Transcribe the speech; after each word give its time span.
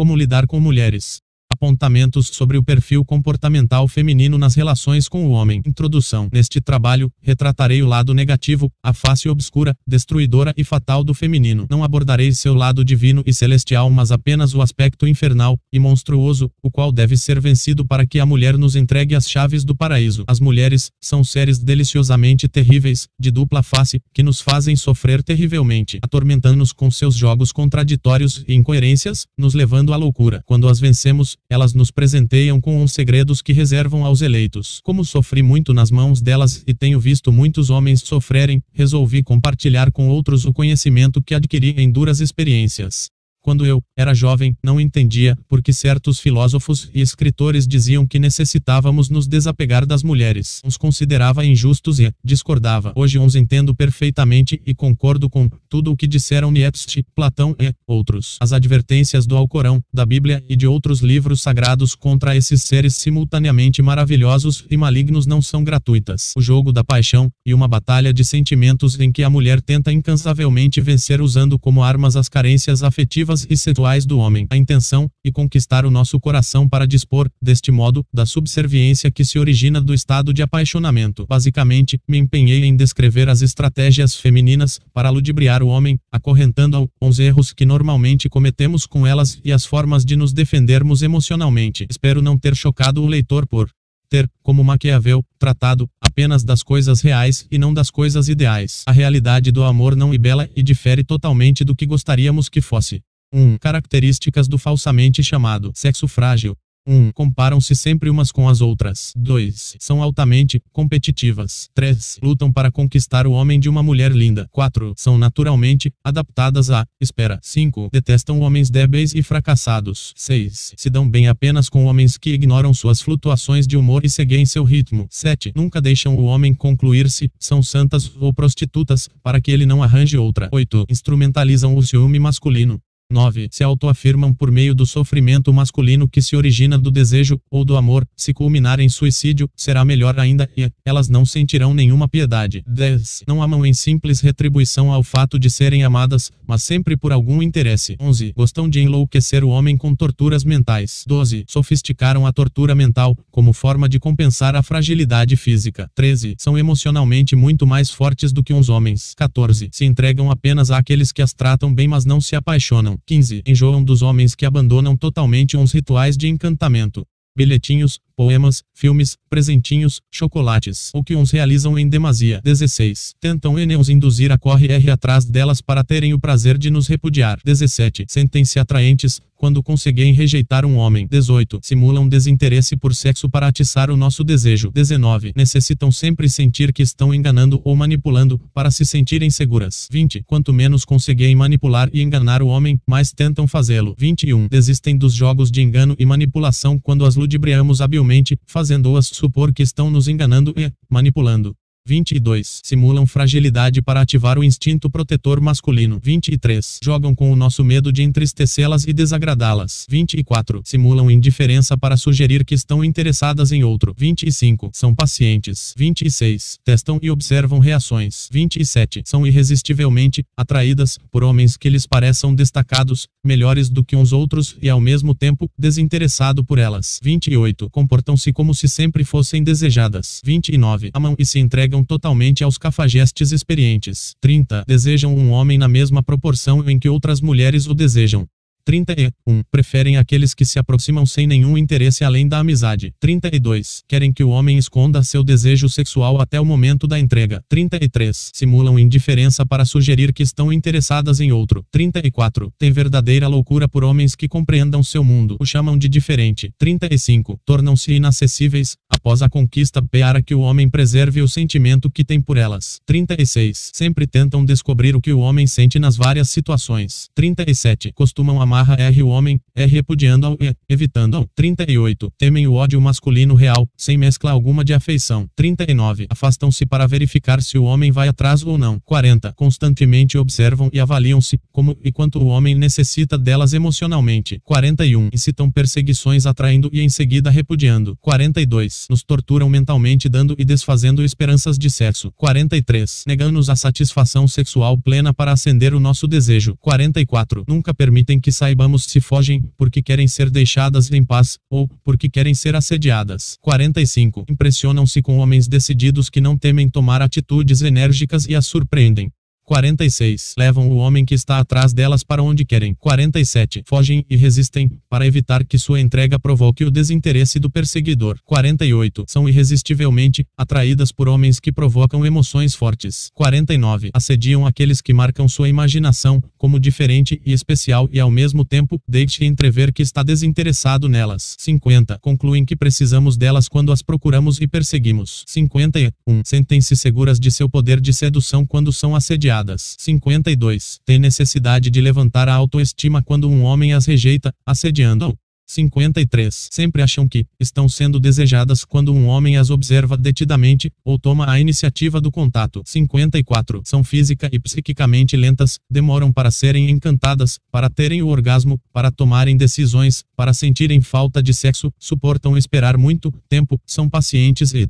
Como 0.00 0.16
lidar 0.16 0.46
com 0.46 0.58
mulheres. 0.58 1.20
Apontamentos 1.62 2.28
sobre 2.32 2.56
o 2.56 2.62
perfil 2.62 3.04
comportamental 3.04 3.86
feminino 3.86 4.38
nas 4.38 4.54
relações 4.54 5.06
com 5.06 5.26
o 5.26 5.32
homem. 5.32 5.60
Introdução. 5.66 6.26
Neste 6.32 6.58
trabalho, 6.58 7.12
retratarei 7.20 7.82
o 7.82 7.86
lado 7.86 8.14
negativo, 8.14 8.72
a 8.82 8.94
face 8.94 9.28
obscura, 9.28 9.76
destruidora 9.86 10.54
e 10.56 10.64
fatal 10.64 11.04
do 11.04 11.12
feminino. 11.12 11.66
Não 11.68 11.84
abordarei 11.84 12.32
seu 12.32 12.54
lado 12.54 12.82
divino 12.82 13.22
e 13.26 13.34
celestial, 13.34 13.90
mas 13.90 14.10
apenas 14.10 14.54
o 14.54 14.62
aspecto 14.62 15.06
infernal 15.06 15.58
e 15.70 15.78
monstruoso, 15.78 16.50
o 16.62 16.70
qual 16.70 16.90
deve 16.90 17.14
ser 17.14 17.38
vencido 17.38 17.84
para 17.84 18.06
que 18.06 18.18
a 18.18 18.24
mulher 18.24 18.56
nos 18.56 18.74
entregue 18.74 19.14
as 19.14 19.28
chaves 19.28 19.62
do 19.62 19.76
paraíso. 19.76 20.24
As 20.26 20.40
mulheres 20.40 20.90
são 20.98 21.22
seres 21.22 21.58
deliciosamente 21.58 22.48
terríveis, 22.48 23.06
de 23.20 23.30
dupla 23.30 23.62
face, 23.62 24.00
que 24.14 24.22
nos 24.22 24.40
fazem 24.40 24.76
sofrer 24.76 25.22
terrivelmente, 25.22 25.98
atormentando-nos 26.00 26.72
com 26.72 26.90
seus 26.90 27.14
jogos 27.14 27.52
contraditórios 27.52 28.42
e 28.48 28.54
incoerências, 28.54 29.26
nos 29.36 29.52
levando 29.52 29.92
à 29.92 29.96
loucura. 29.98 30.42
Quando 30.46 30.66
as 30.66 30.80
vencemos, 30.80 31.36
elas 31.50 31.74
nos 31.74 31.90
presenteiam 31.90 32.60
com 32.60 32.80
uns 32.80 32.92
segredos 32.92 33.42
que 33.42 33.52
reservam 33.52 34.04
aos 34.04 34.22
eleitos. 34.22 34.80
Como 34.82 35.04
sofri 35.04 35.42
muito 35.42 35.74
nas 35.74 35.90
mãos 35.90 36.22
delas 36.22 36.62
e 36.66 36.72
tenho 36.72 37.00
visto 37.00 37.32
muitos 37.32 37.68
homens 37.68 38.02
sofrerem, 38.02 38.62
resolvi 38.72 39.22
compartilhar 39.22 39.90
com 39.90 40.08
outros 40.08 40.46
o 40.46 40.52
conhecimento 40.52 41.20
que 41.20 41.34
adquiri 41.34 41.74
em 41.76 41.90
duras 41.90 42.20
experiências. 42.20 43.10
Quando 43.42 43.64
eu 43.64 43.82
era 43.96 44.12
jovem, 44.12 44.54
não 44.62 44.78
entendia 44.78 45.36
porque 45.48 45.72
certos 45.72 46.20
filósofos 46.20 46.90
e 46.94 47.00
escritores 47.00 47.66
diziam 47.66 48.06
que 48.06 48.18
necessitávamos 48.18 49.08
nos 49.08 49.26
desapegar 49.26 49.86
das 49.86 50.02
mulheres. 50.02 50.60
Uns 50.62 50.76
considerava 50.76 51.44
injustos 51.44 51.98
e 52.00 52.12
discordava. 52.22 52.92
Hoje 52.94 53.18
uns 53.18 53.34
entendo 53.34 53.74
perfeitamente 53.74 54.60
e 54.66 54.74
concordo 54.74 55.30
com 55.30 55.48
tudo 55.70 55.90
o 55.90 55.96
que 55.96 56.06
disseram 56.06 56.50
Nietzsche, 56.50 57.02
Platão 57.14 57.56
e 57.58 57.72
outros. 57.86 58.36
As 58.40 58.52
advertências 58.52 59.26
do 59.26 59.36
Alcorão, 59.36 59.82
da 59.92 60.04
Bíblia 60.04 60.44
e 60.46 60.54
de 60.54 60.66
outros 60.66 61.00
livros 61.00 61.40
sagrados 61.40 61.94
contra 61.94 62.36
esses 62.36 62.62
seres 62.62 62.96
simultaneamente 62.96 63.80
maravilhosos 63.80 64.66
e 64.70 64.76
malignos 64.76 65.26
não 65.26 65.40
são 65.40 65.64
gratuitas. 65.64 66.34
O 66.36 66.42
jogo 66.42 66.72
da 66.72 66.84
paixão 66.84 67.30
e 67.46 67.54
uma 67.54 67.66
batalha 67.66 68.12
de 68.12 68.24
sentimentos 68.24 69.00
em 69.00 69.10
que 69.10 69.22
a 69.22 69.30
mulher 69.30 69.62
tenta 69.62 69.90
incansavelmente 69.90 70.80
vencer 70.80 71.22
usando 71.22 71.58
como 71.58 71.82
armas 71.82 72.16
as 72.16 72.28
carências 72.28 72.82
afetivas 72.82 73.29
afetivas 73.30 73.46
e 73.48 73.56
sexuais 73.56 74.04
do 74.04 74.18
homem, 74.18 74.46
a 74.50 74.56
intenção, 74.56 75.08
e 75.24 75.30
conquistar 75.30 75.84
o 75.84 75.90
nosso 75.90 76.18
coração 76.18 76.68
para 76.68 76.86
dispor, 76.86 77.28
deste 77.40 77.70
modo, 77.70 78.04
da 78.12 78.26
subserviência 78.26 79.10
que 79.10 79.24
se 79.24 79.38
origina 79.38 79.80
do 79.80 79.94
estado 79.94 80.32
de 80.34 80.42
apaixonamento. 80.42 81.26
Basicamente, 81.28 81.98
me 82.08 82.18
empenhei 82.18 82.64
em 82.64 82.76
descrever 82.76 83.28
as 83.28 83.42
estratégias 83.42 84.14
femininas 84.14 84.80
para 84.92 85.10
ludibriar 85.10 85.62
o 85.62 85.68
homem, 85.68 85.98
acorrentando-o 86.12 86.88
com 86.98 87.08
os 87.08 87.18
erros 87.18 87.52
que 87.52 87.64
normalmente 87.64 88.28
cometemos 88.28 88.86
com 88.86 89.06
elas 89.06 89.40
e 89.44 89.52
as 89.52 89.64
formas 89.64 90.04
de 90.04 90.16
nos 90.16 90.32
defendermos 90.32 91.02
emocionalmente. 91.02 91.86
Espero 91.88 92.22
não 92.22 92.38
ter 92.38 92.54
chocado 92.54 93.02
o 93.02 93.06
leitor 93.06 93.46
por 93.46 93.70
ter, 94.08 94.28
como 94.42 94.64
Maquiavel, 94.64 95.24
tratado 95.38 95.88
apenas 96.00 96.42
das 96.42 96.64
coisas 96.64 97.00
reais 97.00 97.46
e 97.48 97.56
não 97.56 97.72
das 97.72 97.90
coisas 97.90 98.28
ideais. 98.28 98.82
A 98.86 98.92
realidade 98.92 99.52
do 99.52 99.62
amor 99.62 99.94
não 99.94 100.10
bela 100.18 100.50
e 100.56 100.62
difere 100.62 101.04
totalmente 101.04 101.64
do 101.64 101.76
que 101.76 101.86
gostaríamos 101.86 102.48
que 102.48 102.60
fosse. 102.60 103.00
1. 103.32 103.58
Características 103.58 104.48
do 104.48 104.58
falsamente 104.58 105.22
chamado 105.22 105.70
sexo 105.74 106.08
frágil. 106.08 106.56
1. 106.86 107.12
Comparam-se 107.12 107.76
sempre 107.76 108.08
umas 108.08 108.32
com 108.32 108.48
as 108.48 108.60
outras. 108.60 109.12
2. 109.14 109.76
São 109.78 110.02
altamente 110.02 110.60
competitivas. 110.72 111.68
3. 111.74 112.18
Lutam 112.22 112.50
para 112.50 112.72
conquistar 112.72 113.26
o 113.26 113.32
homem 113.32 113.60
de 113.60 113.68
uma 113.68 113.82
mulher 113.82 114.10
linda. 114.10 114.48
4. 114.50 114.94
São 114.96 115.18
naturalmente 115.18 115.92
adaptadas 116.02 116.70
à 116.70 116.84
espera. 117.00 117.38
5. 117.42 117.90
Detestam 117.92 118.40
homens 118.40 118.70
débeis 118.70 119.14
e 119.14 119.22
fracassados. 119.22 120.12
6. 120.16 120.74
Se 120.76 120.90
dão 120.90 121.08
bem 121.08 121.28
apenas 121.28 121.68
com 121.68 121.84
homens 121.84 122.16
que 122.16 122.30
ignoram 122.30 122.72
suas 122.72 123.00
flutuações 123.00 123.66
de 123.66 123.76
humor 123.76 124.04
e 124.04 124.10
seguem 124.10 124.46
seu 124.46 124.64
ritmo. 124.64 125.06
7. 125.10 125.52
Nunca 125.54 125.80
deixam 125.80 126.16
o 126.16 126.24
homem 126.24 126.54
concluir-se, 126.54 127.30
são 127.38 127.62
santas 127.62 128.10
ou 128.18 128.32
prostitutas, 128.32 129.08
para 129.22 129.40
que 129.40 129.50
ele 129.50 129.66
não 129.66 129.82
arranje 129.82 130.16
outra. 130.16 130.48
8. 130.50 130.86
Instrumentalizam 130.88 131.76
o 131.76 131.82
ciúme 131.82 132.18
masculino. 132.18 132.80
9. 133.10 133.48
Se 133.50 133.64
autoafirmam 133.64 134.32
por 134.32 134.50
meio 134.50 134.74
do 134.74 134.86
sofrimento 134.86 135.52
masculino 135.52 136.08
que 136.08 136.22
se 136.22 136.36
origina 136.36 136.78
do 136.78 136.90
desejo 136.90 137.40
ou 137.50 137.64
do 137.64 137.76
amor, 137.76 138.06
se 138.16 138.32
culminar 138.32 138.78
em 138.78 138.88
suicídio, 138.88 139.50
será 139.56 139.84
melhor 139.84 140.18
ainda 140.18 140.48
e 140.56 140.70
elas 140.84 141.08
não 141.08 141.26
sentirão 141.26 141.74
nenhuma 141.74 142.08
piedade. 142.08 142.62
10. 142.66 143.24
Não 143.26 143.42
amam 143.42 143.66
em 143.66 143.74
simples 143.74 144.20
retribuição 144.20 144.92
ao 144.92 145.02
fato 145.02 145.38
de 145.38 145.50
serem 145.50 145.82
amadas, 145.82 146.30
mas 146.46 146.62
sempre 146.62 146.96
por 146.96 147.12
algum 147.12 147.42
interesse. 147.42 147.96
11. 148.00 148.32
Gostam 148.36 148.68
de 148.68 148.80
enlouquecer 148.80 149.42
o 149.42 149.48
homem 149.48 149.76
com 149.76 149.94
torturas 149.94 150.44
mentais. 150.44 151.04
12. 151.06 151.44
Sofisticaram 151.48 152.26
a 152.26 152.32
tortura 152.32 152.74
mental 152.74 153.16
como 153.30 153.52
forma 153.52 153.88
de 153.88 153.98
compensar 153.98 154.54
a 154.54 154.62
fragilidade 154.62 155.36
física. 155.36 155.90
13. 155.94 156.36
São 156.38 156.56
emocionalmente 156.56 157.34
muito 157.34 157.66
mais 157.66 157.90
fortes 157.90 158.32
do 158.32 158.42
que 158.42 158.54
uns 158.54 158.68
homens. 158.68 159.14
14. 159.16 159.68
Se 159.72 159.84
entregam 159.84 160.30
apenas 160.30 160.70
àqueles 160.70 161.10
que 161.10 161.22
as 161.22 161.32
tratam 161.32 161.74
bem, 161.74 161.88
mas 161.88 162.04
não 162.04 162.20
se 162.20 162.36
apaixonam. 162.36 162.99
15. 163.06 163.42
Enjoam 163.46 163.82
dos 163.82 164.02
homens 164.02 164.34
que 164.34 164.46
abandonam 164.46 164.96
totalmente 164.96 165.56
uns 165.56 165.72
rituais 165.72 166.16
de 166.16 166.28
encantamento. 166.28 167.06
Bilhetinhos, 167.36 168.00
poemas, 168.20 168.62
filmes, 168.74 169.16
presentinhos, 169.30 170.02
chocolates, 170.12 170.90
ou 170.92 171.02
que 171.02 171.16
uns 171.16 171.30
realizam 171.30 171.78
em 171.78 171.88
demasia. 171.88 172.38
16. 172.44 173.14
Tentam 173.18 173.58
e 173.58 173.64
nos 173.64 173.88
induzir 173.88 174.30
a 174.30 174.36
corre 174.36 174.66
R 174.66 174.90
atrás 174.90 175.24
delas 175.24 175.62
para 175.62 175.82
terem 175.82 176.12
o 176.12 176.20
prazer 176.20 176.58
de 176.58 176.68
nos 176.68 176.86
repudiar. 176.86 177.38
17. 177.42 178.04
Sentem-se 178.10 178.58
atraentes, 178.58 179.22
quando 179.40 179.62
conseguem 179.62 180.12
rejeitar 180.12 180.66
um 180.66 180.76
homem. 180.76 181.08
18. 181.10 181.60
Simulam 181.62 182.06
desinteresse 182.06 182.76
por 182.76 182.94
sexo 182.94 183.26
para 183.26 183.46
atiçar 183.46 183.90
o 183.90 183.96
nosso 183.96 184.22
desejo. 184.22 184.70
19. 184.70 185.32
Necessitam 185.34 185.90
sempre 185.90 186.28
sentir 186.28 186.74
que 186.74 186.82
estão 186.82 187.14
enganando 187.14 187.58
ou 187.64 187.74
manipulando, 187.74 188.38
para 188.52 188.70
se 188.70 188.84
sentirem 188.84 189.30
seguras. 189.30 189.88
20. 189.90 190.24
Quanto 190.26 190.52
menos 190.52 190.84
conseguem 190.84 191.34
manipular 191.34 191.88
e 191.90 192.02
enganar 192.02 192.42
o 192.42 192.48
homem, 192.48 192.78
mais 192.86 193.12
tentam 193.12 193.48
fazê-lo. 193.48 193.94
21. 193.98 194.46
Desistem 194.46 194.94
dos 194.94 195.14
jogos 195.14 195.50
de 195.50 195.62
engano 195.62 195.96
e 195.98 196.04
manipulação 196.04 196.78
quando 196.78 197.06
as 197.06 197.16
ludibriamos 197.16 197.80
habilmente, 197.80 198.09
fazendo-as 198.46 199.06
supor 199.06 199.52
que 199.52 199.62
estão 199.62 199.90
nos 199.90 200.08
enganando 200.08 200.52
e 200.56 200.72
manipulando. 200.88 201.56
22. 201.90 202.60
Simulam 202.62 203.04
fragilidade 203.04 203.82
para 203.82 204.00
ativar 204.00 204.38
o 204.38 204.44
instinto 204.44 204.88
protetor 204.88 205.40
masculino. 205.40 205.98
23. 206.00 206.78
Jogam 206.80 207.16
com 207.16 207.32
o 207.32 207.34
nosso 207.34 207.64
medo 207.64 207.92
de 207.92 208.04
entristecê-las 208.04 208.86
e 208.86 208.92
desagradá-las. 208.92 209.86
24. 209.88 210.62
Simulam 210.64 211.10
indiferença 211.10 211.76
para 211.76 211.96
sugerir 211.96 212.44
que 212.44 212.54
estão 212.54 212.84
interessadas 212.84 213.50
em 213.50 213.64
outro. 213.64 213.92
25. 213.98 214.70
São 214.72 214.94
pacientes. 214.94 215.74
26. 215.76 216.60
Testam 216.64 217.00
e 217.02 217.10
observam 217.10 217.58
reações. 217.58 218.28
27. 218.30 219.02
São 219.04 219.26
irresistivelmente 219.26 220.24
atraídas 220.36 220.96
por 221.10 221.24
homens 221.24 221.56
que 221.56 221.68
lhes 221.68 221.88
pareçam 221.88 222.32
destacados, 222.32 223.08
melhores 223.24 223.68
do 223.68 223.82
que 223.82 223.96
uns 223.96 224.12
outros 224.12 224.56
e 224.62 224.70
ao 224.70 224.80
mesmo 224.80 225.12
tempo 225.12 225.50
desinteressado 225.58 226.44
por 226.44 226.60
elas. 226.60 227.00
28. 227.02 227.68
Comportam-se 227.68 228.32
como 228.32 228.54
se 228.54 228.68
sempre 228.68 229.02
fossem 229.02 229.42
desejadas. 229.42 230.20
29. 230.24 230.90
Amam 230.94 231.16
e 231.18 231.26
se 231.26 231.40
entregam 231.40 231.79
entregam 231.80 231.84
totalmente 231.84 232.44
aos 232.44 232.58
cafajestes 232.58 233.32
experientes. 233.32 234.14
30. 234.20 234.64
Desejam 234.66 235.16
um 235.16 235.30
homem 235.30 235.58
na 235.58 235.68
mesma 235.68 236.02
proporção 236.02 236.68
em 236.68 236.78
que 236.78 236.88
outras 236.88 237.20
mulheres 237.20 237.66
o 237.66 237.74
desejam. 237.74 238.26
31. 238.70 239.42
Preferem 239.50 239.96
aqueles 239.96 240.32
que 240.32 240.44
se 240.44 240.56
aproximam 240.56 241.04
sem 241.04 241.26
nenhum 241.26 241.58
interesse 241.58 242.04
além 242.04 242.28
da 242.28 242.38
amizade. 242.38 242.94
32. 243.00 243.82
Querem 243.88 244.12
que 244.12 244.22
o 244.22 244.28
homem 244.28 244.58
esconda 244.58 245.02
seu 245.02 245.24
desejo 245.24 245.68
sexual 245.68 246.20
até 246.20 246.40
o 246.40 246.44
momento 246.44 246.86
da 246.86 246.96
entrega. 246.96 247.42
33. 247.48 248.30
Simulam 248.32 248.78
indiferença 248.78 249.44
para 249.44 249.64
sugerir 249.64 250.12
que 250.12 250.22
estão 250.22 250.52
interessadas 250.52 251.18
em 251.18 251.32
outro. 251.32 251.64
34. 251.72 252.52
Tem 252.56 252.70
verdadeira 252.70 253.26
loucura 253.26 253.68
por 253.68 253.82
homens 253.82 254.14
que 254.14 254.28
compreendam 254.28 254.84
seu 254.84 255.02
mundo. 255.02 255.36
O 255.40 255.44
chamam 255.44 255.76
de 255.76 255.88
diferente. 255.88 256.52
35. 256.56 257.40
Tornam-se 257.44 257.92
inacessíveis, 257.92 258.76
após 258.88 259.20
a 259.20 259.28
conquista 259.28 259.82
para 259.82 260.22
que 260.22 260.32
o 260.34 260.40
homem 260.42 260.70
preserve 260.70 261.20
o 261.22 261.28
sentimento 261.28 261.90
que 261.90 262.04
tem 262.04 262.20
por 262.20 262.36
elas. 262.36 262.78
36. 262.86 263.70
Sempre 263.74 264.06
tentam 264.06 264.44
descobrir 264.44 264.94
o 264.94 265.00
que 265.00 265.12
o 265.12 265.18
homem 265.18 265.48
sente 265.48 265.80
nas 265.80 265.96
várias 265.96 266.30
situações. 266.30 267.08
37. 267.16 267.90
Costumam 267.96 268.40
amarra 268.60 268.76
R 268.78 269.02
o 269.02 269.08
homem, 269.08 269.40
é 269.54 269.64
repudiando-ao 269.64 270.36
e 270.40 270.54
evitando-ao. 270.68 271.26
38. 271.34 272.12
Temem 272.18 272.46
o 272.46 272.54
ódio 272.54 272.80
masculino 272.80 273.34
real, 273.34 273.66
sem 273.76 273.96
mescla 273.96 274.30
alguma 274.30 274.64
de 274.64 274.74
afeição. 274.74 275.28
39. 275.34 276.06
Afastam-se 276.10 276.66
para 276.66 276.86
verificar 276.86 277.42
se 277.42 277.58
o 277.58 277.64
homem 277.64 277.90
vai 277.90 278.08
atrás 278.08 278.42
ou 278.42 278.58
não. 278.58 278.78
40. 278.84 279.32
Constantemente 279.34 280.18
observam 280.18 280.70
e 280.72 280.78
avaliam-se, 280.80 281.40
como 281.52 281.76
e 281.82 281.90
quanto 281.90 282.18
o 282.18 282.26
homem 282.26 282.54
necessita 282.54 283.16
delas 283.16 283.52
emocionalmente. 283.52 284.40
41. 284.44 285.08
Incitam 285.12 285.50
perseguições 285.50 286.26
atraindo 286.26 286.70
e 286.72 286.80
em 286.80 286.88
seguida 286.88 287.30
repudiando. 287.30 287.96
42 288.00 288.86
nos 288.90 289.02
torturam 289.02 289.48
mentalmente 289.48 290.08
dando 290.08 290.34
e 290.38 290.44
desfazendo 290.44 291.02
esperanças 291.02 291.58
de 291.58 291.70
sexo. 291.70 292.12
43. 292.16 293.04
Negando-nos 293.06 293.48
a 293.48 293.56
satisfação 293.56 294.28
sexual 294.28 294.76
plena 294.78 295.14
para 295.14 295.32
acender 295.32 295.74
o 295.74 295.80
nosso 295.80 296.06
desejo. 296.06 296.56
44. 296.60 297.44
Nunca 297.48 297.72
permitem 297.72 298.20
que 298.20 298.30
saibamos 298.40 298.84
se 298.84 299.02
fogem 299.02 299.44
porque 299.54 299.82
querem 299.82 300.08
ser 300.08 300.30
deixadas 300.30 300.90
em 300.90 301.04
paz 301.04 301.38
ou 301.50 301.68
porque 301.84 302.08
querem 302.08 302.32
ser 302.32 302.56
assediadas. 302.56 303.36
45. 303.42 304.24
Impressionam-se 304.30 305.02
com 305.02 305.18
homens 305.18 305.46
decididos 305.46 306.08
que 306.08 306.22
não 306.22 306.38
temem 306.38 306.66
tomar 306.66 307.02
atitudes 307.02 307.60
enérgicas 307.60 308.26
e 308.26 308.34
as 308.34 308.46
surpreendem. 308.46 309.12
46. 309.50 310.34
Levam 310.38 310.70
o 310.70 310.76
homem 310.76 311.04
que 311.04 311.12
está 311.12 311.40
atrás 311.40 311.72
delas 311.72 312.04
para 312.04 312.22
onde 312.22 312.44
querem. 312.44 312.72
47. 312.72 313.64
Fogem 313.66 314.06
e 314.08 314.14
resistem, 314.14 314.70
para 314.88 315.04
evitar 315.04 315.44
que 315.44 315.58
sua 315.58 315.80
entrega 315.80 316.20
provoque 316.20 316.64
o 316.64 316.70
desinteresse 316.70 317.40
do 317.40 317.50
perseguidor. 317.50 318.16
48. 318.24 319.06
São 319.08 319.28
irresistivelmente 319.28 320.24
atraídas 320.36 320.92
por 320.92 321.08
homens 321.08 321.40
que 321.40 321.50
provocam 321.50 322.06
emoções 322.06 322.54
fortes. 322.54 323.10
49. 323.12 323.90
Assediam 323.92 324.46
aqueles 324.46 324.80
que 324.80 324.94
marcam 324.94 325.26
sua 325.26 325.48
imaginação 325.48 326.22
como 326.38 326.60
diferente 326.60 327.20
e 327.26 327.32
especial 327.32 327.88
e 327.90 327.98
ao 327.98 328.08
mesmo 328.10 328.44
tempo 328.44 328.80
deixe 328.86 329.24
entrever 329.24 329.72
que 329.72 329.82
está 329.82 330.04
desinteressado 330.04 330.88
nelas. 330.88 331.34
50. 331.40 331.98
Concluem 332.00 332.44
que 332.44 332.54
precisamos 332.54 333.16
delas 333.16 333.48
quando 333.48 333.72
as 333.72 333.82
procuramos 333.82 334.40
e 334.40 334.46
perseguimos. 334.46 335.24
51. 335.26 336.22
Sentem-se 336.24 336.76
seguras 336.76 337.18
de 337.18 337.32
seu 337.32 337.50
poder 337.50 337.80
de 337.80 337.92
sedução 337.92 338.46
quando 338.46 338.72
são 338.72 338.94
assediadas 338.94 339.39
52. 339.78 340.80
Tem 340.84 340.98
necessidade 340.98 341.70
de 341.70 341.80
levantar 341.80 342.28
a 342.28 342.34
autoestima 342.34 343.02
quando 343.02 343.28
um 343.28 343.42
homem 343.42 343.72
as 343.72 343.86
rejeita, 343.86 344.32
assediando-o. 344.46 345.16
53. 345.50 346.48
Sempre 346.50 346.82
acham 346.82 347.08
que 347.08 347.26
estão 347.38 347.68
sendo 347.68 347.98
desejadas 347.98 348.64
quando 348.64 348.94
um 348.94 349.06
homem 349.06 349.36
as 349.36 349.50
observa 349.50 349.96
detidamente 349.96 350.72
ou 350.84 350.98
toma 350.98 351.28
a 351.28 351.40
iniciativa 351.40 352.00
do 352.00 352.10
contato. 352.10 352.62
54. 352.64 353.62
São 353.64 353.82
física 353.82 354.28
e 354.32 354.38
psiquicamente 354.38 355.16
lentas, 355.16 355.58
demoram 355.68 356.12
para 356.12 356.30
serem 356.30 356.70
encantadas, 356.70 357.38
para 357.50 357.68
terem 357.68 358.02
o 358.02 358.08
orgasmo, 358.08 358.60
para 358.72 358.92
tomarem 358.92 359.36
decisões, 359.36 360.04
para 360.16 360.32
sentirem 360.32 360.80
falta 360.80 361.22
de 361.22 361.34
sexo, 361.34 361.72
suportam 361.78 362.38
esperar 362.38 362.78
muito 362.78 363.12
tempo, 363.28 363.60
são 363.66 363.88
pacientes 363.88 364.54
e 364.54 364.66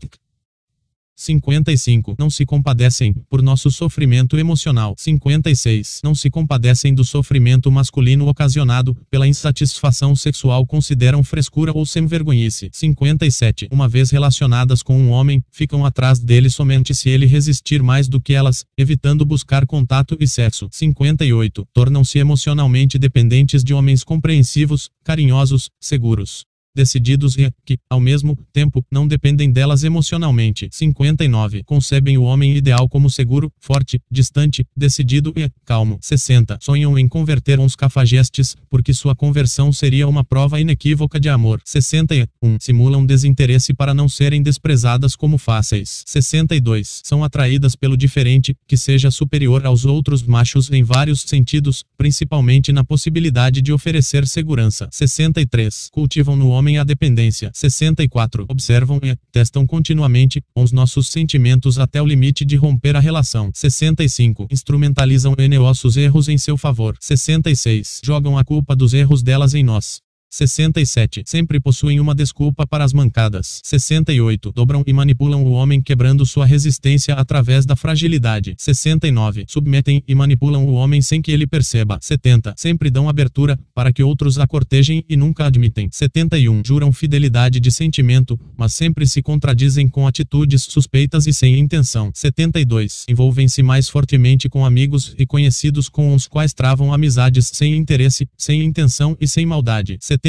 55. 1.21 2.15
Não 2.19 2.31
se 2.31 2.47
compadecem 2.47 3.15
por 3.29 3.43
nosso 3.43 3.71
sofrimento 3.71 4.39
emocional. 4.39 4.95
56. 4.97 6.01
Não 6.03 6.15
se 6.15 6.31
compadecem 6.31 6.95
do 6.95 7.05
sofrimento 7.05 7.71
masculino 7.71 8.27
ocasionado 8.27 8.97
pela 9.11 9.29
insatisfação 9.29 10.17
sexual, 10.17 10.67
consideram 10.67 11.23
frescura 11.23 11.73
ou 11.75 11.85
sem-vergonhice. 11.85 12.71
57. 12.73 13.69
Uma 13.71 13.87
vez 13.87 14.11
relacionadas 14.11 14.83
com 14.83 14.99
um 14.99 15.11
homem, 15.11 15.45
ficam 15.51 15.85
atrás 15.85 16.19
dele 16.19 16.49
somente 16.49 16.95
se 16.95 17.11
ele 17.11 17.27
resistir 17.27 17.83
mais 17.83 18.09
do 18.09 18.19
que 18.19 18.33
elas, 18.33 18.65
evitando 18.79 19.23
buscar 19.25 19.67
contato 19.67 20.17
e 20.19 20.27
sexo. 20.27 20.69
58. 20.73 21.67
Tornam-se 21.75 22.19
emocionalmente 22.19 22.99
dependentes 22.99 23.63
de 23.63 23.75
homens 23.75 24.03
compreensivos, 24.03 24.89
carinhosos, 25.05 25.69
seguros 25.79 26.50
decididos 26.81 27.37
e, 27.37 27.53
que, 27.63 27.77
ao 27.91 28.01
mesmo 28.01 28.39
tempo, 28.55 28.83
não 28.91 29.07
dependem 29.07 29.53
delas 29.53 29.85
emocionalmente. 29.85 30.67
59. 30.73 31.63
Concebem 31.65 32.17
o 32.17 32.23
homem 32.23 32.57
ideal 32.57 32.89
como 32.89 33.11
seguro, 33.11 33.53
forte, 33.61 34.01
distante, 34.11 34.65
decidido 34.75 35.31
e 35.37 35.51
calmo. 35.67 35.99
60. 36.01 36.59
Sonham 36.63 36.99
em 36.99 37.07
converter 37.07 37.61
uns 37.61 37.77
cafajestes, 37.77 38.57
porque 38.71 38.95
sua 38.95 39.15
conversão 39.15 39.71
seria 39.71 40.09
uma 40.09 40.25
prova 40.25 40.59
inequívoca 40.59 41.21
de 41.21 41.29
amor. 41.29 41.61
61. 41.67 42.57
Simulam 42.59 43.05
desinteresse 43.05 43.75
para 43.75 43.93
não 43.93 44.09
serem 44.09 44.43
desprezadas 44.43 45.15
como 45.15 45.37
fáceis. 45.37 46.03
62. 46.07 47.03
São 47.05 47.23
atraídas 47.23 47.77
pelo 47.77 47.95
diferente, 47.97 48.57
que 48.67 48.77
seja 48.77 49.11
superior 49.11 49.67
aos 49.67 49.85
outros 49.85 50.23
machos 50.23 50.71
em 50.71 50.83
vários 50.83 51.21
sentidos, 51.21 51.85
principalmente 51.99 52.73
na 52.73 52.83
possibilidade 52.83 53.61
de 53.61 53.71
oferecer 53.71 54.27
segurança. 54.27 54.89
63. 54.91 55.91
Cultivam 55.93 56.37
no 56.37 56.49
homem 56.49 56.70
homem 56.71 56.79
a 56.79 56.85
dependência. 56.85 57.51
64. 57.53 58.47
Observam 58.49 59.01
e 59.03 59.17
testam 59.33 59.67
continuamente 59.67 60.43
os 60.55 60.73
nossos 60.73 61.09
sentimentos 61.09 61.79
até 61.79 62.01
o 62.01 62.07
limite 62.07 62.45
de 62.45 62.57
romper 62.57 62.97
a 62.97 63.01
relação. 63.01 63.51
65. 63.53 64.47
Instrumentalizam 64.51 65.35
nossos 65.59 65.97
erros 65.97 66.29
em 66.29 66.39
seu 66.39 66.57
favor. 66.57 66.97
66. 67.01 68.01
Jogam 68.05 68.39
a 68.39 68.45
culpa 68.45 68.77
dos 68.77 68.95
erros 68.95 69.23
delas 69.23 69.55
em 69.55 69.65
nós. 69.65 70.01
67. 70.31 71.25
Sempre 71.27 71.59
possuem 71.59 71.99
uma 71.99 72.15
desculpa 72.15 72.65
para 72.65 72.85
as 72.85 72.93
mancadas. 72.93 73.61
68. 73.65 74.53
Dobram 74.53 74.85
e 74.87 74.93
manipulam 74.93 75.43
o 75.45 75.51
homem 75.51 75.83
quebrando 75.83 76.25
sua 76.25 76.47
resistência 76.47 77.15
através 77.15 77.67
da 77.67 77.75
fragilidade. 77.75 78.55
69. 78.57 79.45
Submetem 79.49 80.05
e 80.07 80.15
manipulam 80.15 80.65
o 80.67 80.75
homem 80.75 81.03
sem 81.03 81.21
que 81.21 81.33
ele 81.33 81.49
perceba. 81.49 81.99
70. 82.01 82.55
Sempre 82.57 82.91
dão 82.91 83.09
abertura 83.09 83.59
para 83.75 83.93
que 83.93 84.05
outros 84.05 84.39
a 84.39 84.47
cortejem 84.47 85.05
e 85.09 85.17
nunca 85.17 85.47
admitem. 85.47 85.89
71. 85.91 86.63
Juram 86.65 86.93
fidelidade 86.93 87.59
de 87.59 87.71
sentimento, 87.73 88.39
mas 88.57 88.73
sempre 88.73 89.07
se 89.09 89.21
contradizem 89.21 89.89
com 89.89 90.07
atitudes 90.07 90.63
suspeitas 90.63 91.27
e 91.27 91.33
sem 91.33 91.59
intenção. 91.59 92.13
72. 92.15 93.05
Envolvem-se 93.09 93.63
mais 93.63 93.89
fortemente 93.89 94.49
com 94.49 94.65
amigos 94.65 95.15
e 95.19 95.27
conhecidos 95.27 95.89
com 95.89 96.15
os 96.15 96.29
quais 96.29 96.55
travam 96.55 96.95
amizades 96.95 97.51
sem 97.53 97.75
interesse, 97.75 98.29
sem 98.39 98.63
intenção 98.63 99.17
e 99.21 99.27
sem 99.27 99.45
maldade. 99.45 99.99
73. 100.01 100.20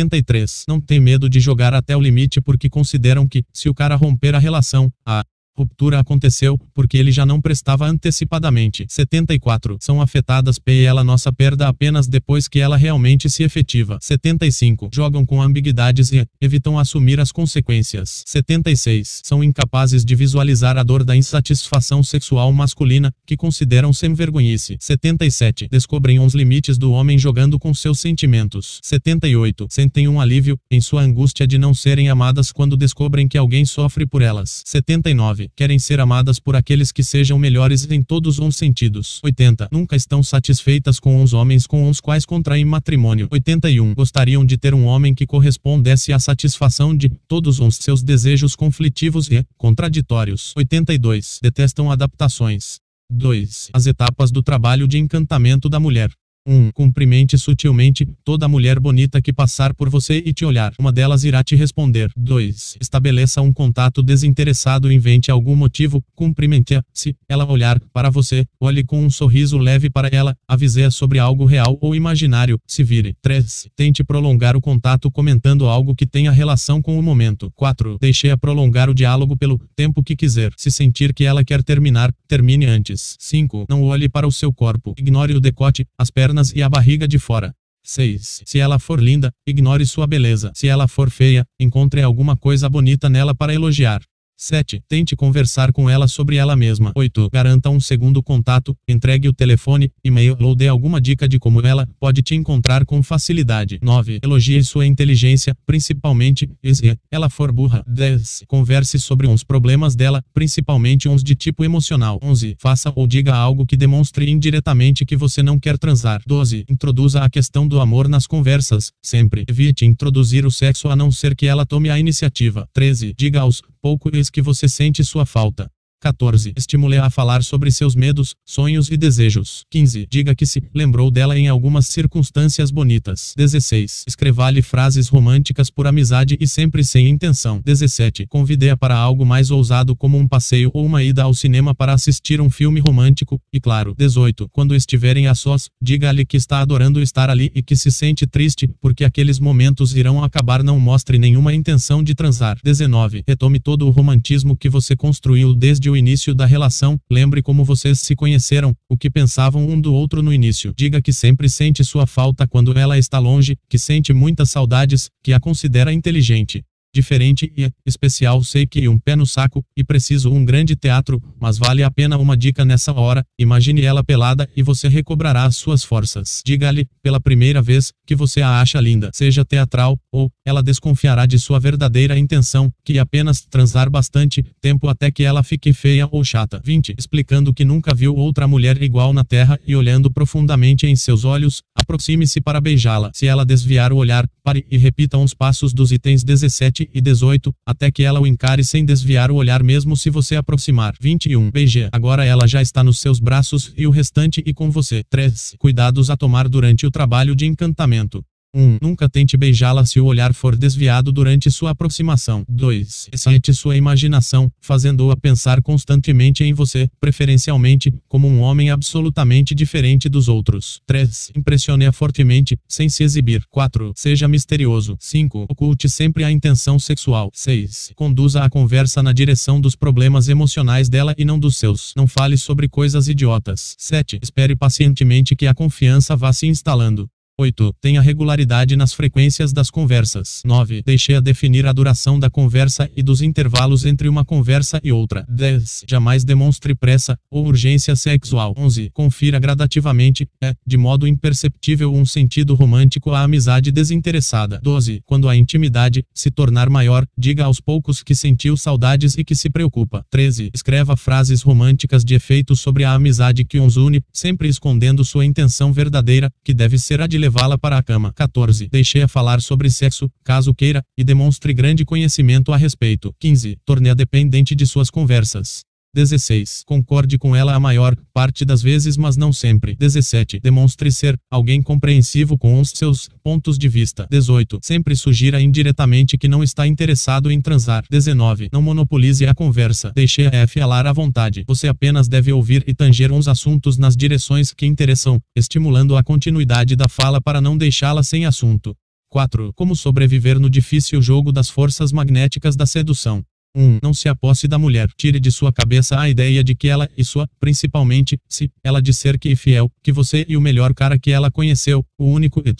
Não 0.68 0.80
tem 0.80 1.00
medo 1.00 1.30
de 1.30 1.40
jogar 1.40 1.74
até 1.74 1.96
o 1.96 2.02
limite 2.02 2.42
porque 2.42 2.70
consideram 2.70 3.28
que, 3.28 3.44
se 3.54 3.70
o 3.70 3.74
cara 3.74 3.96
romper 3.96 4.34
a 4.36 4.40
relação, 4.40 4.92
a 5.06 5.24
ruptura 5.62 6.00
aconteceu 6.00 6.58
porque 6.74 6.98
ele 6.98 7.12
já 7.12 7.26
não 7.26 7.40
prestava 7.40 7.86
antecipadamente. 7.86 8.86
74. 8.90 9.78
São 9.80 10.02
afetadas 10.02 10.58
pela 10.58 11.04
nossa 11.04 11.32
perda 11.32 11.68
apenas 11.68 12.08
depois 12.08 12.48
que 12.48 12.60
ela 12.60 12.78
realmente 12.78 13.30
se 13.30 13.44
efetiva. 13.44 14.00
75. 14.02 14.90
Jogam 14.94 15.26
com 15.26 15.42
ambiguidades 15.42 16.12
e 16.12 16.26
evitam 16.40 16.80
assumir 16.80 17.20
as 17.20 17.32
consequências. 17.32 18.24
76. 18.26 19.22
São 19.24 19.44
incapazes 19.44 20.04
de 20.04 20.16
visualizar 20.16 20.78
a 20.78 20.84
dor 20.84 21.04
da 21.04 21.16
insatisfação 21.16 22.04
sexual 22.04 22.52
masculina, 22.52 23.14
que 23.26 23.38
consideram 23.38 23.94
sem 23.94 24.14
vergonhice. 24.14 24.78
77. 24.80 25.68
Descobrem 25.70 26.20
os 26.20 26.34
limites 26.34 26.78
do 26.78 26.92
homem 26.92 27.18
jogando 27.18 27.60
com 27.60 27.74
seus 27.74 28.00
sentimentos. 28.00 28.80
78. 28.82 29.68
Sentem 29.70 30.08
um 30.08 30.20
alívio 30.20 30.58
em 30.72 30.82
sua 30.82 31.04
angústia 31.04 31.46
de 31.46 31.58
não 31.58 31.74
serem 31.74 32.10
amadas 32.10 32.52
quando 32.52 32.76
descobrem 32.76 33.28
que 33.28 33.38
alguém 33.38 33.66
sofre 33.66 34.06
por 34.06 34.22
elas. 34.22 34.64
79 34.66 35.51
querem 35.56 35.80
ser 35.80 36.00
amadas 36.00 36.40
por 36.40 36.56
aqueles 36.56 36.92
que 36.92 37.04
sejam 37.04 37.38
melhores 37.38 37.90
em 37.90 38.02
todos 38.02 38.40
os 38.40 38.56
sentidos. 38.56 39.20
80. 39.24 39.70
Nunca 39.72 39.96
estão 39.96 40.24
satisfeitas 40.24 41.00
com 41.00 41.22
os 41.24 41.34
homens 41.34 41.68
com 41.68 41.90
os 41.90 42.00
quais 42.00 42.26
contraem 42.26 42.66
matrimônio. 42.66 43.28
81. 43.32 43.94
Gostariam 43.94 44.46
de 44.46 44.58
ter 44.58 44.74
um 44.74 44.86
homem 44.86 45.14
que 45.14 45.26
correspondesse 45.26 46.14
à 46.14 46.20
satisfação 46.20 46.96
de 46.96 47.10
todos 47.28 47.60
os 47.60 47.76
seus 47.76 48.04
desejos 48.04 48.56
conflitivos 48.56 49.30
e 49.30 49.44
contraditórios. 49.58 50.54
82. 50.56 51.40
Detestam 51.42 51.92
adaptações. 51.92 52.80
2. 53.12 53.70
As 53.74 53.86
etapas 53.88 54.32
do 54.32 54.42
trabalho 54.42 54.88
de 54.88 54.98
encantamento 54.98 55.68
da 55.68 55.80
mulher. 55.80 56.10
1. 56.48 56.54
Um, 56.54 56.72
cumprimente 56.72 57.38
sutilmente 57.38 58.08
toda 58.24 58.48
mulher 58.48 58.80
bonita 58.80 59.22
que 59.22 59.34
passar 59.34 59.74
por 59.74 59.90
você 59.90 60.22
e 60.26 60.34
te 60.34 60.46
olhar. 60.46 60.74
Uma 60.80 60.92
delas 60.92 61.24
irá 61.24 61.44
te 61.44 61.56
responder. 61.56 62.12
2. 62.16 62.78
Estabeleça 62.82 63.42
um 63.42 63.54
contato 63.54 64.02
desinteressado. 64.02 64.92
Invente 64.92 65.32
algum 65.32 65.56
motivo. 65.56 66.04
Cumprimente-a. 66.16 66.84
Se 66.94 67.16
ela 67.28 67.50
olhar 67.50 67.80
para 67.94 68.10
você, 68.10 68.46
olhe 68.60 68.84
com 68.84 69.04
um 69.04 69.10
sorriso 69.10 69.58
leve 69.58 69.90
para 69.90 70.10
ela. 70.12 70.36
Avise-a 70.48 70.92
sobre 70.92 71.20
algo 71.20 71.46
real 71.46 71.78
ou 71.82 71.96
imaginário. 71.96 72.60
Se 72.68 72.84
vire. 72.84 73.16
3. 73.22 73.68
Tente 73.76 74.04
prolongar 74.04 74.56
o 74.56 74.62
contato 74.62 75.12
comentando 75.12 75.68
algo 75.68 75.96
que 75.96 76.06
tenha 76.06 76.32
relação 76.32 76.82
com 76.82 76.98
o 76.98 77.04
momento. 77.04 77.52
4. 77.56 77.98
Deixe-a 78.00 78.38
prolongar 78.38 78.90
o 78.90 78.94
diálogo 78.94 79.38
pelo 79.38 79.60
tempo 79.76 80.04
que 80.04 80.16
quiser. 80.16 80.52
Se 80.58 80.72
sentir 80.72 81.14
que 81.14 81.24
ela 81.24 81.44
quer 81.44 81.64
terminar, 81.64 82.14
termine 82.28 82.66
antes. 82.66 83.16
5. 83.20 83.66
Não 83.70 83.84
olhe 83.84 84.10
para 84.10 84.28
o 84.28 84.32
seu 84.32 84.52
corpo. 84.54 84.94
Ignore 84.98 85.34
o 85.34 85.40
decote, 85.40 85.86
as 85.98 86.10
pernas 86.10 86.31
pernas 86.32 86.54
e 86.56 86.64
a 86.64 86.70
barriga 86.70 87.08
de 87.08 87.20
fora. 87.20 87.54
6. 87.84 88.44
Se 88.46 88.60
ela 88.60 88.80
for 88.80 89.02
linda, 89.02 89.32
ignore 89.46 89.86
sua 89.86 90.08
beleza. 90.08 90.52
Se 90.56 90.68
ela 90.68 90.88
for 90.88 91.10
feia, 91.10 91.46
encontre 91.60 92.02
alguma 92.02 92.38
coisa 92.38 92.70
bonita 92.70 93.10
nela 93.10 93.36
para 93.36 93.54
elogiar. 93.54 94.02
7. 94.42 94.82
Tente 94.90 95.16
conversar 95.16 95.72
com 95.72 95.88
ela 95.88 96.08
sobre 96.08 96.36
ela 96.36 96.56
mesma. 96.56 96.92
8. 96.96 97.30
Garanta 97.32 97.70
um 97.70 97.80
segundo 97.80 98.24
contato, 98.24 98.76
entregue 98.88 99.30
o 99.30 99.34
telefone, 99.34 99.92
e-mail 100.04 100.36
ou 100.42 100.56
dê 100.56 100.68
alguma 100.68 101.00
dica 101.00 101.30
de 101.30 101.38
como 101.38 101.62
ela 101.62 101.88
pode 102.00 102.24
te 102.24 102.34
encontrar 102.34 102.84
com 102.84 103.04
facilidade. 103.04 103.78
9. 103.84 104.20
Elogie 104.24 104.64
sua 104.64 104.88
inteligência, 104.88 105.56
principalmente 105.64 106.50
se 106.74 106.98
ela 107.12 107.30
for 107.30 107.52
burra. 107.52 107.84
10. 107.88 108.46
Converse 108.48 108.98
sobre 108.98 109.28
uns 109.28 109.44
problemas 109.44 109.96
dela, 109.96 110.24
principalmente 110.34 111.08
uns 111.08 111.24
de 111.24 111.36
tipo 111.36 111.64
emocional. 111.64 112.20
11. 112.24 112.56
Faça 112.58 112.92
ou 112.96 113.06
diga 113.06 113.36
algo 113.36 113.64
que 113.64 113.78
demonstre 113.78 114.28
indiretamente 114.28 115.06
que 115.06 115.16
você 115.16 115.44
não 115.44 115.60
quer 115.60 115.78
transar. 115.78 116.20
12. 116.26 116.66
Introduza 116.68 117.22
a 117.22 117.30
questão 117.30 117.68
do 117.68 117.80
amor 117.80 118.08
nas 118.08 118.26
conversas, 118.26 118.92
sempre. 119.04 119.46
Evite 119.48 119.86
introduzir 119.86 120.48
o 120.48 120.52
sexo 120.52 120.90
a 120.90 120.96
não 120.96 121.12
ser 121.12 121.36
que 121.36 121.46
ela 121.46 121.64
tome 121.64 121.92
a 121.92 122.00
iniciativa. 122.00 122.68
13. 122.74 123.14
Diga 123.16 123.42
aos 123.42 123.62
poucos 123.82 124.31
que 124.32 124.42
você 124.42 124.68
sente 124.68 125.04
sua 125.04 125.26
falta. 125.26 125.70
14. 126.02 126.54
Estimule 126.58 126.98
a 126.98 127.12
falar 127.12 127.44
sobre 127.44 127.70
seus 127.70 127.96
medos, 127.96 128.34
sonhos 128.44 128.90
e 128.90 128.98
desejos. 128.98 129.64
15. 129.70 130.08
Diga 130.10 130.34
que 130.34 130.48
se 130.48 130.62
lembrou 130.74 131.12
dela 131.12 131.38
em 131.38 131.48
algumas 131.48 131.86
circunstâncias 131.88 132.72
bonitas. 132.72 133.34
16. 133.38 134.06
Escreva-lhe 134.08 134.64
frases 134.64 135.08
românticas 135.08 135.70
por 135.70 135.86
amizade 135.86 136.36
e 136.40 136.48
sempre 136.48 136.84
sem 136.84 137.08
intenção. 137.08 137.62
17. 137.64 138.26
Convide-a 138.28 138.76
para 138.76 138.98
algo 138.98 139.24
mais 139.24 139.52
ousado 139.52 139.96
como 139.96 140.18
um 140.18 140.28
passeio 140.28 140.72
ou 140.74 140.84
uma 140.84 141.04
ida 141.04 141.22
ao 141.22 141.36
cinema 141.36 141.76
para 141.76 141.94
assistir 141.94 142.42
um 142.42 142.50
filme 142.50 142.80
romântico. 142.80 143.40
E 143.54 143.60
claro. 143.60 143.94
18. 143.96 144.50
Quando 144.52 144.76
estiverem 144.76 145.28
a 145.28 145.36
sós, 145.36 145.70
diga-lhe 145.80 146.26
que 146.26 146.36
está 146.36 146.62
adorando 146.62 147.00
estar 147.00 147.30
ali 147.30 147.52
e 147.54 147.62
que 147.62 147.76
se 147.76 147.92
sente 147.92 148.26
triste 148.26 148.68
porque 148.82 149.04
aqueles 149.04 149.40
momentos 149.40 149.96
irão 149.96 150.24
acabar. 150.24 150.64
Não 150.64 150.80
mostre 150.80 151.20
nenhuma 151.20 151.54
intenção 151.54 152.04
de 152.04 152.16
transar. 152.16 152.58
19. 152.64 153.24
Retome 153.28 153.60
todo 153.60 153.86
o 153.86 153.92
romantismo 153.92 154.58
que 154.58 154.68
você 154.68 154.96
construiu 154.96 155.54
desde 155.54 155.91
o 155.92 155.98
início 155.98 156.34
da 156.34 156.46
relação, 156.46 156.98
lembre 157.12 157.42
como 157.42 157.64
vocês 157.64 158.00
se 158.00 158.16
conheceram, 158.16 158.76
o 158.90 158.98
que 158.98 159.10
pensavam 159.10 159.70
um 159.70 159.80
do 159.80 159.94
outro 159.94 160.24
no 160.24 160.34
início. 160.34 160.74
Diga 160.76 161.02
que 161.02 161.14
sempre 161.14 161.50
sente 161.50 161.84
sua 161.84 162.08
falta 162.08 162.48
quando 162.48 162.78
ela 162.78 162.98
está 162.98 163.20
longe, 163.20 163.58
que 163.70 163.78
sente 163.78 164.14
muitas 164.14 164.50
saudades, 164.50 165.10
que 165.22 165.34
a 165.34 165.40
considera 165.40 165.94
inteligente 165.94 166.64
diferente 166.94 167.52
e 167.58 167.70
especial. 167.86 168.44
Sei 168.44 168.66
que 168.66 168.88
um 168.88 168.98
pé 168.98 169.16
no 169.16 169.26
saco 169.26 169.64
e 169.76 169.84
preciso 169.84 170.32
um 170.32 170.44
grande 170.44 170.76
teatro, 170.76 171.22
mas 171.40 171.58
vale 171.58 171.84
a 171.84 171.92
pena 171.92 172.18
uma 172.18 172.36
dica 172.38 172.66
nessa 172.66 172.94
hora. 172.94 173.26
Imagine 173.38 173.82
ela 173.82 174.04
pelada 174.04 174.50
e 174.56 174.64
você 174.64 174.88
recobrará 174.88 175.46
as 175.46 175.56
suas 175.56 175.84
forças. 175.84 176.42
Diga-lhe, 176.46 176.88
pela 177.02 177.20
primeira 177.20 177.62
vez, 177.62 177.92
que 178.06 178.16
você 178.16 178.42
a 178.42 178.62
acha 178.62 178.80
linda, 178.80 179.10
seja 179.14 179.46
teatral, 179.46 179.98
ou 180.12 180.30
ela 180.46 180.62
desconfiará 180.62 181.26
de 181.26 181.40
sua 181.40 181.60
verdadeira 181.60 182.18
intenção, 182.18 182.72
que 182.84 182.98
é 182.98 183.02
apenas 183.02 183.42
transar 183.42 183.90
bastante 183.90 184.44
tempo 184.62 184.88
até 184.88 185.12
que 185.12 185.24
ela 185.24 185.44
fique 185.44 185.74
feia 185.74 186.08
ou 186.12 186.24
chata. 186.24 186.62
20. 186.64 186.96
Explicando 186.98 187.54
que 187.54 187.66
nunca 187.66 187.94
viu 187.94 188.16
outra 188.16 188.48
mulher 188.48 188.82
igual 188.82 189.14
na 189.14 189.24
terra 189.24 189.60
e 189.66 189.76
olhando 189.76 190.12
profundamente 190.12 190.86
em 190.88 190.96
seus 190.96 191.24
olhos, 191.24 191.62
aproxime-se 191.76 192.42
para 192.42 192.62
beijá-la. 192.62 193.12
Se 193.14 193.28
ela 193.28 193.46
desviar 193.46 193.92
o 193.92 193.98
olhar, 193.98 194.28
pare 194.44 194.66
e 194.70 194.78
repita 194.78 195.18
uns 195.18 195.34
passos 195.34 195.74
dos 195.74 195.92
itens 195.92 196.24
17 196.24 196.81
17 196.82 196.90
e 196.94 197.02
18, 197.02 197.54
até 197.66 197.92
que 197.92 198.04
ela 198.04 198.20
o 198.20 198.28
encare 198.28 198.64
sem 198.64 198.84
desviar 198.84 199.30
o 199.32 199.36
olhar 199.36 199.62
mesmo 199.64 199.96
se 199.96 200.10
você 200.10 200.36
aproximar. 200.36 200.96
21. 201.00 201.52
Beije. 201.52 201.90
Agora 201.92 202.26
ela 202.26 202.48
já 202.48 202.62
está 202.62 202.84
nos 202.84 203.00
seus 203.00 203.20
braços 203.20 203.74
e 203.78 203.86
o 203.86 203.92
restante 203.92 204.42
e 204.46 204.54
com 204.54 204.72
você. 204.72 205.04
3. 205.10 205.56
Cuidados 205.60 206.10
a 206.10 206.18
tomar 206.18 206.48
durante 206.48 206.86
o 206.86 206.92
trabalho 206.92 207.36
de 207.36 207.46
encantamento. 207.46 208.24
1. 208.54 208.80
Nunca 208.82 209.08
tente 209.08 209.38
beijá-la 209.38 209.86
se 209.86 210.00
o 210.00 210.06
olhar 210.06 210.34
for 210.34 210.56
desviado 210.56 211.12
durante 211.12 211.50
sua 211.50 211.72
aproximação. 211.72 212.44
2. 212.50 213.10
Excite 213.14 213.54
sua 213.54 213.78
imaginação, 213.78 214.52
fazendo-a 214.60 215.16
pensar 215.16 215.62
constantemente 215.62 216.44
em 216.44 216.54
você, 216.54 216.90
preferencialmente, 217.00 217.94
como 218.10 218.28
um 218.28 218.42
homem 218.42 218.70
absolutamente 218.70 219.56
diferente 219.56 220.10
dos 220.10 220.28
outros. 220.28 220.82
3. 220.86 221.32
Impressione-a 221.36 221.92
fortemente, 221.92 222.58
sem 222.68 222.90
se 222.90 223.04
exibir. 223.04 223.44
4. 223.50 223.94
Seja 223.96 224.28
misterioso. 224.28 224.98
5. 225.00 225.46
Oculte 225.50 225.88
sempre 225.88 226.24
a 226.24 226.32
intenção 226.32 226.78
sexual. 226.78 227.32
6. 227.34 227.94
Conduza 227.96 228.44
a 228.44 228.50
conversa 228.50 229.02
na 229.02 229.14
direção 229.14 229.62
dos 229.62 229.76
problemas 229.76 230.28
emocionais 230.28 230.90
dela 230.90 231.16
e 231.18 231.24
não 231.24 231.40
dos 231.40 231.58
seus. 231.58 231.94
Não 231.96 232.08
fale 232.08 232.38
sobre 232.38 232.68
coisas 232.68 233.08
idiotas. 233.08 233.76
7. 233.78 234.20
Espere 234.22 234.56
pacientemente 234.56 235.36
que 235.36 235.48
a 235.48 235.54
confiança 235.54 236.16
vá 236.16 236.34
se 236.34 236.48
instalando. 236.48 237.10
8. 237.42 237.74
Tenha 237.82 238.02
regularidade 238.02 238.76
nas 238.76 238.94
frequências 238.94 239.52
das 239.52 239.72
conversas. 239.72 240.42
9. 240.46 240.84
Deixe-a 240.86 241.20
definir 241.20 241.66
a 241.66 241.74
duração 241.74 242.20
da 242.20 242.30
conversa 242.30 242.90
e 242.96 243.02
dos 243.02 243.22
intervalos 243.22 243.84
entre 243.84 244.08
uma 244.08 244.24
conversa 244.24 244.80
e 244.84 244.92
outra. 244.92 245.26
10. 245.28 245.86
Jamais 245.90 246.24
demonstre 246.24 246.76
pressa 246.76 247.18
ou 247.32 247.48
urgência 247.48 247.96
sexual. 247.96 248.54
11. 248.56 248.92
Confira 248.94 249.40
gradativamente, 249.40 250.28
é, 250.42 250.54
de 250.66 250.78
modo 250.78 251.08
imperceptível, 251.08 251.92
um 251.94 252.06
sentido 252.06 252.54
romântico 252.54 253.12
à 253.12 253.24
amizade 253.24 253.72
desinteressada. 253.72 254.60
12. 254.62 255.02
Quando 255.06 255.28
a 255.28 255.36
intimidade 255.36 256.04
se 256.14 256.30
tornar 256.30 256.70
maior, 256.70 257.08
diga 257.18 257.46
aos 257.46 257.60
poucos 257.60 258.04
que 258.04 258.14
sentiu 258.14 258.56
saudades 258.56 259.18
e 259.18 259.24
que 259.24 259.34
se 259.34 259.50
preocupa. 259.50 260.06
13. 260.12 260.52
Escreva 260.54 260.96
frases 260.96 261.42
românticas 261.42 262.06
de 262.06 262.14
efeito 262.14 262.56
sobre 262.56 262.84
a 262.84 262.94
amizade 262.94 263.44
que 263.44 263.60
os 263.60 263.78
une, 263.78 264.04
sempre 264.14 264.48
escondendo 264.48 265.04
sua 265.04 265.26
intenção 265.26 265.74
verdadeira, 265.74 266.30
que 266.44 266.54
deve 266.54 266.78
ser 266.78 267.02
a 267.02 267.08
de 267.08 267.18
levá-la 267.32 267.58
para 267.58 267.78
a 267.78 267.84
cama. 267.84 268.12
14. 268.14 268.68
Deixe-a 268.70 269.08
falar 269.08 269.42
sobre 269.42 269.70
sexo, 269.70 270.12
caso 270.24 270.54
queira, 270.54 270.84
e 270.98 271.04
demonstre 271.04 271.54
grande 271.54 271.86
conhecimento 271.86 272.52
a 272.52 272.58
respeito. 272.58 273.16
15. 273.20 273.58
Torne-a 273.66 273.94
dependente 273.94 274.54
de 274.54 274.68
suas 274.68 274.90
conversas. 274.90 275.64
16. 275.94 276.64
Concorde 276.66 277.18
com 277.18 277.36
ela 277.36 277.54
a 277.54 277.60
maior 277.60 277.96
parte 278.14 278.46
das 278.46 278.62
vezes, 278.62 278.96
mas 278.96 279.18
não 279.18 279.34
sempre. 279.34 279.76
17. 279.76 280.40
Demonstre 280.40 280.92
ser 280.92 281.18
alguém 281.30 281.62
compreensivo 281.62 282.38
com 282.38 282.60
os 282.60 282.70
seus 282.70 283.10
pontos 283.22 283.58
de 283.58 283.68
vista. 283.68 284.08
18. 284.10 284.60
Sempre 284.62 284.96
sugira 284.96 285.42
indiretamente 285.42 286.18
que 286.18 286.28
não 286.28 286.42
está 286.42 286.66
interessado 286.66 287.30
em 287.30 287.42
transar. 287.42 287.84
19. 287.90 288.50
Não 288.54 288.62
monopolize 288.62 289.26
a 289.26 289.36
conversa. 289.36 289.92
Deixe 289.94 290.28
a 290.28 290.48
falar 290.48 290.88
à 290.88 290.94
vontade. 290.94 291.44
Você 291.48 291.68
apenas 291.68 292.08
deve 292.08 292.32
ouvir 292.32 292.64
e 292.66 292.74
tanger 292.74 293.12
uns 293.12 293.28
assuntos 293.28 293.78
nas 293.78 293.96
direções 293.96 294.54
que 294.54 294.66
interessam, 294.66 295.20
estimulando 295.36 295.98
a 295.98 296.04
continuidade 296.04 296.76
da 296.76 296.88
fala 296.88 297.20
para 297.20 297.42
não 297.42 297.58
deixá-la 297.58 298.04
sem 298.04 298.26
assunto. 298.26 298.76
4. 299.10 299.52
Como 299.56 299.76
sobreviver 299.76 300.40
no 300.40 300.50
difícil 300.50 301.02
jogo 301.02 301.34
das 301.34 301.50
forças 301.50 301.92
magnéticas 301.92 302.56
da 302.56 302.66
sedução. 302.66 303.22
1. 303.56 303.80
Não 303.82 303.94
se 303.94 304.08
aposse 304.08 304.48
da 304.48 304.58
mulher. 304.58 304.90
Tire 304.98 305.20
de 305.20 305.32
sua 305.32 305.52
cabeça 305.52 306.00
a 306.00 306.10
ideia 306.10 306.44
de 306.44 306.56
que 306.56 306.68
ela 306.68 306.90
e 306.98 307.04
sua, 307.04 307.28
principalmente, 307.40 308.18
se 308.28 308.50
ela 308.64 308.82
disser 308.82 309.20
que 309.20 309.30
é 309.30 309.36
fiel, 309.36 309.72
que 309.84 309.92
você 309.92 310.26
e 310.28 310.38
o 310.38 310.42
melhor 310.42 310.74
cara 310.74 310.98
que 310.98 311.12
ela 311.12 311.32
conheceu, 311.32 311.86
o 311.98 312.06
único 312.06 312.42
e 312.46 312.54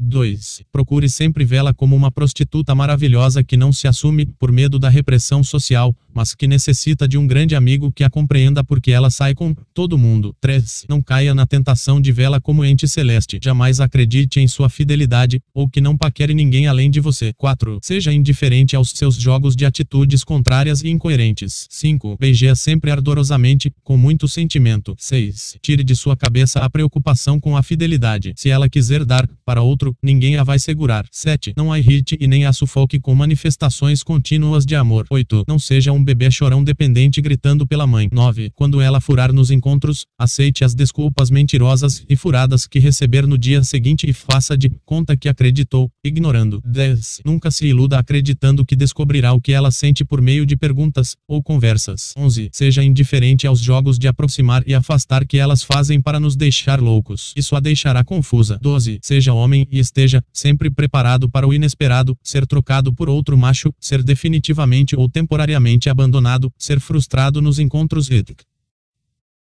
2. 0.00 0.62
Procure 0.72 1.08
sempre 1.08 1.44
vê-la 1.44 1.74
como 1.74 1.94
uma 1.94 2.10
prostituta 2.10 2.74
maravilhosa 2.74 3.44
que 3.44 3.56
não 3.56 3.72
se 3.72 3.86
assume 3.86 4.26
por 4.38 4.50
medo 4.50 4.78
da 4.78 4.88
repressão 4.88 5.44
social, 5.44 5.94
mas 6.12 6.34
que 6.34 6.46
necessita 6.46 7.06
de 7.06 7.18
um 7.18 7.26
grande 7.26 7.54
amigo 7.54 7.92
que 7.92 8.02
a 8.02 8.10
compreenda 8.10 8.64
porque 8.64 8.90
ela 8.90 9.10
sai 9.10 9.34
com 9.34 9.54
todo 9.74 9.98
mundo. 9.98 10.34
3. 10.40 10.86
Não 10.88 11.02
caia 11.02 11.34
na 11.34 11.46
tentação 11.46 12.00
de 12.00 12.10
vê-la 12.12 12.40
como 12.40 12.64
ente 12.64 12.88
celeste. 12.88 13.38
Jamais 13.42 13.80
acredite 13.80 14.40
em 14.40 14.48
sua 14.48 14.68
fidelidade, 14.68 15.40
ou 15.54 15.68
que 15.68 15.80
não 15.80 15.96
paquere 15.96 16.34
ninguém 16.34 16.66
além 16.66 16.90
de 16.90 17.00
você. 17.00 17.32
4. 17.36 17.78
Seja 17.82 18.12
indiferente 18.12 18.74
aos 18.74 18.90
seus 18.90 19.16
jogos 19.16 19.54
de 19.54 19.64
atitudes 19.64 20.24
contrárias 20.24 20.82
e 20.82 20.88
incoerentes. 20.88 21.66
5. 21.70 22.16
Beije-a 22.18 22.54
sempre 22.54 22.90
ardorosamente, 22.90 23.72
com 23.84 23.96
muito 23.96 24.26
sentimento. 24.26 24.94
6. 24.98 25.58
Tire 25.62 25.84
de 25.84 25.94
sua 25.94 26.16
cabeça 26.16 26.60
a 26.60 26.70
preocupação 26.70 27.38
com 27.38 27.56
a 27.56 27.62
fidelidade. 27.62 28.32
Se 28.36 28.48
ela 28.48 28.68
quiser 28.68 29.04
dar, 29.04 29.28
para 29.44 29.62
outro 29.62 29.89
ninguém 30.02 30.36
a 30.36 30.44
vai 30.44 30.58
segurar. 30.58 31.06
7. 31.10 31.54
Não 31.56 31.72
a 31.72 31.78
irrite 31.78 32.16
e 32.20 32.26
nem 32.26 32.44
a 32.46 32.52
sufoque 32.52 32.98
com 32.98 33.14
manifestações 33.14 34.02
contínuas 34.02 34.64
de 34.64 34.74
amor. 34.74 35.06
8. 35.10 35.44
Não 35.48 35.58
seja 35.58 35.92
um 35.92 36.02
bebê 36.02 36.30
chorão 36.30 36.62
dependente 36.62 37.20
gritando 37.20 37.66
pela 37.66 37.86
mãe. 37.86 38.08
9. 38.12 38.50
Quando 38.54 38.80
ela 38.80 39.00
furar 39.00 39.32
nos 39.32 39.50
encontros, 39.50 40.06
aceite 40.18 40.64
as 40.64 40.74
desculpas 40.74 41.30
mentirosas 41.30 42.04
e 42.08 42.16
furadas 42.16 42.66
que 42.66 42.78
receber 42.78 43.26
no 43.26 43.36
dia 43.36 43.62
seguinte 43.62 44.08
e 44.08 44.12
faça 44.12 44.56
de 44.56 44.70
conta 44.84 45.16
que 45.16 45.28
acreditou, 45.28 45.90
ignorando. 46.04 46.60
10. 46.64 47.22
Nunca 47.24 47.50
se 47.50 47.66
iluda 47.66 47.98
acreditando 47.98 48.64
que 48.64 48.76
descobrirá 48.76 49.32
o 49.32 49.40
que 49.40 49.52
ela 49.52 49.70
sente 49.70 50.04
por 50.04 50.20
meio 50.20 50.46
de 50.46 50.56
perguntas 50.56 51.16
ou 51.26 51.42
conversas. 51.42 52.12
11. 52.16 52.50
Seja 52.52 52.84
indiferente 52.84 53.46
aos 53.46 53.60
jogos 53.60 53.98
de 53.98 54.06
aproximar 54.06 54.62
e 54.66 54.74
afastar 54.74 55.26
que 55.26 55.38
elas 55.38 55.62
fazem 55.62 56.00
para 56.00 56.20
nos 56.20 56.36
deixar 56.36 56.80
loucos. 56.80 57.32
Isso 57.36 57.56
a 57.56 57.60
deixará 57.60 58.04
confusa. 58.04 58.58
12. 58.60 59.00
Seja 59.02 59.32
homem 59.32 59.66
e 59.70 59.79
esteja 59.80 60.22
sempre 60.32 60.70
preparado 60.70 61.28
para 61.28 61.46
o 61.46 61.54
inesperado, 61.54 62.16
ser 62.22 62.46
trocado 62.46 62.94
por 62.94 63.08
outro 63.08 63.36
macho, 63.36 63.72
ser 63.80 64.02
definitivamente 64.02 64.94
ou 64.94 65.08
temporariamente 65.08 65.88
abandonado, 65.88 66.52
ser 66.56 66.78
frustrado 66.80 67.40
nos 67.40 67.58
encontros 67.58 68.10
éticos. 68.10 68.44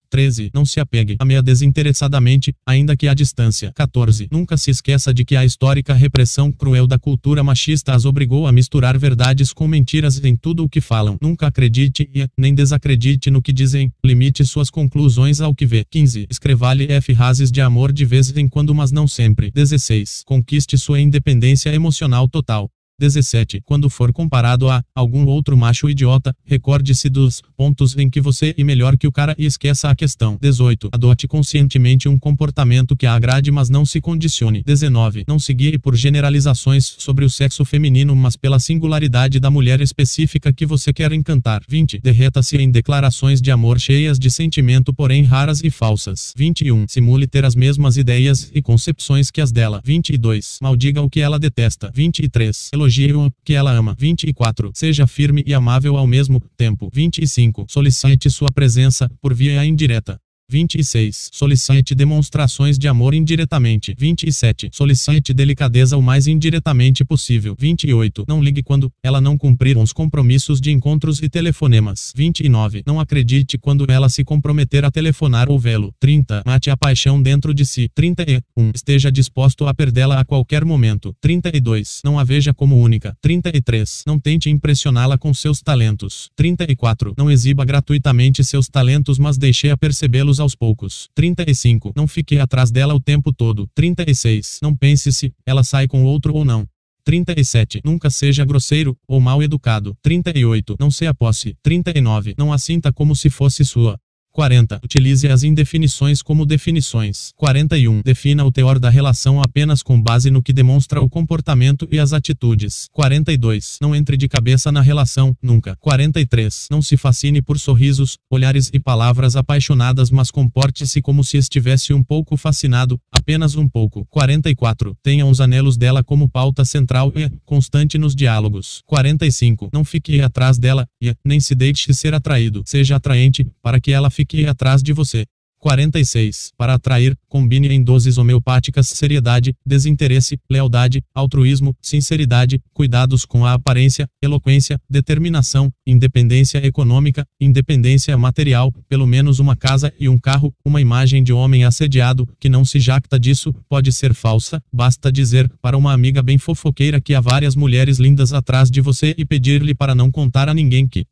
13. 0.09 0.51
Não 0.53 0.65
se 0.65 0.79
apegue 0.79 1.15
a 1.19 1.25
meia 1.25 1.41
desinteressadamente, 1.41 2.53
ainda 2.65 2.97
que 2.97 3.07
à 3.07 3.13
distância. 3.13 3.71
14. 3.75 4.27
Nunca 4.31 4.57
se 4.57 4.71
esqueça 4.71 5.13
de 5.13 5.23
que 5.23 5.35
a 5.35 5.45
histórica 5.45 5.93
repressão 5.93 6.51
cruel 6.51 6.87
da 6.87 6.97
cultura 6.97 7.43
machista 7.43 7.93
as 7.93 8.03
obrigou 8.03 8.47
a 8.47 8.51
misturar 8.51 8.97
verdades 8.97 9.53
com 9.53 9.67
mentiras 9.67 10.21
em 10.23 10.35
tudo 10.35 10.63
o 10.63 10.69
que 10.69 10.81
falam. 10.81 11.17
Nunca 11.21 11.47
acredite 11.47 12.09
e 12.13 12.27
nem 12.37 12.53
desacredite 12.53 13.29
no 13.29 13.41
que 13.41 13.53
dizem. 13.53 13.91
Limite 14.03 14.43
suas 14.43 14.69
conclusões 14.69 15.39
ao 15.39 15.53
que 15.53 15.65
vê. 15.65 15.85
15. 15.89 16.27
Escreva-lhe 16.29 16.91
F 16.91 17.13
frases 17.29 17.51
de 17.51 17.61
amor 17.61 17.91
de 17.91 18.05
vez 18.05 18.35
em 18.35 18.47
quando, 18.47 18.73
mas 18.73 18.91
não 18.91 19.07
sempre. 19.07 19.51
16. 19.51 20.23
Conquiste 20.25 20.79
sua 20.79 20.99
independência 20.99 21.69
emocional 21.69 22.27
total. 22.27 22.71
17. 22.99 23.61
Quando 23.65 23.89
for 23.89 24.11
comparado 24.11 24.69
a 24.69 24.83
algum 24.93 25.25
outro 25.25 25.55
macho 25.57 25.89
idiota, 25.89 26.35
recorde-se 26.45 27.09
dos 27.09 27.41
pontos 27.55 27.97
em 27.97 28.09
que 28.09 28.19
você 28.19 28.53
é 28.57 28.63
melhor 28.63 28.97
que 28.97 29.07
o 29.07 29.11
cara 29.11 29.33
e 29.37 29.45
esqueça 29.45 29.89
a 29.89 29.95
questão. 29.95 30.37
18. 30.41 30.89
Adote 30.91 31.27
conscientemente 31.27 32.09
um 32.09 32.19
comportamento 32.19 32.95
que 32.95 33.05
a 33.05 33.13
agrade 33.13 33.51
mas 33.51 33.69
não 33.69 33.85
se 33.85 34.01
condicione. 34.01 34.61
19. 34.65 35.23
Não 35.27 35.39
se 35.39 35.53
guie 35.53 35.79
por 35.79 35.95
generalizações 35.95 36.85
sobre 36.97 37.23
o 37.23 37.29
sexo 37.29 37.63
feminino 37.63 38.15
mas 38.15 38.35
pela 38.35 38.59
singularidade 38.59 39.39
da 39.39 39.49
mulher 39.49 39.79
específica 39.81 40.51
que 40.51 40.65
você 40.65 40.91
quer 40.91 41.13
encantar. 41.13 41.61
20. 41.67 41.99
Derreta-se 42.01 42.57
em 42.57 42.69
declarações 42.69 43.41
de 43.41 43.51
amor 43.51 43.79
cheias 43.79 44.19
de 44.19 44.29
sentimento 44.29 44.93
porém 44.93 45.23
raras 45.23 45.63
e 45.63 45.69
falsas. 45.69 46.33
21. 46.35 46.85
Simule 46.87 47.27
ter 47.27 47.45
as 47.45 47.55
mesmas 47.55 47.95
ideias 47.95 48.51
e 48.53 48.61
concepções 48.61 49.31
que 49.31 49.39
as 49.39 49.51
dela. 49.51 49.81
22. 49.83 50.57
Maldiga 50.61 51.01
o 51.01 51.09
que 51.09 51.21
ela 51.21 51.39
detesta. 51.39 51.91
23. 51.93 52.69
Elogie 52.73 52.88
o 52.89 53.31
que 53.43 53.53
ela 53.53 53.71
ama. 53.71 53.95
24. 53.97 54.71
Seja 54.73 55.07
firme 55.07 55.43
e 55.45 55.53
amável 55.53 55.97
ao 55.97 56.07
mesmo 56.07 56.41
tempo. 56.57 56.89
25. 56.93 57.65
Solicite 57.69 58.29
sua 58.29 58.49
presença 58.53 59.09
por 59.21 59.33
via 59.33 59.65
indireta. 59.65 60.19
26. 60.49 61.29
Solicite 61.31 61.93
demonstrações 61.93 62.77
de 62.77 62.87
amor 62.87 63.13
indiretamente. 63.13 63.93
27. 63.97 64.69
Solicite 64.73 65.33
delicadeza 65.33 65.95
o 65.95 66.01
mais 66.01 66.25
indiretamente 66.27 67.05
possível. 67.05 67.55
28. 67.59 68.25
Não 68.27 68.41
ligue 68.41 68.63
quando 68.63 68.91
ela 69.03 69.21
não 69.21 69.37
cumprir 69.37 69.77
os 69.77 69.93
compromissos 69.93 70.59
de 70.59 70.71
encontros 70.71 71.21
e 71.21 71.29
telefonemas. 71.29 72.11
29. 72.15 72.83
Não 72.85 72.99
acredite 72.99 73.57
quando 73.57 73.85
ela 73.89 74.09
se 74.09 74.23
comprometer 74.23 74.83
a 74.83 74.91
telefonar 74.91 75.49
ou 75.49 75.59
vê-lo. 75.59 75.93
30. 75.99 76.43
Mate 76.45 76.69
a 76.69 76.77
paixão 76.77 77.21
dentro 77.21 77.53
de 77.53 77.65
si. 77.65 77.89
31. 77.93 78.71
Esteja 78.73 79.11
disposto 79.11 79.67
a 79.67 79.73
perdê-la 79.73 80.19
a 80.19 80.25
qualquer 80.25 80.65
momento. 80.65 81.15
32. 81.21 82.01
Não 82.03 82.17
a 82.17 82.23
veja 82.23 82.53
como 82.53 82.77
única. 82.77 83.15
33. 83.21 84.03
Não 84.07 84.19
tente 84.19 84.49
impressioná-la 84.49 85.17
com 85.17 85.33
seus 85.33 85.61
talentos. 85.61 86.29
34. 86.35 87.13
Não 87.17 87.29
exiba 87.29 87.63
gratuitamente 87.63 88.43
seus 88.43 88.67
talentos 88.67 89.19
mas 89.19 89.37
deixe-a 89.37 89.77
percebê-los 89.77 90.38
aos 90.39 90.55
poucos. 90.55 91.09
35. 91.15 91.93
Não 91.95 92.07
fique 92.07 92.39
atrás 92.39 92.71
dela 92.71 92.93
o 92.93 92.99
tempo 92.99 93.33
todo. 93.33 93.67
36. 93.75 94.59
Não 94.61 94.75
pense 94.75 95.11
se 95.11 95.33
ela 95.45 95.63
sai 95.63 95.87
com 95.87 96.03
outro 96.03 96.33
ou 96.33 96.45
não. 96.45 96.67
37. 97.03 97.81
Nunca 97.83 98.09
seja 98.09 98.45
grosseiro 98.45 98.97
ou 99.07 99.19
mal 99.19 99.41
educado. 99.41 99.95
38. 100.01 100.75
Não 100.79 100.91
se 100.91 101.07
aposse. 101.07 101.55
39. 101.63 102.35
Não 102.37 102.53
a 102.53 102.57
sinta 102.57 102.93
como 102.93 103.15
se 103.15 103.29
fosse 103.29 103.65
sua. 103.65 103.99
40. 104.31 104.79
Utilize 104.83 105.27
as 105.27 105.43
indefinições 105.43 106.21
como 106.21 106.45
definições. 106.45 107.31
41. 107.35 108.01
Defina 108.01 108.45
o 108.45 108.51
teor 108.51 108.79
da 108.79 108.89
relação 108.89 109.41
apenas 109.41 109.81
com 109.81 110.01
base 110.01 110.29
no 110.29 110.41
que 110.41 110.53
demonstra 110.53 111.01
o 111.01 111.09
comportamento 111.09 111.87
e 111.91 111.99
as 111.99 112.13
atitudes. 112.13 112.87
42. 112.91 113.77
Não 113.81 113.95
entre 113.95 114.15
de 114.15 114.27
cabeça 114.27 114.71
na 114.71 114.81
relação, 114.81 115.35
nunca. 115.41 115.75
43. 115.79 116.67
Não 116.71 116.81
se 116.81 116.95
fascine 116.95 117.41
por 117.41 117.59
sorrisos, 117.59 118.17
olhares 118.29 118.69
e 118.73 118.79
palavras 118.79 119.35
apaixonadas, 119.35 120.09
mas 120.11 120.31
comporte-se 120.31 121.01
como 121.01 121.23
se 121.23 121.37
estivesse 121.37 121.93
um 121.93 122.03
pouco 122.03 122.37
fascinado, 122.37 122.99
apenas 123.11 123.55
um 123.55 123.67
pouco. 123.67 124.05
44. 124.09 124.95
Tenha 125.03 125.25
os 125.25 125.41
anelos 125.41 125.77
dela 125.77 126.03
como 126.03 126.29
pauta 126.29 126.63
central 126.63 127.11
e 127.15 127.29
constante 127.45 127.97
nos 127.97 128.15
diálogos. 128.15 128.81
45. 128.85 129.69
Não 129.73 129.83
fique 129.83 130.21
atrás 130.21 130.57
dela 130.57 130.87
e 131.01 131.13
nem 131.25 131.39
se 131.39 131.55
deixe 131.55 131.93
ser 131.93 132.13
atraído. 132.13 132.63
Seja 132.65 132.95
atraente 132.95 133.45
para 133.61 133.79
que 133.79 133.91
ela 133.91 134.09
fique 134.19 134.45
atrás 134.45 134.83
de 134.83 134.91
você. 134.91 135.25
46. 135.59 136.51
Para 136.57 136.75
atrair, 136.75 137.17
combine 137.27 137.67
em 137.67 137.83
doses 137.83 138.17
homeopáticas 138.17 138.87
seriedade, 138.87 139.53
desinteresse, 139.65 140.39
lealdade, 140.49 141.03
altruísmo, 141.13 141.75
sinceridade, 141.81 142.61
cuidados 142.73 143.25
com 143.25 143.45
a 143.45 143.53
aparência, 143.53 144.07
eloquência, 144.21 144.79
determinação, 144.89 145.69
independência 145.85 146.65
econômica, 146.65 147.25
independência 147.41 148.17
material, 148.17 148.71
pelo 148.87 149.05
menos 149.05 149.39
uma 149.39 149.55
casa 149.55 149.93
e 149.99 150.07
um 150.07 150.17
carro, 150.17 150.53
uma 150.63 150.79
imagem 150.79 151.21
de 151.21 151.33
homem 151.33 151.65
assediado, 151.65 152.27
que 152.39 152.47
não 152.47 152.63
se 152.63 152.79
jacta 152.79 153.19
disso, 153.19 153.53
pode 153.67 153.91
ser 153.91 154.13
falsa, 154.13 154.63
basta 154.71 155.11
dizer 155.11 155.51
para 155.61 155.77
uma 155.77 155.91
amiga 155.91 156.23
bem 156.23 156.37
fofoqueira 156.37 157.01
que 157.01 157.13
há 157.13 157.19
várias 157.19 157.55
mulheres 157.55 157.99
lindas 157.99 158.31
atrás 158.31 158.71
de 158.71 158.79
você 158.79 159.13
e 159.17 159.25
pedir-lhe 159.25 159.75
para 159.75 159.93
não 159.93 160.09
contar 160.09 160.47
a 160.47 160.53
ninguém 160.53 160.87
que 160.87 161.05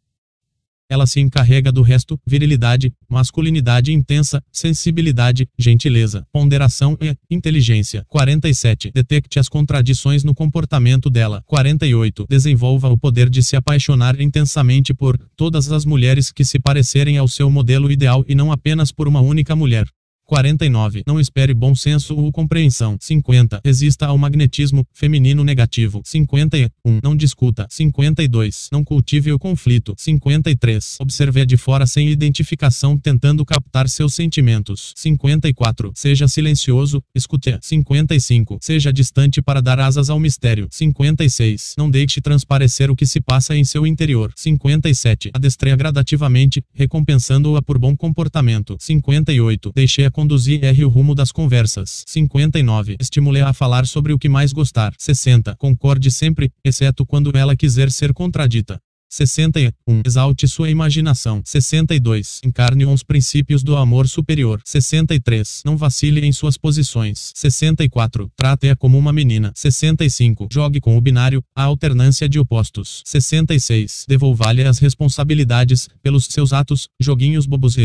ela 0.89 1.05
se 1.05 1.19
encarrega 1.19 1.71
do 1.71 1.81
resto, 1.81 2.19
virilidade, 2.25 2.93
masculinidade 3.09 3.91
intensa, 3.91 4.41
sensibilidade, 4.51 5.47
gentileza, 5.57 6.25
ponderação 6.31 6.97
e 7.01 7.15
inteligência. 7.29 8.05
47. 8.07 8.91
Detecte 8.93 9.39
as 9.39 9.49
contradições 9.49 10.23
no 10.23 10.33
comportamento 10.33 11.09
dela. 11.09 11.43
48. 11.45 12.25
Desenvolva 12.29 12.89
o 12.89 12.97
poder 12.97 13.29
de 13.29 13.43
se 13.43 13.55
apaixonar 13.55 14.19
intensamente 14.19 14.93
por 14.93 15.17
todas 15.35 15.71
as 15.71 15.85
mulheres 15.85 16.31
que 16.31 16.45
se 16.45 16.59
parecerem 16.59 17.17
ao 17.17 17.27
seu 17.27 17.49
modelo 17.49 17.91
ideal 17.91 18.23
e 18.27 18.35
não 18.35 18.51
apenas 18.51 18.91
por 18.91 19.07
uma 19.07 19.21
única 19.21 19.55
mulher. 19.55 19.87
49. 20.27 21.03
Não 21.07 21.19
espere 21.19 21.53
bom 21.53 21.73
senso 21.73 22.13
ou 22.15 22.31
compreensão. 22.33 22.97
50. 22.99 23.61
Resista 23.63 24.07
ao 24.07 24.17
magnetismo 24.17 24.85
feminino 24.93 25.41
negativo. 25.41 26.01
51. 26.03 26.99
Não 27.01 27.15
discuta. 27.15 27.65
52. 27.69 28.67
Não 28.71 28.83
cultive 28.83 29.31
o 29.31 29.39
conflito. 29.39 29.95
53. 29.97 30.97
Observe 30.99 31.45
de 31.45 31.55
fora 31.55 31.87
sem 31.87 32.09
identificação 32.09 32.97
tentando 32.97 33.45
captar 33.45 33.87
seus 33.87 34.13
sentimentos. 34.13 34.93
54. 34.97 35.93
Seja 35.95 36.27
silencioso, 36.27 37.01
escute. 37.15 37.57
55. 37.61 38.57
Seja 38.61 38.91
distante 38.91 39.41
para 39.41 39.61
dar 39.61 39.79
asas 39.79 40.09
ao 40.09 40.19
mistério. 40.19 40.67
56. 40.69 41.75
Não 41.77 41.89
deixe 41.89 42.19
transparecer 42.19 42.91
o 42.91 42.95
que 42.95 43.05
se 43.05 43.21
passa 43.21 43.55
em 43.55 43.63
seu 43.63 43.87
interior. 43.87 44.33
57. 44.35 45.31
Adestreia 45.33 45.77
gradativamente, 45.77 46.61
recompensando-a 46.73 47.61
por 47.61 47.77
bom 47.77 47.95
comportamento. 47.95 48.75
58. 48.77 49.71
Deixe-a 49.73 50.11
conduzir 50.17 50.63
R 50.63 50.83
o 50.83 50.89
rumo 50.89 51.13
das 51.13 51.31
conversas. 51.31 52.03
59. 52.07 52.97
Estimule 52.99 53.39
a 53.41 53.53
falar 53.53 53.85
sobre 53.85 54.13
o 54.13 54.17
que 54.17 54.27
mais 54.27 54.51
gostar. 54.51 54.95
60. 54.97 55.55
Concorde 55.57 56.09
sempre, 56.09 56.51
exceto 56.65 57.05
quando 57.05 57.37
ela 57.37 57.55
quiser 57.55 57.91
ser 57.91 58.11
contradita. 58.13 58.79
61. 59.09 60.01
Exalte 60.03 60.47
sua 60.47 60.71
imaginação. 60.71 61.43
62. 61.45 62.41
Encarne 62.43 62.83
os 62.87 63.03
princípios 63.03 63.61
do 63.61 63.75
amor 63.75 64.07
superior. 64.07 64.59
63. 64.65 65.61
Não 65.63 65.77
vacile 65.77 66.25
em 66.25 66.31
suas 66.31 66.57
posições. 66.57 67.31
64. 67.35 68.27
Trate-a 68.35 68.75
como 68.75 68.97
uma 68.97 69.13
menina. 69.13 69.51
65. 69.55 70.47
Jogue 70.51 70.81
com 70.81 70.97
o 70.97 71.01
binário, 71.01 71.43
a 71.55 71.63
alternância 71.63 72.27
de 72.27 72.39
opostos. 72.39 73.03
66. 73.05 74.05
Devolva-lhe 74.07 74.63
as 74.63 74.79
responsabilidades 74.79 75.87
pelos 76.01 76.25
seus 76.25 76.53
atos, 76.53 76.89
joguinhos 76.99 77.45
bobos 77.45 77.75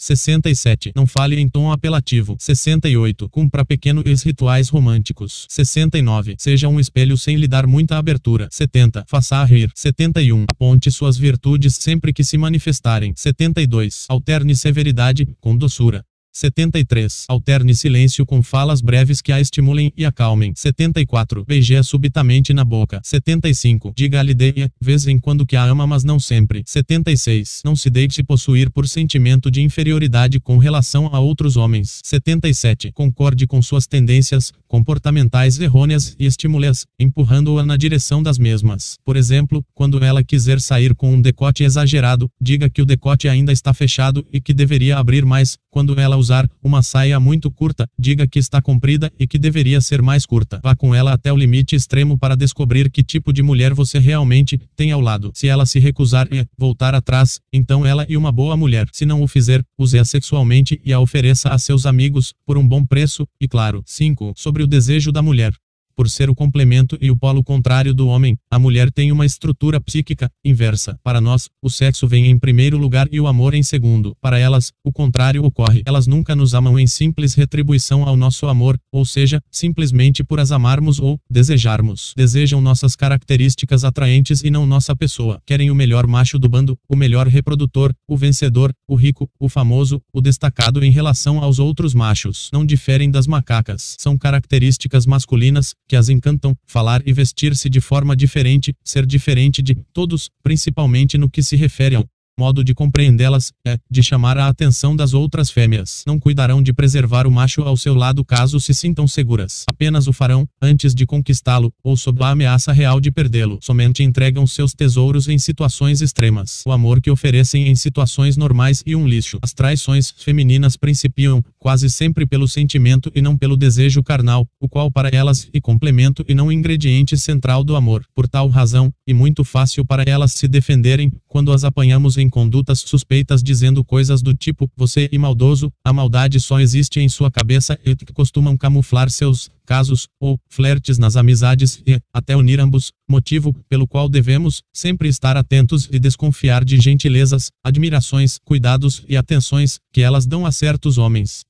67. 0.00 0.92
Não 0.96 1.06
fale 1.06 1.38
em 1.38 1.48
tom 1.48 1.70
apelativo. 1.70 2.36
68. 2.38 3.28
Cumpra 3.28 3.64
pequenos 3.64 4.22
rituais 4.22 4.70
românticos. 4.70 5.46
69. 5.50 6.36
Seja 6.38 6.68
um 6.68 6.80
espelho 6.80 7.18
sem 7.18 7.36
lhe 7.36 7.46
dar 7.46 7.66
muita 7.66 7.98
abertura. 7.98 8.48
70. 8.50 9.04
Faça 9.06 9.44
rir. 9.44 9.70
71. 9.74 10.46
Aponte 10.50 10.90
suas 10.90 11.18
virtudes 11.18 11.74
sempre 11.74 12.12
que 12.14 12.24
se 12.24 12.38
manifestarem. 12.38 13.12
72. 13.14 14.06
Alterne 14.08 14.56
severidade 14.56 15.28
com 15.38 15.54
doçura. 15.54 16.02
73. 16.32 17.24
Alterne 17.28 17.74
silêncio 17.74 18.24
com 18.24 18.42
falas 18.42 18.80
breves 18.80 19.20
que 19.20 19.32
a 19.32 19.40
estimulem 19.40 19.92
e 19.96 20.04
acalmem. 20.04 20.52
74. 20.54 21.44
Beije-a 21.46 21.82
subitamente 21.82 22.52
na 22.52 22.64
boca. 22.64 23.00
75. 23.02 23.92
Diga-lhe 23.96 24.34
de 24.34 24.70
vez 24.80 25.06
em 25.06 25.18
quando 25.18 25.44
que 25.44 25.56
a 25.56 25.64
ama 25.64 25.86
mas 25.86 26.04
não 26.04 26.20
sempre. 26.20 26.62
76. 26.66 27.62
Não 27.64 27.74
se 27.74 27.90
deixe 27.90 28.22
possuir 28.22 28.70
por 28.70 28.86
sentimento 28.86 29.50
de 29.50 29.60
inferioridade 29.60 30.38
com 30.40 30.58
relação 30.58 31.08
a 31.12 31.18
outros 31.18 31.56
homens. 31.56 32.00
77. 32.04 32.92
Concorde 32.92 33.46
com 33.46 33.60
suas 33.60 33.86
tendências 33.86 34.52
comportamentais 34.68 35.58
errôneas 35.58 36.14
e 36.18 36.26
estimule-as, 36.26 36.86
empurrando-a 36.98 37.66
na 37.66 37.76
direção 37.76 38.22
das 38.22 38.38
mesmas. 38.38 38.96
Por 39.04 39.16
exemplo, 39.16 39.64
quando 39.74 40.02
ela 40.02 40.22
quiser 40.22 40.60
sair 40.60 40.94
com 40.94 41.14
um 41.14 41.20
decote 41.20 41.64
exagerado, 41.64 42.30
diga 42.40 42.70
que 42.70 42.80
o 42.80 42.86
decote 42.86 43.28
ainda 43.28 43.52
está 43.52 43.74
fechado 43.74 44.24
e 44.32 44.40
que 44.40 44.54
deveria 44.54 44.96
abrir 44.96 45.24
mais. 45.24 45.58
Quando 45.72 45.98
ela 45.98 46.16
usar 46.20 46.48
uma 46.62 46.82
saia 46.82 47.18
muito 47.18 47.50
curta, 47.50 47.88
diga 47.98 48.26
que 48.26 48.38
está 48.38 48.62
comprida 48.62 49.10
e 49.18 49.26
que 49.26 49.38
deveria 49.38 49.80
ser 49.80 50.02
mais 50.02 50.24
curta. 50.24 50.60
Vá 50.62 50.76
com 50.76 50.94
ela 50.94 51.12
até 51.12 51.32
o 51.32 51.36
limite 51.36 51.74
extremo 51.74 52.18
para 52.18 52.36
descobrir 52.36 52.90
que 52.90 53.02
tipo 53.02 53.32
de 53.32 53.42
mulher 53.42 53.74
você 53.74 53.98
realmente 53.98 54.60
tem 54.76 54.92
ao 54.92 55.00
lado. 55.00 55.32
Se 55.34 55.48
ela 55.48 55.66
se 55.66 55.78
recusar 55.78 56.28
e 56.30 56.46
voltar 56.56 56.94
atrás, 56.94 57.40
então 57.52 57.84
ela 57.84 58.06
é 58.08 58.16
uma 58.16 58.30
boa 58.30 58.56
mulher. 58.56 58.86
Se 58.92 59.04
não 59.04 59.22
o 59.22 59.26
fizer, 59.26 59.64
use-a 59.78 60.04
sexualmente 60.04 60.80
e 60.84 60.92
a 60.92 61.00
ofereça 61.00 61.48
a 61.48 61.58
seus 61.58 61.86
amigos 61.86 62.32
por 62.46 62.56
um 62.56 62.66
bom 62.66 62.84
preço. 62.84 63.26
E 63.40 63.48
claro, 63.48 63.82
5. 63.86 64.34
Sobre 64.36 64.62
o 64.62 64.66
desejo 64.66 65.10
da 65.10 65.22
mulher. 65.22 65.52
Por 66.00 66.08
ser 66.08 66.30
o 66.30 66.34
complemento 66.34 66.96
e 66.98 67.10
o 67.10 67.16
polo 67.16 67.44
contrário 67.44 67.92
do 67.92 68.08
homem, 68.08 68.34
a 68.50 68.58
mulher 68.58 68.90
tem 68.90 69.12
uma 69.12 69.26
estrutura 69.26 69.78
psíquica 69.78 70.30
inversa. 70.42 70.98
Para 71.02 71.20
nós, 71.20 71.50
o 71.62 71.68
sexo 71.68 72.08
vem 72.08 72.30
em 72.30 72.38
primeiro 72.38 72.78
lugar 72.78 73.06
e 73.12 73.20
o 73.20 73.26
amor 73.26 73.52
em 73.52 73.62
segundo. 73.62 74.16
Para 74.18 74.38
elas, 74.38 74.72
o 74.82 74.90
contrário 74.90 75.44
ocorre. 75.44 75.82
Elas 75.84 76.06
nunca 76.06 76.34
nos 76.34 76.54
amam 76.54 76.78
em 76.78 76.86
simples 76.86 77.34
retribuição 77.34 78.08
ao 78.08 78.16
nosso 78.16 78.46
amor, 78.46 78.78
ou 78.90 79.04
seja, 79.04 79.42
simplesmente 79.50 80.24
por 80.24 80.40
as 80.40 80.50
amarmos 80.50 80.98
ou 80.98 81.20
desejarmos. 81.30 82.14
Desejam 82.16 82.62
nossas 82.62 82.96
características 82.96 83.84
atraentes 83.84 84.42
e 84.42 84.50
não 84.50 84.64
nossa 84.64 84.96
pessoa. 84.96 85.38
Querem 85.44 85.70
o 85.70 85.74
melhor 85.74 86.06
macho 86.06 86.38
do 86.38 86.48
bando, 86.48 86.78
o 86.88 86.96
melhor 86.96 87.26
reprodutor, 87.26 87.92
o 88.08 88.16
vencedor, 88.16 88.72
o 88.88 88.94
rico, 88.94 89.28
o 89.38 89.50
famoso, 89.50 90.00
o 90.14 90.22
destacado 90.22 90.82
em 90.82 90.90
relação 90.90 91.44
aos 91.44 91.58
outros 91.58 91.92
machos. 91.92 92.48
Não 92.54 92.64
diferem 92.64 93.10
das 93.10 93.26
macacas. 93.26 93.96
São 93.98 94.16
características 94.16 95.04
masculinas 95.04 95.74
que 95.90 95.96
as 95.96 96.08
encantam, 96.08 96.56
falar 96.64 97.02
e 97.04 97.12
vestir-se 97.12 97.68
de 97.68 97.80
forma 97.80 98.14
diferente, 98.14 98.72
ser 98.84 99.04
diferente 99.04 99.60
de 99.60 99.74
todos, 99.92 100.30
principalmente 100.40 101.18
no 101.18 101.28
que 101.28 101.42
se 101.42 101.56
refere 101.56 101.96
ao 101.96 102.04
modo 102.38 102.64
de 102.64 102.74
compreendê-las 102.74 103.52
é 103.66 103.78
de 103.90 104.02
chamar 104.02 104.38
a 104.38 104.48
atenção 104.48 104.96
das 104.96 105.14
outras 105.14 105.50
fêmeas. 105.50 106.02
Não 106.06 106.18
cuidarão 106.18 106.62
de 106.62 106.72
preservar 106.72 107.26
o 107.26 107.30
macho 107.30 107.62
ao 107.62 107.76
seu 107.76 107.94
lado 107.94 108.24
caso 108.24 108.58
se 108.60 108.74
sintam 108.74 109.06
seguras. 109.06 109.64
Apenas 109.68 110.06
o 110.06 110.12
farão 110.12 110.46
antes 110.60 110.94
de 110.94 111.06
conquistá-lo 111.06 111.72
ou 111.82 111.96
sob 111.96 112.22
a 112.22 112.30
ameaça 112.30 112.72
real 112.72 113.00
de 113.00 113.10
perdê-lo. 113.10 113.58
Somente 113.62 114.02
entregam 114.02 114.46
seus 114.46 114.72
tesouros 114.72 115.28
em 115.28 115.38
situações 115.38 116.00
extremas. 116.00 116.62
O 116.66 116.72
amor 116.72 117.00
que 117.00 117.10
oferecem 117.10 117.68
em 117.68 117.74
situações 117.74 118.36
normais 118.36 118.82
e 118.86 118.96
um 118.96 119.06
lixo. 119.06 119.38
As 119.42 119.52
traições 119.52 120.10
femininas 120.10 120.76
principiam 120.76 121.42
quase 121.58 121.90
sempre 121.90 122.26
pelo 122.26 122.48
sentimento 122.48 123.10
e 123.14 123.20
não 123.20 123.36
pelo 123.36 123.56
desejo 123.56 124.02
carnal, 124.02 124.46
o 124.60 124.68
qual 124.68 124.90
para 124.90 125.08
elas 125.12 125.48
é 125.52 125.60
complemento 125.60 126.24
e 126.28 126.34
não 126.34 126.50
ingrediente 126.50 127.16
central 127.18 127.62
do 127.62 127.76
amor. 127.76 128.04
Por 128.14 128.26
tal 128.26 128.48
razão, 128.48 128.92
e 129.06 129.12
muito 129.12 129.44
fácil 129.44 129.84
para 129.84 130.04
elas 130.06 130.32
se 130.32 130.48
defenderem 130.48 131.12
quando 131.28 131.52
as 131.52 131.64
apanhamos 131.64 132.16
em 132.20 132.28
condutas 132.28 132.80
suspeitas 132.80 133.42
dizendo 133.42 133.84
coisas 133.84 134.22
do 134.22 134.34
tipo, 134.34 134.70
você 134.76 135.08
é 135.10 135.18
maldoso, 135.18 135.72
a 135.84 135.92
maldade 135.92 136.38
só 136.40 136.60
existe 136.60 137.00
em 137.00 137.08
sua 137.08 137.30
cabeça 137.30 137.78
e 137.84 137.96
que 137.96 138.12
costumam 138.12 138.56
camuflar 138.56 139.10
seus 139.10 139.50
casos 139.64 140.08
ou 140.18 140.38
flertes 140.48 140.98
nas 140.98 141.16
amizades 141.16 141.82
e 141.86 141.98
até 142.12 142.36
unir 142.36 142.60
ambos, 142.60 142.92
motivo 143.08 143.54
pelo 143.68 143.86
qual 143.86 144.08
devemos 144.08 144.62
sempre 144.72 145.08
estar 145.08 145.36
atentos 145.36 145.88
e 145.90 145.98
desconfiar 145.98 146.64
de 146.64 146.80
gentilezas, 146.80 147.50
admirações, 147.62 148.38
cuidados 148.44 149.04
e 149.08 149.16
atenções 149.16 149.78
que 149.92 150.00
elas 150.00 150.26
dão 150.26 150.44
a 150.44 150.52
certos 150.52 150.98
homens 150.98 151.44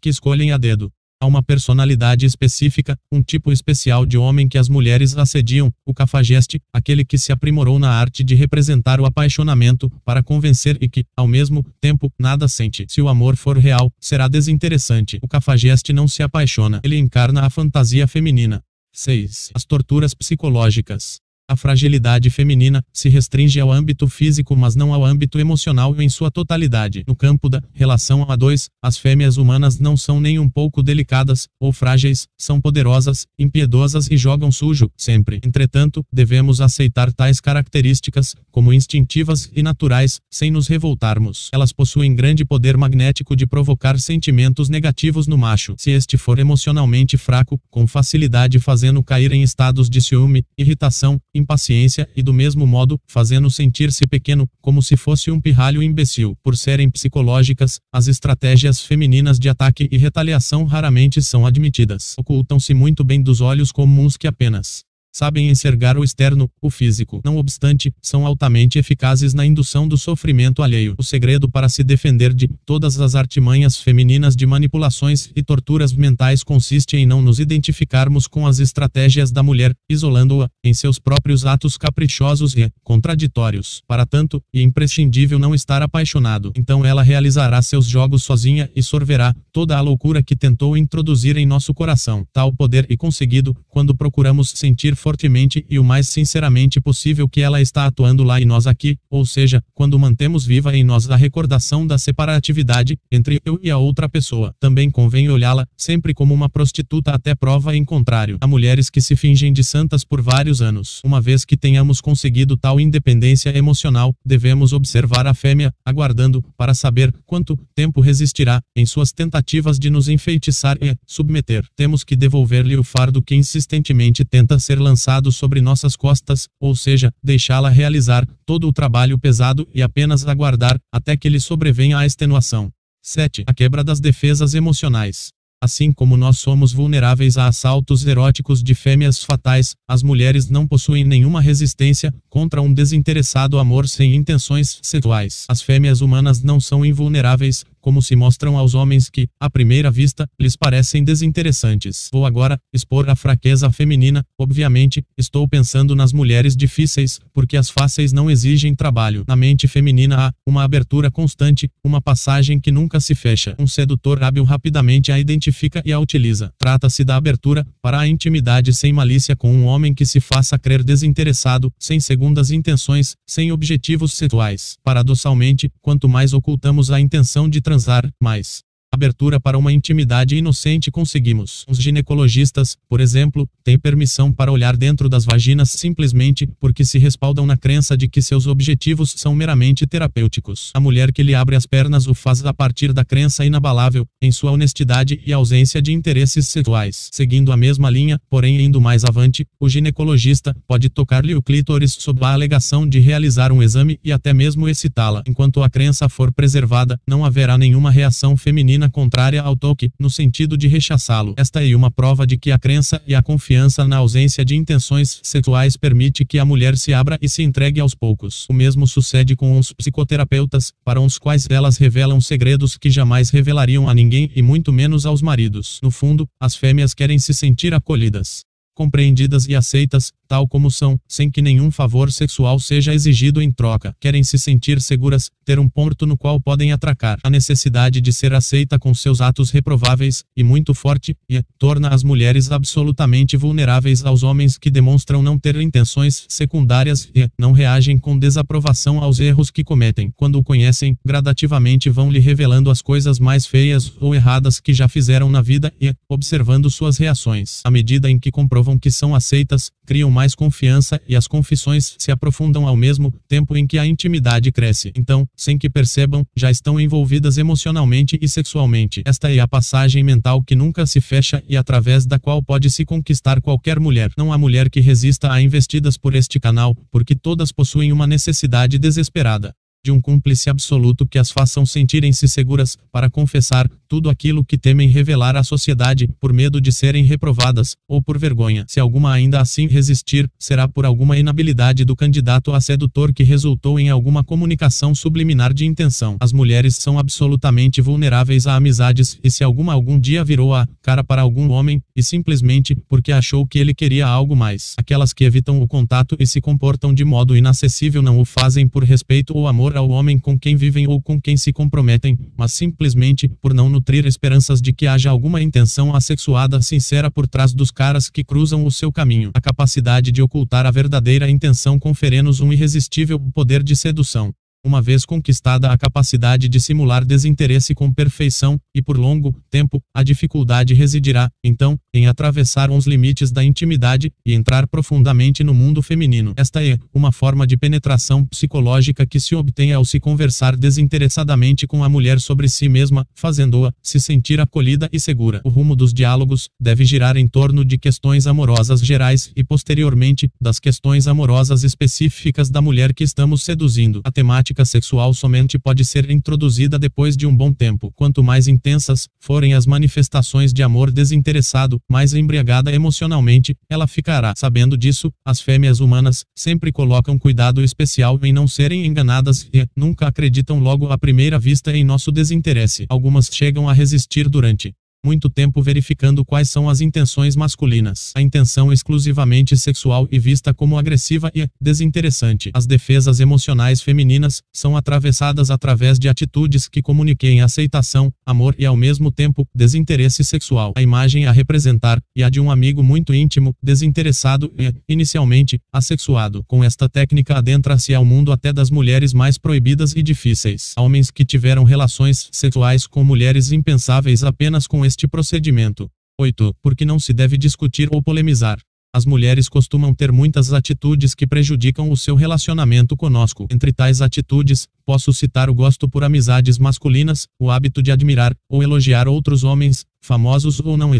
que 0.00 0.08
escolhem 0.08 0.50
a 0.50 0.58
dedo 0.58 0.92
a 1.22 1.26
uma 1.26 1.40
personalidade 1.40 2.26
específica, 2.26 2.98
um 3.10 3.22
tipo 3.22 3.52
especial 3.52 4.04
de 4.04 4.18
homem 4.18 4.48
que 4.48 4.58
as 4.58 4.68
mulheres 4.68 5.16
assediam, 5.16 5.72
o 5.86 5.94
cafajeste, 5.94 6.60
aquele 6.72 7.04
que 7.04 7.16
se 7.16 7.30
aprimorou 7.30 7.78
na 7.78 7.90
arte 7.90 8.24
de 8.24 8.34
representar 8.34 9.00
o 9.00 9.06
apaixonamento, 9.06 9.88
para 10.04 10.20
convencer 10.20 10.76
e 10.80 10.88
que, 10.88 11.04
ao 11.16 11.28
mesmo 11.28 11.64
tempo, 11.80 12.12
nada 12.18 12.48
sente. 12.48 12.86
Se 12.88 13.00
o 13.00 13.08
amor 13.08 13.36
for 13.36 13.56
real, 13.56 13.88
será 14.00 14.26
desinteressante. 14.26 15.20
O 15.22 15.28
cafajeste 15.28 15.92
não 15.92 16.08
se 16.08 16.24
apaixona, 16.24 16.80
ele 16.82 16.98
encarna 16.98 17.46
a 17.46 17.50
fantasia 17.50 18.08
feminina. 18.08 18.60
6. 18.92 19.52
As 19.54 19.64
torturas 19.64 20.14
psicológicas. 20.14 21.20
A 21.52 21.56
fragilidade 21.56 22.30
feminina 22.30 22.82
se 22.94 23.10
restringe 23.10 23.60
ao 23.60 23.70
âmbito 23.70 24.08
físico, 24.08 24.56
mas 24.56 24.74
não 24.74 24.94
ao 24.94 25.04
âmbito 25.04 25.38
emocional 25.38 25.94
em 26.00 26.08
sua 26.08 26.30
totalidade. 26.30 27.04
No 27.06 27.14
campo 27.14 27.46
da 27.46 27.62
relação 27.74 28.24
a 28.26 28.34
dois, 28.36 28.70
as 28.82 28.96
fêmeas 28.96 29.36
humanas 29.36 29.78
não 29.78 29.94
são 29.94 30.18
nem 30.18 30.38
um 30.38 30.48
pouco 30.48 30.82
delicadas 30.82 31.48
ou 31.60 31.70
frágeis, 31.70 32.26
são 32.38 32.58
poderosas, 32.58 33.26
impiedosas 33.38 34.10
e 34.10 34.16
jogam 34.16 34.50
sujo, 34.50 34.90
sempre. 34.96 35.42
Entretanto, 35.44 36.02
devemos 36.10 36.58
aceitar 36.62 37.12
tais 37.12 37.38
características 37.38 38.34
como 38.50 38.72
instintivas 38.72 39.50
e 39.54 39.62
naturais, 39.62 40.20
sem 40.30 40.50
nos 40.50 40.68
revoltarmos. 40.68 41.50
Elas 41.52 41.70
possuem 41.70 42.14
grande 42.14 42.46
poder 42.46 42.78
magnético 42.78 43.36
de 43.36 43.46
provocar 43.46 44.00
sentimentos 44.00 44.70
negativos 44.70 45.26
no 45.26 45.36
macho. 45.36 45.74
Se 45.76 45.90
este 45.90 46.16
for 46.16 46.38
emocionalmente 46.38 47.18
fraco, 47.18 47.60
com 47.70 47.86
facilidade 47.86 48.58
fazendo 48.58 49.02
cair 49.02 49.32
em 49.32 49.42
estados 49.42 49.90
de 49.90 50.00
ciúme, 50.00 50.46
irritação, 50.56 51.20
impaciência 51.42 52.08
e 52.16 52.22
do 52.22 52.32
mesmo 52.32 52.66
modo, 52.66 52.98
fazendo 53.06 53.50
sentir-se 53.50 54.06
pequeno, 54.06 54.48
como 54.60 54.82
se 54.82 54.96
fosse 54.96 55.30
um 55.30 55.40
pirralho 55.40 55.82
imbecil. 55.82 56.36
Por 56.42 56.56
serem 56.56 56.88
psicológicas, 56.88 57.78
as 57.92 58.06
estratégias 58.06 58.80
femininas 58.80 59.38
de 59.38 59.48
ataque 59.48 59.88
e 59.90 59.98
retaliação 59.98 60.64
raramente 60.64 61.20
são 61.20 61.44
admitidas. 61.44 62.14
Ocultam-se 62.18 62.72
muito 62.72 63.02
bem 63.02 63.20
dos 63.20 63.40
olhos 63.40 63.72
comuns 63.72 64.16
que 64.16 64.26
apenas 64.26 64.84
sabem 65.12 65.50
enxergar 65.50 65.98
o 65.98 66.02
externo, 66.02 66.50
o 66.60 66.70
físico. 66.70 67.20
Não 67.24 67.36
obstante, 67.36 67.92
são 68.00 68.26
altamente 68.26 68.78
eficazes 68.78 69.34
na 69.34 69.44
indução 69.44 69.86
do 69.86 69.98
sofrimento 69.98 70.62
alheio. 70.62 70.94
O 70.98 71.02
segredo 71.02 71.48
para 71.48 71.68
se 71.68 71.84
defender 71.84 72.32
de 72.32 72.48
todas 72.64 72.98
as 72.98 73.14
artimanhas 73.14 73.76
femininas 73.76 74.34
de 74.34 74.46
manipulações 74.46 75.30
e 75.36 75.42
torturas 75.42 75.92
mentais 75.92 76.42
consiste 76.42 76.96
em 76.96 77.04
não 77.04 77.20
nos 77.20 77.38
identificarmos 77.38 78.26
com 78.26 78.46
as 78.46 78.58
estratégias 78.58 79.30
da 79.30 79.42
mulher, 79.42 79.74
isolando-a 79.88 80.48
em 80.64 80.72
seus 80.72 80.98
próprios 80.98 81.44
atos 81.44 81.76
caprichosos 81.76 82.56
e 82.56 82.70
contraditórios. 82.82 83.82
Para 83.86 84.06
tanto, 84.06 84.42
é 84.54 84.62
imprescindível 84.62 85.38
não 85.38 85.54
estar 85.54 85.82
apaixonado. 85.82 86.52
Então 86.56 86.84
ela 86.84 87.02
realizará 87.02 87.60
seus 87.60 87.86
jogos 87.86 88.22
sozinha 88.22 88.70
e 88.74 88.82
sorverá 88.82 89.34
toda 89.52 89.76
a 89.76 89.80
loucura 89.80 90.22
que 90.22 90.34
tentou 90.34 90.76
introduzir 90.76 91.36
em 91.36 91.44
nosso 91.44 91.74
coração. 91.74 92.24
Tal 92.32 92.52
poder 92.52 92.86
é 92.88 92.96
conseguido 92.96 93.56
quando 93.68 93.94
procuramos 93.94 94.50
sentir 94.54 94.96
fortemente 95.02 95.66
e 95.68 95.78
o 95.80 95.84
mais 95.84 96.08
sinceramente 96.08 96.80
possível 96.80 97.28
que 97.28 97.40
ela 97.40 97.60
está 97.60 97.86
atuando 97.86 98.22
lá 98.22 98.40
e 98.40 98.44
nós 98.44 98.68
aqui, 98.68 98.96
ou 99.10 99.26
seja, 99.26 99.62
quando 99.74 99.98
mantemos 99.98 100.46
viva 100.46 100.74
em 100.76 100.84
nós 100.84 101.10
a 101.10 101.16
recordação 101.16 101.84
da 101.84 101.98
separatividade 101.98 102.96
entre 103.10 103.40
eu 103.44 103.58
e 103.60 103.68
a 103.68 103.76
outra 103.76 104.08
pessoa. 104.08 104.54
Também 104.60 104.88
convém 104.88 105.28
olhá-la 105.28 105.66
sempre 105.76 106.14
como 106.14 106.32
uma 106.32 106.48
prostituta 106.48 107.10
até 107.10 107.34
prova 107.34 107.76
em 107.76 107.84
contrário. 107.84 108.38
Há 108.40 108.46
mulheres 108.46 108.88
que 108.88 109.00
se 109.00 109.16
fingem 109.16 109.52
de 109.52 109.64
santas 109.64 110.04
por 110.04 110.22
vários 110.22 110.62
anos. 110.62 111.00
Uma 111.04 111.20
vez 111.20 111.44
que 111.44 111.56
tenhamos 111.56 112.00
conseguido 112.00 112.56
tal 112.56 112.80
independência 112.80 113.50
emocional, 113.56 114.14
devemos 114.24 114.72
observar 114.72 115.26
a 115.26 115.34
fêmea, 115.34 115.74
aguardando 115.84 116.42
para 116.56 116.74
saber 116.74 117.12
quanto 117.26 117.58
tempo 117.74 118.00
resistirá 118.00 118.62
em 118.76 118.86
suas 118.86 119.10
tentativas 119.10 119.78
de 119.80 119.90
nos 119.90 120.08
enfeitiçar 120.08 120.78
e 120.80 120.94
submeter. 121.04 121.64
Temos 121.74 122.04
que 122.04 122.14
devolver-lhe 122.14 122.76
o 122.76 122.84
fardo 122.84 123.20
que 123.20 123.34
insistentemente 123.34 124.24
tenta 124.24 124.58
ser 124.60 124.78
lançado 124.78 124.91
lançado 124.92 125.32
sobre 125.32 125.62
nossas 125.62 125.96
costas, 125.96 126.46
ou 126.60 126.76
seja, 126.76 127.10
deixá-la 127.22 127.70
realizar 127.70 128.28
todo 128.44 128.68
o 128.68 128.72
trabalho 128.72 129.18
pesado 129.18 129.66
e 129.74 129.80
apenas 129.80 130.26
aguardar 130.26 130.78
até 130.92 131.16
que 131.16 131.30
lhe 131.30 131.40
sobrevenha 131.40 131.96
a 131.96 132.04
extenuação. 132.04 132.70
7. 133.02 133.44
A 133.46 133.54
quebra 133.54 133.82
das 133.82 134.00
defesas 134.00 134.52
emocionais. 134.54 135.30
Assim 135.62 135.92
como 135.92 136.16
nós 136.16 136.38
somos 136.38 136.72
vulneráveis 136.72 137.38
a 137.38 137.46
assaltos 137.46 138.04
eróticos 138.04 138.62
de 138.62 138.74
fêmeas 138.74 139.22
fatais, 139.22 139.74
as 139.88 140.02
mulheres 140.02 140.50
não 140.50 140.66
possuem 140.66 141.04
nenhuma 141.04 141.40
resistência 141.40 142.12
contra 142.28 142.60
um 142.60 142.74
desinteressado 142.74 143.58
amor 143.58 143.88
sem 143.88 144.14
intenções 144.14 144.78
sexuais. 144.82 145.46
As 145.48 145.62
fêmeas 145.62 146.00
humanas 146.00 146.42
não 146.42 146.60
são 146.60 146.84
invulneráveis, 146.84 147.64
como 147.82 148.00
se 148.00 148.16
mostram 148.16 148.56
aos 148.56 148.72
homens 148.72 149.10
que, 149.10 149.28
à 149.38 149.50
primeira 149.50 149.90
vista, 149.90 150.26
lhes 150.40 150.56
parecem 150.56 151.04
desinteressantes. 151.04 152.08
Vou 152.10 152.24
agora 152.24 152.58
expor 152.72 153.10
a 153.10 153.16
fraqueza 153.16 153.70
feminina. 153.70 154.24
Obviamente, 154.38 155.04
estou 155.18 155.46
pensando 155.46 155.94
nas 155.94 156.12
mulheres 156.12 156.56
difíceis, 156.56 157.20
porque 157.34 157.56
as 157.56 157.68
fáceis 157.68 158.12
não 158.12 158.30
exigem 158.30 158.74
trabalho. 158.74 159.24
Na 159.26 159.36
mente 159.36 159.68
feminina 159.68 160.28
há 160.28 160.32
uma 160.46 160.62
abertura 160.62 161.10
constante, 161.10 161.68
uma 161.84 162.00
passagem 162.00 162.60
que 162.60 162.70
nunca 162.70 163.00
se 163.00 163.14
fecha. 163.14 163.54
Um 163.58 163.66
sedutor 163.66 164.22
hábil 164.22 164.44
rapidamente 164.44 165.10
a 165.10 165.18
identifica 165.18 165.82
e 165.84 165.92
a 165.92 165.98
utiliza. 165.98 166.52
Trata-se 166.58 167.02
da 167.02 167.16
abertura 167.16 167.66
para 167.82 167.98
a 167.98 168.06
intimidade 168.06 168.72
sem 168.72 168.92
malícia 168.92 169.34
com 169.34 169.52
um 169.52 169.66
homem 169.66 169.92
que 169.92 170.06
se 170.06 170.20
faça 170.20 170.58
crer 170.58 170.84
desinteressado, 170.84 171.72
sem 171.78 171.98
segundas 171.98 172.52
intenções, 172.52 173.16
sem 173.26 173.50
objetivos 173.50 174.12
sexuais. 174.12 174.76
Paradoxalmente, 174.84 175.68
quanto 175.80 176.08
mais 176.08 176.32
ocultamos 176.32 176.90
a 176.90 177.00
intenção 177.00 177.48
de 177.48 177.60
transar, 177.72 178.12
mais 178.20 178.62
abertura 178.92 179.40
para 179.40 179.56
uma 179.56 179.72
intimidade 179.72 180.36
inocente 180.36 180.90
conseguimos. 180.90 181.64
Os 181.66 181.78
ginecologistas, 181.78 182.76
por 182.88 183.00
exemplo, 183.00 183.48
têm 183.64 183.78
permissão 183.78 184.30
para 184.30 184.52
olhar 184.52 184.76
dentro 184.76 185.08
das 185.08 185.24
vaginas 185.24 185.70
simplesmente 185.70 186.46
porque 186.60 186.84
se 186.84 186.98
respaldam 186.98 187.46
na 187.46 187.56
crença 187.56 187.96
de 187.96 188.06
que 188.06 188.20
seus 188.20 188.46
objetivos 188.46 189.14
são 189.16 189.34
meramente 189.34 189.86
terapêuticos. 189.86 190.70
A 190.74 190.80
mulher 190.80 191.10
que 191.10 191.22
lhe 191.22 191.34
abre 191.34 191.56
as 191.56 191.64
pernas 191.64 192.06
o 192.06 192.12
faz 192.14 192.44
a 192.44 192.52
partir 192.52 192.92
da 192.92 193.04
crença 193.04 193.46
inabalável 193.46 194.06
em 194.20 194.30
sua 194.30 194.50
honestidade 194.50 195.20
e 195.24 195.32
ausência 195.32 195.80
de 195.80 195.92
interesses 195.92 196.48
sexuais. 196.48 197.08
Seguindo 197.12 197.50
a 197.50 197.56
mesma 197.56 197.88
linha, 197.88 198.20
porém 198.28 198.60
indo 198.60 198.80
mais 198.80 199.04
avante, 199.04 199.46
o 199.58 199.68
ginecologista 199.68 200.54
pode 200.68 200.90
tocar-lhe 200.90 201.34
o 201.34 201.42
clítoris 201.42 201.96
sob 201.98 202.22
a 202.24 202.32
alegação 202.32 202.86
de 202.86 202.98
realizar 202.98 203.52
um 203.52 203.62
exame 203.62 203.98
e 204.04 204.12
até 204.12 204.34
mesmo 204.34 204.68
excitá-la. 204.68 205.22
Enquanto 205.26 205.62
a 205.62 205.70
crença 205.70 206.08
for 206.08 206.30
preservada, 206.30 207.00
não 207.06 207.24
haverá 207.24 207.56
nenhuma 207.56 207.90
reação 207.90 208.36
feminina 208.36 208.81
doutrina 208.82 208.90
contrária 208.90 209.42
ao 209.42 209.56
toque, 209.56 209.90
no 209.98 210.10
sentido 210.10 210.56
de 210.56 210.66
rechaçá-lo. 210.66 211.34
Esta 211.36 211.64
é 211.64 211.74
uma 211.76 211.90
prova 211.90 212.26
de 212.26 212.36
que 212.36 212.50
a 212.50 212.58
crença 212.58 213.00
e 213.06 213.14
a 213.14 213.22
confiança 213.22 213.86
na 213.86 213.98
ausência 213.98 214.44
de 214.44 214.56
intenções 214.56 215.20
sexuais 215.22 215.76
permite 215.76 216.24
que 216.24 216.38
a 216.38 216.44
mulher 216.44 216.76
se 216.76 216.92
abra 216.92 217.18
e 217.20 217.28
se 217.28 217.42
entregue 217.42 217.80
aos 217.80 217.94
poucos. 217.94 218.46
O 218.48 218.52
mesmo 218.52 218.86
sucede 218.86 219.36
com 219.36 219.58
os 219.58 219.72
psicoterapeutas, 219.72 220.72
para 220.84 221.00
os 221.00 221.18
quais 221.18 221.46
elas 221.50 221.76
revelam 221.76 222.20
segredos 222.20 222.76
que 222.76 222.90
jamais 222.90 223.30
revelariam 223.30 223.88
a 223.88 223.94
ninguém 223.94 224.30
e 224.34 224.42
muito 224.42 224.72
menos 224.72 225.06
aos 225.06 225.22
maridos. 225.22 225.78
No 225.82 225.90
fundo, 225.90 226.26
as 226.40 226.56
fêmeas 226.56 226.94
querem 226.94 227.18
se 227.18 227.34
sentir 227.34 227.74
acolhidas 227.74 228.44
compreendidas 228.74 229.46
e 229.46 229.54
aceitas, 229.54 230.12
tal 230.26 230.48
como 230.48 230.70
são, 230.70 230.98
sem 231.06 231.30
que 231.30 231.42
nenhum 231.42 231.70
favor 231.70 232.10
sexual 232.10 232.58
seja 232.58 232.94
exigido 232.94 233.42
em 233.42 233.50
troca. 233.50 233.94
Querem 234.00 234.22
se 234.22 234.38
sentir 234.38 234.80
seguras, 234.80 235.30
ter 235.44 235.58
um 235.58 235.68
ponto 235.68 236.06
no 236.06 236.16
qual 236.16 236.40
podem 236.40 236.72
atracar. 236.72 237.18
A 237.22 237.30
necessidade 237.30 238.00
de 238.00 238.12
ser 238.12 238.32
aceita 238.32 238.78
com 238.78 238.94
seus 238.94 239.20
atos 239.20 239.50
reprováveis, 239.50 240.24
e 240.36 240.42
muito 240.42 240.72
forte, 240.74 241.16
e 241.28 241.42
torna 241.58 241.88
as 241.88 242.02
mulheres 242.02 242.50
absolutamente 242.50 243.36
vulneráveis 243.36 244.04
aos 244.04 244.22
homens 244.22 244.56
que 244.56 244.70
demonstram 244.70 245.22
não 245.22 245.38
ter 245.38 245.56
intenções 245.56 246.24
secundárias 246.28 247.10
e 247.14 247.28
não 247.38 247.52
reagem 247.52 247.98
com 247.98 248.18
desaprovação 248.18 249.02
aos 249.02 249.20
erros 249.20 249.50
que 249.50 249.62
cometem. 249.64 250.10
Quando 250.16 250.36
o 250.36 250.44
conhecem, 250.44 250.96
gradativamente 251.04 251.90
vão 251.90 252.10
lhe 252.10 252.18
revelando 252.18 252.70
as 252.70 252.80
coisas 252.80 253.18
mais 253.18 253.46
feias 253.46 253.92
ou 254.00 254.14
erradas 254.14 254.60
que 254.60 254.72
já 254.72 254.88
fizeram 254.88 255.30
na 255.30 255.42
vida 255.42 255.72
e, 255.80 255.94
observando 256.08 256.70
suas 256.70 256.96
reações, 256.96 257.60
à 257.64 257.70
medida 257.70 258.10
em 258.10 258.18
que 258.18 258.30
comprovam 258.62 258.78
que 258.78 258.90
são 258.90 259.14
aceitas, 259.14 259.72
criam 259.84 260.10
mais 260.10 260.34
confiança 260.34 261.00
e 261.08 261.16
as 261.16 261.26
confissões 261.26 261.96
se 261.98 262.12
aprofundam 262.12 262.66
ao 262.66 262.76
mesmo 262.76 263.12
tempo 263.28 263.56
em 263.56 263.66
que 263.66 263.78
a 263.78 263.84
intimidade 263.84 264.52
cresce. 264.52 264.92
Então, 264.96 265.26
sem 265.36 265.58
que 265.58 265.68
percebam, 265.68 266.24
já 266.36 266.50
estão 266.50 266.80
envolvidas 266.80 267.38
emocionalmente 267.38 268.16
e 268.22 268.28
sexualmente. 268.28 269.02
Esta 269.04 269.32
é 269.32 269.40
a 269.40 269.48
passagem 269.48 270.04
mental 270.04 270.42
que 270.42 270.54
nunca 270.54 270.86
se 270.86 271.00
fecha 271.00 271.42
e 271.48 271.56
através 271.56 272.06
da 272.06 272.20
qual 272.20 272.40
pode 272.40 272.70
se 272.70 272.84
conquistar 272.84 273.40
qualquer 273.40 273.80
mulher. 273.80 274.10
Não 274.16 274.32
há 274.32 274.38
mulher 274.38 274.70
que 274.70 274.80
resista 274.80 275.32
a 275.32 275.42
investidas 275.42 275.98
por 275.98 276.14
este 276.14 276.38
canal, 276.38 276.76
porque 276.90 277.16
todas 277.16 277.50
possuem 277.50 277.90
uma 277.90 278.06
necessidade 278.06 278.78
desesperada 278.78 279.52
de 279.84 279.90
um 279.90 280.00
cúmplice 280.00 280.48
absoluto 280.48 281.04
que 281.04 281.18
as 281.18 281.32
façam 281.32 281.66
sentirem-se 281.66 282.28
seguras, 282.28 282.78
para 282.92 283.10
confessar 283.10 283.68
tudo 283.88 284.08
aquilo 284.08 284.44
que 284.44 284.56
temem 284.56 284.88
revelar 284.88 285.36
à 285.36 285.42
sociedade, 285.42 286.08
por 286.20 286.32
medo 286.32 286.60
de 286.60 286.72
serem 286.72 287.04
reprovadas, 287.04 287.74
ou 287.88 288.00
por 288.00 288.16
vergonha. 288.16 288.64
Se 288.68 288.78
alguma 288.78 289.12
ainda 289.12 289.40
assim 289.40 289.66
resistir, 289.66 290.30
será 290.38 290.68
por 290.68 290.86
alguma 290.86 291.18
inabilidade 291.18 291.84
do 291.84 291.96
candidato 291.96 292.52
a 292.52 292.60
sedutor 292.60 293.12
que 293.12 293.24
resultou 293.24 293.78
em 293.78 293.90
alguma 293.90 294.22
comunicação 294.22 294.94
subliminar 294.94 295.52
de 295.52 295.66
intenção. 295.66 296.16
As 296.20 296.32
mulheres 296.32 296.76
são 296.76 296.96
absolutamente 296.96 297.80
vulneráveis 297.80 298.46
a 298.46 298.54
amizades, 298.54 299.18
e 299.22 299.30
se 299.30 299.42
alguma 299.42 299.72
algum 299.72 299.98
dia 299.98 300.24
virou 300.24 300.54
a 300.54 300.66
cara 300.80 301.02
para 301.02 301.22
algum 301.22 301.50
homem, 301.50 301.82
e 301.96 302.02
simplesmente 302.04 302.76
porque 302.88 303.10
achou 303.10 303.44
que 303.44 303.58
ele 303.58 303.74
queria 303.74 304.06
algo 304.06 304.36
mais. 304.36 304.74
Aquelas 304.78 305.12
que 305.12 305.24
evitam 305.24 305.60
o 305.60 305.66
contato 305.66 306.16
e 306.20 306.26
se 306.26 306.40
comportam 306.40 306.94
de 306.94 307.04
modo 307.04 307.36
inacessível 307.36 308.00
não 308.00 308.20
o 308.20 308.24
fazem 308.24 308.68
por 308.68 308.84
respeito 308.84 309.36
ou 309.36 309.48
amor 309.48 309.71
amor 309.72 309.76
ao 309.76 309.88
homem 309.88 310.18
com 310.18 310.38
quem 310.38 310.56
vivem 310.56 310.86
ou 310.86 311.00
com 311.00 311.20
quem 311.20 311.36
se 311.36 311.52
comprometem, 311.52 312.18
mas 312.36 312.52
simplesmente 312.52 313.28
por 313.28 313.54
não 313.54 313.68
nutrir 313.68 314.06
esperanças 314.06 314.60
de 314.60 314.72
que 314.72 314.86
haja 314.86 315.10
alguma 315.10 315.40
intenção 315.42 315.94
assexuada 315.94 316.60
sincera 316.60 317.10
por 317.10 317.26
trás 317.26 317.52
dos 317.54 317.70
caras 317.70 318.10
que 318.10 318.24
cruzam 318.24 318.64
o 318.64 318.70
seu 318.70 318.92
caminho. 318.92 319.30
A 319.34 319.40
capacidade 319.40 320.12
de 320.12 320.22
ocultar 320.22 320.66
a 320.66 320.70
verdadeira 320.70 321.28
intenção 321.28 321.78
confere-nos 321.78 322.40
um 322.40 322.52
irresistível 322.52 323.18
poder 323.18 323.62
de 323.62 323.74
sedução. 323.74 324.32
Uma 324.64 324.80
vez 324.80 325.04
conquistada 325.04 325.72
a 325.72 325.76
capacidade 325.76 326.48
de 326.48 326.60
simular 326.60 327.04
desinteresse 327.04 327.74
com 327.74 327.92
perfeição, 327.92 328.60
e 328.72 328.80
por 328.80 328.96
longo 328.96 329.34
tempo, 329.50 329.82
a 329.92 330.04
dificuldade 330.04 330.72
residirá, 330.72 331.28
então, 331.42 331.76
em 331.92 332.06
atravessar 332.06 332.70
os 332.70 332.86
limites 332.86 333.32
da 333.32 333.42
intimidade 333.42 334.12
e 334.24 334.32
entrar 334.32 334.68
profundamente 334.68 335.42
no 335.42 335.52
mundo 335.52 335.82
feminino. 335.82 336.32
Esta 336.36 336.64
é 336.64 336.78
uma 336.94 337.10
forma 337.10 337.44
de 337.44 337.56
penetração 337.56 338.24
psicológica 338.24 339.04
que 339.04 339.18
se 339.18 339.34
obtém 339.34 339.72
ao 339.72 339.84
se 339.84 339.98
conversar 339.98 340.56
desinteressadamente 340.56 341.66
com 341.66 341.82
a 341.82 341.88
mulher 341.88 342.20
sobre 342.20 342.48
si 342.48 342.68
mesma, 342.68 343.04
fazendo-a 343.16 343.72
se 343.82 343.98
sentir 343.98 344.40
acolhida 344.40 344.88
e 344.92 345.00
segura. 345.00 345.40
O 345.42 345.48
rumo 345.48 345.74
dos 345.74 345.92
diálogos 345.92 346.48
deve 346.60 346.84
girar 346.84 347.16
em 347.16 347.26
torno 347.26 347.64
de 347.64 347.76
questões 347.76 348.28
amorosas 348.28 348.80
gerais 348.80 349.32
e, 349.34 349.42
posteriormente, 349.42 350.30
das 350.40 350.60
questões 350.60 351.08
amorosas 351.08 351.64
específicas 351.64 352.48
da 352.48 352.62
mulher 352.62 352.94
que 352.94 353.02
estamos 353.02 353.42
seduzindo. 353.42 354.00
A 354.04 354.12
temática 354.12 354.51
prática 354.52 354.64
sexual 354.64 355.14
somente 355.14 355.58
pode 355.58 355.84
ser 355.84 356.10
introduzida 356.10 356.78
depois 356.78 357.16
de 357.16 357.26
um 357.26 357.34
bom 357.34 357.52
tempo. 357.52 357.90
Quanto 357.96 358.22
mais 358.22 358.46
intensas 358.46 359.08
forem 359.18 359.54
as 359.54 359.66
manifestações 359.66 360.52
de 360.52 360.62
amor 360.62 360.90
desinteressado, 360.90 361.80
mais 361.90 362.12
embriagada 362.12 362.72
emocionalmente 362.72 363.56
ela 363.68 363.86
ficará. 363.86 364.34
Sabendo 364.36 364.76
disso, 364.76 365.10
as 365.24 365.40
fêmeas 365.40 365.80
humanas 365.80 366.24
sempre 366.36 366.70
colocam 366.70 367.18
cuidado 367.18 367.62
especial 367.62 368.18
em 368.22 368.32
não 368.32 368.46
serem 368.46 368.86
enganadas 368.86 369.48
e 369.52 369.66
nunca 369.74 370.06
acreditam 370.06 370.58
logo 370.58 370.90
à 370.92 370.98
primeira 370.98 371.38
vista 371.38 371.74
em 371.74 371.84
nosso 371.84 372.12
desinteresse. 372.12 372.86
Algumas 372.88 373.28
chegam 373.32 373.68
a 373.68 373.72
resistir 373.72 374.28
durante 374.28 374.74
muito 375.04 375.28
tempo 375.28 375.60
verificando 375.60 376.24
quais 376.24 376.48
são 376.48 376.68
as 376.68 376.80
intenções 376.80 377.34
masculinas. 377.34 378.12
A 378.14 378.22
intenção 378.22 378.72
exclusivamente 378.72 379.56
sexual 379.56 380.06
e 380.12 380.18
vista 380.18 380.54
como 380.54 380.78
agressiva 380.78 381.30
e 381.34 381.48
desinteressante. 381.60 382.50
As 382.54 382.66
defesas 382.66 383.18
emocionais 383.18 383.82
femininas 383.82 384.42
são 384.52 384.76
atravessadas 384.76 385.50
através 385.50 385.98
de 385.98 386.08
atitudes 386.08 386.68
que 386.68 386.80
comuniquem 386.80 387.40
aceitação, 387.40 388.12
amor 388.24 388.54
e 388.56 388.64
ao 388.64 388.76
mesmo 388.76 389.10
tempo 389.10 389.44
desinteresse 389.52 390.22
sexual. 390.22 390.72
A 390.76 390.82
imagem 390.82 391.26
a 391.26 391.32
representar 391.32 392.00
e 392.14 392.22
a 392.22 392.30
de 392.30 392.38
um 392.38 392.50
amigo 392.50 392.82
muito 392.82 393.12
íntimo, 393.12 393.54
desinteressado 393.60 394.52
e 394.56 394.72
inicialmente 394.88 395.58
assexuado. 395.72 396.44
Com 396.46 396.62
esta 396.62 396.88
técnica 396.88 397.36
adentra-se 397.36 397.92
ao 397.92 398.04
mundo 398.04 398.30
até 398.30 398.52
das 398.52 398.70
mulheres 398.70 399.12
mais 399.12 399.36
proibidas 399.36 399.96
e 399.96 400.02
difíceis. 400.02 400.74
Homens 400.78 401.10
que 401.10 401.24
tiveram 401.24 401.64
relações 401.64 402.28
sexuais 402.30 402.86
com 402.86 403.02
mulheres 403.02 403.50
impensáveis 403.50 404.22
apenas 404.22 404.68
com 404.68 404.84
este 404.92 405.08
procedimento. 405.08 405.90
8. 406.20 406.54
Porque 406.62 406.84
não 406.84 406.98
se 406.98 407.14
deve 407.14 407.38
discutir 407.38 407.88
ou 407.90 408.02
polemizar. 408.02 408.58
As 408.94 409.06
mulheres 409.06 409.48
costumam 409.48 409.94
ter 409.94 410.12
muitas 410.12 410.52
atitudes 410.52 411.14
que 411.14 411.26
prejudicam 411.26 411.90
o 411.90 411.96
seu 411.96 412.14
relacionamento 412.14 412.94
conosco. 412.94 413.46
Entre 413.50 413.72
tais 413.72 414.02
atitudes, 414.02 414.68
posso 414.84 415.10
citar 415.14 415.48
o 415.48 415.54
gosto 415.54 415.88
por 415.88 416.04
amizades 416.04 416.58
masculinas, 416.58 417.26
o 417.40 417.50
hábito 417.50 417.82
de 417.82 417.90
admirar 417.90 418.36
ou 418.50 418.62
elogiar 418.62 419.08
outros 419.08 419.44
homens, 419.44 419.86
famosos 420.02 420.60
ou 420.60 420.76
não 420.76 420.94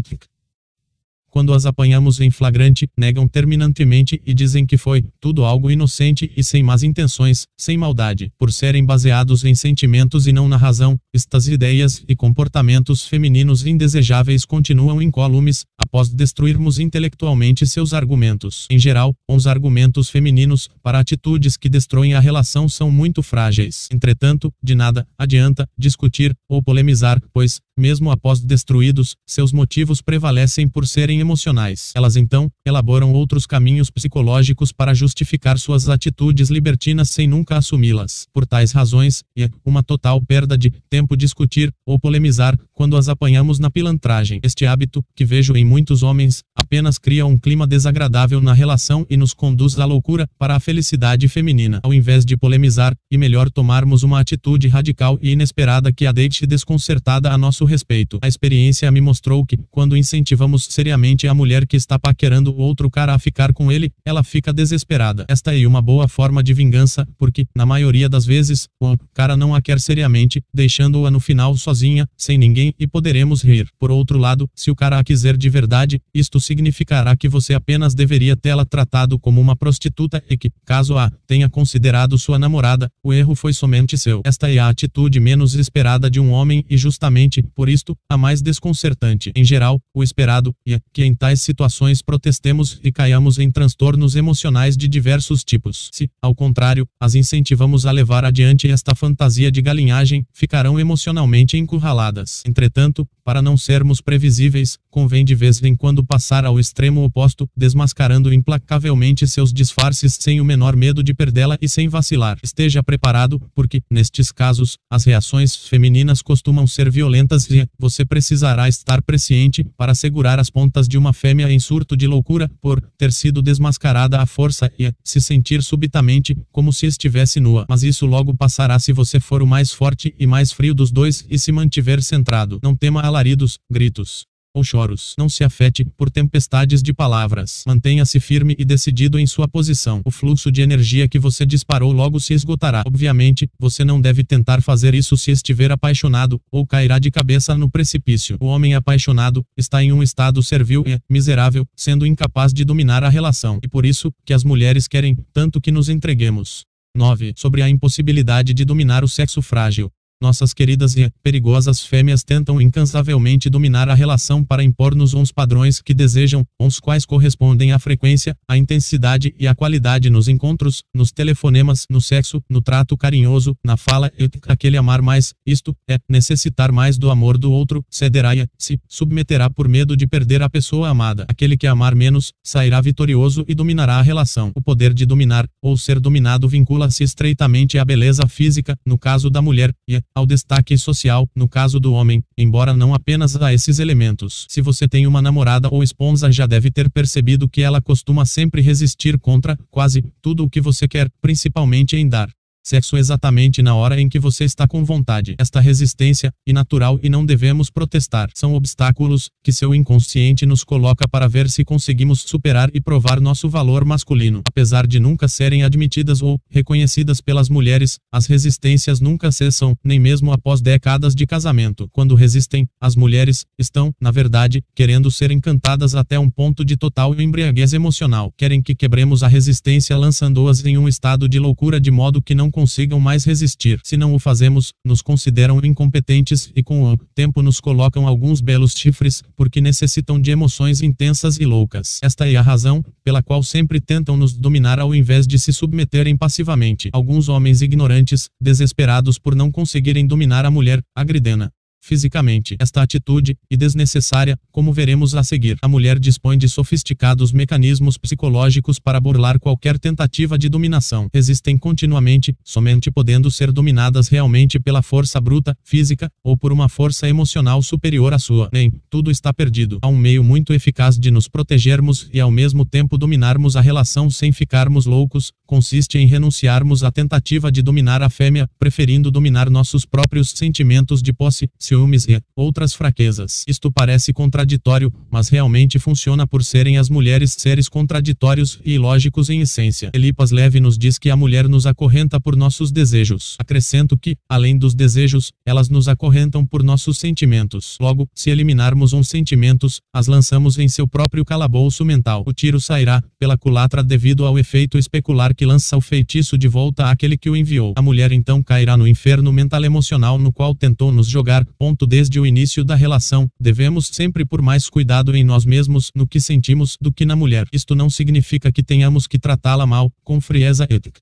quando 1.33 1.55
as 1.55 1.65
apanhamos 1.65 2.21
em 2.21 2.31
flagrante, 2.31 2.87
negam 2.97 3.27
terminantemente 3.27 4.21
e 4.27 4.35
dizem 4.35 4.67
que 4.67 4.77
foi 4.77 5.03
tudo 5.19 5.47
algo 5.47 5.71
inocente 5.71 6.31
e 6.37 6.45
sem 6.45 6.63
más 6.63 6.83
intenções, 6.83 7.47
sem 7.59 7.79
maldade. 7.79 8.31
Por 8.39 8.53
serem 8.53 8.85
baseados 8.85 9.43
em 9.43 9.55
sentimentos 9.55 10.27
e 10.27 10.33
não 10.33 10.47
na 10.47 10.59
razão, 10.59 10.99
estas 11.15 11.49
ideias 11.49 12.05
e 12.07 12.15
comportamentos 12.15 13.07
femininos 13.07 13.67
indesejáveis 13.67 14.45
continuam 14.45 15.01
incólumes, 15.01 15.65
após 15.79 16.11
destruirmos 16.11 16.79
intelectualmente 16.79 17.67
seus 17.67 17.95
argumentos. 17.95 18.67
Em 18.71 18.79
geral, 18.79 19.15
os 19.27 19.47
argumentos 19.47 20.11
femininos 20.11 20.69
para 20.83 20.99
atitudes 20.99 21.57
que 21.57 21.71
destroem 21.71 22.13
a 22.13 22.21
relação 22.21 22.69
são 22.69 22.91
muito 22.91 23.23
frágeis. 23.23 23.89
Entretanto, 23.91 24.53
de 24.63 24.75
nada 24.75 25.09
adianta 25.17 25.67
discutir 25.79 26.37
ou 26.47 26.63
polemizar, 26.63 27.19
pois, 27.33 27.59
mesmo 27.75 28.11
após 28.11 28.41
destruídos, 28.41 29.17
seus 29.27 29.51
motivos 29.51 30.03
prevalecem 30.03 30.69
por 30.69 30.87
serem 30.87 31.22
emocionais. 31.23 31.93
Elas 31.95 32.17
então 32.17 32.51
elaboram 32.67 33.13
outros 33.13 33.47
caminhos 33.47 33.91
psicológicos 33.91 34.71
para 34.73 34.93
justificar 34.93 35.59
suas 35.59 35.89
atitudes 35.89 36.51
libertinas 36.51 37.09
sem 37.09 37.27
nunca 37.27 37.57
assumi-las. 37.57 38.27
Por 38.33 38.47
tais 38.47 38.73
razões, 38.73 39.23
é 39.37 39.49
uma 39.65 39.83
total 39.83 40.21
perda 40.21 40.59
de 40.59 40.71
tempo 40.91 41.17
discutir 41.17 41.73
ou 41.87 41.99
polemizar 41.99 42.55
quando 42.75 42.97
as 42.97 43.09
apanhamos 43.09 43.59
na 43.59 43.71
pilantragem. 43.71 44.41
Este 44.43 44.67
hábito, 44.67 45.03
que 45.17 45.25
vejo 45.25 45.57
em 45.57 45.65
muitos 45.65 46.03
homens, 46.03 46.43
apenas 46.55 46.99
cria 46.99 47.25
um 47.25 47.39
clima 47.39 47.67
desagradável 47.67 48.41
na 48.41 48.53
relação 48.53 49.07
e 49.09 49.17
nos 49.17 49.33
conduz 49.33 49.79
à 49.79 49.85
loucura 49.85 50.27
para 50.39 50.57
a 50.57 50.61
felicidade 50.61 51.29
feminina. 51.29 51.81
Ao 51.83 51.95
invés 51.95 52.25
de 52.25 52.37
polemizar, 52.37 52.95
e 53.11 53.19
melhor 53.19 53.51
tomarmos 53.51 54.03
uma 54.03 54.19
atitude 54.19 54.69
radical 54.69 55.19
e 55.23 55.31
inesperada 55.31 55.93
que 55.93 56.07
a 56.07 56.13
deixe 56.13 56.47
desconcertada 56.47 57.31
a 57.31 57.39
nosso 57.39 57.65
respeito. 57.65 58.19
A 58.23 58.27
experiência 58.27 58.91
me 58.91 59.01
mostrou 59.01 59.45
que, 59.45 59.59
quando 59.71 59.97
incentivamos 59.97 60.65
seriamente 60.65 61.12
a 61.29 61.35
mulher 61.35 61.67
que 61.67 61.77
está 61.77 61.99
paquerando 61.99 62.53
o 62.53 62.59
outro 62.59 62.91
cara 62.91 63.15
a 63.15 63.19
ficar 63.19 63.53
com 63.53 63.71
ele, 63.71 63.93
ela 64.05 64.23
fica 64.23 64.53
desesperada. 64.53 65.25
Esta 65.29 65.57
é 65.57 65.67
uma 65.67 65.83
boa 65.83 66.09
forma 66.09 66.43
de 66.43 66.53
vingança, 66.53 67.07
porque, 67.19 67.47
na 67.55 67.65
maioria 67.65 68.09
das 68.09 68.25
vezes, 68.25 68.69
o 68.81 68.97
cara 69.15 69.37
não 69.37 69.55
a 69.55 69.61
quer 69.61 69.79
seriamente, 69.79 70.43
deixando-a 70.53 71.11
no 71.11 71.21
final 71.21 71.57
sozinha, 71.57 72.09
sem 72.17 72.37
ninguém, 72.39 72.75
e 72.79 72.87
poderemos 72.87 73.43
rir. 73.43 73.69
Por 73.79 73.91
outro 73.91 74.19
lado, 74.19 74.49
se 74.55 74.71
o 74.71 74.75
cara 74.75 74.99
a 74.99 75.05
quiser 75.05 75.37
de 75.37 75.49
verdade, 75.49 76.01
isto 76.15 76.41
significará 76.41 77.17
que 77.17 77.29
você 77.29 77.55
apenas 77.55 77.95
deveria 77.95 78.37
tê-la 78.37 78.65
tratado 78.65 79.19
como 79.19 79.41
uma 79.41 79.55
prostituta 79.55 80.23
e 80.29 80.37
que, 80.37 80.51
caso 80.65 80.99
a 80.99 81.11
tenha 81.27 81.49
considerado 81.49 82.19
sua 82.19 82.39
namorada, 82.39 82.89
o 83.05 83.13
erro 83.13 83.35
foi 83.35 83.53
somente 83.53 83.99
seu. 83.99 84.23
Esta 84.25 84.51
é 84.51 84.59
a 84.59 84.69
atitude 84.69 85.21
menos 85.21 85.55
esperada 85.55 86.11
de 86.11 86.21
um 86.21 86.31
homem 86.31 86.65
e 86.69 86.77
justamente, 86.77 87.43
por 87.55 87.69
isto, 87.69 87.97
a 88.09 88.17
mais 88.17 88.43
desconcertante. 88.43 89.33
Em 89.35 89.45
geral, 89.45 89.81
o 89.95 90.03
esperado 90.03 90.55
é 90.67 90.81
que 90.93 91.02
em 91.03 91.15
tais 91.15 91.41
situações 91.41 92.01
protestemos 92.01 92.81
e 92.83 92.91
caiamos 92.91 93.39
em 93.39 93.51
transtornos 93.51 94.17
emocionais 94.17 94.77
de 94.77 94.89
diversos 94.89 95.45
tipos. 95.45 95.91
Se, 95.93 96.11
ao 96.21 96.35
contrário, 96.35 96.87
as 97.01 97.15
incentivamos 97.15 97.87
a 97.87 97.91
levar 97.91 98.25
adiante 98.25 98.69
esta 98.71 98.95
fantasia 98.95 99.51
de 99.51 99.61
galinhagem, 99.61 100.27
ficarão 100.33 100.79
emocionalmente 100.79 101.57
encurraladas. 101.57 102.43
Entretanto, 102.47 103.07
para 103.25 103.41
não 103.41 103.57
sermos 103.57 104.01
previsíveis, 104.01 104.79
convém 104.91 105.25
de 105.25 105.35
vez 105.35 105.63
em 105.63 105.77
quando 105.77 106.05
passar 106.05 106.45
ao 106.45 106.59
extremo 106.59 107.05
oposto, 107.05 107.49
desmascarando 107.57 108.33
implacavelmente 108.33 109.27
seus 109.29 109.53
disfarces 109.53 110.17
sem 110.19 110.41
o 110.41 110.45
menor 110.45 110.75
medo 110.75 111.03
de 111.03 111.15
perdê-la 111.15 111.57
e 111.61 111.69
sem 111.69 111.89
vacilar. 111.89 112.39
Esteja 112.43 112.83
preparado, 112.83 113.41
porque, 113.55 113.81
nestes 113.91 114.33
casos, 114.33 114.77
as 114.91 115.05
reações 115.05 115.55
femininas 115.55 116.21
costumam 116.21 116.67
ser 116.67 116.91
violentas 116.91 117.49
e 117.49 117.67
você 117.79 118.05
precisará 118.05 118.69
estar 118.69 119.01
presciente 119.03 119.65
para 119.77 119.95
segurar 119.95 120.39
as 120.39 120.51
pontas 120.51 120.89
de 120.93 120.99
uma 120.99 121.15
fêmea 121.15 121.51
em 121.51 121.59
surto 121.59 121.97
de 121.97 122.07
loucura 122.07 122.51
por 122.61 122.79
ter 122.99 123.11
sido 123.11 123.41
desmascarada 123.41 124.21
à 124.21 124.27
força 124.27 124.71
e 124.79 124.93
se 125.03 125.23
sentir 125.23 125.63
subitamente 125.63 126.37
como 126.53 126.71
se 126.71 126.85
estivesse 126.85 127.41
nua. 127.41 127.65
Mas 127.67 127.83
isso 127.83 128.05
logo 128.05 128.37
passará 128.37 128.79
se 128.79 128.93
você 128.93 129.19
for 129.19 129.43
o 129.43 129.47
mais 129.47 129.73
forte 129.73 130.15
e 130.19 130.27
mais 130.27 130.53
frio 130.53 130.75
dos 130.75 130.93
dois 130.93 131.25
e 131.31 131.39
se 131.39 131.51
mantiver 131.51 132.03
centrado. 132.03 132.61
Não 132.63 132.77
tema 132.77 133.01
alaridos, 133.01 133.59
gritos 133.71 134.31
ou 134.55 134.63
choros. 134.63 135.15
Não 135.19 135.29
se 135.29 135.45
afete 135.45 135.85
por 135.85 136.11
tempestades 136.11 136.83
de 136.83 136.93
palavras. 136.93 137.63
Mantenha-se 137.67 138.21
firme 138.21 138.55
e 138.59 138.65
decidido 138.65 139.19
em 139.19 139.27
sua 139.27 139.49
posição. 139.49 140.03
O 140.05 140.11
fluxo 140.11 140.51
de 140.51 140.63
energia 140.63 141.09
que 141.09 141.19
você 141.19 141.45
disparou 141.47 141.93
logo 141.93 142.21
se 142.21 142.35
esgotará. 142.35 142.83
Obviamente, 142.87 143.49
você 143.59 143.85
não 143.85 144.01
deve 144.01 144.25
tentar 144.25 144.61
fazer 144.63 144.95
isso 144.95 145.17
se 145.17 145.31
estiver 145.31 145.73
apaixonado, 145.73 146.41
ou 146.51 146.67
cairá 146.67 146.99
de 146.99 147.11
cabeça 147.11 147.57
no 147.57 147.71
precipício. 147.71 148.37
O 148.41 148.47
homem 148.47 148.75
apaixonado 148.75 149.45
está 149.57 149.83
em 149.83 149.93
um 149.93 150.03
estado 150.03 150.43
servil 150.43 150.85
e 150.87 150.99
miserável, 151.09 151.67
sendo 151.77 152.07
incapaz 152.07 152.53
de 152.53 152.65
dominar 152.65 153.05
a 153.05 153.09
relação. 153.09 153.59
E 153.63 153.69
por 153.69 153.87
isso 153.87 154.13
que 154.25 154.33
as 154.33 154.45
mulheres 154.45 154.87
querem 154.87 155.17
tanto 155.33 155.61
que 155.61 155.71
nos 155.71 155.89
entreguemos. 155.89 156.65
9. 156.95 157.33
Sobre 157.37 157.63
a 157.63 157.69
impossibilidade 157.69 158.53
de 158.53 158.65
dominar 158.65 159.03
o 159.03 159.09
sexo 159.09 159.41
frágil. 159.41 159.91
Nossas 160.23 160.55
queridas 160.55 160.97
e 160.97 161.11
perigosas 161.21 161.85
fêmeas 161.85 162.23
tentam 162.23 162.61
incansavelmente 162.61 163.51
dominar 163.51 163.89
a 163.89 163.95
relação 163.95 164.45
para 164.45 164.63
impor-nos 164.63 165.15
uns 165.15 165.33
padrões 165.33 165.83
que 165.83 165.93
desejam, 165.93 166.47
os 166.61 166.79
quais 166.79 167.05
correspondem 167.05 167.73
à 167.73 167.79
frequência, 167.81 168.37
à 168.47 168.57
intensidade 168.57 169.35
e 169.37 169.49
à 169.49 169.55
qualidade 169.55 170.09
nos 170.09 170.29
encontros, 170.29 170.85
nos 170.95 171.11
telefonemas, 171.11 171.87
no 171.91 172.01
sexo, 172.01 172.41
no 172.49 172.63
trato 172.63 172.97
carinhoso, 172.97 173.57
na 173.65 173.77
fala 173.77 174.13
e 174.17 174.31
aquele 174.47 174.77
amar 174.77 175.03
mais, 175.03 175.35
isto 175.45 175.77
é, 175.91 175.99
necessitar 176.09 176.71
mais 176.71 176.97
do 176.97 177.11
amor 177.11 177.37
do 177.37 177.51
outro, 177.51 177.85
cederá 177.91 178.33
e 178.37 178.47
se 178.57 178.79
submeterá 178.87 179.51
por 179.51 179.67
medo 179.67 179.97
de 179.97 180.07
perder 180.07 180.41
a 180.41 180.49
pessoa 180.49 180.89
amada. 180.89 181.27
Aquele 181.29 181.57
que 181.57 181.67
amar 181.67 181.97
menos, 181.97 182.33
sairá 182.45 182.81
vitorioso 182.81 183.45
e 183.49 183.57
dominará 183.57 183.97
a 183.97 184.03
relação. 184.03 184.53
O 184.55 184.63
poder 184.63 184.95
de 184.95 185.05
dominar, 185.05 185.49
ou 185.61 185.77
ser 185.77 185.99
dominado 185.99 186.49
vincula-se 186.49 187.03
estreitamente 187.03 187.77
à 187.77 187.85
beleza 187.85 188.29
física, 188.29 188.79
no 188.87 188.97
caso 188.97 189.29
da 189.29 189.43
mulher, 189.43 189.75
e 189.89 190.01
ao 190.15 190.27
destaque 190.27 190.77
social, 190.77 191.29
no 191.35 191.49
caso 191.49 191.79
do 191.79 191.93
homem, 191.93 192.23
embora 192.37 192.75
não 192.75 192.95
apenas 192.95 193.37
a 193.37 193.53
esses 193.53 193.79
elementos. 193.79 194.47
Se 194.49 194.61
você 194.61 194.87
tem 194.89 195.07
uma 195.07 195.23
namorada 195.23 195.69
ou 195.71 195.83
esposa, 195.83 196.31
já 196.31 196.47
deve 196.47 196.71
ter 196.71 196.91
percebido 196.91 197.49
que 197.49 197.63
ela 197.63 197.81
costuma 197.81 198.25
sempre 198.25 198.61
resistir 198.63 199.19
contra 199.19 199.59
quase 199.71 200.03
tudo 200.21 200.45
o 200.45 200.51
que 200.51 200.61
você 200.61 200.87
quer, 200.87 201.11
principalmente 201.21 201.97
em 201.97 202.09
dar 202.09 202.29
sexo 202.63 202.97
exatamente 202.97 203.63
na 203.63 203.75
hora 203.75 204.01
em 204.01 204.09
que 204.09 204.19
você 204.19 204.45
está 204.45 204.69
com 204.69 204.85
vontade. 204.85 205.35
Esta 205.39 205.61
resistência, 205.61 206.33
e 206.47 206.53
natural 206.53 206.99
e 207.03 207.09
não 207.09 207.27
devemos 207.27 207.71
protestar, 207.71 208.31
são 208.35 208.55
obstáculos 208.55 209.31
que 209.43 209.53
seu 209.53 209.75
inconsciente 209.75 210.47
nos 210.47 210.63
coloca 210.65 211.09
para 211.09 211.29
ver 211.29 211.51
se 211.51 211.65
conseguimos 211.65 212.21
superar 212.21 212.71
e 212.73 212.81
provar 212.81 213.21
nosso 213.21 213.49
valor 213.49 213.85
masculino. 213.85 214.43
Apesar 214.47 214.87
de 214.87 215.01
nunca 215.01 215.27
serem 215.27 215.65
admitidas 215.65 216.23
ou 216.23 216.39
reconhecidas 216.49 217.21
pelas 217.21 217.49
mulheres, 217.49 217.99
as 218.13 218.27
resistências 218.27 219.01
nunca 219.01 219.33
cessam, 219.33 219.75
nem 219.83 219.99
mesmo 219.99 220.33
após 220.33 220.61
décadas 220.61 221.15
de 221.15 221.27
casamento. 221.27 221.89
Quando 221.93 222.15
resistem, 222.15 222.69
as 222.81 222.95
mulheres 222.95 223.45
estão, 223.59 223.93
na 224.01 224.11
verdade, 224.11 224.63
querendo 224.75 225.11
ser 225.11 225.31
encantadas 225.31 225.95
até 225.95 226.19
um 226.19 226.31
ponto 226.31 226.65
de 226.65 226.77
total 226.77 227.19
embriaguez 227.21 227.73
emocional. 227.73 228.33
Querem 228.37 228.63
que 228.63 228.75
quebremos 228.75 229.23
a 229.23 229.29
resistência 229.29 229.97
lançando-as 229.97 230.65
em 230.65 230.79
um 230.79 230.87
estado 230.87 231.29
de 231.29 231.39
loucura 231.39 231.81
de 231.81 231.91
modo 231.91 232.23
que 232.23 232.35
não 232.35 232.51
consigam 232.53 233.01
mais 233.01 233.25
resistir. 233.25 233.81
Se 233.83 233.97
não 233.97 234.15
o 234.15 234.19
fazemos, 234.19 234.73
nos 234.85 235.03
consideram 235.03 235.59
incompetentes 235.65 236.53
e 236.55 236.63
com 236.63 236.93
o 236.93 236.97
tempo 237.15 237.43
nos 237.43 237.59
colocam 237.59 238.07
alguns 238.07 238.41
belos 238.41 238.75
chifres, 238.77 239.23
porque 239.35 239.61
necessitam 239.61 240.21
de 240.21 240.31
emoções 240.31 240.83
intensas 240.83 241.41
e 241.41 241.45
loucas. 241.45 241.99
Esta 242.03 242.31
é 242.31 242.37
a 242.37 242.43
razão 242.43 242.85
pela 243.03 243.23
qual 243.23 243.43
sempre 243.43 243.81
tentam 243.81 244.17
nos 244.17 244.35
dominar 244.35 244.79
ao 244.79 244.95
invés 244.95 245.27
de 245.27 245.39
se 245.39 245.53
submeterem 245.53 246.17
passivamente. 246.17 246.91
Alguns 246.93 247.29
homens 247.29 247.63
ignorantes, 247.63 248.29
desesperados 248.41 249.19
por 249.19 249.35
não 249.35 249.51
conseguirem 249.51 250.07
dominar 250.07 250.45
a 250.45 250.51
mulher, 250.51 250.81
agridena 250.95 251.51
fisicamente. 251.83 252.57
Esta 252.61 252.81
atitude, 252.81 253.37
e 253.51 253.57
desnecessária, 253.57 254.39
como 254.53 254.73
veremos 254.73 255.15
a 255.15 255.25
seguir. 255.25 255.59
A 255.61 255.69
mulher 255.69 255.99
dispõe 255.99 256.39
de 256.39 256.49
sofisticados 256.49 257.33
mecanismos 257.33 257.99
psicológicos 257.99 258.79
para 258.79 259.01
burlar 259.01 259.39
qualquer 259.39 259.79
tentativa 259.79 260.39
de 260.39 260.49
dominação. 260.49 261.09
Existem 261.13 261.59
continuamente, 261.59 262.35
somente 262.45 262.91
podendo 262.91 263.31
ser 263.31 263.51
dominadas 263.51 264.09
realmente 264.09 264.61
pela 264.61 264.81
força 264.81 265.21
bruta, 265.21 265.57
física, 265.65 266.09
ou 266.23 266.37
por 266.37 266.53
uma 266.53 266.69
força 266.69 267.09
emocional 267.09 267.61
superior 267.63 268.15
à 268.15 268.19
sua. 268.19 268.49
Nem, 268.53 268.73
tudo 268.89 269.11
está 269.11 269.35
perdido. 269.35 269.79
Há 269.83 269.89
um 269.89 269.97
meio 269.97 270.23
muito 270.23 270.55
eficaz 270.55 270.97
de 270.97 271.11
nos 271.11 271.27
protegermos 271.27 272.09
e 272.13 272.21
ao 272.21 272.31
mesmo 272.31 272.65
tempo 272.65 272.97
dominarmos 272.97 273.57
a 273.57 273.61
relação 273.61 274.09
sem 274.09 274.31
ficarmos 274.31 274.87
loucos, 274.87 275.33
consiste 275.47 275.99
em 275.99 276.07
renunciarmos 276.07 276.85
à 276.85 276.93
tentativa 276.93 277.51
de 277.51 277.61
dominar 277.61 278.03
a 278.03 278.09
fêmea, 278.09 278.49
preferindo 278.59 279.11
dominar 279.11 279.51
nossos 279.51 279.85
próprios 279.85 280.31
sentimentos 280.31 281.03
de 281.03 281.13
posse, 281.13 281.49
ciúmes 281.73 282.07
e 282.07 282.21
outras 282.37 282.75
fraquezas. 282.75 283.45
Isto 283.49 283.73
parece 283.73 284.13
contraditório, 284.13 284.93
mas 285.11 285.31
realmente 285.31 285.79
funciona 285.79 286.27
por 286.27 286.45
serem 286.45 286.77
as 286.77 286.91
mulheres 286.91 287.35
seres 287.39 287.69
contraditórios 287.69 288.61
e 288.63 288.75
ilógicos 288.75 289.31
em 289.31 289.41
essência. 289.41 289.91
Elipas 289.95 290.31
Leve 290.31 290.61
nos 290.61 290.77
diz 290.77 290.99
que 290.99 291.09
a 291.09 291.17
mulher 291.17 291.49
nos 291.49 291.67
acorrenta 291.67 292.21
por 292.21 292.37
nossos 292.37 292.71
desejos. 292.71 293.37
Acrescento 293.39 293.97
que, 293.97 294.17
além 294.29 294.59
dos 294.59 294.75
desejos, 294.75 295.33
elas 295.47 295.71
nos 295.71 295.89
acorrentam 295.89 296.45
por 296.45 296.63
nossos 296.63 296.99
sentimentos. 296.99 297.79
Logo, 297.81 298.07
se 298.15 298.29
eliminarmos 298.29 298.93
uns 298.93 299.09
sentimentos, 299.09 299.81
as 299.95 300.07
lançamos 300.07 300.59
em 300.59 300.69
seu 300.69 300.87
próprio 300.87 301.25
calabouço 301.25 301.85
mental. 301.85 302.23
O 302.27 302.35
tiro 302.35 302.61
sairá 302.61 303.03
pela 303.19 303.39
culatra 303.39 303.83
devido 303.83 304.27
ao 304.27 304.39
efeito 304.39 304.77
especular 304.77 305.35
que 305.35 305.47
lança 305.47 305.77
o 305.77 305.81
feitiço 305.81 306.37
de 306.37 306.49
volta 306.49 306.91
àquele 306.91 307.17
que 307.17 307.31
o 307.31 307.37
enviou. 307.37 307.73
A 307.77 307.83
mulher 307.83 308.13
então 308.13 308.43
cairá 308.43 308.77
no 308.77 308.87
inferno 308.87 309.33
mental 309.33 309.65
emocional 309.65 310.19
no 310.19 310.33
qual 310.33 310.55
tentou 310.55 310.93
nos 310.93 311.07
jogar, 311.07 311.47
ponto 311.63 311.87
desde 311.87 312.19
o 312.19 312.27
início 312.27 312.65
da 312.65 312.75
relação, 312.75 313.31
devemos 313.39 313.87
sempre 313.87 314.25
por 314.25 314.43
mais 314.43 314.69
cuidado 314.69 315.15
em 315.15 315.23
nós 315.23 315.45
mesmos, 315.45 315.93
no 315.95 316.09
que 316.09 316.21
sentimos, 316.21 316.77
do 316.81 316.93
que 316.93 317.07
na 317.07 317.15
mulher. 317.15 317.47
Isto 317.53 317.77
não 317.77 317.89
significa 317.89 318.51
que 318.51 318.65
tenhamos 318.65 319.07
que 319.07 319.17
tratá-la 319.17 319.65
mal, 319.65 319.89
com 320.03 320.21
frieza 320.21 320.67
ética. 320.69 321.01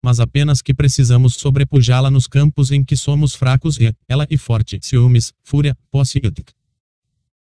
Mas 0.00 0.20
apenas 0.20 0.62
que 0.62 0.72
precisamos 0.72 1.34
sobrepujá-la 1.34 2.12
nos 2.12 2.28
campos 2.28 2.70
em 2.70 2.84
que 2.84 2.96
somos 2.96 3.34
fracos 3.34 3.76
e, 3.80 3.92
ela 4.08 4.24
e 4.30 4.38
forte, 4.38 4.78
ciúmes, 4.80 5.32
fúria, 5.42 5.76
posse 5.90 6.18
ética 6.22 6.52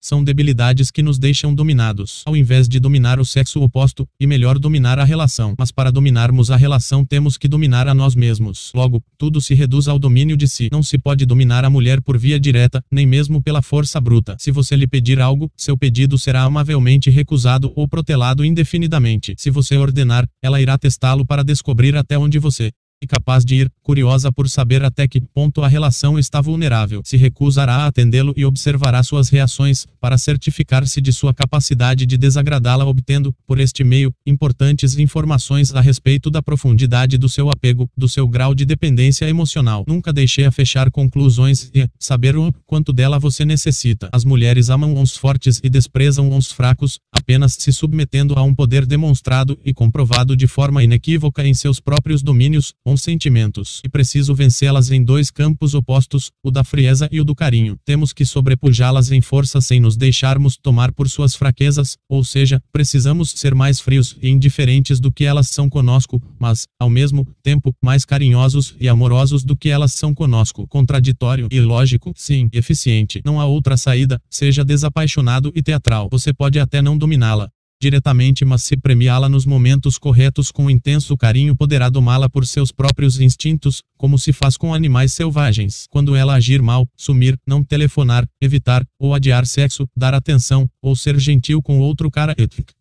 são 0.07 0.23
debilidades 0.23 0.93
que 0.93 1.03
nos 1.03 1.19
deixam 1.19 1.53
dominados, 1.53 2.23
ao 2.25 2.37
invés 2.37 2.69
de 2.69 2.79
dominar 2.79 3.19
o 3.19 3.25
sexo 3.25 3.61
oposto, 3.61 4.07
e 4.21 4.27
melhor 4.27 4.57
dominar 4.57 5.01
a 5.01 5.05
relação. 5.05 5.55
Mas 5.59 5.73
para 5.73 5.91
dominarmos 5.91 6.49
a 6.49 6.57
relação 6.57 7.05
temos 7.05 7.37
que 7.37 7.49
dominar 7.49 7.89
a 7.89 7.95
nós 7.95 8.15
mesmos. 8.15 8.71
Logo, 8.73 9.03
tudo 9.19 9.41
se 9.41 9.53
reduz 9.53 9.89
ao 9.89 9.99
domínio 9.99 10.37
de 10.37 10.47
si. 10.47 10.69
Não 10.71 10.81
se 10.81 10.97
pode 10.97 11.27
dominar 11.27 11.65
a 11.65 11.71
mulher 11.71 12.01
por 12.01 12.17
via 12.17 12.39
direta, 12.39 12.81
nem 12.89 13.05
mesmo 13.05 13.43
pela 13.43 13.61
força 13.61 14.01
bruta. 14.01 14.37
Se 14.39 14.53
você 14.53 14.77
lhe 14.77 14.87
pedir 14.87 15.21
algo, 15.21 15.51
seu 15.57 15.77
pedido 15.77 16.17
será 16.17 16.43
amavelmente 16.43 17.11
recusado 17.11 17.73
ou 17.75 17.89
protelado 17.89 18.45
indefinidamente. 18.45 19.35
Se 19.37 19.51
você 19.51 19.77
ordenar, 19.77 20.25
ela 20.41 20.61
irá 20.61 20.79
testá-lo 20.79 21.27
para 21.27 21.43
descobrir 21.43 21.97
até 21.97 22.17
onde 22.17 22.39
você 22.39 22.71
e 23.03 23.07
capaz 23.07 23.45
de 23.45 23.57
ir, 23.57 23.71
curiosa 23.83 24.33
por 24.33 24.49
saber 24.49 24.85
até 24.85 25.07
que 25.07 25.21
ponto 25.21 25.63
a 25.63 25.69
relação 25.69 26.19
está 26.19 26.41
vulnerável. 26.41 27.03
Se 27.05 27.17
recusará 27.17 27.77
a 27.77 27.87
atendê-lo 27.87 28.33
e 28.37 28.45
observará 28.45 29.03
suas 29.03 29.29
reações, 29.29 29.87
para 30.01 30.19
certificar-se 30.19 31.01
de 31.01 31.13
sua 31.13 31.35
capacidade 31.35 32.07
de 32.07 32.17
desagradá-la, 32.17 32.85
obtendo, 32.85 33.35
por 33.47 33.61
este 33.61 33.85
meio, 33.85 34.13
importantes 34.27 34.99
informações 34.99 35.75
a 35.75 35.81
respeito 35.81 36.31
da 36.31 36.43
profundidade 36.43 37.19
do 37.19 37.29
seu 37.29 37.51
apego, 37.51 37.89
do 37.97 38.09
seu 38.09 38.27
grau 38.27 38.55
de 38.55 38.65
dependência 38.65 39.29
emocional. 39.29 39.85
Nunca 39.87 40.13
deixei 40.13 40.45
a 40.45 40.53
fechar 40.53 40.91
conclusões 40.91 41.71
e 41.75 41.89
saber 41.99 42.37
o 42.37 42.53
quanto 42.65 42.93
dela 42.93 43.19
você 43.19 43.45
necessita. 43.45 44.09
As 44.13 44.25
mulheres 44.25 44.71
amam 44.71 45.01
os 45.01 45.17
fortes 45.17 45.61
e 45.63 45.69
desprezam 45.69 46.37
os 46.37 46.51
fracos, 46.51 46.99
apenas 47.13 47.55
se 47.59 47.73
submetendo 47.73 48.35
a 48.37 48.43
um 48.43 48.55
poder 48.55 48.87
demonstrado 48.87 49.59
e 49.65 49.75
comprovado 49.75 50.37
de 50.37 50.47
forma 50.47 50.83
inequívoca 50.83 51.47
em 51.47 51.55
seus 51.55 51.81
próprios 51.81 52.23
domínios, 52.23 52.73
os 52.93 53.03
sentimentos. 53.03 53.81
E 53.85 53.89
preciso 53.89 54.35
vencê-las 54.35 54.91
em 54.91 55.03
dois 55.03 55.31
campos 55.31 55.75
opostos, 55.75 56.31
o 56.43 56.51
da 56.51 56.63
frieza 56.63 57.09
e 57.11 57.21
o 57.21 57.25
do 57.25 57.35
carinho. 57.35 57.77
Temos 57.85 58.13
que 58.13 58.25
sobrepujá-las 58.25 59.11
em 59.11 59.21
força 59.21 59.61
sem 59.61 59.81
nos 59.81 59.97
deixarmos 59.97 60.57
tomar 60.57 60.93
por 60.93 61.09
suas 61.09 61.35
fraquezas, 61.35 61.97
ou 62.09 62.23
seja, 62.23 62.63
precisamos 62.73 63.31
ser 63.31 63.55
mais 63.55 63.81
frios 63.81 64.17
e 64.23 64.29
indiferentes 64.29 65.01
do 65.01 65.11
que 65.11 65.25
elas 65.25 65.49
são 65.49 65.69
conosco, 65.69 66.23
mas, 66.39 66.67
ao 66.81 66.89
mesmo 66.89 67.27
tempo, 67.43 67.75
mais 67.83 68.05
carinhosos 68.05 68.75
e 68.81 68.89
amorosos 68.89 69.45
do 69.45 69.57
que 69.57 69.69
elas 69.69 69.93
são 69.93 70.15
conosco. 70.15 70.67
Contraditório 70.69 71.49
e 71.51 71.61
lógico, 71.61 72.13
sim, 72.15 72.49
eficiente. 72.53 73.21
Não 73.25 73.41
há 73.41 73.47
outra 73.47 73.77
saída, 73.77 74.21
seja 74.31 74.65
desapaixonado 74.65 75.53
e 75.55 75.63
teatral. 75.63 76.09
Você 76.11 76.33
pode 76.33 76.59
até 76.59 76.81
não 76.81 76.97
dominá-la, 76.97 77.51
diretamente, 77.81 78.45
mas 78.45 78.63
se 78.63 78.77
premiá-la 78.77 79.29
nos 79.29 79.45
momentos 79.45 79.99
corretos 79.99 80.51
com 80.51 80.71
intenso 80.71 81.17
carinho, 81.17 81.55
poderá 81.55 81.89
domá-la 81.89 82.29
por 82.29 82.47
seus 82.47 82.73
próprios 82.73 83.21
instintos, 83.21 83.83
como 83.97 84.19
se 84.19 84.33
faz 84.33 84.57
com 84.57 84.73
animais 84.73 85.13
selvagens. 85.13 85.87
Quando 85.91 86.17
ela 86.17 86.35
agir 86.35 86.63
mal, 86.63 86.89
sumir, 86.97 87.39
não 87.47 87.63
telefonar, 87.63 88.27
evitar 88.41 88.85
ou 88.99 89.15
adiar 89.15 89.47
sexo, 89.47 89.89
dar 89.97 90.15
atenção 90.15 90.69
ou 90.81 90.97
ser 90.97 91.19
gentil 91.19 91.63
com 91.63 91.79
outro 91.79 92.11
cara 92.11 92.35
ético. 92.39 92.73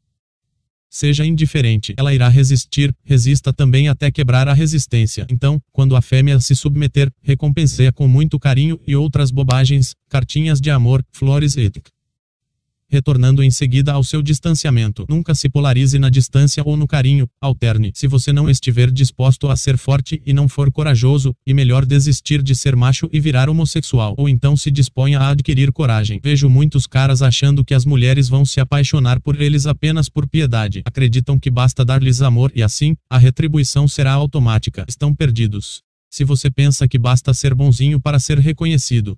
Seja 0.89 1.25
indiferente, 1.25 1.93
ela 1.97 2.13
irá 2.13 2.29
resistir, 2.29 2.95
resista 3.03 3.51
também 3.51 3.89
até 3.89 4.09
quebrar 4.09 4.47
a 4.47 4.53
resistência. 4.53 5.27
Então, 5.29 5.61
quando 5.73 5.93
a 5.93 6.01
fêmea 6.01 6.39
se 6.39 6.55
submeter, 6.55 7.11
recompense-a 7.21 7.91
com 7.91 8.07
muito 8.07 8.39
carinho 8.39 8.79
e 8.87 8.95
outras 8.95 9.29
bobagens, 9.29 9.93
cartinhas 10.07 10.61
de 10.61 10.71
amor, 10.71 11.03
flores 11.11 11.57
éticas 11.57 11.94
retornando 12.89 13.43
em 13.43 13.51
seguida 13.51 13.93
ao 13.93 14.03
seu 14.03 14.21
distanciamento. 14.21 15.05
Nunca 15.09 15.33
se 15.35 15.49
polarize 15.49 15.97
na 15.99 16.09
distância 16.09 16.63
ou 16.65 16.77
no 16.77 16.87
carinho, 16.87 17.27
alterne. 17.41 17.91
Se 17.93 18.07
você 18.07 18.31
não 18.31 18.49
estiver 18.49 18.91
disposto 18.91 19.49
a 19.49 19.55
ser 19.55 19.77
forte 19.77 20.21
e 20.25 20.33
não 20.33 20.47
for 20.47 20.71
corajoso, 20.71 21.33
e 21.45 21.53
melhor 21.53 21.85
desistir 21.85 22.41
de 22.41 22.55
ser 22.55 22.75
macho 22.75 23.09
e 23.11 23.19
virar 23.19 23.49
homossexual, 23.49 24.15
ou 24.17 24.29
então 24.29 24.55
se 24.55 24.71
disponha 24.71 25.19
a 25.19 25.29
adquirir 25.29 25.71
coragem. 25.71 26.19
Vejo 26.23 26.49
muitos 26.49 26.87
caras 26.87 27.21
achando 27.21 27.63
que 27.63 27.73
as 27.73 27.85
mulheres 27.85 28.29
vão 28.29 28.45
se 28.45 28.59
apaixonar 28.59 29.19
por 29.19 29.41
eles 29.41 29.65
apenas 29.65 30.09
por 30.09 30.27
piedade. 30.27 30.81
Acreditam 30.85 31.39
que 31.39 31.49
basta 31.49 31.83
dar-lhes 31.83 32.21
amor 32.21 32.51
e 32.55 32.63
assim, 32.63 32.95
a 33.09 33.17
retribuição 33.17 33.87
será 33.87 34.11
automática. 34.13 34.85
Estão 34.87 35.13
perdidos. 35.13 35.83
Se 36.09 36.23
você 36.23 36.49
pensa 36.49 36.87
que 36.87 36.97
basta 36.97 37.33
ser 37.33 37.53
bonzinho 37.53 37.99
para 37.99 38.19
ser 38.19 38.39
reconhecido, 38.39 39.17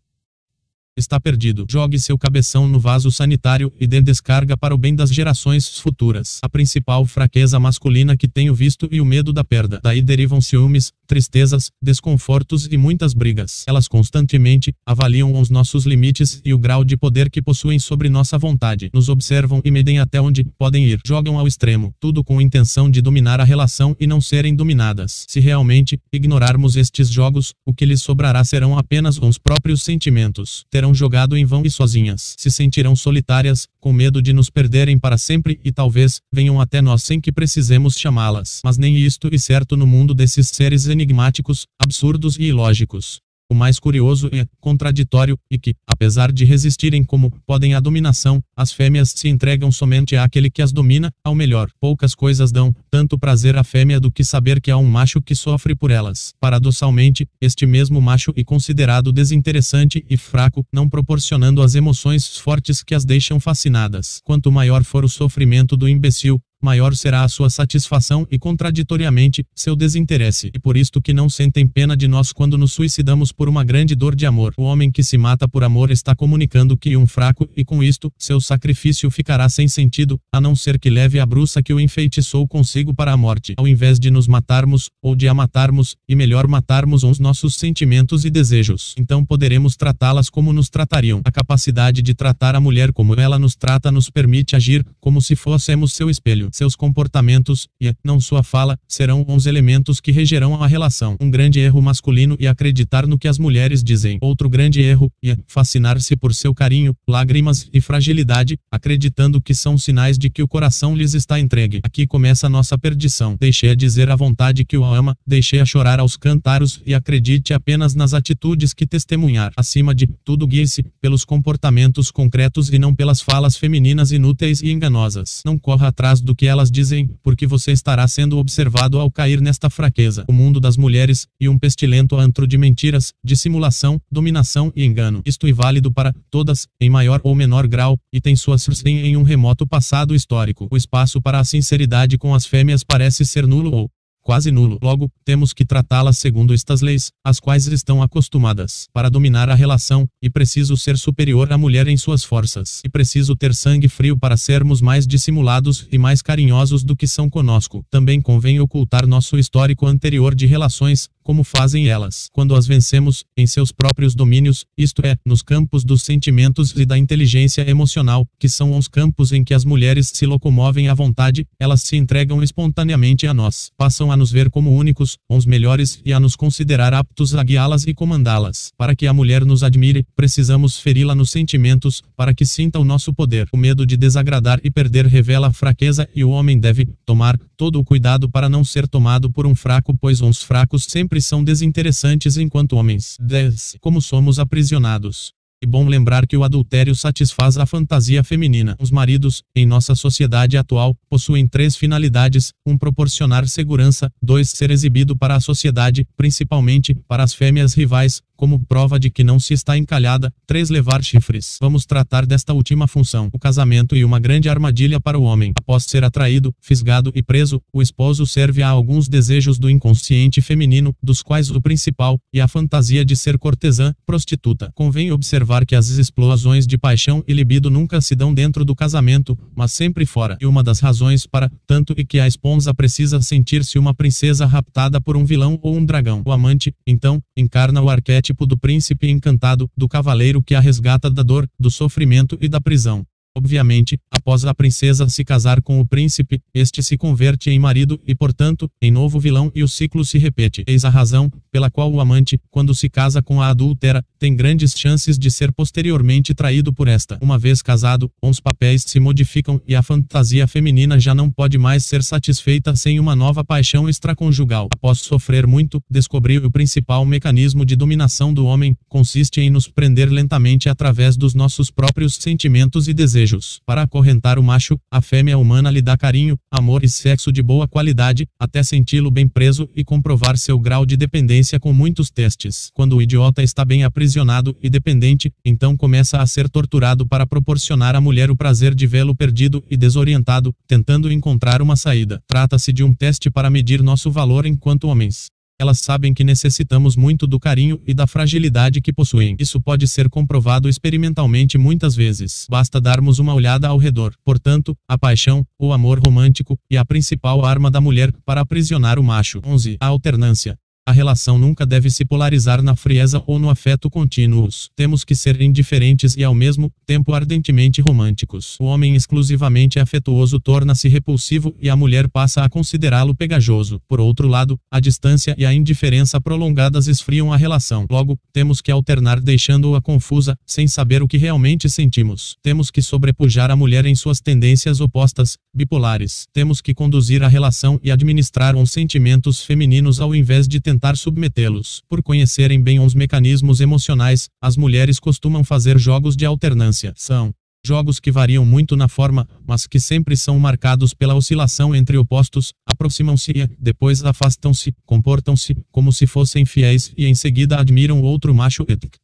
está 0.98 1.20
perdido. 1.20 1.66
Jogue 1.70 2.00
seu 2.00 2.18
cabeção 2.18 2.68
no 2.68 2.80
vaso 2.80 3.12
sanitário 3.12 3.72
e 3.80 3.86
dê 3.86 4.02
descarga 4.02 4.58
para 4.58 4.74
o 4.74 4.78
bem 4.78 4.96
das 4.96 5.14
gerações 5.14 5.78
futuras. 5.80 6.40
A 6.42 6.50
principal 6.50 7.06
fraqueza 7.06 7.60
masculina 7.60 8.18
que 8.18 8.28
tenho 8.28 8.54
visto 8.54 8.88
e 8.92 9.00
o 9.00 9.06
medo 9.06 9.32
da 9.32 9.44
perda. 9.44 9.80
Daí 9.84 10.02
derivam 10.02 10.42
ciúmes, 10.42 10.92
tristezas, 11.06 11.72
desconfortos 11.82 12.68
e 12.72 12.78
muitas 12.78 13.14
brigas. 13.14 13.64
Elas 13.68 13.88
constantemente 13.88 14.74
avaliam 14.86 15.40
os 15.40 15.50
nossos 15.50 15.86
limites 15.86 16.42
e 16.44 16.54
o 16.54 16.58
grau 16.58 16.84
de 16.84 16.98
poder 16.98 17.30
que 17.30 17.42
possuem 17.42 17.80
sobre 17.80 18.10
nossa 18.10 18.38
vontade. 18.38 18.90
Nos 18.94 19.10
observam 19.10 19.62
e 19.64 19.72
medem 19.72 20.00
até 20.00 20.20
onde 20.20 20.44
podem 20.58 20.86
ir. 20.86 21.00
Jogam 21.06 21.38
ao 21.38 21.48
extremo, 21.48 21.94
tudo 22.00 22.24
com 22.24 22.42
intenção 22.42 22.90
de 22.90 23.02
dominar 23.02 23.40
a 23.40 23.44
relação 23.44 23.96
e 24.00 24.08
não 24.08 24.20
serem 24.20 24.56
dominadas. 24.56 25.26
Se 25.28 25.40
realmente 25.40 26.00
ignorarmos 26.12 26.76
estes 26.76 27.10
jogos, 27.10 27.54
o 27.66 27.74
que 27.74 27.86
lhes 27.86 28.02
sobrará 28.02 28.44
serão 28.44 28.78
apenas 28.78 29.18
os 29.18 29.38
próprios 29.38 29.84
sentimentos. 29.84 30.66
Terão 30.70 30.87
jogado 30.94 31.38
em 31.38 31.46
vão 31.46 31.64
e 31.66 31.72
sozinhas. 31.72 32.36
Se 32.38 32.50
sentirão 32.50 32.96
solitárias, 32.96 33.68
com 33.80 33.94
medo 33.94 34.22
de 34.22 34.34
nos 34.34 34.50
perderem 34.50 34.98
para 34.98 35.18
sempre 35.18 35.60
e 35.64 35.72
talvez 35.72 36.22
venham 36.32 36.60
até 36.60 36.82
nós 36.82 37.04
sem 37.04 37.20
que 37.20 37.32
precisemos 37.32 37.98
chamá-las. 37.98 38.62
Mas 38.64 38.78
nem 38.78 38.96
isto 38.98 39.30
e 39.32 39.40
certo 39.40 39.76
no 39.76 39.88
mundo 39.88 40.14
desses 40.14 40.50
seres 40.50 40.88
enigmáticos, 40.88 41.66
absurdos 41.80 42.38
e 42.38 42.44
ilógicos. 42.44 43.27
O 43.50 43.56
mais 43.56 43.80
curioso 43.80 44.30
é 44.34 44.46
contraditório 44.60 45.40
e 45.50 45.58
que, 45.58 45.74
apesar 45.88 46.34
de 46.34 46.44
resistirem 46.44 47.02
como 47.02 47.32
podem 47.46 47.74
à 47.76 47.80
dominação, 47.80 48.44
as 48.56 48.74
fêmeas 48.74 49.14
se 49.16 49.30
entregam 49.30 49.72
somente 49.72 50.18
àquele 50.18 50.50
que 50.50 50.62
as 50.62 50.74
domina, 50.74 51.14
ao 51.24 51.34
melhor. 51.34 51.70
Poucas 51.80 52.14
coisas 52.14 52.52
dão 52.52 52.76
tanto 52.92 53.18
prazer 53.18 53.56
à 53.56 53.64
fêmea 53.64 54.02
do 54.02 54.12
que 54.12 54.22
saber 54.22 54.60
que 54.60 54.70
há 54.70 54.76
um 54.76 54.86
macho 54.86 55.22
que 55.22 55.34
sofre 55.34 55.74
por 55.74 55.92
elas. 55.92 56.34
Paradoxalmente, 56.42 57.26
este 57.40 57.66
mesmo 57.66 58.02
macho 58.02 58.34
é 58.36 58.44
considerado 58.44 59.14
desinteressante 59.14 60.06
e 60.10 60.18
fraco, 60.18 60.66
não 60.74 60.90
proporcionando 60.90 61.62
as 61.62 61.74
emoções 61.74 62.38
fortes 62.38 62.84
que 62.84 62.94
as 62.94 63.06
deixam 63.06 63.40
fascinadas. 63.40 64.20
Quanto 64.26 64.52
maior 64.52 64.84
for 64.84 65.06
o 65.06 65.10
sofrimento 65.10 65.78
do 65.78 65.88
imbecil, 65.88 66.42
maior 66.62 66.96
será 66.96 67.24
a 67.24 67.28
sua 67.28 67.50
satisfação 67.50 68.28
e, 68.32 68.40
contraditoriamente, 68.40 69.46
seu 69.56 69.76
desinteresse. 69.76 70.52
E 70.54 70.60
por 70.60 70.76
isto 70.76 71.02
que 71.02 71.14
não 71.14 71.30
sentem 71.30 71.68
pena 71.68 71.96
de 71.96 72.08
nós 72.08 72.32
quando 72.32 72.58
nos 72.58 72.74
suicidamos 72.74 73.32
por 73.32 73.48
uma 73.48 73.64
grande 73.64 73.96
dor 73.96 74.16
de 74.16 74.26
amor. 74.26 74.54
O 74.58 74.64
homem 74.64 74.92
que 74.92 75.04
se 75.04 75.18
mata 75.18 75.48
por 75.48 75.64
amor 75.64 75.92
está 75.92 76.16
comunicando 76.16 76.78
que 76.78 76.98
um 76.98 77.06
fraco, 77.06 77.48
e 77.56 77.64
com 77.64 77.84
isto, 77.84 78.12
seu 78.18 78.42
sacrifício 78.42 79.10
ficará 79.12 79.48
sem 79.50 79.68
sentido, 79.68 80.20
a 80.32 80.42
não 80.42 80.56
ser 80.56 80.80
que 80.80 80.90
leve 80.90 81.20
a 81.20 81.26
bruxa 81.26 81.62
que 81.62 81.74
o 81.74 81.80
enfeitiçou 81.80 82.48
consigo 82.48 82.94
para 82.94 83.12
a 83.12 83.18
morte. 83.18 83.54
Ao 83.58 83.68
invés 83.68 84.00
de 84.00 84.10
nos 84.10 84.28
matarmos, 84.28 84.90
ou 85.02 85.16
de 85.16 85.28
a 85.28 85.34
matarmos, 85.34 85.96
e 86.08 86.16
melhor 86.16 86.48
matarmos 86.48 87.04
os 87.04 87.20
nossos 87.20 87.56
sentimentos 87.56 88.26
e 88.26 88.30
desejos. 88.30 88.96
Então 88.98 89.24
poderemos 89.24 89.76
tratá-las 89.76 90.30
como 90.30 90.52
nos 90.52 90.70
tratariam. 90.70 91.22
A 91.24 91.32
capacidade 91.32 92.02
de 92.02 92.14
tratar 92.14 92.56
a 92.56 92.60
mulher 92.60 92.92
como 92.92 93.14
ela 93.16 93.38
nos 93.38 93.56
trata 93.56 93.92
nos 93.92 94.10
permite 94.10 94.56
agir, 94.56 94.86
como 95.00 95.22
se 95.22 95.36
fôssemos 95.36 95.94
seu 95.94 96.10
espelho 96.10 96.47
seus 96.52 96.76
comportamentos, 96.76 97.68
e, 97.82 97.94
não 98.04 98.20
sua 98.20 98.44
fala, 98.44 98.78
serão 98.88 99.26
os 99.28 99.46
elementos 99.46 100.00
que 100.00 100.12
regerão 100.12 100.62
a 100.62 100.68
relação. 100.68 101.16
Um 101.20 101.30
grande 101.30 101.60
erro 101.60 101.82
masculino 101.82 102.36
e 102.40 102.48
acreditar 102.48 103.06
no 103.08 103.18
que 103.18 103.28
as 103.28 103.38
mulheres 103.38 103.84
dizem. 103.84 104.18
Outro 104.22 104.50
grande 104.50 104.82
erro, 104.82 105.12
e 105.24 105.36
fascinar-se 105.48 106.16
por 106.16 106.34
seu 106.34 106.54
carinho, 106.54 106.96
lágrimas 107.08 107.70
e 107.74 107.82
fragilidade, 107.82 108.58
acreditando 108.72 109.42
que 109.42 109.54
são 109.54 109.78
sinais 109.78 110.18
de 110.18 110.30
que 110.30 110.44
o 110.44 110.48
coração 110.48 110.96
lhes 110.96 111.14
está 111.14 111.40
entregue. 111.40 111.82
Aqui 111.84 112.06
começa 112.06 112.50
nossa 112.50 112.78
perdição. 112.78 113.36
Deixe-a 113.40 113.76
dizer 113.76 114.10
à 114.10 114.16
vontade 114.16 114.66
que 114.66 114.78
o 114.78 114.84
ama, 114.84 115.16
deixe-a 115.26 115.66
chorar 115.66 116.00
aos 116.00 116.16
cantaros 116.16 116.82
e 116.86 116.94
acredite 116.94 117.54
apenas 117.54 117.96
nas 117.96 118.14
atitudes 118.14 118.74
que 118.74 118.86
testemunhar. 118.86 119.52
Acima 119.56 119.94
de 119.94 120.08
tudo, 120.24 120.48
guie-se 120.48 120.84
pelos 121.02 121.24
comportamentos 121.24 122.12
concretos 122.12 122.70
e 122.70 122.80
não 122.80 122.94
pelas 122.94 123.22
falas 123.22 123.56
femininas 123.56 124.12
inúteis 124.12 124.62
e 124.62 124.72
enganosas. 124.72 125.42
Não 125.46 125.58
corra 125.58 125.88
atrás 125.88 126.22
do 126.22 126.36
que 126.38 126.46
elas 126.46 126.72
dizem, 126.72 127.10
porque 127.24 127.48
você 127.48 127.72
estará 127.72 128.08
sendo 128.08 128.38
observado 128.38 129.00
ao 129.00 129.12
cair 129.12 129.42
nesta 129.42 129.70
fraqueza. 129.70 130.24
O 130.28 130.34
mundo 130.34 130.60
das 130.60 130.78
mulheres, 130.78 131.28
e 131.40 131.50
um 131.50 131.58
pestilento 131.58 132.16
antro 132.16 132.48
de 132.48 132.58
mentiras, 132.58 133.14
dissimulação, 133.24 134.00
dominação 134.12 134.72
e 134.76 134.86
engano. 134.86 135.22
Isto 135.26 135.48
é 135.48 135.52
válido 135.52 135.92
para 135.92 136.14
todas, 136.30 136.68
em 136.80 136.90
maior 136.90 137.20
ou 137.24 137.34
menor 137.34 137.68
grau, 137.68 137.98
e 138.14 138.22
tem 138.22 138.36
suas 138.36 138.62
surgem 138.62 139.00
em 139.00 139.18
um 139.18 139.24
remoto 139.24 139.66
passado 139.66 140.14
histórico. 140.14 140.68
O 140.72 140.78
espaço 140.78 141.20
para 141.20 141.40
a 141.40 141.44
sinceridade 141.44 142.18
com 142.18 142.36
as 142.36 142.46
fêmeas 142.46 142.84
parece 142.84 143.26
ser 143.26 143.48
nulo 143.48 143.74
ou 143.74 143.92
quase 144.28 144.52
nulo. 144.52 144.78
Logo, 144.84 145.10
temos 145.24 145.54
que 145.54 145.64
tratá-las 145.64 146.18
segundo 146.18 146.54
estas 146.54 146.82
leis, 146.82 147.12
as 147.24 147.40
quais 147.40 147.66
estão 147.66 148.04
acostumadas. 148.04 148.88
Para 148.92 149.10
dominar 149.10 149.50
a 149.50 149.56
relação, 149.56 150.06
e 150.22 150.30
preciso 150.30 150.76
ser 150.76 150.98
superior 150.98 151.54
à 151.54 151.58
mulher 151.58 151.88
em 151.88 151.96
suas 151.96 152.26
forças. 152.26 152.82
E 152.84 152.90
preciso 152.90 153.38
ter 153.38 153.56
sangue 153.56 153.88
frio 153.88 154.20
para 154.20 154.36
sermos 154.36 154.82
mais 154.82 155.08
dissimulados 155.08 155.88
e 155.90 155.98
mais 155.98 156.22
carinhosos 156.22 156.84
do 156.84 156.94
que 156.94 157.08
são 157.08 157.30
conosco. 157.30 157.86
Também 157.90 158.20
convém 158.20 158.60
ocultar 158.60 159.08
nosso 159.08 159.38
histórico 159.38 159.88
anterior 159.88 160.36
de 160.36 160.46
relações, 160.46 161.08
como 161.24 161.44
fazem 161.44 161.88
elas. 161.88 162.28
Quando 162.34 162.54
as 162.54 162.68
vencemos, 162.68 163.24
em 163.38 163.48
seus 163.48 163.72
próprios 163.72 164.14
domínios, 164.14 164.66
isto 164.78 165.06
é, 165.06 165.18
nos 165.26 165.42
campos 165.42 165.86
dos 165.86 166.04
sentimentos 166.04 166.74
e 166.76 166.86
da 166.86 166.98
inteligência 166.98 167.70
emocional, 167.70 168.26
que 168.38 168.50
são 168.50 168.78
os 168.78 168.90
campos 168.90 169.32
em 169.32 169.44
que 169.44 169.54
as 169.54 169.64
mulheres 169.64 170.12
se 170.14 170.26
locomovem 170.26 170.90
à 170.90 170.94
vontade, 170.94 171.46
elas 171.58 171.82
se 171.84 171.96
entregam 171.96 172.44
espontaneamente 172.44 173.26
a 173.26 173.34
nós, 173.34 173.70
passam 173.78 174.12
a 174.12 174.17
a 174.18 174.20
nos 174.20 174.32
ver 174.32 174.50
como 174.50 174.76
únicos, 174.76 175.18
os 175.30 175.46
melhores 175.46 176.02
e 176.04 176.12
a 176.12 176.20
nos 176.20 176.36
considerar 176.36 176.92
aptos 176.92 177.36
a 177.36 177.44
guiá-las 177.44 177.86
e 177.86 177.94
comandá-las. 177.94 178.72
Para 178.76 178.96
que 178.96 179.06
a 179.06 179.14
mulher 179.14 179.46
nos 179.46 179.62
admire, 179.62 180.06
precisamos 180.16 180.80
feri-la 180.80 181.14
nos 181.14 181.30
sentimentos, 181.30 182.02
para 182.16 182.34
que 182.34 182.46
sinta 182.46 182.80
o 182.80 182.84
nosso 182.84 183.14
poder. 183.14 183.48
O 183.54 183.58
medo 183.58 183.86
de 183.86 183.96
desagradar 183.96 184.60
e 184.64 184.72
perder 184.72 185.06
revela 185.06 185.54
fraqueza 185.54 186.10
e 186.16 186.24
o 186.24 186.32
homem 186.32 186.60
deve 186.60 186.88
tomar 187.06 187.38
todo 187.56 187.80
o 187.80 187.84
cuidado 187.84 188.28
para 188.30 188.50
não 188.50 188.64
ser 188.64 188.88
tomado 188.88 189.32
por 189.32 189.46
um 189.46 189.54
fraco, 189.54 189.96
pois 189.96 190.20
os 190.20 190.42
fracos 190.42 190.86
sempre 190.90 191.22
são 191.22 191.44
desinteressantes 191.44 192.38
enquanto 192.38 192.74
homens. 192.74 193.18
10. 193.20 193.78
Como 193.80 194.02
somos 194.02 194.40
aprisionados. 194.40 195.37
E 195.60 195.66
bom 195.66 195.88
lembrar 195.88 196.28
que 196.28 196.38
o 196.38 196.44
adultério 196.44 196.94
satisfaz 196.94 197.58
a 197.58 197.66
fantasia 197.66 198.24
feminina. 198.24 198.76
Os 198.80 198.92
maridos, 198.92 199.42
em 199.56 199.66
nossa 199.66 199.96
sociedade 199.96 200.56
atual, 200.56 200.96
possuem 201.10 201.48
três 201.48 201.76
finalidades: 201.76 202.54
um, 202.64 202.78
proporcionar 202.78 203.48
segurança, 203.48 204.12
dois, 204.22 204.52
ser 204.52 204.70
exibido 204.70 205.18
para 205.18 205.36
a 205.36 205.40
sociedade, 205.40 206.06
principalmente 206.16 206.94
para 207.08 207.24
as 207.24 207.34
fêmeas 207.34 207.74
rivais, 207.74 208.22
como 208.36 208.64
prova 208.64 209.00
de 209.00 209.10
que 209.10 209.24
não 209.24 209.40
se 209.40 209.56
está 209.56 209.76
encalhada, 209.76 210.32
3. 210.46 210.70
Levar 210.70 211.04
chifres. 211.04 211.58
Vamos 211.60 211.88
tratar 211.88 212.24
desta 212.24 212.54
última 212.54 212.88
função. 212.88 213.30
O 213.34 213.40
casamento 213.40 213.96
e 213.96 214.06
uma 214.06 214.20
grande 214.20 214.48
armadilha 214.48 215.00
para 215.00 215.18
o 215.18 215.24
homem. 215.24 215.54
Após 215.56 215.86
ser 215.86 216.04
atraído, 216.04 216.54
fisgado 216.62 217.12
e 217.16 217.24
preso, 217.24 217.60
o 217.74 217.82
esposo 217.82 218.28
serve 218.28 218.62
a 218.62 218.70
alguns 218.70 219.08
desejos 219.08 219.58
do 219.58 219.72
inconsciente 219.72 220.40
feminino, 220.40 220.96
dos 221.02 221.24
quais 221.24 221.50
o 221.50 221.60
principal, 221.60 222.20
e 222.32 222.40
a 222.40 222.48
fantasia 222.48 223.04
de 223.04 223.16
ser 223.16 223.40
cortesã, 223.40 223.92
prostituta. 224.06 224.72
Convém 224.76 225.12
observar 225.12 225.47
que 225.66 225.76
as 225.76 225.88
explosões 225.90 226.68
de 226.68 226.78
paixão 226.78 227.24
e 227.28 227.34
libido 227.34 227.70
nunca 227.70 228.02
se 228.02 228.16
dão 228.16 228.34
dentro 228.34 228.64
do 228.64 228.76
casamento, 228.76 229.38
mas 229.56 229.72
sempre 229.72 230.06
fora. 230.06 230.38
E 230.42 230.46
uma 230.46 230.62
das 230.62 230.80
razões 230.80 231.26
para, 231.26 231.52
tanto 231.66 231.94
e 231.98 232.06
que 232.06 232.20
a 232.20 232.28
esposa 232.28 232.74
precisa 232.74 233.22
sentir-se 233.22 233.80
uma 233.80 233.94
princesa 233.94 234.46
raptada 234.46 235.02
por 235.02 235.18
um 235.18 235.26
vilão 235.26 235.58
ou 235.62 235.76
um 235.76 235.86
dragão. 235.86 236.22
O 236.26 236.32
amante, 236.32 236.74
então, 236.86 237.22
encarna 237.36 237.82
o 237.82 237.90
arquétipo 237.90 238.46
do 238.46 238.58
príncipe 238.58 239.10
encantado, 239.10 239.70
do 239.76 239.88
cavaleiro 239.88 240.42
que 240.42 240.56
a 240.56 240.60
resgata 240.60 241.10
da 241.10 241.24
dor, 241.24 241.48
do 241.60 241.72
sofrimento 241.72 242.38
e 242.42 242.48
da 242.48 242.62
prisão. 242.62 243.06
Obviamente, 243.38 244.00
após 244.10 244.44
a 244.46 244.54
princesa 244.54 245.08
se 245.08 245.24
casar 245.24 245.62
com 245.62 245.80
o 245.80 245.86
príncipe, 245.86 246.42
este 246.52 246.82
se 246.82 246.98
converte 246.98 247.52
em 247.52 247.60
marido 247.60 248.02
e, 248.04 248.16
portanto, 248.16 248.68
em 248.82 248.90
novo 248.90 249.20
vilão 249.20 249.52
e 249.54 249.62
o 249.62 249.68
ciclo 249.68 250.04
se 250.04 250.18
repete. 250.18 250.64
Eis 250.66 250.84
a 250.84 250.90
razão 250.90 251.32
pela 251.52 251.70
qual 251.70 251.92
o 251.92 252.02
amante, 252.02 252.42
quando 252.50 252.74
se 252.74 252.90
casa 252.90 253.22
com 253.22 253.40
a 253.40 253.50
adúltera, 253.50 254.04
tem 254.18 254.36
grandes 254.36 254.74
chances 254.76 255.20
de 255.20 255.30
ser 255.30 255.52
posteriormente 255.52 256.34
traído 256.34 256.74
por 256.74 256.88
esta. 256.88 257.20
Uma 257.22 257.38
vez 257.38 257.62
casado, 257.62 258.12
os 258.20 258.40
papéis 258.40 258.84
se 258.88 259.00
modificam 259.00 259.62
e 259.68 259.76
a 259.76 259.84
fantasia 259.84 260.48
feminina 260.48 261.00
já 261.00 261.14
não 261.14 261.30
pode 261.30 261.60
mais 261.60 261.86
ser 261.86 262.02
satisfeita 262.02 262.76
sem 262.76 263.00
uma 263.00 263.16
nova 263.16 263.44
paixão 263.44 263.88
extraconjugal. 263.88 264.68
Após 264.74 264.98
sofrer 264.98 265.46
muito, 265.46 265.80
descobriu 265.88 266.44
o 266.44 266.52
principal 266.52 267.06
mecanismo 267.06 267.64
de 267.64 267.76
dominação 267.76 268.34
do 268.34 268.48
homem 268.48 268.76
consiste 268.90 269.42
em 269.42 269.52
nos 269.52 269.68
prender 269.68 270.10
lentamente 270.10 270.70
através 270.70 271.16
dos 271.16 271.36
nossos 271.36 271.70
próprios 271.70 272.16
sentimentos 272.16 272.88
e 272.88 272.96
desejos 272.96 273.27
desejos. 273.28 273.60
Para 273.66 273.82
acorrentar 273.82 274.40
o 274.40 274.44
macho, 274.44 274.80
a 274.90 275.02
fêmea 275.02 275.38
humana 275.38 275.70
lhe 275.70 275.82
dá 275.82 275.98
carinho, 275.98 276.38
amor 276.50 276.84
e 276.84 276.90
sexo 276.90 277.32
de 277.32 277.44
boa 277.44 277.68
qualidade, 277.68 278.26
até 278.40 278.64
senti-lo 278.64 279.12
bem 279.12 279.28
preso 279.28 279.70
e 279.76 279.84
comprovar 279.84 280.38
seu 280.38 280.58
grau 280.58 280.86
de 280.86 280.96
dependência 280.96 281.60
com 281.60 281.74
muitos 281.74 282.10
testes. 282.10 282.72
Quando 282.74 282.96
o 282.96 283.02
idiota 283.02 283.44
está 283.44 283.66
bem 283.66 283.84
aprisionado 283.84 284.56
e 284.62 284.70
dependente, 284.70 285.32
então 285.44 285.76
começa 285.76 286.20
a 286.20 286.26
ser 286.26 286.50
torturado 286.50 287.06
para 287.06 287.28
proporcionar 287.28 287.96
à 287.96 288.02
mulher 288.02 288.32
o 288.32 288.36
prazer 288.36 288.74
de 288.74 288.88
vê-lo 288.88 289.14
perdido 289.14 289.64
e 289.70 289.76
desorientado, 289.76 290.54
tentando 290.66 291.12
encontrar 291.12 291.62
uma 291.62 291.76
saída. 291.76 292.22
Trata-se 292.28 292.72
de 292.72 292.84
um 292.84 292.94
teste 292.94 293.30
para 293.30 293.50
medir 293.50 293.84
nosso 293.84 294.10
valor 294.10 294.46
enquanto 294.46 294.88
homens. 294.88 295.37
Elas 295.60 295.80
sabem 295.80 296.14
que 296.14 296.24
necessitamos 296.24 296.96
muito 296.96 297.26
do 297.26 297.40
carinho 297.40 297.82
e 297.88 297.94
da 297.94 298.06
fragilidade 298.06 298.80
que 298.80 298.94
possuem. 298.94 299.36
Isso 299.40 299.60
pode 299.60 299.88
ser 299.88 300.08
comprovado 300.08 300.70
experimentalmente 300.70 301.58
muitas 301.58 301.96
vezes. 301.96 302.46
Basta 302.48 302.80
darmos 302.80 303.18
uma 303.18 303.34
olhada 303.34 303.68
ao 303.68 303.78
redor. 303.78 304.14
Portanto, 304.24 304.78
a 304.88 304.98
paixão, 305.00 305.44
o 305.60 305.74
amor 305.74 306.00
romântico, 306.00 306.60
e 306.70 306.78
a 306.78 306.86
principal 306.86 307.44
arma 307.44 307.72
da 307.72 307.82
mulher 307.82 308.14
para 308.24 308.42
aprisionar 308.42 309.00
o 309.00 309.04
macho. 309.04 309.42
11. 309.44 309.78
A 309.80 309.88
alternância. 309.88 310.56
A 310.88 310.94
relação 310.94 311.38
nunca 311.38 311.66
deve 311.66 311.90
se 311.90 312.06
polarizar 312.06 312.64
na 312.64 312.74
frieza 312.74 313.22
ou 313.28 313.38
no 313.38 313.50
afeto 313.50 313.90
contínuos. 313.90 314.70
Temos 314.74 315.04
que 315.04 315.16
ser 315.16 315.42
indiferentes 315.42 316.16
e 316.16 316.24
ao 316.24 316.34
mesmo 316.34 316.72
tempo 316.86 317.14
ardentemente 317.14 317.82
românticos. 317.82 318.56
O 318.58 318.64
homem 318.64 318.96
exclusivamente 318.96 319.82
afetuoso 319.82 320.40
torna-se 320.40 320.88
repulsivo 320.88 321.54
e 321.62 321.70
a 321.70 321.76
mulher 321.76 322.08
passa 322.08 322.42
a 322.42 322.48
considerá-lo 322.50 323.14
pegajoso. 323.14 323.82
Por 323.86 324.00
outro 324.00 324.30
lado, 324.30 324.58
a 324.72 324.80
distância 324.80 325.36
e 325.38 325.46
a 325.46 325.54
indiferença 325.54 326.22
prolongadas 326.22 326.88
esfriam 326.88 327.34
a 327.34 327.36
relação. 327.36 327.86
Logo, 327.92 328.18
temos 328.32 328.62
que 328.62 328.72
alternar 328.72 329.20
deixando-a 329.20 329.82
confusa, 329.82 330.38
sem 330.46 330.68
saber 330.68 331.04
o 331.04 331.08
que 331.08 331.18
realmente 331.18 331.70
sentimos. 331.70 332.38
Temos 332.42 332.72
que 332.72 332.82
sobrepujar 332.82 333.52
a 333.52 333.58
mulher 333.58 333.86
em 333.86 333.94
suas 333.94 334.22
tendências 334.22 334.80
opostas, 334.80 335.38
bipolares. 335.54 336.28
Temos 336.32 336.62
que 336.62 336.74
conduzir 336.74 337.24
a 337.24 337.28
relação 337.28 337.78
e 337.84 337.92
administrar 337.92 338.56
os 338.56 338.72
sentimentos 338.72 339.44
femininos 339.44 340.00
ao 340.00 340.16
invés 340.16 340.48
de 340.48 340.62
tentar 340.62 340.77
tentar 340.78 340.96
submetê-los. 340.96 341.82
Por 341.90 342.04
conhecerem 342.04 342.62
bem 342.62 342.80
os 342.80 342.94
mecanismos 342.94 343.60
emocionais, 343.60 344.30
as 344.40 344.56
mulheres 344.56 345.00
costumam 345.00 345.44
fazer 345.44 345.80
jogos 345.80 346.16
de 346.16 346.24
alternância. 346.24 346.94
São 346.96 347.34
jogos 347.66 348.00
que 348.00 348.12
variam 348.12 348.46
muito 348.46 348.78
na 348.78 348.88
forma, 348.88 349.28
mas 349.46 349.66
que 349.66 349.80
sempre 349.80 350.16
são 350.16 350.40
marcados 350.40 350.94
pela 350.94 351.16
oscilação 351.16 351.76
entre 351.76 351.98
opostos, 351.98 352.54
aproximam-se 352.66 353.32
e, 353.32 353.48
depois 353.60 354.04
afastam-se, 354.06 354.74
comportam-se 354.86 355.58
como 355.72 355.92
se 355.92 356.06
fossem 356.06 356.46
fiéis 356.46 356.94
e 356.96 357.08
em 357.08 357.16
seguida 357.16 357.60
admiram 357.60 358.02
outro 358.04 358.34
macho 358.34 358.64
ético. 358.70 358.98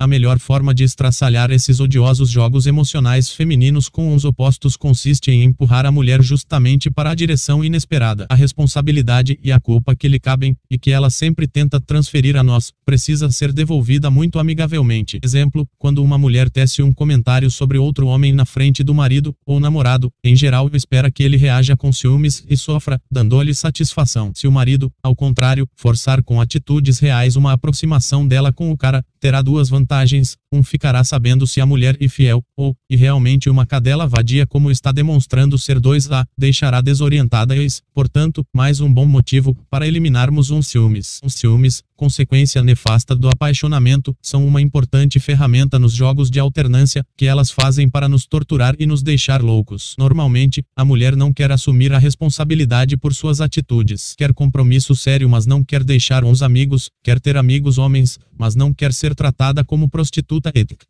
A 0.00 0.06
melhor 0.06 0.38
forma 0.38 0.72
de 0.72 0.82
estraçalhar 0.82 1.50
esses 1.50 1.78
odiosos 1.78 2.30
jogos 2.30 2.66
emocionais 2.66 3.30
femininos 3.30 3.86
com 3.86 4.14
os 4.14 4.24
opostos 4.24 4.74
consiste 4.74 5.30
em 5.30 5.44
empurrar 5.44 5.84
a 5.84 5.92
mulher 5.92 6.22
justamente 6.22 6.90
para 6.90 7.10
a 7.10 7.14
direção 7.14 7.62
inesperada. 7.62 8.24
A 8.30 8.34
responsabilidade 8.34 9.38
e 9.44 9.52
a 9.52 9.60
culpa 9.60 9.94
que 9.94 10.08
lhe 10.08 10.18
cabem, 10.18 10.56
e 10.70 10.78
que 10.78 10.90
ela 10.90 11.10
sempre 11.10 11.46
tenta 11.46 11.78
transferir 11.78 12.34
a 12.34 12.42
nós, 12.42 12.72
precisa 12.82 13.30
ser 13.30 13.52
devolvida 13.52 14.10
muito 14.10 14.38
amigavelmente. 14.38 15.20
Exemplo, 15.22 15.68
quando 15.78 16.02
uma 16.02 16.16
mulher 16.16 16.48
tece 16.48 16.82
um 16.82 16.94
comentário 16.94 17.50
sobre 17.50 17.76
outro 17.76 18.06
homem 18.06 18.32
na 18.32 18.46
frente 18.46 18.82
do 18.82 18.94
marido 18.94 19.36
ou 19.44 19.60
namorado, 19.60 20.10
em 20.24 20.34
geral 20.34 20.70
espera 20.72 21.10
que 21.10 21.22
ele 21.22 21.36
reaja 21.36 21.76
com 21.76 21.92
ciúmes 21.92 22.42
e 22.48 22.56
sofra, 22.56 22.98
dando-lhe 23.12 23.54
satisfação. 23.54 24.32
Se 24.34 24.48
o 24.48 24.52
marido, 24.52 24.90
ao 25.02 25.14
contrário, 25.14 25.68
forçar 25.76 26.22
com 26.22 26.40
atitudes 26.40 26.98
reais 27.00 27.36
uma 27.36 27.52
aproximação 27.52 28.26
dela 28.26 28.50
com 28.50 28.70
o 28.70 28.78
cara, 28.78 29.04
terá 29.20 29.42
duas 29.42 29.68
vantagens: 29.68 29.89
vantagens 29.90 30.36
um 30.52 30.62
ficará 30.62 31.04
sabendo 31.04 31.46
se 31.46 31.60
a 31.60 31.66
mulher 31.66 31.96
é 32.00 32.08
fiel, 32.08 32.44
ou, 32.56 32.76
e 32.88 32.96
realmente 32.96 33.48
uma 33.48 33.64
cadela 33.64 34.06
vadia 34.06 34.46
como 34.46 34.70
está 34.70 34.90
demonstrando 34.90 35.56
ser 35.56 35.78
dois 35.78 36.10
a, 36.10 36.26
deixará 36.36 36.80
desorientada 36.80 37.56
e, 37.56 37.66
portanto, 37.94 38.44
mais 38.52 38.80
um 38.80 38.92
bom 38.92 39.06
motivo 39.06 39.56
para 39.70 39.86
eliminarmos 39.86 40.50
uns 40.50 40.66
ciúmes. 40.66 41.20
Os 41.22 41.34
ciúmes, 41.34 41.82
consequência 41.94 42.62
nefasta 42.62 43.14
do 43.14 43.28
apaixonamento, 43.28 44.16
são 44.20 44.44
uma 44.44 44.60
importante 44.60 45.20
ferramenta 45.20 45.78
nos 45.78 45.92
jogos 45.92 46.30
de 46.30 46.40
alternância 46.40 47.04
que 47.16 47.26
elas 47.26 47.50
fazem 47.50 47.88
para 47.88 48.08
nos 48.08 48.26
torturar 48.26 48.74
e 48.78 48.86
nos 48.86 49.02
deixar 49.02 49.42
loucos. 49.42 49.94
Normalmente, 49.98 50.64
a 50.74 50.84
mulher 50.84 51.14
não 51.14 51.32
quer 51.32 51.52
assumir 51.52 51.92
a 51.92 51.98
responsabilidade 51.98 52.96
por 52.96 53.14
suas 53.14 53.40
atitudes. 53.40 54.14
Quer 54.16 54.32
compromisso 54.32 54.96
sério, 54.96 55.28
mas 55.28 55.46
não 55.46 55.62
quer 55.62 55.84
deixar 55.84 56.24
uns 56.24 56.42
amigos, 56.42 56.90
quer 57.04 57.20
ter 57.20 57.36
amigos 57.36 57.78
homens, 57.78 58.18
mas 58.36 58.56
não 58.56 58.72
quer 58.72 58.92
ser 58.92 59.14
tratada 59.14 59.62
como 59.62 59.88
prostituta 59.88 60.39
ética. 60.48 60.86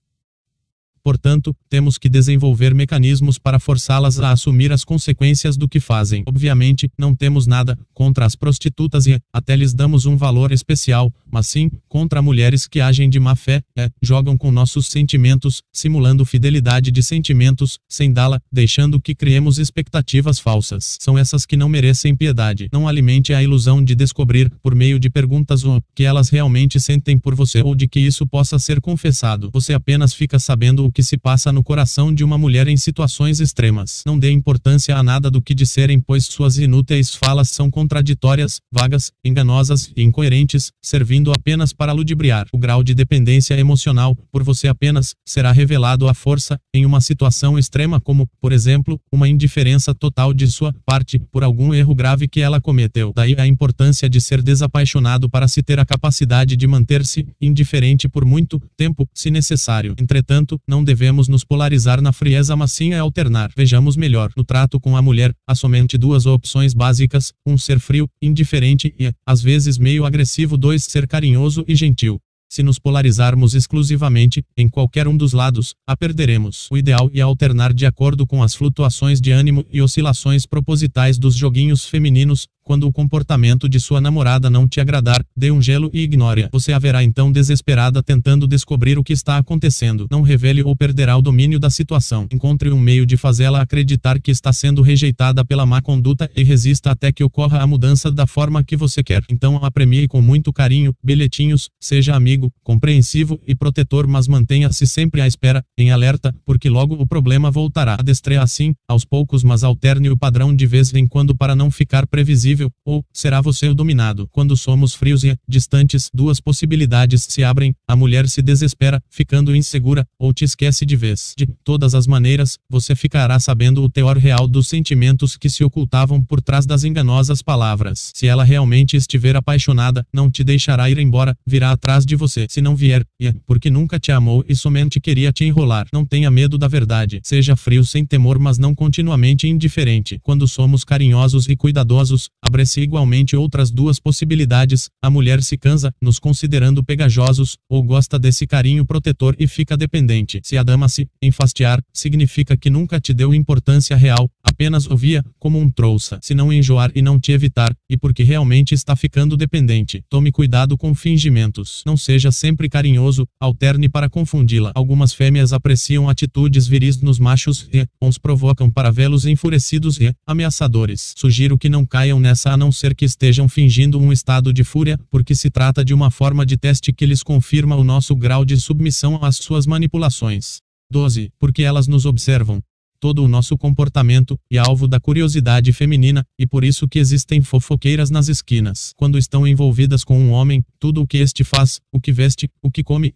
Portanto, 1.03 1.55
temos 1.69 1.99
que 1.99 2.09
desenvolver 2.09 2.75
mecanismos 2.75 3.39
para 3.39 3.59
forçá-las 3.59 4.21
a 4.21 4.33
assumir 4.33 4.73
as 4.73 4.85
consequências 4.85 5.57
do 5.57 5.69
que 5.69 5.81
fazem. 5.81 6.23
Obviamente, 6.27 6.91
não 6.99 7.15
temos 7.15 7.47
nada 7.47 7.79
contra 7.95 8.25
as 8.25 8.35
prostitutas 8.35 9.07
e 9.07 9.19
até 9.33 9.57
lhes 9.57 9.75
damos 9.75 10.07
um 10.07 10.17
valor 10.17 10.53
especial, 10.53 11.13
mas 11.31 11.47
sim 11.47 11.71
contra 11.89 12.23
mulheres 12.23 12.67
que 12.67 12.81
agem 12.81 13.09
de 13.09 13.19
má 13.19 13.35
fé, 13.35 13.63
é, 13.77 13.91
jogam 14.03 14.37
com 14.37 14.51
nossos 14.51 14.87
sentimentos, 14.87 15.63
simulando 15.73 16.25
fidelidade 16.25 16.91
de 16.91 17.03
sentimentos, 17.03 17.79
sem 17.89 18.13
dá-la, 18.13 18.41
deixando 18.51 19.01
que 19.01 19.15
criemos 19.15 19.59
expectativas 19.59 20.39
falsas. 20.39 20.97
São 21.01 21.19
essas 21.19 21.47
que 21.47 21.57
não 21.57 21.69
merecem 21.69 22.15
piedade. 22.15 22.69
Não 22.73 22.87
alimente 22.87 23.33
a 23.33 23.43
ilusão 23.43 23.83
de 23.83 23.95
descobrir, 23.95 24.51
por 24.63 24.75
meio 24.75 24.99
de 24.99 25.11
perguntas 25.11 25.65
o 25.65 25.83
que 25.95 26.05
elas 26.05 26.29
realmente 26.29 26.79
sentem 26.81 27.19
por 27.19 27.35
você 27.35 27.63
ou 27.63 27.75
de 27.75 27.89
que 27.89 28.01
isso 28.01 28.27
possa 28.27 28.59
ser 28.59 28.81
confessado. 28.81 29.51
Você 29.53 29.73
apenas 29.73 30.15
fica 30.15 30.39
sabendo 30.39 30.85
o 30.85 30.90
o 30.91 30.93
que 30.93 31.05
se 31.05 31.17
passa 31.17 31.53
no 31.53 31.63
coração 31.63 32.13
de 32.13 32.25
uma 32.25 32.37
mulher 32.37 32.67
em 32.67 32.77
situações 32.77 33.39
extremas. 33.39 34.03
Não 34.05 34.19
dê 34.19 34.33
importância 34.33 34.97
a 34.97 35.03
nada 35.05 35.31
do 35.31 35.41
que 35.41 35.55
disserem, 35.55 36.01
pois 36.01 36.27
suas 36.27 36.59
inúteis 36.59 37.15
falas 37.15 37.49
são 37.51 37.71
contraditórias, 37.71 38.61
vagas, 38.73 39.13
enganosas 39.25 39.93
e 39.97 40.03
incoerentes, 40.03 40.73
servindo 40.83 41.33
apenas 41.33 41.73
para 41.73 41.93
ludibriar. 41.93 42.49
O 42.53 42.59
grau 42.59 42.83
de 42.83 42.93
dependência 42.93 43.55
emocional, 43.55 44.17
por 44.33 44.43
você 44.43 44.67
apenas, 44.67 45.15
será 45.25 45.53
revelado 45.53 46.09
à 46.09 46.13
força, 46.13 46.59
em 46.75 46.85
uma 46.85 47.01
situação 47.01 47.57
extrema 47.57 48.01
como, 48.01 48.27
por 48.41 48.51
exemplo, 48.51 49.01
uma 49.13 49.29
indiferença 49.29 49.95
total 49.95 50.35
de 50.35 50.49
sua 50.49 50.75
parte, 50.85 51.21
por 51.31 51.45
algum 51.45 51.73
erro 51.73 51.95
grave 51.95 52.27
que 52.27 52.41
ela 52.41 52.61
cometeu. 52.61 53.13
Daí 53.15 53.37
a 53.39 53.47
importância 53.47 54.11
de 54.11 54.21
ser 54.21 54.43
desapaixonado 54.43 55.31
para 55.31 55.47
se 55.47 55.63
ter 55.63 55.79
a 55.79 55.87
capacidade 55.87 56.57
de 56.57 56.67
manter-se 56.67 57.29
indiferente 57.41 58.09
por 58.09 58.25
muito 58.25 58.61
tempo, 58.77 59.09
se 59.15 59.31
necessário. 59.31 59.95
Entretanto, 60.01 60.59
não 60.67 60.80
devemos 60.83 61.29
nos 61.29 61.45
polarizar 61.45 62.01
na 62.01 62.13
frieza 62.13 62.57
mas 62.57 62.73
sim 62.73 62.95
a 62.95 63.01
alternar. 63.01 63.51
Vejamos 63.57 63.97
melhor. 63.97 64.31
No 64.37 64.45
trato 64.45 64.79
com 64.81 64.97
a 64.97 65.03
mulher, 65.03 65.33
há 65.47 65.55
somente 65.55 65.97
duas 65.97 66.27
opções 66.27 66.75
básicas, 66.75 67.33
um 67.47 67.57
ser 67.57 67.79
frio, 67.79 68.09
indiferente 68.21 68.95
e, 68.99 69.13
às 69.27 69.43
vezes 69.43 69.79
meio 69.79 70.05
agressivo 70.05 70.57
dois 70.57 70.85
ser 70.85 71.07
carinhoso 71.07 71.65
e 71.67 71.75
gentil. 71.75 72.21
Se 72.53 72.65
nos 72.65 72.81
polarizarmos 72.81 73.55
exclusivamente, 73.55 74.43
em 74.57 74.69
qualquer 74.69 75.07
um 75.07 75.17
dos 75.17 75.33
lados, 75.33 75.73
a 75.87 75.97
perderemos. 75.97 76.67
O 76.69 76.77
ideal 76.77 77.09
é 77.15 77.21
alternar 77.21 77.73
de 77.73 77.87
acordo 77.87 78.27
com 78.27 78.43
as 78.43 78.57
flutuações 78.57 79.21
de 79.21 79.31
ânimo 79.31 79.65
e 79.73 79.81
oscilações 79.81 80.47
propositais 80.47 81.17
dos 81.17 81.37
joguinhos 81.37 81.85
femininos, 81.85 82.49
quando 82.71 82.87
o 82.87 82.93
comportamento 82.93 83.69
de 83.69 83.81
sua 83.81 84.01
namorada 84.01 84.49
não 84.49 84.69
te 84.69 84.81
agradar, 84.81 85.25
dê 85.37 85.51
um 85.51 85.61
gelo 85.61 85.91
e 85.93 86.03
ignore. 86.03 86.49
Você 86.53 86.73
haverá 86.73 87.03
então 87.03 87.33
desesperada 87.33 88.01
tentando 88.01 88.47
descobrir 88.47 88.97
o 88.97 89.03
que 89.03 89.13
está 89.13 89.39
acontecendo. 89.39 90.07
Não 90.09 90.23
revele 90.23 90.63
ou 90.63 90.77
perderá 90.77 91.17
o 91.17 91.21
domínio 91.21 91.59
da 91.59 91.69
situação. 91.69 92.29
Encontre 92.33 92.71
um 92.71 92.79
meio 92.79 93.05
de 93.05 93.17
fazê-la 93.17 93.61
acreditar 93.61 94.21
que 94.21 94.31
está 94.31 94.53
sendo 94.53 94.83
rejeitada 94.83 95.45
pela 95.45 95.67
má 95.67 95.83
conduta 95.83 96.31
e 96.37 96.45
resista 96.45 96.93
até 96.93 97.11
que 97.11 97.25
ocorra 97.25 97.59
a 97.59 97.67
mudança 97.67 98.09
da 98.09 98.25
forma 98.25 98.63
que 98.63 98.77
você 98.77 99.03
quer. 99.03 99.25
Então 99.29 99.57
a 99.65 99.69
premie 99.69 100.07
com 100.07 100.23
muito 100.23 100.53
carinho, 100.53 100.95
bilhetinhos, 101.03 101.71
seja 101.81 102.15
amigo, 102.15 102.53
compreensivo 102.63 103.41
e 103.49 103.53
protetor, 103.53 104.07
mas 104.07 104.29
mantenha-se 104.29 104.87
sempre 104.87 105.21
à 105.21 105.27
espera, 105.27 105.65
em 105.77 105.91
alerta, 105.91 106.33
porque 106.47 106.71
logo 106.71 106.95
o 106.95 107.05
problema 107.05 107.51
voltará. 107.51 107.97
Adestre 107.99 108.37
assim, 108.37 108.75
aos 108.87 109.05
poucos, 109.05 109.43
mas 109.43 109.65
alterne 109.65 110.09
o 110.09 110.17
padrão 110.17 110.55
de 110.55 110.67
vez 110.69 110.95
em 110.95 111.09
quando 111.09 111.37
para 111.37 111.57
não 111.57 111.69
ficar 111.69 112.07
previsível 112.07 112.60
ou 112.85 113.05
será 113.13 113.41
você 113.41 113.69
o 113.69 113.75
dominado. 113.75 114.29
Quando 114.33 114.57
somos 114.57 114.95
frios 114.95 115.23
e 115.25 115.37
distantes, 115.49 116.11
duas 116.13 116.41
possibilidades 116.41 117.27
se 117.29 117.45
abrem: 117.45 117.75
a 117.87 117.95
mulher 117.95 118.29
se 118.29 118.43
desespera, 118.43 119.01
ficando 119.09 119.55
insegura, 119.55 120.07
ou 120.19 120.33
te 120.33 120.45
esquece 120.45 120.85
de 120.85 120.97
vez. 120.97 121.35
De 121.37 121.47
todas 121.63 121.95
as 121.95 122.07
maneiras, 122.07 122.59
você 122.69 122.95
ficará 122.95 123.39
sabendo 123.39 123.83
o 123.83 123.89
teor 123.89 124.17
real 124.19 124.47
dos 124.47 124.69
sentimentos 124.69 125.37
que 125.37 125.49
se 125.49 125.63
ocultavam 125.63 126.23
por 126.23 126.41
trás 126.41 126.67
das 126.67 126.85
enganosas 126.85 127.43
palavras. 127.43 128.11
Se 128.15 128.27
ela 128.27 128.45
realmente 128.45 128.97
estiver 128.97 129.37
apaixonada, 129.37 130.05
não 130.13 130.31
te 130.31 130.43
deixará 130.43 130.91
ir 130.91 130.99
embora, 130.99 131.37
virá 131.47 131.71
atrás 131.71 132.05
de 132.05 132.17
você. 132.17 132.47
Se 132.49 132.61
não 132.61 132.75
vier, 132.77 133.05
é 133.21 133.33
porque 133.47 133.71
nunca 133.71 133.99
te 133.99 134.13
amou 134.13 134.45
e 134.49 134.57
somente 134.57 135.01
queria 135.01 135.33
te 135.33 135.45
enrolar. 135.45 135.87
Não 135.93 136.05
tenha 136.05 136.31
medo 136.31 136.59
da 136.59 136.69
verdade. 136.69 137.21
Seja 137.23 137.57
frio 137.57 137.85
sem 137.85 138.05
temor, 138.05 138.39
mas 138.39 138.59
não 138.59 138.75
continuamente 138.75 139.49
indiferente. 139.49 140.19
Quando 140.23 140.47
somos 140.49 140.85
carinhosos 140.85 141.49
e 141.49 141.57
cuidadosos, 141.57 142.29
abre-se 142.51 142.81
igualmente 142.81 143.37
outras 143.37 143.71
duas 143.71 144.01
possibilidades: 144.01 144.91
a 145.01 145.09
mulher 145.09 145.41
se 145.41 145.57
cansa, 145.57 145.93
nos 146.03 146.19
considerando 146.19 146.83
pegajosos, 146.83 147.57
ou 147.69 147.81
gosta 147.81 148.19
desse 148.19 148.45
carinho 148.45 148.85
protetor 148.85 149.37
e 149.39 149.47
fica 149.47 149.77
dependente. 149.77 150.41
Se 150.43 150.59
a 150.59 150.65
dama 150.65 150.89
se 150.89 151.07
enfastiar, 151.23 151.81
significa 151.93 152.57
que 152.57 152.69
nunca 152.69 153.01
te 153.01 153.15
deu 153.15 153.33
importância 153.33 153.97
real, 153.97 154.29
apenas 154.43 154.87
o 154.87 154.97
via 154.97 155.25
como 155.39 155.61
um 155.61 155.71
trouxa. 155.71 156.19
Se 156.21 156.35
não 156.35 156.53
enjoar 156.53 156.91
e 156.95 157.01
não 157.01 157.21
te 157.21 157.31
evitar, 157.31 157.73
e 157.89 157.97
porque 157.97 158.25
realmente 158.25 158.75
está 158.75 158.97
ficando 158.97 159.37
dependente, 159.37 160.03
tome 160.09 160.33
cuidado 160.33 160.77
com 160.77 160.93
fingimentos. 160.93 161.83
Não 161.87 161.97
seja 161.97 162.33
sempre 162.33 162.69
carinhoso, 162.69 163.27
alterne 163.39 163.89
para 163.89 164.11
confundi-la. 164.11 164.73
Algumas 164.75 165.13
fêmeas 165.13 165.53
apreciam 165.53 166.09
atitudes 166.09 166.67
viris 166.67 167.01
nos 167.01 167.21
machos 167.21 167.69
e 167.73 167.87
os 168.01 168.19
provocam 168.19 168.69
para 168.71 168.91
vê-los 168.91 169.25
enfurecidos 169.25 170.01
e 170.01 170.13
ameaçadores. 170.27 171.15
Sugiro 171.17 171.57
que 171.57 171.69
não 171.69 171.87
caiam 171.87 172.19
nessa 172.19 172.40
a 172.49 172.57
não 172.57 172.73
ser 172.73 172.95
que 172.95 173.05
estejam 173.05 173.49
fingindo 173.49 173.99
um 173.99 174.13
estado 174.13 174.53
de 174.53 174.65
fúria, 174.65 174.99
porque 175.11 175.35
se 175.35 175.51
trata 175.51 175.85
de 175.85 175.93
uma 175.93 176.11
forma 176.11 176.47
de 176.47 176.57
teste 176.57 176.93
que 176.93 177.07
lhes 177.07 177.23
confirma 177.23 177.77
o 177.77 177.85
nosso 177.85 178.17
grau 178.17 178.45
de 178.45 178.57
submissão 178.57 179.23
às 179.23 179.37
suas 179.37 179.67
manipulações. 179.67 180.59
12. 180.91 181.31
Porque 181.39 181.63
elas 181.63 181.87
nos 181.87 182.07
observam 182.07 182.61
todo 183.01 183.25
o 183.25 183.29
nosso 183.29 183.57
comportamento, 183.57 184.39
e 184.51 184.59
alvo 184.59 184.87
da 184.87 185.01
curiosidade 185.01 185.73
feminina, 185.73 186.25
e 186.39 186.47
por 186.47 186.63
isso 186.63 186.87
que 186.87 186.99
existem 186.99 187.41
fofoqueiras 187.41 188.11
nas 188.11 188.29
esquinas. 188.29 188.93
Quando 188.95 189.17
estão 189.17 189.47
envolvidas 189.47 190.05
com 190.05 190.21
um 190.21 190.31
homem, 190.31 190.63
tudo 190.79 191.01
o 191.01 191.07
que 191.07 191.17
este 191.17 191.43
faz, 191.43 191.81
o 191.91 191.99
que 191.99 192.13
veste, 192.13 192.49
o 192.63 192.71
que 192.71 192.85
come, 192.85 193.13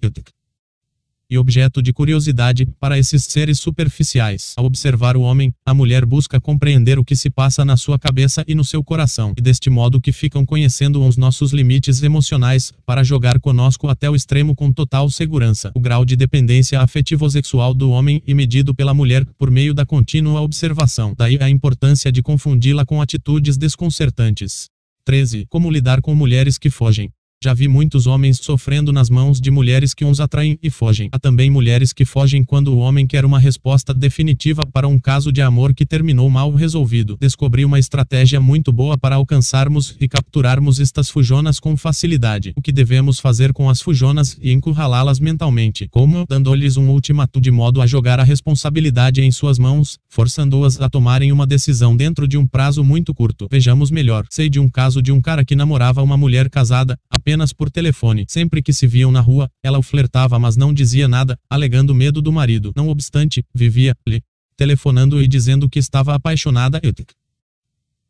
e 1.31 1.39
objeto 1.39 1.83
de 1.83 1.93
curiosidade 1.93 2.67
para 2.79 2.99
esses 2.99 3.25
seres 3.25 3.59
superficiais. 3.59 4.55
Ao 4.57 4.65
observar 4.65 5.17
o 5.17 5.23
homem, 5.23 5.53
a 5.67 5.73
mulher 5.75 6.05
busca 6.05 6.41
compreender 6.41 6.99
o 6.99 7.05
que 7.05 7.17
se 7.17 7.31
passa 7.31 7.65
na 7.65 7.77
sua 7.77 7.99
cabeça 7.99 8.45
e 8.47 8.55
no 8.55 8.65
seu 8.65 8.83
coração, 8.83 9.33
e 9.37 9.41
deste 9.43 9.71
modo 9.71 10.01
que 10.01 10.13
ficam 10.13 10.45
conhecendo 10.45 11.05
os 11.05 11.17
nossos 11.17 11.53
limites 11.53 12.03
emocionais, 12.03 12.73
para 12.87 13.03
jogar 13.03 13.41
conosco 13.41 13.89
até 13.89 14.09
o 14.09 14.15
extremo 14.15 14.55
com 14.55 14.73
total 14.73 15.09
segurança. 15.11 15.73
O 15.75 15.81
grau 15.81 16.05
de 16.05 16.17
dependência 16.17 16.81
afetivo-sexual 16.81 17.75
do 17.75 17.91
homem 17.91 18.23
é 18.27 18.35
medido 18.35 18.75
pela 18.75 18.95
mulher 18.95 19.25
por 19.39 19.51
meio 19.51 19.73
da 19.73 19.87
contínua 19.87 20.41
observação. 20.41 21.15
Daí 21.17 21.39
a 21.41 21.49
importância 21.49 22.13
de 22.13 22.23
confundi-la 22.23 22.85
com 22.85 23.01
atitudes 23.01 23.57
desconcertantes. 23.57 24.69
13. 25.05 25.47
Como 25.51 25.71
lidar 25.71 26.01
com 26.01 26.15
mulheres 26.15 26.57
que 26.57 26.71
fogem. 26.71 27.11
Já 27.45 27.53
vi 27.53 27.69
muitos 27.69 28.07
homens 28.07 28.39
sofrendo 28.39 28.91
nas 28.91 29.11
mãos 29.11 29.39
de 29.39 29.51
mulheres 29.51 29.93
que 29.93 30.03
uns 30.03 30.19
atraem 30.19 30.59
e 30.63 30.71
fogem. 30.71 31.11
Há 31.13 31.19
também 31.19 31.51
mulheres 31.51 31.93
que 31.93 32.07
fogem 32.07 32.43
quando 32.43 32.69
o 32.69 32.79
homem 32.79 33.07
quer 33.07 33.23
uma 33.23 33.39
resposta 33.39 33.93
definitiva 33.93 34.65
para 34.65 34.89
um 34.89 34.99
caso 34.99 35.31
de 35.31 35.43
amor 35.43 35.75
que 35.75 35.85
terminou 35.85 36.31
mal 36.31 36.51
resolvido. 36.55 37.19
Descobri 37.21 37.63
uma 37.63 37.79
estratégia 37.79 38.41
muito 38.41 38.73
boa 38.73 38.97
para 38.97 39.17
alcançarmos 39.17 39.95
e 40.01 40.09
capturarmos 40.09 40.81
estas 40.81 41.11
fujonas 41.11 41.61
com 41.61 41.77
facilidade. 41.77 42.55
O 42.57 42.63
que 42.63 42.73
devemos 42.73 43.21
fazer 43.21 43.53
com 43.53 43.69
as 43.69 43.83
fujonas 43.83 44.39
e 44.41 44.51
encurralá-las 44.51 45.21
mentalmente? 45.21 45.87
Como? 45.91 46.25
Dando-lhes 46.27 46.79
um 46.79 46.89
ultimato 46.89 47.43
de 47.43 47.51
modo 47.51 47.83
a 47.83 47.87
jogar 47.87 48.19
a 48.19 48.25
responsabilidade 48.25 49.21
em 49.21 49.31
suas 49.31 49.59
mãos, 49.59 49.99
forçando-as 50.09 50.81
a 50.81 50.89
tomarem 50.89 51.31
uma 51.31 51.47
decisão 51.47 51.95
dentro 51.95 52.27
de 52.27 52.39
um 52.39 52.47
prazo 52.47 52.83
muito 52.83 53.13
curto. 53.13 53.49
Vejamos 53.51 53.91
melhor. 53.91 54.25
Sei 54.31 54.49
de 54.49 54.59
um 54.59 54.71
caso 54.71 55.03
de 55.03 55.13
um 55.13 55.21
cara 55.21 55.45
que 55.45 55.55
namorava 55.55 56.03
uma 56.03 56.17
mulher 56.17 56.49
casada, 56.49 56.99
apenas 57.11 57.34
apenas 57.35 57.53
por 57.53 57.69
telefone. 57.69 58.25
Sempre 58.29 58.63
que 58.63 58.73
se 58.73 58.87
viam 58.87 59.11
na 59.11 59.21
rua, 59.21 59.51
ela 59.63 59.79
o 59.79 59.83
flertava 59.83 60.39
mas 60.39 60.57
não 60.57 60.73
dizia 60.73 61.09
nada, 61.09 61.37
alegando 61.51 61.95
medo 61.95 62.23
do 62.23 62.33
marido. 62.33 62.73
Não 62.77 62.89
obstante, 62.89 63.45
vivia-lhe 63.53 64.23
telefonando 64.57 65.21
e 65.21 65.27
dizendo 65.27 65.69
que 65.69 65.81
estava 65.81 66.15
apaixonada. 66.15 66.81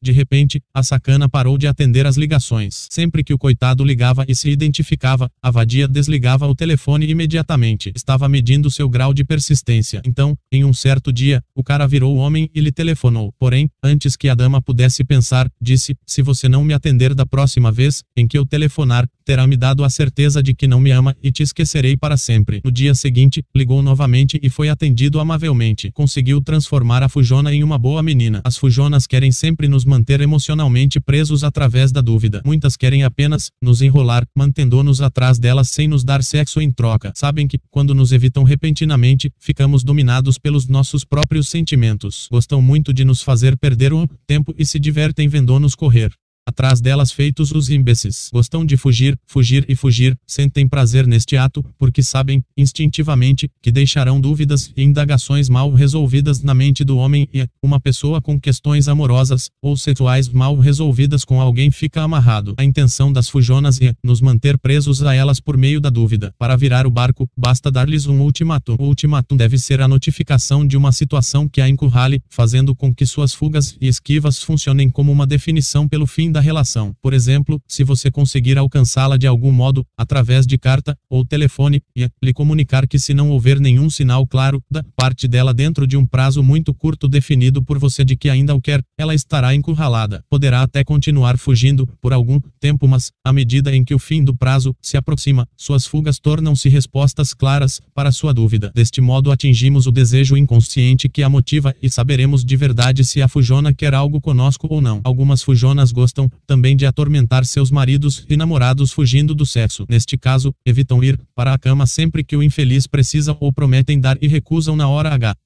De 0.04 0.12
repente, 0.12 0.60
a 0.74 0.82
sacana 0.82 1.30
parou 1.30 1.56
de 1.56 1.66
atender 1.66 2.06
as 2.06 2.18
ligações. 2.18 2.88
Sempre 2.90 3.24
que 3.24 3.32
o 3.32 3.38
coitado 3.38 3.82
ligava 3.82 4.22
e 4.28 4.34
se 4.34 4.50
identificava, 4.50 5.30
a 5.42 5.50
vadia 5.50 5.88
desligava 5.88 6.46
o 6.46 6.54
telefone 6.54 7.08
imediatamente. 7.08 7.90
Estava 7.96 8.28
medindo 8.28 8.70
seu 8.70 8.86
grau 8.86 9.14
de 9.14 9.24
persistência. 9.24 10.02
Então, 10.04 10.36
em 10.52 10.62
um 10.62 10.74
certo 10.74 11.10
dia, 11.10 11.42
o 11.54 11.64
cara 11.64 11.86
virou 11.86 12.16
homem 12.16 12.50
e 12.54 12.60
lhe 12.60 12.70
telefonou. 12.70 13.32
Porém, 13.38 13.70
antes 13.82 14.14
que 14.14 14.28
a 14.28 14.34
dama 14.34 14.60
pudesse 14.60 15.02
pensar, 15.04 15.50
disse: 15.58 15.96
Se 16.06 16.20
você 16.20 16.50
não 16.50 16.62
me 16.62 16.74
atender 16.74 17.14
da 17.14 17.24
próxima 17.24 17.72
vez, 17.72 18.02
em 18.14 18.28
que 18.28 18.36
eu 18.36 18.44
telefonar, 18.44 19.08
terá 19.24 19.46
me 19.46 19.56
dado 19.56 19.84
a 19.84 19.88
certeza 19.88 20.42
de 20.42 20.52
que 20.52 20.66
não 20.66 20.78
me 20.78 20.90
ama 20.90 21.16
e 21.22 21.32
te 21.32 21.42
esquecerei 21.42 21.96
para 21.96 22.18
sempre. 22.18 22.60
No 22.62 22.70
dia 22.70 22.94
seguinte, 22.94 23.42
ligou 23.56 23.82
novamente 23.82 24.38
e 24.42 24.50
foi 24.50 24.68
atendido 24.68 25.18
amavelmente. 25.18 25.90
Conseguiu 25.92 26.42
transformar 26.42 27.02
a 27.02 27.08
fujona 27.08 27.54
em 27.54 27.64
uma 27.64 27.78
boa 27.78 28.02
menina. 28.02 28.42
As 28.44 28.58
fujonas 28.58 29.06
querem 29.06 29.32
sempre 29.32 29.66
nos 29.66 29.84
manter 29.94 30.20
emocionalmente 30.20 30.98
presos 31.00 31.44
através 31.44 31.92
da 31.92 32.00
dúvida. 32.00 32.42
Muitas 32.44 32.76
querem 32.76 33.04
apenas 33.04 33.50
nos 33.62 33.80
enrolar, 33.80 34.26
mantendo-nos 34.34 35.00
atrás 35.00 35.38
delas 35.38 35.68
sem 35.70 35.86
nos 35.86 36.02
dar 36.02 36.22
sexo 36.22 36.60
em 36.60 36.70
troca. 36.70 37.12
Sabem 37.14 37.46
que, 37.46 37.60
quando 37.70 37.94
nos 37.94 38.10
evitam 38.10 38.42
repentinamente, 38.42 39.30
ficamos 39.38 39.84
dominados 39.84 40.36
pelos 40.36 40.66
nossos 40.66 41.04
próprios 41.04 41.48
sentimentos. 41.48 42.28
Gostam 42.30 42.60
muito 42.60 42.92
de 42.92 43.04
nos 43.04 43.22
fazer 43.22 43.56
perder 43.56 43.92
o 43.92 44.08
tempo 44.26 44.52
e 44.58 44.66
se 44.66 44.80
divertem 44.80 45.28
vendo-nos 45.28 45.76
correr. 45.76 46.12
Atrás 46.46 46.78
delas 46.78 47.10
feitos 47.10 47.52
os 47.52 47.70
imbecis. 47.70 48.28
Gostam 48.30 48.66
de 48.66 48.76
fugir, 48.76 49.18
fugir 49.26 49.64
e 49.66 49.74
fugir, 49.74 50.14
sentem 50.26 50.68
prazer 50.68 51.06
neste 51.06 51.38
ato, 51.38 51.64
porque 51.78 52.02
sabem, 52.02 52.44
instintivamente, 52.54 53.50
que 53.62 53.72
deixarão 53.72 54.20
dúvidas 54.20 54.70
e 54.76 54.82
indagações 54.82 55.48
mal 55.48 55.72
resolvidas 55.72 56.42
na 56.42 56.52
mente 56.52 56.84
do 56.84 56.98
homem 56.98 57.26
e, 57.32 57.48
uma 57.62 57.80
pessoa 57.80 58.20
com 58.20 58.38
questões 58.38 58.88
amorosas 58.88 59.50
ou 59.62 59.74
sexuais 59.74 60.28
mal 60.28 60.54
resolvidas 60.58 61.24
com 61.24 61.40
alguém 61.40 61.70
fica 61.70 62.02
amarrado. 62.02 62.54
A 62.58 62.64
intenção 62.64 63.10
das 63.10 63.28
fujonas 63.28 63.80
é 63.80 63.94
nos 64.04 64.20
manter 64.20 64.58
presos 64.58 65.02
a 65.02 65.14
elas 65.14 65.40
por 65.40 65.56
meio 65.56 65.80
da 65.80 65.88
dúvida. 65.88 66.34
Para 66.38 66.56
virar 66.56 66.86
o 66.86 66.90
barco, 66.90 67.26
basta 67.34 67.70
dar-lhes 67.70 68.06
um 68.06 68.20
ultimato. 68.20 68.76
O 68.78 68.84
ultimatum 68.84 69.34
deve 69.34 69.56
ser 69.56 69.80
a 69.80 69.88
notificação 69.88 70.66
de 70.66 70.76
uma 70.76 70.92
situação 70.92 71.48
que 71.48 71.62
a 71.62 71.68
encurrale, 71.68 72.20
fazendo 72.28 72.74
com 72.74 72.94
que 72.94 73.06
suas 73.06 73.32
fugas 73.32 73.78
e 73.80 73.88
esquivas 73.88 74.42
funcionem 74.42 74.90
como 74.90 75.10
uma 75.10 75.26
definição 75.26 75.88
pelo 75.88 76.06
fim 76.06 76.33
da 76.34 76.40
relação. 76.40 76.92
Por 77.00 77.14
exemplo, 77.14 77.62
se 77.66 77.84
você 77.84 78.10
conseguir 78.10 78.58
alcançá-la 78.58 79.16
de 79.16 79.26
algum 79.26 79.52
modo, 79.52 79.86
através 79.96 80.46
de 80.46 80.58
carta 80.58 80.98
ou 81.08 81.24
telefone, 81.24 81.80
e 81.96 82.08
lhe 82.20 82.32
comunicar 82.32 82.88
que 82.88 82.98
se 82.98 83.14
não 83.14 83.30
houver 83.30 83.60
nenhum 83.60 83.88
sinal 83.88 84.26
claro 84.26 84.60
da 84.68 84.84
parte 84.96 85.28
dela 85.28 85.54
dentro 85.54 85.86
de 85.86 85.96
um 85.96 86.04
prazo 86.04 86.42
muito 86.42 86.74
curto 86.74 87.06
definido 87.06 87.62
por 87.62 87.78
você 87.78 88.04
de 88.04 88.16
que 88.16 88.28
ainda 88.28 88.52
o 88.52 88.60
quer, 88.60 88.82
ela 88.98 89.14
estará 89.14 89.54
encurralada. 89.54 90.24
Poderá 90.28 90.62
até 90.62 90.82
continuar 90.82 91.38
fugindo 91.38 91.86
por 92.00 92.12
algum 92.12 92.40
tempo, 92.58 92.88
mas 92.88 93.12
à 93.24 93.32
medida 93.32 93.74
em 93.74 93.84
que 93.84 93.94
o 93.94 93.98
fim 93.98 94.24
do 94.24 94.36
prazo 94.36 94.74
se 94.82 94.96
aproxima, 94.96 95.46
suas 95.56 95.86
fugas 95.86 96.18
tornam-se 96.18 96.68
respostas 96.68 97.32
claras 97.32 97.80
para 97.94 98.10
sua 98.10 98.34
dúvida. 98.34 98.72
Deste 98.74 99.00
modo 99.00 99.30
atingimos 99.30 99.86
o 99.86 99.92
desejo 99.92 100.36
inconsciente 100.36 101.08
que 101.08 101.22
a 101.22 101.28
motiva 101.28 101.72
e 101.80 101.88
saberemos 101.88 102.44
de 102.44 102.56
verdade 102.56 103.04
se 103.04 103.22
a 103.22 103.28
fujona 103.28 103.72
quer 103.72 103.94
algo 103.94 104.20
conosco 104.20 104.66
ou 104.68 104.80
não. 104.80 105.00
Algumas 105.04 105.40
fujonas 105.44 105.92
gostam 105.92 106.23
gostam 106.24 106.30
também 106.46 106.76
de 106.76 106.86
atormentar 106.86 107.44
seus 107.44 107.70
maridos 107.70 108.24
e 108.28 108.36
namorados 108.36 108.92
fugindo 108.92 109.34
do 109.34 109.46
sexo. 109.46 109.84
Neste 109.88 110.16
caso, 110.16 110.54
evitam 110.64 111.02
ir 111.02 111.18
para 111.34 111.52
a 111.52 111.58
cama 111.58 111.86
sempre 111.86 112.24
que 112.24 112.36
o 112.36 112.42
infeliz 112.42 112.86
precisa 112.86 113.36
ou 113.40 113.52
prometem 113.52 114.00
dar 114.00 114.16
e 114.20 114.28
recusam 114.28 114.76
na 114.76 114.88
hora 114.88 115.12
H 115.14 115.36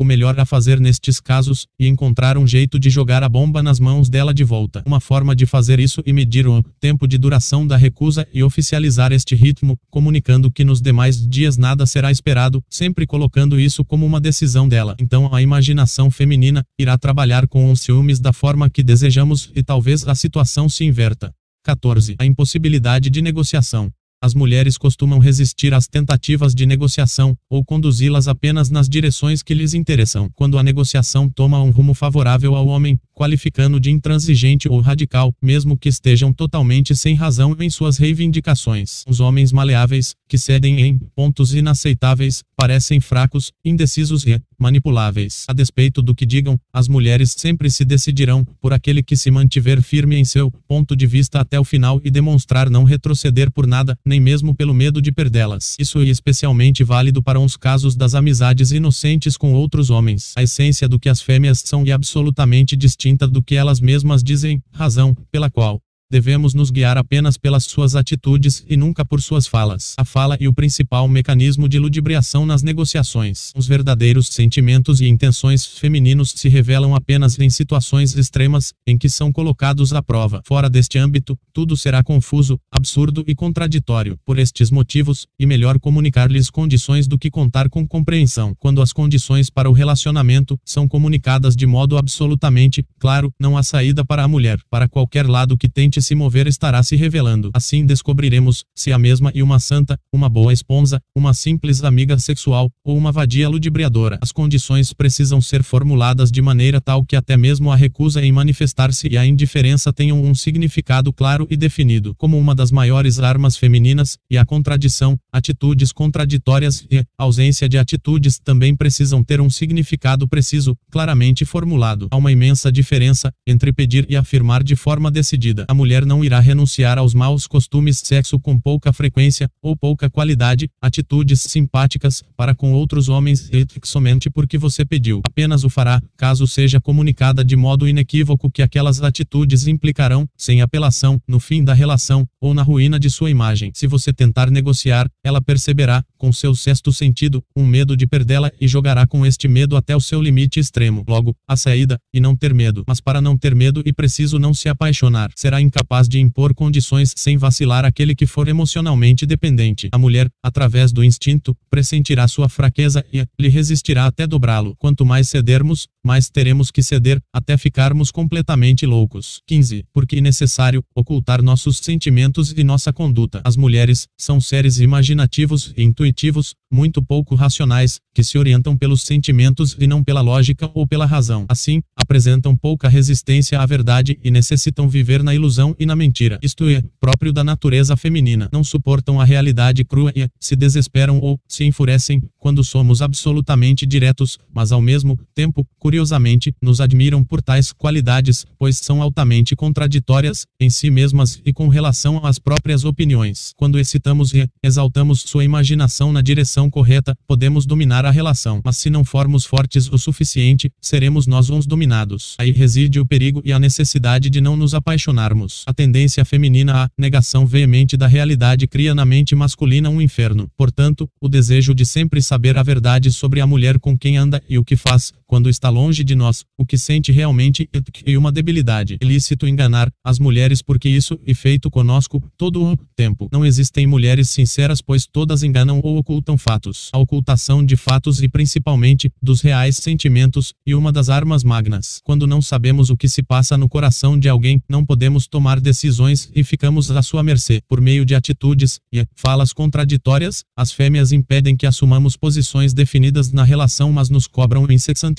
o 0.00 0.04
melhor 0.04 0.40
a 0.40 0.46
fazer 0.46 0.80
nestes 0.80 1.20
casos, 1.20 1.66
e 1.78 1.86
encontrar 1.86 2.38
um 2.38 2.46
jeito 2.46 2.78
de 2.78 2.88
jogar 2.88 3.22
a 3.22 3.28
bomba 3.28 3.62
nas 3.62 3.78
mãos 3.78 4.08
dela 4.08 4.32
de 4.32 4.42
volta. 4.42 4.82
Uma 4.86 4.98
forma 4.98 5.36
de 5.36 5.44
fazer 5.44 5.78
isso 5.78 6.02
e 6.06 6.12
medir 6.14 6.46
o 6.46 6.62
tempo 6.80 7.06
de 7.06 7.18
duração 7.18 7.66
da 7.66 7.76
recusa 7.76 8.26
e 8.32 8.42
oficializar 8.42 9.12
este 9.12 9.34
ritmo, 9.34 9.76
comunicando 9.90 10.50
que 10.50 10.64
nos 10.64 10.80
demais 10.80 11.20
dias 11.28 11.58
nada 11.58 11.84
será 11.84 12.10
esperado, 12.10 12.64
sempre 12.70 13.06
colocando 13.06 13.60
isso 13.60 13.84
como 13.84 14.06
uma 14.06 14.18
decisão 14.18 14.66
dela. 14.66 14.96
Então 14.98 15.34
a 15.34 15.42
imaginação 15.42 16.10
feminina 16.10 16.64
irá 16.78 16.96
trabalhar 16.96 17.46
com 17.46 17.70
os 17.70 17.82
ciúmes 17.82 18.18
da 18.18 18.32
forma 18.32 18.70
que 18.70 18.82
desejamos 18.82 19.52
e 19.54 19.62
talvez 19.62 20.08
a 20.08 20.14
situação 20.14 20.66
se 20.66 20.82
inverta. 20.82 21.30
14. 21.62 22.16
A 22.18 22.24
impossibilidade 22.24 23.10
de 23.10 23.20
negociação. 23.20 23.92
As 24.22 24.34
mulheres 24.34 24.76
costumam 24.76 25.18
resistir 25.18 25.72
às 25.72 25.88
tentativas 25.88 26.54
de 26.54 26.66
negociação, 26.66 27.34
ou 27.48 27.64
conduzi-las 27.64 28.28
apenas 28.28 28.68
nas 28.68 28.86
direções 28.86 29.42
que 29.42 29.54
lhes 29.54 29.72
interessam. 29.72 30.28
Quando 30.34 30.58
a 30.58 30.62
negociação 30.62 31.26
toma 31.26 31.62
um 31.62 31.70
rumo 31.70 31.94
favorável 31.94 32.54
ao 32.54 32.66
homem, 32.66 33.00
qualificando 33.14 33.80
de 33.80 33.90
intransigente 33.90 34.68
ou 34.68 34.78
radical, 34.80 35.32
mesmo 35.40 35.74
que 35.74 35.88
estejam 35.88 36.34
totalmente 36.34 36.94
sem 36.94 37.14
razão 37.14 37.56
em 37.58 37.70
suas 37.70 37.96
reivindicações. 37.96 39.04
Os 39.08 39.20
homens 39.20 39.52
maleáveis, 39.52 40.14
que 40.28 40.36
cedem 40.36 40.82
em 40.82 40.98
pontos 41.14 41.54
inaceitáveis, 41.54 42.42
parecem 42.54 43.00
fracos, 43.00 43.52
indecisos 43.64 44.26
e 44.26 44.34
manipuláveis. 44.60 45.44
A 45.48 45.52
despeito 45.52 46.02
do 46.02 46.14
que 46.14 46.26
digam, 46.26 46.58
as 46.72 46.86
mulheres 46.86 47.34
sempre 47.36 47.70
se 47.70 47.84
decidirão 47.84 48.44
por 48.60 48.72
aquele 48.72 49.02
que 49.02 49.16
se 49.16 49.30
mantiver 49.30 49.82
firme 49.82 50.16
em 50.16 50.24
seu 50.24 50.50
ponto 50.68 50.94
de 50.94 51.06
vista 51.06 51.40
até 51.40 51.58
o 51.58 51.64
final 51.64 52.00
e 52.04 52.10
demonstrar 52.10 52.70
não 52.70 52.84
retroceder 52.84 53.50
por 53.50 53.66
nada, 53.66 53.96
nem 54.04 54.20
mesmo 54.20 54.54
pelo 54.54 54.74
medo 54.74 55.00
de 55.00 55.10
perdê-las. 55.10 55.76
Isso 55.78 55.98
é 56.00 56.04
especialmente 56.04 56.84
válido 56.84 57.22
para 57.22 57.40
uns 57.40 57.56
casos 57.56 57.96
das 57.96 58.14
amizades 58.14 58.70
inocentes 58.70 59.36
com 59.36 59.54
outros 59.54 59.90
homens. 59.90 60.32
A 60.36 60.42
essência 60.42 60.88
do 60.88 60.98
que 61.00 61.08
as 61.08 61.20
fêmeas 61.20 61.62
são 61.64 61.84
é 61.86 61.92
absolutamente 61.92 62.76
distinta 62.76 63.26
do 63.26 63.42
que 63.42 63.54
elas 63.54 63.80
mesmas 63.80 64.22
dizem, 64.22 64.62
razão 64.72 65.16
pela 65.32 65.50
qual 65.50 65.80
Devemos 66.10 66.54
nos 66.54 66.72
guiar 66.72 66.98
apenas 66.98 67.36
pelas 67.36 67.62
suas 67.62 67.94
atitudes 67.94 68.64
e 68.68 68.76
nunca 68.76 69.04
por 69.04 69.22
suas 69.22 69.46
falas. 69.46 69.94
A 69.96 70.04
fala 70.04 70.36
e 70.40 70.48
o 70.48 70.52
principal 70.52 71.06
mecanismo 71.06 71.68
de 71.68 71.78
ludibriação 71.78 72.44
nas 72.44 72.64
negociações. 72.64 73.52
Os 73.54 73.68
verdadeiros 73.68 74.26
sentimentos 74.26 75.00
e 75.00 75.06
intenções 75.06 75.64
femininos 75.64 76.32
se 76.34 76.48
revelam 76.48 76.96
apenas 76.96 77.38
em 77.38 77.48
situações 77.48 78.16
extremas, 78.16 78.72
em 78.84 78.98
que 78.98 79.08
são 79.08 79.30
colocados 79.32 79.92
à 79.92 80.02
prova. 80.02 80.42
Fora 80.44 80.68
deste 80.68 80.98
âmbito, 80.98 81.38
tudo 81.52 81.76
será 81.76 82.02
confuso, 82.02 82.58
absurdo 82.72 83.22
e 83.28 83.32
contraditório. 83.32 84.18
Por 84.24 84.36
estes 84.36 84.68
motivos, 84.68 85.28
e 85.38 85.46
melhor 85.46 85.78
comunicar-lhes 85.78 86.50
condições 86.50 87.06
do 87.06 87.16
que 87.16 87.30
contar 87.30 87.68
com 87.68 87.86
compreensão. 87.86 88.52
Quando 88.58 88.82
as 88.82 88.92
condições 88.92 89.48
para 89.48 89.70
o 89.70 89.72
relacionamento 89.72 90.58
são 90.64 90.88
comunicadas 90.88 91.54
de 91.54 91.66
modo 91.66 91.96
absolutamente 91.96 92.84
claro, 92.98 93.32
não 93.38 93.56
há 93.56 93.62
saída 93.62 94.04
para 94.04 94.24
a 94.24 94.28
mulher. 94.28 94.58
Para 94.68 94.88
qualquer 94.88 95.28
lado 95.28 95.56
que 95.56 95.68
tente 95.68 95.99
se 96.00 96.14
mover 96.14 96.46
estará 96.46 96.82
se 96.82 96.96
revelando. 96.96 97.50
Assim 97.54 97.84
descobriremos 97.84 98.64
se 98.74 98.92
a 98.92 98.98
mesma 98.98 99.30
e 99.34 99.42
uma 99.42 99.58
santa, 99.58 99.98
uma 100.12 100.28
boa 100.28 100.52
esposa, 100.52 101.00
uma 101.14 101.34
simples 101.34 101.82
amiga 101.82 102.18
sexual 102.18 102.70
ou 102.84 102.96
uma 102.96 103.12
vadia 103.12 103.48
ludibriadora. 103.48 104.18
As 104.20 104.32
condições 104.32 104.92
precisam 104.92 105.40
ser 105.40 105.62
formuladas 105.62 106.30
de 106.30 106.40
maneira 106.40 106.80
tal 106.80 107.04
que 107.04 107.16
até 107.16 107.36
mesmo 107.36 107.70
a 107.70 107.76
recusa 107.76 108.22
em 108.24 108.32
manifestar-se 108.32 109.08
e 109.08 109.18
a 109.18 109.26
indiferença 109.26 109.92
tenham 109.92 110.22
um 110.22 110.34
significado 110.34 111.12
claro 111.12 111.46
e 111.50 111.56
definido, 111.56 112.14
como 112.16 112.38
uma 112.38 112.54
das 112.54 112.70
maiores 112.70 113.18
armas 113.18 113.56
femininas, 113.56 114.16
e 114.30 114.38
a 114.38 114.44
contradição, 114.44 115.18
atitudes 115.32 115.92
contraditórias 115.92 116.86
e 116.90 117.04
ausência 117.18 117.68
de 117.68 117.78
atitudes 117.78 118.38
também 118.38 118.74
precisam 118.74 119.22
ter 119.22 119.40
um 119.40 119.50
significado 119.50 120.28
preciso, 120.28 120.76
claramente 120.90 121.44
formulado. 121.44 122.08
Há 122.10 122.16
uma 122.16 122.32
imensa 122.32 122.70
diferença 122.70 123.32
entre 123.46 123.72
pedir 123.72 124.06
e 124.08 124.16
afirmar 124.16 124.62
de 124.62 124.76
forma 124.76 125.10
decidida. 125.10 125.64
A 125.68 125.74
mulher 125.74 125.89
mulher 125.90 126.06
não 126.06 126.24
irá 126.24 126.38
renunciar 126.38 126.98
aos 126.98 127.14
maus 127.14 127.48
costumes 127.48 128.00
sexo 128.04 128.38
com 128.38 128.56
pouca 128.60 128.92
frequência 128.92 129.50
ou 129.60 129.76
pouca 129.76 130.08
qualidade, 130.08 130.70
atitudes 130.80 131.40
simpáticas 131.40 132.22
para 132.36 132.54
com 132.54 132.72
outros 132.72 133.08
homens 133.08 133.50
e 133.52 133.66
somente 133.82 134.30
porque 134.30 134.56
você 134.56 134.84
pediu. 134.84 135.20
Apenas 135.26 135.64
o 135.64 135.68
fará, 135.68 136.00
caso 136.16 136.46
seja 136.46 136.80
comunicada 136.80 137.44
de 137.44 137.56
modo 137.56 137.88
inequívoco 137.88 138.48
que 138.48 138.62
aquelas 138.62 139.02
atitudes 139.02 139.66
implicarão, 139.66 140.28
sem 140.36 140.62
apelação, 140.62 141.20
no 141.26 141.40
fim 141.40 141.64
da 141.64 141.74
relação 141.74 142.24
ou 142.40 142.54
na 142.54 142.62
ruína 142.62 142.96
de 143.00 143.10
sua 143.10 143.28
imagem. 143.28 143.72
Se 143.74 143.88
você 143.88 144.12
tentar 144.12 144.48
negociar, 144.48 145.10
ela 145.24 145.42
perceberá, 145.42 146.04
com 146.16 146.32
seu 146.32 146.54
sexto 146.54 146.92
sentido, 146.92 147.42
um 147.56 147.66
medo 147.66 147.96
de 147.96 148.06
perdê-la 148.06 148.52
e 148.60 148.68
jogará 148.68 149.08
com 149.08 149.26
este 149.26 149.48
medo 149.48 149.76
até 149.76 149.96
o 149.96 150.00
seu 150.00 150.22
limite 150.22 150.60
extremo. 150.60 151.04
Logo, 151.08 151.34
a 151.48 151.56
saída, 151.56 151.98
e 152.14 152.20
não 152.20 152.36
ter 152.36 152.54
medo. 152.54 152.84
Mas 152.86 153.00
para 153.00 153.20
não 153.20 153.36
ter 153.36 153.56
medo 153.56 153.82
e 153.84 153.92
preciso 153.92 154.38
não 154.38 154.54
se 154.54 154.68
apaixonar, 154.68 155.32
será 155.34 155.60
incapaz 155.60 155.79
capaz 155.80 156.06
de 156.06 156.20
impor 156.20 156.54
condições 156.54 157.14
sem 157.16 157.38
vacilar 157.38 157.86
aquele 157.86 158.14
que 158.14 158.26
for 158.26 158.48
emocionalmente 158.48 159.24
dependente. 159.24 159.88
A 159.92 159.96
mulher, 159.96 160.28
através 160.42 160.92
do 160.92 161.02
instinto, 161.02 161.56
pressentirá 161.70 162.28
sua 162.28 162.50
fraqueza 162.50 163.02
e 163.10 163.24
lhe 163.38 163.48
resistirá 163.48 164.04
até 164.04 164.26
dobrá-lo. 164.26 164.74
Quanto 164.76 165.06
mais 165.06 165.30
cedermos, 165.30 165.88
mais 166.04 166.30
teremos 166.30 166.70
que 166.70 166.82
ceder, 166.82 167.20
até 167.32 167.56
ficarmos 167.56 168.10
completamente 168.10 168.86
loucos. 168.86 169.40
15. 169.46 169.84
Porque 169.92 170.16
é 170.16 170.20
necessário 170.20 170.82
ocultar 170.94 171.42
nossos 171.42 171.78
sentimentos 171.78 172.52
e 172.56 172.64
nossa 172.64 172.92
conduta. 172.92 173.40
As 173.44 173.56
mulheres 173.56 174.06
são 174.18 174.40
seres 174.40 174.78
imaginativos 174.78 175.72
e 175.76 175.82
intuitivos, 175.82 176.54
muito 176.72 177.02
pouco 177.02 177.34
racionais, 177.34 178.00
que 178.14 178.22
se 178.22 178.38
orientam 178.38 178.76
pelos 178.76 179.02
sentimentos 179.02 179.76
e 179.78 179.86
não 179.86 180.02
pela 180.02 180.20
lógica 180.20 180.70
ou 180.74 180.86
pela 180.86 181.06
razão. 181.06 181.46
Assim, 181.48 181.82
apresentam 181.96 182.56
pouca 182.56 182.88
resistência 182.88 183.60
à 183.60 183.66
verdade 183.66 184.18
e 184.22 184.30
necessitam 184.30 184.88
viver 184.88 185.22
na 185.22 185.34
ilusão 185.34 185.74
e 185.78 185.86
na 185.86 185.96
mentira. 185.96 186.38
Isto 186.42 186.68
é, 186.68 186.82
próprio 187.00 187.32
da 187.32 187.44
natureza 187.44 187.96
feminina. 187.96 188.48
Não 188.52 188.62
suportam 188.64 189.20
a 189.20 189.24
realidade 189.24 189.84
crua 189.84 190.12
e 190.14 190.28
se 190.38 190.56
desesperam 190.56 191.18
ou 191.20 191.38
se 191.48 191.64
enfurecem 191.64 192.22
quando 192.38 192.62
somos 192.64 193.02
absolutamente 193.02 193.86
diretos, 193.86 194.38
mas 194.52 194.72
ao 194.72 194.80
mesmo 194.80 195.18
tempo, 195.34 195.66
curiosamente, 195.90 196.54
nos 196.62 196.80
admiram 196.80 197.24
por 197.24 197.42
tais 197.42 197.72
qualidades, 197.72 198.46
pois 198.56 198.76
são 198.76 199.02
altamente 199.02 199.56
contraditórias 199.56 200.46
em 200.60 200.70
si 200.70 200.88
mesmas 200.88 201.42
e 201.44 201.52
com 201.52 201.66
relação 201.66 202.24
às 202.24 202.38
próprias 202.38 202.84
opiniões. 202.84 203.52
Quando 203.56 203.76
excitamos 203.76 204.32
e 204.32 204.48
exaltamos 204.62 205.22
sua 205.22 205.42
imaginação 205.42 206.12
na 206.12 206.22
direção 206.22 206.70
correta, 206.70 207.12
podemos 207.26 207.66
dominar 207.66 208.06
a 208.06 208.10
relação, 208.12 208.60
mas 208.64 208.76
se 208.76 208.88
não 208.88 209.04
formos 209.04 209.44
fortes 209.44 209.92
o 209.92 209.98
suficiente, 209.98 210.70
seremos 210.80 211.26
nós 211.26 211.50
uns 211.50 211.66
dominados. 211.66 212.36
Aí 212.38 212.52
reside 212.52 213.00
o 213.00 213.04
perigo 213.04 213.42
e 213.44 213.52
a 213.52 213.58
necessidade 213.58 214.30
de 214.30 214.40
não 214.40 214.56
nos 214.56 214.74
apaixonarmos. 214.74 215.64
A 215.66 215.74
tendência 215.74 216.24
feminina 216.24 216.84
à 216.84 216.88
negação 216.96 217.44
veemente 217.44 217.96
da 217.96 218.06
realidade 218.06 218.68
cria 218.68 218.94
na 218.94 219.04
mente 219.04 219.34
masculina 219.34 219.90
um 219.90 220.00
inferno. 220.00 220.48
Portanto, 220.56 221.08
o 221.20 221.28
desejo 221.28 221.74
de 221.74 221.84
sempre 221.84 222.22
saber 222.22 222.56
a 222.56 222.62
verdade 222.62 223.10
sobre 223.10 223.40
a 223.40 223.46
mulher 223.46 223.80
com 223.80 223.98
quem 223.98 224.16
anda 224.16 224.40
e 224.48 224.56
o 224.56 224.64
que 224.64 224.76
faz, 224.76 225.12
quando 225.30 225.48
está 225.48 225.68
longe 225.68 226.02
de 226.02 226.16
nós, 226.16 226.44
o 226.58 226.66
que 226.66 226.76
sente 226.76 227.12
realmente 227.12 227.70
e 228.04 228.16
uma 228.16 228.32
debilidade. 228.32 228.98
Ilícito 229.00 229.46
enganar 229.46 229.88
as 230.04 230.18
mulheres 230.18 230.60
porque 230.60 230.88
isso 230.88 231.16
é 231.24 231.32
feito 231.32 231.70
conosco 231.70 232.20
todo 232.36 232.64
o 232.64 232.76
tempo. 232.96 233.28
Não 233.30 233.46
existem 233.46 233.86
mulheres 233.86 234.28
sinceras 234.28 234.82
pois 234.82 235.06
todas 235.06 235.44
enganam 235.44 235.80
ou 235.84 235.98
ocultam 235.98 236.36
fatos. 236.36 236.90
A 236.92 236.98
ocultação 236.98 237.64
de 237.64 237.76
fatos 237.76 238.20
e 238.20 238.28
principalmente 238.28 239.08
dos 239.22 239.40
reais 239.40 239.76
sentimentos 239.76 240.52
e 240.66 240.74
uma 240.74 240.90
das 240.90 241.08
armas 241.08 241.44
magnas. 241.44 242.00
Quando 242.02 242.26
não 242.26 242.42
sabemos 242.42 242.90
o 242.90 242.96
que 242.96 243.08
se 243.08 243.22
passa 243.22 243.56
no 243.56 243.68
coração 243.68 244.18
de 244.18 244.28
alguém, 244.28 244.60
não 244.68 244.84
podemos 244.84 245.28
tomar 245.28 245.60
decisões 245.60 246.28
e 246.34 246.42
ficamos 246.42 246.90
à 246.90 247.02
sua 247.02 247.22
mercê. 247.22 247.62
Por 247.68 247.80
meio 247.80 248.04
de 248.04 248.16
atitudes 248.16 248.80
e 248.92 249.06
falas 249.14 249.52
contraditórias, 249.52 250.42
as 250.56 250.72
fêmeas 250.72 251.12
impedem 251.12 251.56
que 251.56 251.68
assumamos 251.68 252.16
posições 252.16 252.74
definidas 252.74 253.30
na 253.30 253.44
relação 253.44 253.92
mas 253.92 254.10
nos 254.10 254.26
cobram 254.26 254.66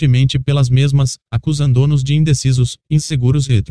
incessantemente 0.02 0.40
pelas 0.40 0.70
mesmas, 0.70 1.18
acusando-nos 1.30 2.04
de 2.04 2.16
indecisos, 2.16 2.78
inseguros 2.90 3.48
e 3.48 3.64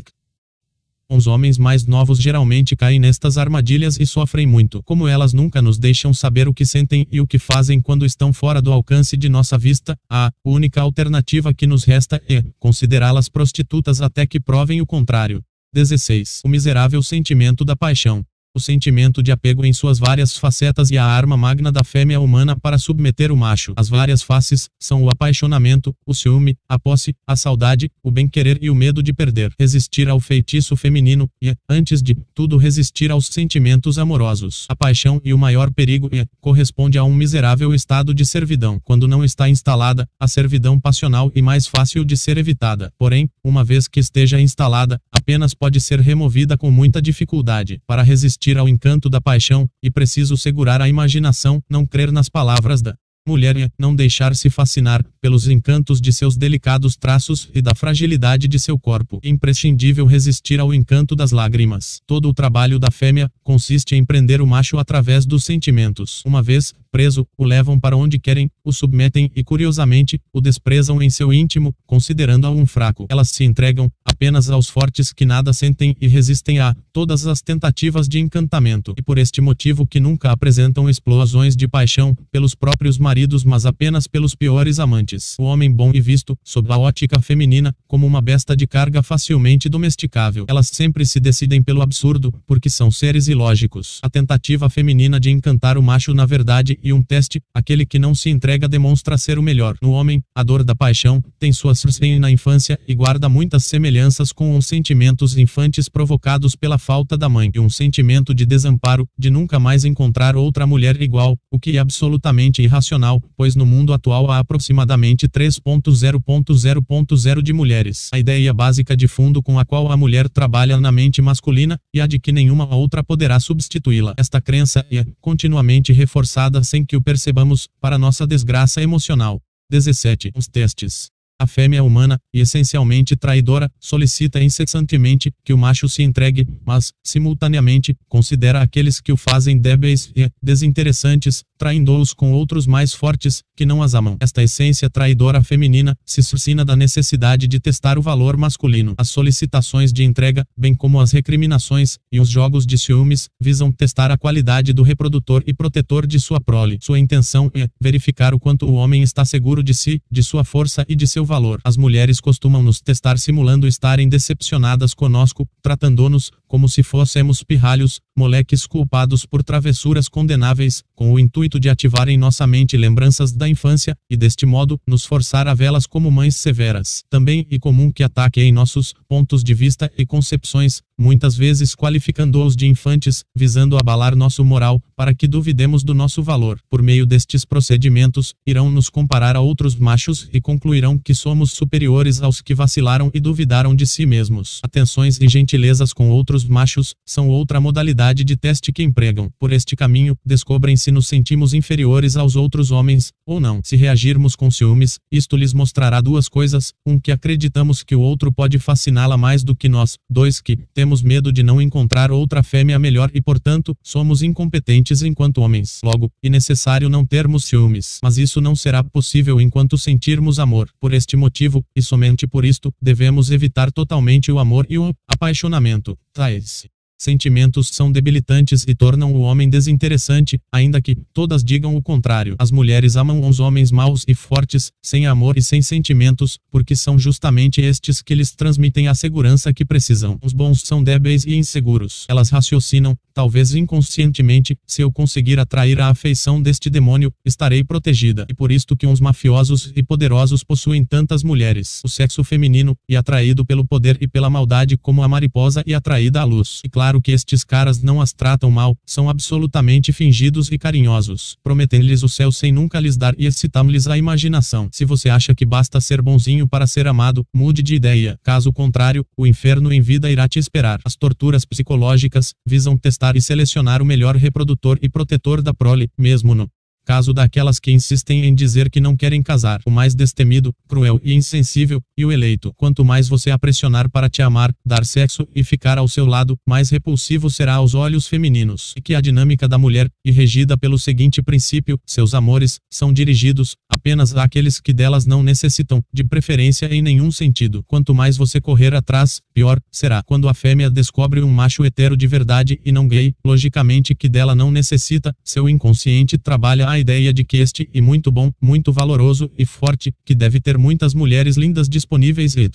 os 1.12 1.26
homens 1.26 1.58
mais 1.58 1.86
novos 1.86 2.20
geralmente 2.20 2.76
caem 2.76 3.00
nestas 3.00 3.36
armadilhas 3.36 3.98
e 3.98 4.06
sofrem 4.06 4.46
muito. 4.46 4.80
Como 4.84 5.08
elas 5.08 5.32
nunca 5.32 5.60
nos 5.60 5.76
deixam 5.76 6.14
saber 6.14 6.46
o 6.46 6.54
que 6.54 6.64
sentem 6.64 7.04
e 7.10 7.20
o 7.20 7.26
que 7.26 7.36
fazem 7.36 7.80
quando 7.80 8.06
estão 8.06 8.32
fora 8.32 8.62
do 8.62 8.72
alcance 8.72 9.16
de 9.16 9.28
nossa 9.28 9.58
vista, 9.58 9.98
a 10.08 10.30
única 10.44 10.80
alternativa 10.80 11.52
que 11.52 11.66
nos 11.66 11.82
resta 11.82 12.22
é 12.28 12.44
considerá-las 12.60 13.28
prostitutas 13.28 14.00
até 14.00 14.24
que 14.24 14.38
provem 14.38 14.80
o 14.80 14.86
contrário. 14.86 15.42
16. 15.74 16.42
O 16.44 16.48
miserável 16.48 17.02
sentimento 17.02 17.64
da 17.64 17.74
paixão 17.74 18.24
o 18.54 18.60
sentimento 18.60 19.22
de 19.22 19.30
apego 19.30 19.64
em 19.64 19.72
suas 19.72 19.98
várias 19.98 20.36
facetas 20.36 20.90
e 20.90 20.98
a 20.98 21.04
arma 21.04 21.36
magna 21.36 21.70
da 21.70 21.84
fêmea 21.84 22.20
humana 22.20 22.56
para 22.56 22.78
submeter 22.78 23.30
o 23.30 23.36
macho. 23.36 23.72
As 23.76 23.88
várias 23.88 24.22
faces 24.22 24.68
são 24.78 25.04
o 25.04 25.10
apaixonamento, 25.10 25.94
o 26.04 26.14
ciúme, 26.14 26.56
a 26.68 26.78
posse, 26.78 27.14
a 27.26 27.36
saudade, 27.36 27.88
o 28.02 28.10
bem-querer 28.10 28.58
e 28.60 28.68
o 28.68 28.74
medo 28.74 29.02
de 29.02 29.12
perder. 29.12 29.52
Resistir 29.58 30.08
ao 30.08 30.18
feitiço 30.18 30.76
feminino 30.76 31.28
e, 31.40 31.54
antes 31.68 32.02
de 32.02 32.16
tudo, 32.34 32.56
resistir 32.56 33.10
aos 33.10 33.26
sentimentos 33.26 33.98
amorosos. 33.98 34.66
A 34.68 34.74
paixão 34.74 35.20
e 35.24 35.32
o 35.32 35.38
maior 35.38 35.72
perigo 35.72 36.08
e 36.12 36.26
corresponde 36.40 36.98
a 36.98 37.04
um 37.04 37.14
miserável 37.14 37.72
estado 37.72 38.12
de 38.12 38.26
servidão. 38.26 38.80
Quando 38.84 39.06
não 39.06 39.24
está 39.24 39.48
instalada, 39.48 40.08
a 40.18 40.26
servidão 40.26 40.78
passional 40.78 41.30
e 41.34 41.40
mais 41.40 41.66
fácil 41.66 42.04
de 42.04 42.16
ser 42.16 42.36
evitada. 42.36 42.92
Porém, 42.98 43.28
uma 43.44 43.62
vez 43.62 43.86
que 43.86 44.00
esteja 44.00 44.40
instalada, 44.40 45.00
apenas 45.12 45.54
pode 45.54 45.80
ser 45.80 46.00
removida 46.00 46.58
com 46.58 46.70
muita 46.70 47.00
dificuldade. 47.00 47.80
Para 47.86 48.02
resistir 48.02 48.39
resistir 48.40 48.56
ao 48.56 48.68
encanto 48.68 49.10
da 49.10 49.20
paixão, 49.20 49.68
e 49.82 49.90
preciso 49.90 50.36
segurar 50.36 50.80
a 50.80 50.88
imaginação, 50.88 51.62
não 51.68 51.84
crer 51.84 52.10
nas 52.10 52.30
palavras 52.30 52.80
da 52.80 52.94
mulher 53.28 53.54
e 53.56 53.68
não 53.78 53.94
deixar-se 53.94 54.48
fascinar 54.48 55.04
pelos 55.20 55.46
encantos 55.46 56.00
de 56.00 56.10
seus 56.10 56.38
delicados 56.38 56.96
traços 56.96 57.50
e 57.54 57.60
da 57.60 57.74
fragilidade 57.74 58.48
de 58.48 58.58
seu 58.58 58.78
corpo. 58.78 59.20
Imprescindível 59.22 60.06
resistir 60.06 60.58
ao 60.58 60.72
encanto 60.72 61.14
das 61.14 61.30
lágrimas. 61.30 62.00
Todo 62.06 62.30
o 62.30 62.34
trabalho 62.34 62.78
da 62.78 62.90
fêmea 62.90 63.30
consiste 63.44 63.94
em 63.94 64.04
prender 64.04 64.40
o 64.40 64.46
macho 64.46 64.78
através 64.78 65.26
dos 65.26 65.44
sentimentos. 65.44 66.22
Uma 66.24 66.42
vez 66.42 66.72
preso, 66.90 67.26
o 67.36 67.44
levam 67.44 67.78
para 67.78 67.96
onde 67.96 68.18
querem, 68.18 68.50
o 68.64 68.72
submetem 68.72 69.30
e 69.34 69.42
curiosamente 69.44 70.20
o 70.32 70.40
desprezam 70.40 71.00
em 71.02 71.08
seu 71.08 71.32
íntimo, 71.32 71.74
considerando-a 71.86 72.50
um 72.50 72.66
fraco. 72.66 73.06
Elas 73.08 73.30
se 73.30 73.44
entregam 73.44 73.90
apenas 74.04 74.50
aos 74.50 74.68
fortes 74.68 75.12
que 75.12 75.24
nada 75.24 75.52
sentem 75.52 75.96
e 76.00 76.06
resistem 76.06 76.58
a 76.58 76.74
todas 76.92 77.26
as 77.26 77.40
tentativas 77.40 78.08
de 78.08 78.18
encantamento. 78.18 78.94
E 78.98 79.02
por 79.02 79.18
este 79.18 79.40
motivo 79.40 79.86
que 79.86 80.00
nunca 80.00 80.30
apresentam 80.30 80.90
explosões 80.90 81.56
de 81.56 81.66
paixão 81.68 82.16
pelos 82.30 82.54
próprios 82.54 82.98
maridos, 82.98 83.44
mas 83.44 83.64
apenas 83.64 84.06
pelos 84.06 84.34
piores 84.34 84.78
amantes. 84.78 85.36
O 85.38 85.44
homem 85.44 85.70
bom 85.72 85.90
e 85.94 86.00
visto, 86.00 86.36
sob 86.44 86.70
a 86.72 86.78
ótica 86.78 87.22
feminina, 87.22 87.74
como 87.86 88.06
uma 88.06 88.20
besta 88.20 88.56
de 88.56 88.66
carga 88.66 89.02
facilmente 89.02 89.68
domesticável. 89.68 90.44
Elas 90.48 90.68
sempre 90.68 91.06
se 91.06 91.20
decidem 91.20 91.62
pelo 91.62 91.82
absurdo, 91.82 92.32
porque 92.46 92.68
são 92.68 92.90
seres 92.90 93.28
ilógicos. 93.28 94.00
A 94.02 94.10
tentativa 94.10 94.68
feminina 94.68 95.20
de 95.20 95.30
encantar 95.30 95.78
o 95.78 95.82
macho 95.82 96.12
na 96.12 96.26
verdade 96.26 96.78
e 96.82 96.92
um 96.92 97.02
teste, 97.02 97.40
aquele 97.54 97.86
que 97.86 97.98
não 97.98 98.14
se 98.14 98.30
entrega 98.30 98.68
demonstra 98.68 99.18
ser 99.18 99.38
o 99.38 99.42
melhor. 99.42 99.76
No 99.82 99.90
homem, 99.92 100.22
a 100.34 100.42
dor 100.42 100.64
da 100.64 100.74
paixão, 100.74 101.22
tem 101.38 101.52
suas 101.52 101.78
na 102.18 102.30
infância 102.30 102.78
e 102.86 102.94
guarda 102.94 103.28
muitas 103.28 103.64
semelhanças 103.64 104.32
com 104.32 104.56
os 104.56 104.66
sentimentos 104.66 105.36
infantes 105.36 105.86
provocados 105.88 106.54
pela 106.56 106.78
falta 106.78 107.16
da 107.16 107.28
mãe 107.28 107.50
e 107.54 107.60
um 107.60 107.68
sentimento 107.68 108.34
de 108.34 108.46
desamparo, 108.46 109.06
de 109.18 109.28
nunca 109.30 109.58
mais 109.58 109.84
encontrar 109.84 110.36
outra 110.36 110.66
mulher 110.66 111.02
igual, 111.02 111.36
o 111.50 111.58
que 111.58 111.76
é 111.76 111.80
absolutamente 111.80 112.62
irracional, 112.62 113.20
pois 113.36 113.54
no 113.54 113.66
mundo 113.66 113.92
atual 113.92 114.30
há 114.30 114.38
aproximadamente 114.38 115.28
3.0.0.0 115.28 117.42
de 117.42 117.52
mulheres. 117.52 118.08
A 118.12 118.18
ideia 118.18 118.54
básica 118.54 118.96
de 118.96 119.06
fundo 119.06 119.42
com 119.42 119.58
a 119.58 119.64
qual 119.64 119.92
a 119.92 119.96
mulher 119.96 120.28
trabalha 120.28 120.78
na 120.78 120.92
mente 120.92 121.20
masculina, 121.20 121.76
e 121.94 122.00
a 122.00 122.06
de 122.06 122.18
que 122.18 122.32
nenhuma 122.32 122.74
outra 122.74 123.04
poderá 123.04 123.38
substituí-la. 123.40 124.14
Esta 124.16 124.40
crença 124.40 124.86
é 124.90 125.04
continuamente 125.20 125.92
reforçada 125.92 126.64
sem 126.70 126.84
que 126.84 126.96
o 126.96 127.02
percebamos, 127.02 127.68
para 127.80 127.98
nossa 127.98 128.26
desgraça 128.26 128.80
emocional. 128.80 129.42
17. 129.68 130.32
Os 130.36 130.46
testes. 130.46 131.10
A 131.40 131.46
fêmea 131.46 131.82
humana, 131.82 132.18
e 132.34 132.40
essencialmente 132.40 133.16
traidora, 133.16 133.72
solicita 133.80 134.42
incessantemente 134.42 135.32
que 135.42 135.54
o 135.54 135.58
macho 135.58 135.88
se 135.88 136.02
entregue, 136.02 136.46
mas, 136.66 136.92
simultaneamente, 137.02 137.96
considera 138.10 138.60
aqueles 138.60 139.00
que 139.00 139.10
o 139.10 139.16
fazem 139.16 139.56
débeis 139.56 140.12
e 140.14 140.28
desinteressantes, 140.42 141.42
traindo-os 141.56 142.12
com 142.12 142.32
outros 142.32 142.66
mais 142.66 142.92
fortes, 142.92 143.42
que 143.56 143.64
não 143.64 143.82
as 143.82 143.94
amam. 143.94 144.18
Esta 144.20 144.42
essência 144.42 144.90
traidora 144.90 145.42
feminina 145.42 145.96
se 146.04 146.22
suscina 146.22 146.62
da 146.62 146.76
necessidade 146.76 147.48
de 147.48 147.58
testar 147.58 147.98
o 147.98 148.02
valor 148.02 148.36
masculino. 148.36 148.94
As 148.98 149.08
solicitações 149.08 149.94
de 149.94 150.04
entrega, 150.04 150.44
bem 150.54 150.74
como 150.74 151.00
as 151.00 151.10
recriminações 151.10 151.96
e 152.12 152.20
os 152.20 152.28
jogos 152.28 152.66
de 152.66 152.76
ciúmes, 152.76 153.30
visam 153.40 153.72
testar 153.72 154.10
a 154.10 154.18
qualidade 154.18 154.74
do 154.74 154.82
reprodutor 154.82 155.42
e 155.46 155.54
protetor 155.54 156.06
de 156.06 156.20
sua 156.20 156.38
prole. 156.38 156.78
Sua 156.82 156.98
intenção 156.98 157.50
é 157.54 157.66
verificar 157.80 158.34
o 158.34 158.38
quanto 158.38 158.66
o 158.66 158.74
homem 158.74 159.02
está 159.02 159.24
seguro 159.24 159.62
de 159.62 159.72
si, 159.72 160.02
de 160.10 160.22
sua 160.22 160.44
força 160.44 160.84
e 160.86 160.94
de 160.94 161.06
seu 161.06 161.29
valor. 161.30 161.60
As 161.62 161.76
mulheres 161.76 162.20
costumam 162.20 162.60
nos 162.60 162.80
testar 162.80 163.16
simulando 163.16 163.68
estarem 163.68 164.08
decepcionadas 164.08 164.92
conosco, 164.92 165.48
tratando-nos 165.62 166.32
como 166.48 166.68
se 166.68 166.82
fôssemos 166.82 167.44
pirralhos, 167.44 168.00
moleques 168.20 168.66
culpados 168.66 169.24
por 169.24 169.42
travessuras 169.42 170.06
condenáveis, 170.06 170.84
com 170.94 171.10
o 171.10 171.18
intuito 171.18 171.58
de 171.58 171.70
ativar 171.70 172.06
em 172.10 172.18
nossa 172.18 172.46
mente 172.46 172.76
lembranças 172.76 173.32
da 173.32 173.48
infância, 173.48 173.96
e 174.10 174.16
deste 174.16 174.44
modo, 174.44 174.78
nos 174.86 175.06
forçar 175.06 175.48
a 175.48 175.54
velas 175.54 175.86
como 175.86 176.10
mães 176.10 176.36
severas. 176.36 177.02
Também 177.08 177.46
é 177.50 177.58
comum 177.58 177.90
que 177.90 178.02
ataque 178.02 178.42
em 178.42 178.52
nossos 178.52 178.92
pontos 179.08 179.42
de 179.42 179.54
vista 179.54 179.90
e 179.96 180.04
concepções, 180.04 180.82
muitas 180.98 181.34
vezes 181.34 181.74
qualificando-os 181.74 182.54
de 182.54 182.66
infantes, 182.66 183.24
visando 183.34 183.78
abalar 183.78 184.14
nosso 184.14 184.44
moral, 184.44 184.82
para 184.94 185.14
que 185.14 185.26
duvidemos 185.26 185.82
do 185.82 185.94
nosso 185.94 186.22
valor. 186.22 186.60
Por 186.68 186.82
meio 186.82 187.06
destes 187.06 187.46
procedimentos, 187.46 188.34
irão 188.46 188.70
nos 188.70 188.90
comparar 188.90 189.34
a 189.34 189.40
outros 189.40 189.74
machos 189.76 190.28
e 190.30 190.42
concluirão 190.42 190.98
que 190.98 191.14
somos 191.14 191.52
superiores 191.52 192.20
aos 192.20 192.42
que 192.42 192.54
vacilaram 192.54 193.10
e 193.14 193.18
duvidaram 193.18 193.74
de 193.74 193.86
si 193.86 194.04
mesmos. 194.04 194.60
Atenções 194.62 195.18
e 195.18 195.26
gentilezas 195.26 195.94
com 195.94 196.10
outros 196.10 196.44
machos 196.44 196.94
são 197.06 197.30
outra 197.30 197.58
modalidade 197.58 198.09
de 198.14 198.36
teste 198.36 198.72
que 198.72 198.82
empregam. 198.82 199.30
Por 199.38 199.52
este 199.52 199.74
caminho, 199.76 200.16
descobrem 200.24 200.76
se 200.76 200.90
nos 200.90 201.06
sentimos 201.06 201.54
inferiores 201.54 202.16
aos 202.16 202.36
outros 202.36 202.70
homens, 202.70 203.12
ou 203.24 203.40
não. 203.40 203.60
Se 203.64 203.76
reagirmos 203.76 204.36
com 204.36 204.50
ciúmes, 204.50 204.98
isto 205.10 205.36
lhes 205.36 205.52
mostrará 205.52 206.00
duas 206.00 206.28
coisas: 206.28 206.72
um, 206.86 206.98
que 206.98 207.12
acreditamos 207.12 207.82
que 207.82 207.94
o 207.94 208.00
outro 208.00 208.32
pode 208.32 208.58
fasciná-la 208.58 209.16
mais 209.16 209.44
do 209.44 209.54
que 209.54 209.68
nós, 209.68 209.96
dois, 210.08 210.40
que 210.40 210.58
temos 210.74 211.02
medo 211.02 211.32
de 211.32 211.42
não 211.42 211.60
encontrar 211.60 212.10
outra 212.10 212.42
fêmea 212.42 212.78
melhor 212.78 213.10
e, 213.14 213.20
portanto, 213.20 213.76
somos 213.82 214.22
incompetentes 214.22 215.02
enquanto 215.02 215.40
homens. 215.40 215.80
Logo, 215.84 216.10
é 216.22 216.28
necessário 216.28 216.88
não 216.88 217.06
termos 217.06 217.44
ciúmes. 217.44 217.98
Mas 218.02 218.18
isso 218.18 218.40
não 218.40 218.56
será 218.56 218.82
possível 218.82 219.40
enquanto 219.40 219.78
sentirmos 219.78 220.38
amor. 220.38 220.68
Por 220.80 220.92
este 220.92 221.16
motivo, 221.16 221.64
e 221.74 221.82
somente 221.82 222.26
por 222.26 222.44
isto, 222.44 222.72
devemos 222.80 223.30
evitar 223.30 223.70
totalmente 223.70 224.32
o 224.32 224.38
amor 224.38 224.66
e 224.68 224.78
o 224.78 224.92
apaixonamento. 225.08 225.96
Tais 226.12 226.68
Sentimentos 227.00 227.70
são 227.72 227.90
debilitantes 227.90 228.66
e 228.68 228.74
tornam 228.74 229.14
o 229.14 229.20
homem 229.20 229.48
desinteressante, 229.48 230.38
ainda 230.52 230.82
que 230.82 230.94
todas 231.14 231.42
digam 231.42 231.74
o 231.74 231.82
contrário. 231.82 232.36
As 232.38 232.50
mulheres 232.50 232.94
amam 232.94 233.26
os 233.26 233.40
homens 233.40 233.72
maus 233.72 234.04
e 234.06 234.14
fortes, 234.14 234.70
sem 234.82 235.06
amor 235.06 235.38
e 235.38 235.42
sem 235.42 235.62
sentimentos, 235.62 236.38
porque 236.50 236.76
são 236.76 236.98
justamente 236.98 237.62
estes 237.62 238.02
que 238.02 238.14
lhes 238.14 238.32
transmitem 238.32 238.86
a 238.86 238.94
segurança 238.94 239.50
que 239.50 239.64
precisam. 239.64 240.18
Os 240.22 240.34
bons 240.34 240.60
são 240.60 240.84
débeis 240.84 241.24
e 241.24 241.36
inseguros. 241.36 242.04
Elas 242.06 242.28
raciocinam, 242.28 242.94
talvez 243.14 243.54
inconscientemente, 243.54 244.54
se 244.66 244.82
eu 244.82 244.92
conseguir 244.92 245.38
atrair 245.38 245.80
a 245.80 245.88
afeição 245.88 246.40
deste 246.42 246.68
demônio, 246.68 247.10
estarei 247.24 247.64
protegida. 247.64 248.26
E 248.28 248.34
por 248.34 248.52
isto 248.52 248.76
que 248.76 248.86
uns 248.86 249.00
mafiosos 249.00 249.72
e 249.74 249.82
poderosos 249.82 250.44
possuem 250.44 250.84
tantas 250.84 251.22
mulheres. 251.22 251.80
O 251.82 251.88
sexo 251.88 252.22
feminino, 252.22 252.76
e 252.86 252.94
atraído 252.94 253.42
pelo 253.42 253.66
poder 253.66 253.96
e 254.02 254.06
pela 254.06 254.28
maldade 254.28 254.76
como 254.76 255.02
a 255.02 255.08
mariposa 255.08 255.62
e 255.66 255.72
atraída 255.72 256.20
à 256.20 256.24
luz. 256.24 256.60
E 256.62 256.68
claro, 256.68 256.89
claro 256.90 257.00
que 257.00 257.12
estes 257.12 257.44
caras 257.44 257.80
não 257.80 258.00
as 258.00 258.12
tratam 258.12 258.50
mal, 258.50 258.76
são 258.84 259.08
absolutamente 259.08 259.92
fingidos 259.92 260.50
e 260.50 260.58
carinhosos, 260.58 261.36
prometendo-lhes 261.40 262.02
o 262.02 262.08
céu 262.08 262.32
sem 262.32 262.50
nunca 262.50 262.80
lhes 262.80 262.96
dar 262.96 263.14
e 263.16 263.26
excitando-lhes 263.26 263.86
a 263.86 263.96
imaginação. 263.96 264.68
Se 264.72 264.84
você 264.84 265.08
acha 265.08 265.32
que 265.32 265.46
basta 265.46 265.80
ser 265.80 266.02
bonzinho 266.02 266.48
para 266.48 266.66
ser 266.66 266.88
amado, 266.88 267.24
mude 267.32 267.62
de 267.62 267.76
ideia. 267.76 268.18
Caso 268.24 268.52
contrário, 268.52 269.06
o 269.16 269.24
inferno 269.24 269.72
em 269.72 269.80
vida 269.80 270.10
irá 270.10 270.28
te 270.28 270.40
esperar. 270.40 270.80
As 270.84 270.96
torturas 270.96 271.44
psicológicas 271.44 272.34
visam 272.44 272.76
testar 272.76 273.16
e 273.16 273.22
selecionar 273.22 273.80
o 273.80 273.86
melhor 273.86 274.16
reprodutor 274.16 274.76
e 274.82 274.88
protetor 274.88 275.40
da 275.42 275.54
prole, 275.54 275.88
mesmo 275.96 276.34
no 276.34 276.48
caso 276.90 277.14
daquelas 277.14 277.60
que 277.60 277.70
insistem 277.70 278.24
em 278.24 278.34
dizer 278.34 278.68
que 278.68 278.80
não 278.80 278.96
querem 278.96 279.22
casar, 279.22 279.60
o 279.64 279.70
mais 279.70 279.94
destemido, 279.94 280.52
cruel 280.66 281.00
e 281.04 281.14
insensível, 281.14 281.80
e 281.96 282.04
o 282.04 282.10
eleito. 282.10 282.52
Quanto 282.56 282.84
mais 282.84 283.08
você 283.08 283.30
a 283.30 283.38
pressionar 283.38 283.88
para 283.88 284.10
te 284.10 284.22
amar, 284.22 284.52
dar 284.66 284.84
sexo 284.84 285.24
e 285.32 285.44
ficar 285.44 285.78
ao 285.78 285.86
seu 285.86 286.04
lado, 286.04 286.36
mais 286.44 286.68
repulsivo 286.68 287.30
será 287.30 287.54
aos 287.54 287.74
olhos 287.74 288.08
femininos. 288.08 288.74
E 288.76 288.80
que 288.80 288.96
a 288.96 289.00
dinâmica 289.00 289.46
da 289.46 289.56
mulher, 289.56 289.88
e 290.04 290.10
regida 290.10 290.58
pelo 290.58 290.80
seguinte 290.80 291.22
princípio, 291.22 291.78
seus 291.86 292.12
amores, 292.12 292.58
são 292.68 292.92
dirigidos, 292.92 293.54
apenas 293.68 294.16
àqueles 294.16 294.58
que 294.58 294.72
delas 294.72 295.06
não 295.06 295.22
necessitam, 295.22 295.80
de 295.94 296.02
preferência 296.02 296.74
em 296.74 296.82
nenhum 296.82 297.12
sentido. 297.12 297.62
Quanto 297.68 297.94
mais 297.94 298.16
você 298.16 298.40
correr 298.40 298.74
atrás, 298.74 299.20
pior, 299.32 299.60
será. 299.70 300.02
Quando 300.04 300.28
a 300.28 300.34
fêmea 300.34 300.68
descobre 300.68 301.22
um 301.22 301.30
macho 301.30 301.64
hetero 301.64 301.96
de 301.96 302.08
verdade 302.08 302.60
e 302.64 302.72
não 302.72 302.88
gay, 302.88 303.14
logicamente 303.24 303.94
que 303.94 304.08
dela 304.08 304.34
não 304.34 304.50
necessita, 304.50 305.14
seu 305.22 305.48
inconsciente 305.48 306.18
trabalha 306.18 306.68
a 306.68 306.79
ideia 306.80 307.12
de 307.12 307.22
que 307.22 307.36
este, 307.36 307.68
e 307.72 307.80
muito 307.80 308.10
bom, 308.10 308.32
muito 308.40 308.72
valoroso 308.72 309.30
e 309.38 309.46
forte, 309.46 309.94
que 310.04 310.14
deve 310.14 310.40
ter 310.40 310.58
muitas 310.58 310.94
mulheres 310.94 311.36
lindas 311.36 311.68
disponíveis 311.68 312.34
e 312.34 312.50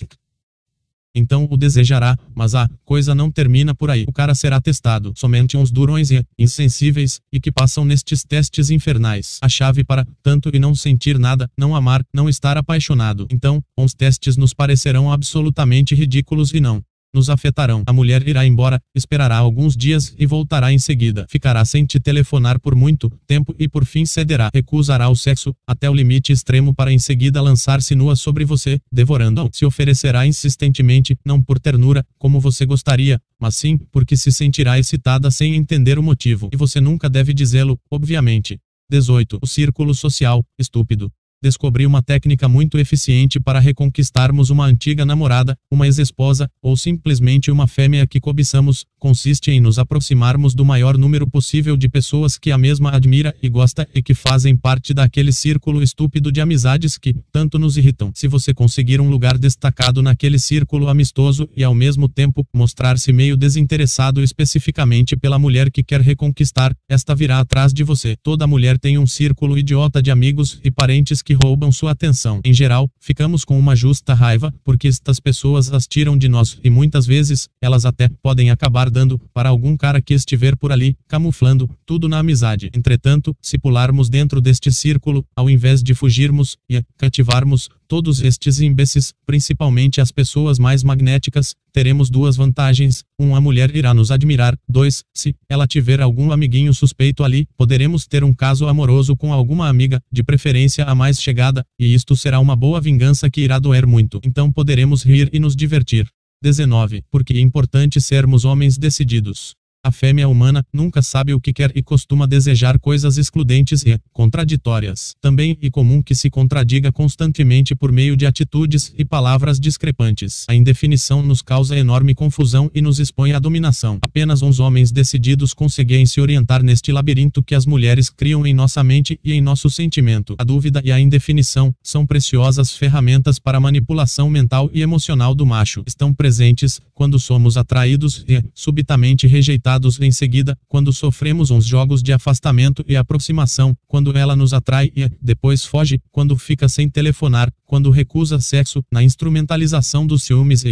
então 1.16 1.48
o 1.50 1.56
desejará, 1.56 2.14
mas 2.34 2.54
a 2.54 2.68
coisa 2.84 3.14
não 3.14 3.30
termina 3.30 3.74
por 3.74 3.90
aí. 3.90 4.04
O 4.06 4.12
cara 4.12 4.34
será 4.34 4.60
testado. 4.60 5.14
Somente 5.16 5.56
uns 5.56 5.70
durões 5.70 6.10
e 6.10 6.22
insensíveis, 6.38 7.22
e 7.32 7.40
que 7.40 7.50
passam 7.50 7.86
nestes 7.86 8.22
testes 8.22 8.68
infernais. 8.68 9.38
A 9.40 9.48
chave 9.48 9.82
para, 9.82 10.06
tanto 10.22 10.50
e 10.52 10.58
não 10.58 10.74
sentir 10.74 11.18
nada, 11.18 11.50
não 11.56 11.74
amar, 11.74 12.04
não 12.12 12.28
estar 12.28 12.58
apaixonado. 12.58 13.26
Então, 13.32 13.64
uns 13.78 13.94
testes 13.94 14.36
nos 14.36 14.52
parecerão 14.52 15.10
absolutamente 15.10 15.94
ridículos 15.94 16.52
e 16.52 16.60
não 16.60 16.84
nos 17.16 17.30
afetarão. 17.30 17.82
A 17.86 17.92
mulher 17.92 18.26
irá 18.28 18.46
embora, 18.46 18.80
esperará 18.94 19.36
alguns 19.36 19.76
dias 19.76 20.14
e 20.18 20.26
voltará 20.26 20.72
em 20.72 20.78
seguida. 20.78 21.26
Ficará 21.28 21.64
sem 21.64 21.84
te 21.84 21.98
telefonar 21.98 22.60
por 22.60 22.74
muito 22.76 23.10
tempo 23.26 23.54
e 23.58 23.66
por 23.66 23.84
fim 23.84 24.04
cederá. 24.04 24.50
Recusará 24.54 25.08
o 25.08 25.16
sexo, 25.16 25.54
até 25.66 25.90
o 25.90 25.94
limite 25.94 26.32
extremo 26.32 26.74
para 26.74 26.92
em 26.92 26.98
seguida 26.98 27.40
lançar-se 27.40 27.94
nua 27.94 28.14
sobre 28.14 28.44
você, 28.44 28.78
devorando-o. 28.92 29.50
Se 29.52 29.64
oferecerá 29.64 30.26
insistentemente, 30.26 31.16
não 31.24 31.42
por 31.42 31.58
ternura, 31.58 32.04
como 32.18 32.38
você 32.38 32.66
gostaria, 32.66 33.20
mas 33.40 33.56
sim 33.56 33.78
porque 33.90 34.16
se 34.16 34.30
sentirá 34.30 34.78
excitada 34.78 35.30
sem 35.30 35.54
entender 35.54 35.98
o 35.98 36.02
motivo. 36.02 36.50
E 36.52 36.56
você 36.56 36.80
nunca 36.80 37.08
deve 37.08 37.32
dizê-lo, 37.32 37.78
obviamente. 37.90 38.58
18. 38.88 39.38
O 39.42 39.46
círculo 39.46 39.94
social, 39.94 40.44
estúpido 40.58 41.10
descobri 41.42 41.86
uma 41.86 42.02
técnica 42.02 42.48
muito 42.48 42.78
eficiente 42.78 43.38
para 43.38 43.60
reconquistarmos 43.60 44.50
uma 44.50 44.66
antiga 44.66 45.04
namorada, 45.04 45.56
uma 45.70 45.86
ex-esposa, 45.86 46.50
ou 46.62 46.76
simplesmente 46.76 47.50
uma 47.50 47.66
fêmea 47.66 48.06
que 48.06 48.20
cobiçamos, 48.20 48.84
consiste 48.98 49.50
em 49.50 49.60
nos 49.60 49.78
aproximarmos 49.78 50.54
do 50.54 50.64
maior 50.64 50.96
número 50.98 51.28
possível 51.28 51.76
de 51.76 51.88
pessoas 51.88 52.38
que 52.38 52.50
a 52.50 52.58
mesma 52.58 52.90
admira 52.90 53.34
e 53.42 53.48
gosta 53.48 53.86
e 53.94 54.02
que 54.02 54.14
fazem 54.14 54.56
parte 54.56 54.92
daquele 54.92 55.32
círculo 55.32 55.82
estúpido 55.82 56.32
de 56.32 56.40
amizades 56.40 56.98
que 56.98 57.14
tanto 57.30 57.58
nos 57.58 57.76
irritam. 57.76 58.10
Se 58.14 58.26
você 58.26 58.52
conseguir 58.52 59.00
um 59.00 59.08
lugar 59.08 59.38
destacado 59.38 60.02
naquele 60.02 60.38
círculo 60.38 60.88
amistoso 60.88 61.48
e 61.56 61.62
ao 61.62 61.74
mesmo 61.74 62.08
tempo 62.08 62.46
mostrar-se 62.52 63.12
meio 63.12 63.36
desinteressado 63.36 64.22
especificamente 64.22 65.16
pela 65.16 65.38
mulher 65.38 65.70
que 65.70 65.82
quer 65.82 66.00
reconquistar, 66.00 66.74
esta 66.88 67.14
virá 67.14 67.40
atrás 67.40 67.72
de 67.72 67.84
você. 67.84 68.16
Toda 68.22 68.46
mulher 68.46 68.78
tem 68.78 68.98
um 68.98 69.06
círculo 69.06 69.58
idiota 69.58 70.02
de 70.02 70.10
amigos 70.10 70.58
e 70.64 70.70
parentes 70.70 71.22
que 71.22 71.35
roubam 71.36 71.70
sua 71.70 71.92
atenção. 71.92 72.40
Em 72.44 72.52
geral, 72.52 72.90
ficamos 72.98 73.44
com 73.44 73.58
uma 73.58 73.76
justa 73.76 74.14
raiva, 74.14 74.52
porque 74.64 74.88
estas 74.88 75.20
pessoas 75.20 75.72
as 75.72 75.86
tiram 75.86 76.18
de 76.18 76.28
nós, 76.28 76.58
e 76.64 76.70
muitas 76.70 77.06
vezes, 77.06 77.48
elas 77.60 77.84
até 77.84 78.08
podem 78.22 78.50
acabar 78.50 78.90
dando 78.90 79.18
para 79.32 79.48
algum 79.48 79.76
cara 79.76 80.02
que 80.02 80.14
estiver 80.14 80.56
por 80.56 80.72
ali, 80.72 80.96
camuflando 81.06 81.70
tudo 81.84 82.08
na 82.08 82.18
amizade. 82.18 82.70
Entretanto, 82.74 83.36
se 83.40 83.58
pularmos 83.58 84.08
dentro 84.08 84.40
deste 84.40 84.72
círculo, 84.72 85.24
ao 85.36 85.48
invés 85.48 85.82
de 85.82 85.94
fugirmos 85.94 86.56
e 86.68 86.82
cativarmos 86.98 87.68
todos 87.86 88.20
estes 88.22 88.60
imbecis, 88.60 89.12
principalmente 89.24 90.00
as 90.00 90.10
pessoas 90.10 90.58
mais 90.58 90.82
magnéticas, 90.82 91.54
teremos 91.72 92.10
duas 92.10 92.36
vantagens: 92.36 93.04
um, 93.18 93.34
a 93.34 93.40
mulher 93.40 93.74
irá 93.74 93.92
nos 93.94 94.10
admirar; 94.10 94.56
dois, 94.68 95.04
se 95.14 95.34
ela 95.48 95.66
tiver 95.66 96.00
algum 96.00 96.32
amiguinho 96.32 96.72
suspeito 96.74 97.24
ali, 97.24 97.46
poderemos 97.56 98.06
ter 98.06 98.24
um 98.24 98.34
caso 98.34 98.66
amoroso 98.66 99.16
com 99.16 99.32
alguma 99.32 99.68
amiga, 99.68 100.00
de 100.10 100.22
preferência 100.22 100.84
a 100.84 100.94
mais 100.94 101.20
chegada, 101.20 101.64
e 101.78 101.94
isto 101.94 102.16
será 102.16 102.40
uma 102.40 102.56
boa 102.56 102.80
vingança 102.80 103.30
que 103.30 103.40
irá 103.40 103.58
doer 103.58 103.86
muito. 103.86 104.20
Então 104.24 104.52
poderemos 104.52 105.02
rir 105.02 105.30
e 105.32 105.38
nos 105.38 105.54
divertir. 105.54 106.06
19. 106.42 107.02
Porque 107.10 107.34
é 107.34 107.40
importante 107.40 108.00
sermos 108.00 108.44
homens 108.44 108.76
decididos. 108.76 109.54
A 109.86 109.92
fêmea 109.92 110.28
humana 110.28 110.64
nunca 110.72 111.00
sabe 111.00 111.32
o 111.32 111.40
que 111.40 111.52
quer 111.52 111.70
e 111.72 111.80
costuma 111.80 112.26
desejar 112.26 112.76
coisas 112.76 113.18
excludentes 113.18 113.84
e 113.86 113.96
contraditórias. 114.12 115.14
Também 115.20 115.56
é 115.62 115.70
comum 115.70 116.02
que 116.02 116.12
se 116.12 116.28
contradiga 116.28 116.90
constantemente 116.90 117.72
por 117.72 117.92
meio 117.92 118.16
de 118.16 118.26
atitudes 118.26 118.92
e 118.98 119.04
palavras 119.04 119.60
discrepantes. 119.60 120.44
A 120.48 120.56
indefinição 120.56 121.22
nos 121.22 121.40
causa 121.40 121.78
enorme 121.78 122.16
confusão 122.16 122.68
e 122.74 122.82
nos 122.82 122.98
expõe 122.98 123.32
à 123.32 123.38
dominação. 123.38 123.98
Apenas 124.02 124.42
uns 124.42 124.58
homens 124.58 124.90
decididos 124.90 125.54
conseguem 125.54 126.04
se 126.04 126.20
orientar 126.20 126.64
neste 126.64 126.90
labirinto 126.90 127.40
que 127.40 127.54
as 127.54 127.64
mulheres 127.64 128.10
criam 128.10 128.44
em 128.44 128.52
nossa 128.52 128.82
mente 128.82 129.20
e 129.22 129.34
em 129.34 129.40
nosso 129.40 129.70
sentimento. 129.70 130.34
A 130.36 130.42
dúvida 130.42 130.82
e 130.84 130.90
a 130.90 130.98
indefinição 130.98 131.72
são 131.80 132.04
preciosas 132.04 132.72
ferramentas 132.72 133.38
para 133.38 133.58
a 133.58 133.60
manipulação 133.60 134.28
mental 134.28 134.68
e 134.74 134.82
emocional 134.82 135.32
do 135.32 135.46
macho. 135.46 135.84
Estão 135.86 136.12
presentes 136.12 136.80
quando 136.92 137.20
somos 137.20 137.56
atraídos 137.56 138.24
e 138.26 138.42
subitamente 138.52 139.28
rejeitados 139.28 139.75
em 140.00 140.10
seguida, 140.10 140.56
quando 140.68 140.92
sofremos 140.92 141.50
uns 141.50 141.64
jogos 141.64 142.02
de 142.02 142.12
afastamento 142.12 142.84
e 142.88 142.96
aproximação, 142.96 143.74
quando 143.86 144.16
ela 144.16 144.34
nos 144.34 144.52
atrai 144.52 144.90
e, 144.96 145.08
depois 145.20 145.64
foge, 145.64 146.00
quando 146.10 146.36
fica 146.36 146.68
sem 146.68 146.88
telefonar, 146.88 147.52
quando 147.64 147.90
recusa 147.90 148.40
sexo, 148.40 148.82
na 148.90 149.02
instrumentalização 149.02 150.06
dos 150.06 150.22
ciúmes 150.22 150.64
e 150.64 150.68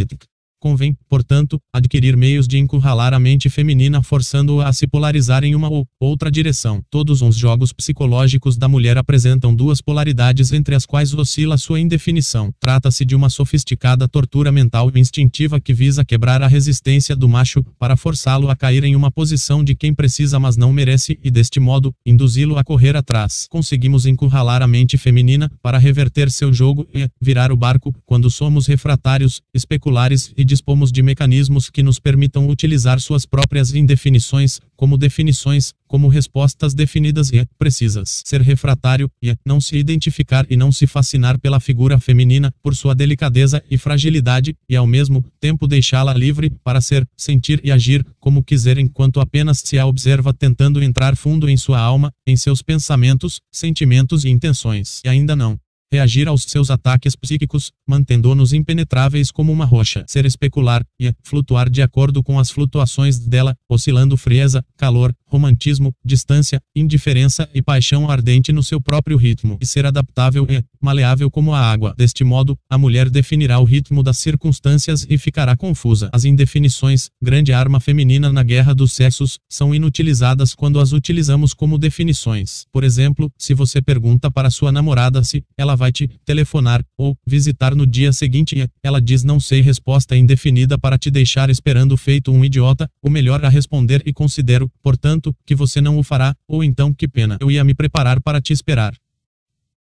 Convém, 0.64 0.96
portanto, 1.10 1.60
adquirir 1.70 2.16
meios 2.16 2.48
de 2.48 2.56
encurralar 2.56 3.12
a 3.12 3.20
mente 3.20 3.50
feminina 3.50 4.02
forçando-a 4.02 4.66
a 4.66 4.72
se 4.72 4.86
polarizar 4.86 5.44
em 5.44 5.54
uma 5.54 5.68
ou 5.68 5.86
outra 6.00 6.30
direção. 6.30 6.80
Todos 6.88 7.20
os 7.20 7.36
jogos 7.36 7.70
psicológicos 7.70 8.56
da 8.56 8.66
mulher 8.66 8.96
apresentam 8.96 9.54
duas 9.54 9.82
polaridades 9.82 10.54
entre 10.54 10.74
as 10.74 10.86
quais 10.86 11.12
oscila 11.12 11.58
sua 11.58 11.78
indefinição. 11.78 12.50
Trata-se 12.58 13.04
de 13.04 13.14
uma 13.14 13.28
sofisticada 13.28 14.08
tortura 14.08 14.50
mental 14.50 14.90
e 14.94 14.98
instintiva 14.98 15.60
que 15.60 15.74
visa 15.74 16.02
quebrar 16.02 16.40
a 16.40 16.46
resistência 16.46 17.14
do 17.14 17.28
macho 17.28 17.62
para 17.78 17.94
forçá-lo 17.94 18.48
a 18.48 18.56
cair 18.56 18.84
em 18.84 18.96
uma 18.96 19.10
posição 19.10 19.62
de 19.62 19.74
quem 19.74 19.92
precisa 19.92 20.40
mas 20.40 20.56
não 20.56 20.72
merece 20.72 21.20
e 21.22 21.30
deste 21.30 21.60
modo 21.60 21.92
induzi-lo 22.06 22.56
a 22.56 22.64
correr 22.64 22.96
atrás. 22.96 23.46
Conseguimos 23.50 24.06
encurralar 24.06 24.62
a 24.62 24.66
mente 24.66 24.96
feminina 24.96 25.52
para 25.60 25.76
reverter 25.76 26.30
seu 26.30 26.54
jogo 26.54 26.88
e 26.94 27.06
virar 27.20 27.52
o 27.52 27.56
barco 27.56 27.94
quando 28.06 28.30
somos 28.30 28.66
refratários, 28.66 29.42
especulares 29.52 30.32
e 30.34 30.53
dispomos 30.54 30.92
de 30.92 31.02
mecanismos 31.02 31.68
que 31.68 31.82
nos 31.82 31.98
permitam 31.98 32.48
utilizar 32.48 33.00
suas 33.00 33.26
próprias 33.26 33.74
indefinições, 33.74 34.60
como 34.76 34.96
definições, 34.96 35.74
como 35.88 36.06
respostas 36.06 36.74
definidas 36.74 37.32
e 37.32 37.44
precisas. 37.58 38.22
Ser 38.24 38.40
refratário 38.40 39.10
e 39.20 39.34
não 39.44 39.60
se 39.60 39.76
identificar 39.76 40.46
e 40.48 40.56
não 40.56 40.70
se 40.70 40.86
fascinar 40.86 41.40
pela 41.40 41.58
figura 41.58 41.98
feminina 41.98 42.54
por 42.62 42.76
sua 42.76 42.94
delicadeza 42.94 43.62
e 43.68 43.76
fragilidade, 43.76 44.54
e 44.68 44.76
ao 44.76 44.86
mesmo 44.86 45.24
tempo 45.40 45.66
deixá-la 45.66 46.14
livre 46.14 46.50
para 46.62 46.80
ser, 46.80 47.04
sentir 47.16 47.60
e 47.64 47.72
agir 47.72 48.06
como 48.20 48.44
quiser 48.44 48.78
enquanto 48.78 49.18
apenas 49.20 49.60
se 49.64 49.76
a 49.76 49.86
observa 49.86 50.32
tentando 50.32 50.82
entrar 50.82 51.16
fundo 51.16 51.48
em 51.48 51.56
sua 51.56 51.80
alma, 51.80 52.12
em 52.24 52.36
seus 52.36 52.62
pensamentos, 52.62 53.40
sentimentos 53.52 54.24
e 54.24 54.30
intenções. 54.30 55.00
E 55.04 55.08
ainda 55.08 55.34
não 55.34 55.58
reagir 55.94 56.26
aos 56.26 56.42
seus 56.42 56.70
ataques 56.70 57.14
psíquicos, 57.14 57.70
mantendo-nos 57.86 58.52
impenetráveis 58.52 59.30
como 59.30 59.52
uma 59.52 59.64
rocha, 59.64 60.04
ser 60.08 60.26
especular 60.26 60.84
e 60.98 61.12
flutuar 61.22 61.70
de 61.70 61.82
acordo 61.82 62.22
com 62.22 62.38
as 62.38 62.50
flutuações 62.50 63.18
dela, 63.18 63.56
oscilando 63.68 64.16
frieza, 64.16 64.64
calor, 64.76 65.14
romantismo, 65.34 65.92
distância, 66.04 66.60
indiferença 66.76 67.48
e 67.52 67.60
paixão 67.60 68.08
ardente 68.08 68.52
no 68.52 68.62
seu 68.62 68.80
próprio 68.80 69.16
ritmo, 69.16 69.58
e 69.60 69.66
ser 69.66 69.84
adaptável 69.84 70.46
e 70.48 70.62
maleável 70.80 71.28
como 71.30 71.52
a 71.52 71.58
água. 71.58 71.92
Deste 71.96 72.22
modo, 72.22 72.56
a 72.70 72.78
mulher 72.78 73.10
definirá 73.10 73.58
o 73.58 73.64
ritmo 73.64 74.02
das 74.02 74.18
circunstâncias 74.18 75.06
e 75.08 75.18
ficará 75.18 75.56
confusa. 75.56 76.08
As 76.12 76.24
indefinições, 76.24 77.08
grande 77.20 77.52
arma 77.52 77.80
feminina 77.80 78.32
na 78.32 78.42
guerra 78.42 78.74
dos 78.74 78.92
sexos, 78.92 79.38
são 79.48 79.74
inutilizadas 79.74 80.54
quando 80.54 80.78
as 80.78 80.92
utilizamos 80.92 81.52
como 81.52 81.78
definições. 81.78 82.64
Por 82.72 82.84
exemplo, 82.84 83.30
se 83.36 83.54
você 83.54 83.82
pergunta 83.82 84.30
para 84.30 84.50
sua 84.50 84.70
namorada 84.70 85.24
se 85.24 85.42
ela 85.56 85.74
vai 85.74 85.90
te 85.90 86.08
telefonar 86.24 86.84
ou 86.96 87.16
visitar 87.26 87.74
no 87.74 87.86
dia 87.86 88.12
seguinte 88.12 88.56
e 88.58 88.68
ela 88.82 89.00
diz 89.00 89.24
não 89.24 89.40
sei 89.40 89.62
resposta 89.62 90.16
indefinida 90.16 90.78
para 90.78 90.98
te 90.98 91.10
deixar 91.10 91.50
esperando 91.50 91.96
feito 91.96 92.30
um 92.30 92.44
idiota, 92.44 92.88
o 93.02 93.10
melhor 93.10 93.44
a 93.44 93.48
responder 93.48 94.02
e 94.04 94.12
considero, 94.12 94.70
portanto, 94.82 95.23
que 95.46 95.54
você 95.54 95.80
não 95.80 95.96
o 95.98 96.02
fará, 96.02 96.34
ou 96.48 96.64
então 96.64 96.92
que 96.92 97.06
pena, 97.06 97.38
eu 97.40 97.50
ia 97.50 97.62
me 97.62 97.74
preparar 97.74 98.20
para 98.20 98.40
te 98.40 98.52
esperar. 98.52 98.94